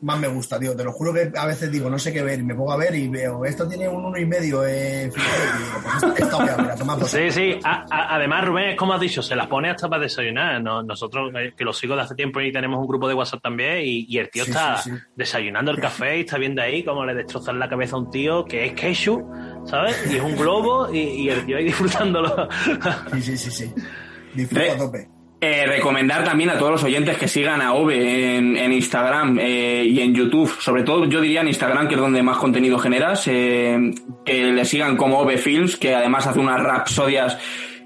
Más 0.00 0.18
me 0.18 0.28
gusta, 0.28 0.58
tío. 0.60 0.76
Te 0.76 0.84
lo 0.84 0.92
juro 0.92 1.12
que 1.12 1.30
a 1.36 1.46
veces 1.46 1.70
digo, 1.72 1.90
no 1.90 1.98
sé 1.98 2.12
qué 2.12 2.22
ver, 2.22 2.38
y 2.38 2.42
me 2.44 2.54
pongo 2.54 2.72
a 2.72 2.76
ver 2.76 2.94
y 2.94 3.08
veo, 3.08 3.44
esto 3.44 3.66
tiene 3.68 3.88
un 3.88 4.04
uno 4.04 4.18
y 4.18 4.24
medio, 4.26 4.64
eh, 4.66 5.10
Sí, 7.06 7.30
sí. 7.30 7.58
A- 7.64 7.84
a- 7.90 8.14
además, 8.16 8.44
Rubén, 8.46 8.76
como 8.76 8.92
has 8.94 9.00
dicho, 9.00 9.22
se 9.22 9.34
las 9.34 9.46
pone 9.46 9.70
hasta 9.70 9.88
para 9.88 10.02
desayunar. 10.02 10.62
No- 10.62 10.82
nosotros, 10.82 11.32
eh, 11.34 11.52
que 11.56 11.64
lo 11.64 11.72
sigo 11.72 11.96
de 11.96 12.02
hace 12.02 12.14
tiempo 12.14 12.40
y 12.40 12.52
tenemos 12.52 12.78
un 12.80 12.86
grupo 12.86 13.08
de 13.08 13.14
WhatsApp 13.14 13.42
también, 13.42 13.78
y, 13.84 14.06
y 14.08 14.18
el 14.18 14.30
tío 14.30 14.44
Sí, 14.44 14.50
está 14.50 14.76
sí, 14.78 14.90
sí. 14.90 14.96
desayunando 15.16 15.70
el 15.70 15.78
café 15.80 16.18
y 16.18 16.20
está 16.20 16.38
viendo 16.38 16.62
ahí 16.62 16.82
cómo 16.84 17.04
le 17.04 17.14
destrozan 17.14 17.58
la 17.58 17.68
cabeza 17.68 17.96
a 17.96 17.98
un 18.00 18.10
tío 18.10 18.44
que 18.44 18.66
es 18.66 18.72
Keishu, 18.74 19.28
¿sabes? 19.66 19.96
Y 20.10 20.16
es 20.16 20.22
un 20.22 20.36
globo 20.36 20.92
y, 20.92 20.98
y 20.98 21.28
el 21.30 21.44
tío 21.46 21.56
ahí 21.56 21.64
disfrutándolo. 21.68 22.48
Sí, 23.14 23.22
sí, 23.22 23.36
sí, 23.36 23.50
sí. 23.50 23.74
Disfruto 24.34 24.72
a 24.72 24.76
tope. 24.78 25.08
Eh, 25.40 25.66
recomendar 25.66 26.24
también 26.24 26.50
a 26.50 26.58
todos 26.58 26.72
los 26.72 26.82
oyentes 26.82 27.16
que 27.16 27.28
sigan 27.28 27.60
a 27.60 27.72
Ove 27.74 28.36
en, 28.38 28.72
Instagram 28.72 29.38
eh, 29.40 29.84
y 29.84 30.00
en 30.00 30.12
YouTube. 30.12 30.50
Sobre 30.60 30.82
todo 30.82 31.04
yo 31.04 31.20
diría 31.20 31.42
en 31.42 31.48
Instagram, 31.48 31.86
que 31.86 31.94
es 31.94 32.00
donde 32.00 32.22
más 32.24 32.38
contenido 32.38 32.78
generas. 32.78 33.28
eh, 33.28 33.92
que 34.24 34.52
le 34.52 34.64
sigan 34.64 34.96
como 34.96 35.20
Ove 35.20 35.38
Films, 35.38 35.76
que 35.76 35.94
además 35.94 36.26
hace 36.26 36.40
unas 36.40 36.60
rapsodias 36.60 37.38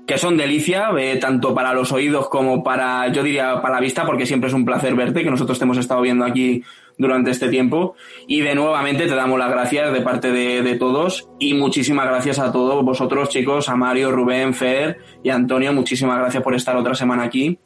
que 0.06 0.18
son 0.18 0.36
delicia, 0.36 0.90
eh, 0.98 1.16
tanto 1.16 1.54
para 1.54 1.72
los 1.74 1.92
oídos 1.92 2.28
como 2.28 2.64
para, 2.64 3.08
yo 3.08 3.22
diría, 3.22 3.60
para 3.62 3.74
la 3.74 3.80
vista, 3.80 4.04
porque 4.04 4.26
siempre 4.26 4.48
es 4.48 4.54
un 4.54 4.64
placer 4.64 4.94
verte, 4.94 5.22
que 5.22 5.30
nosotros 5.30 5.58
te 5.58 5.64
hemos 5.64 5.78
estado 5.78 6.00
viendo 6.00 6.24
aquí 6.24 6.62
durante 6.98 7.30
este 7.30 7.48
tiempo. 7.48 7.94
Y 8.26 8.40
de 8.40 8.54
nuevamente 8.54 9.06
te 9.06 9.14
damos 9.14 9.38
las 9.38 9.50
gracias 9.50 9.92
de 9.92 10.00
parte 10.00 10.30
de, 10.30 10.62
de 10.62 10.76
todos 10.76 11.28
y 11.38 11.54
muchísimas 11.54 12.06
gracias 12.06 12.38
a 12.38 12.52
todos 12.52 12.84
vosotros, 12.84 13.28
chicos, 13.28 13.68
a 13.68 13.76
Mario, 13.76 14.10
Rubén, 14.10 14.54
Fer 14.54 14.98
y 15.22 15.30
Antonio. 15.30 15.72
Muchísimas 15.72 16.18
gracias 16.18 16.42
por 16.42 16.54
estar 16.54 16.76
otra 16.76 16.94
semana 16.94 17.24
aquí. 17.24 17.58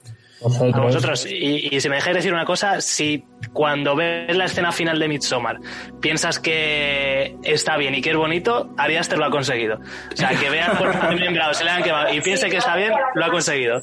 A 0.43 0.81
vosotros. 0.81 1.27
Y, 1.27 1.75
y 1.75 1.81
si 1.81 1.89
me 1.89 1.97
dejáis 1.97 2.17
decir 2.17 2.33
una 2.33 2.45
cosa, 2.45 2.81
si 2.83 3.25
cuando 3.53 3.97
ves 3.97 4.37
la 4.37 4.45
escena 4.45 4.71
final 4.71 4.99
de 4.99 5.09
Midsommar 5.09 5.61
piensas 6.01 6.39
que 6.39 7.37
está 7.43 7.77
bien 7.79 7.95
y 7.95 8.03
que 8.03 8.11
es 8.11 8.17
bonito, 8.17 8.71
Ari 8.77 8.97
Aster 8.97 9.19
lo 9.19 9.25
ha 9.25 9.31
conseguido. 9.31 9.81
O 10.13 10.17
sea, 10.17 10.31
que 10.39 10.51
vean 10.51 10.77
por 10.77 10.93
favor 10.93 11.55
se 11.55 11.65
le 11.65 11.71
han 11.71 11.83
quemado 11.83 12.13
y 12.13 12.21
piense 12.21 12.51
que 12.51 12.59
está 12.59 12.77
bien, 12.77 12.93
lo 13.15 13.25
ha 13.25 13.31
conseguido. 13.31 13.83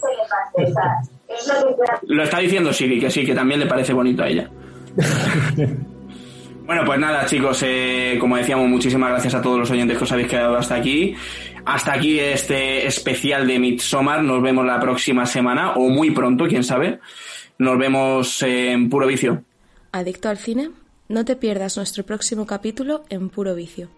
Lo 2.04 2.24
está 2.24 2.38
diciendo 2.38 2.72
Siri, 2.72 3.00
que 3.00 3.10
sí, 3.10 3.26
que 3.26 3.34
también 3.34 3.60
le 3.60 3.66
parece 3.66 3.94
bonito 3.94 4.22
a 4.24 4.28
ella. 4.28 4.50
Bueno, 6.66 6.84
pues 6.86 6.98
nada, 6.98 7.26
chicos, 7.26 7.62
eh, 7.64 8.18
como 8.20 8.38
decíamos, 8.38 8.70
muchísimas 8.70 9.10
gracias 9.10 9.36
a 9.36 9.42
todos 9.42 9.60
los 9.60 9.70
oyentes 9.70 9.98
que 9.98 10.04
os 10.06 10.12
habéis 10.14 10.30
quedado 10.30 10.56
hasta 10.56 10.76
aquí. 10.76 11.14
Hasta 11.66 11.94
aquí 11.94 12.20
este 12.20 12.88
especial 12.88 13.46
de 13.46 13.60
Midsommar. 13.60 14.24
Nos 14.24 14.42
vemos 14.42 14.66
la 14.66 14.80
próxima 14.80 15.26
semana, 15.26 15.74
o 15.74 15.90
muy 15.90 16.12
pronto, 16.12 16.48
quién 16.48 16.64
sabe. 16.64 17.00
Nos 17.58 17.78
vemos 17.78 18.42
en 18.44 18.90
Puro 18.90 19.08
Vicio. 19.08 19.44
Adicto 19.92 20.30
al 20.30 20.38
cine, 20.38 20.72
no 21.10 21.26
te 21.26 21.36
pierdas 21.36 21.76
nuestro 21.76 22.06
próximo 22.06 22.46
capítulo 22.46 23.04
en 23.10 23.30
Puro 23.30 23.56
Vicio. 23.56 23.90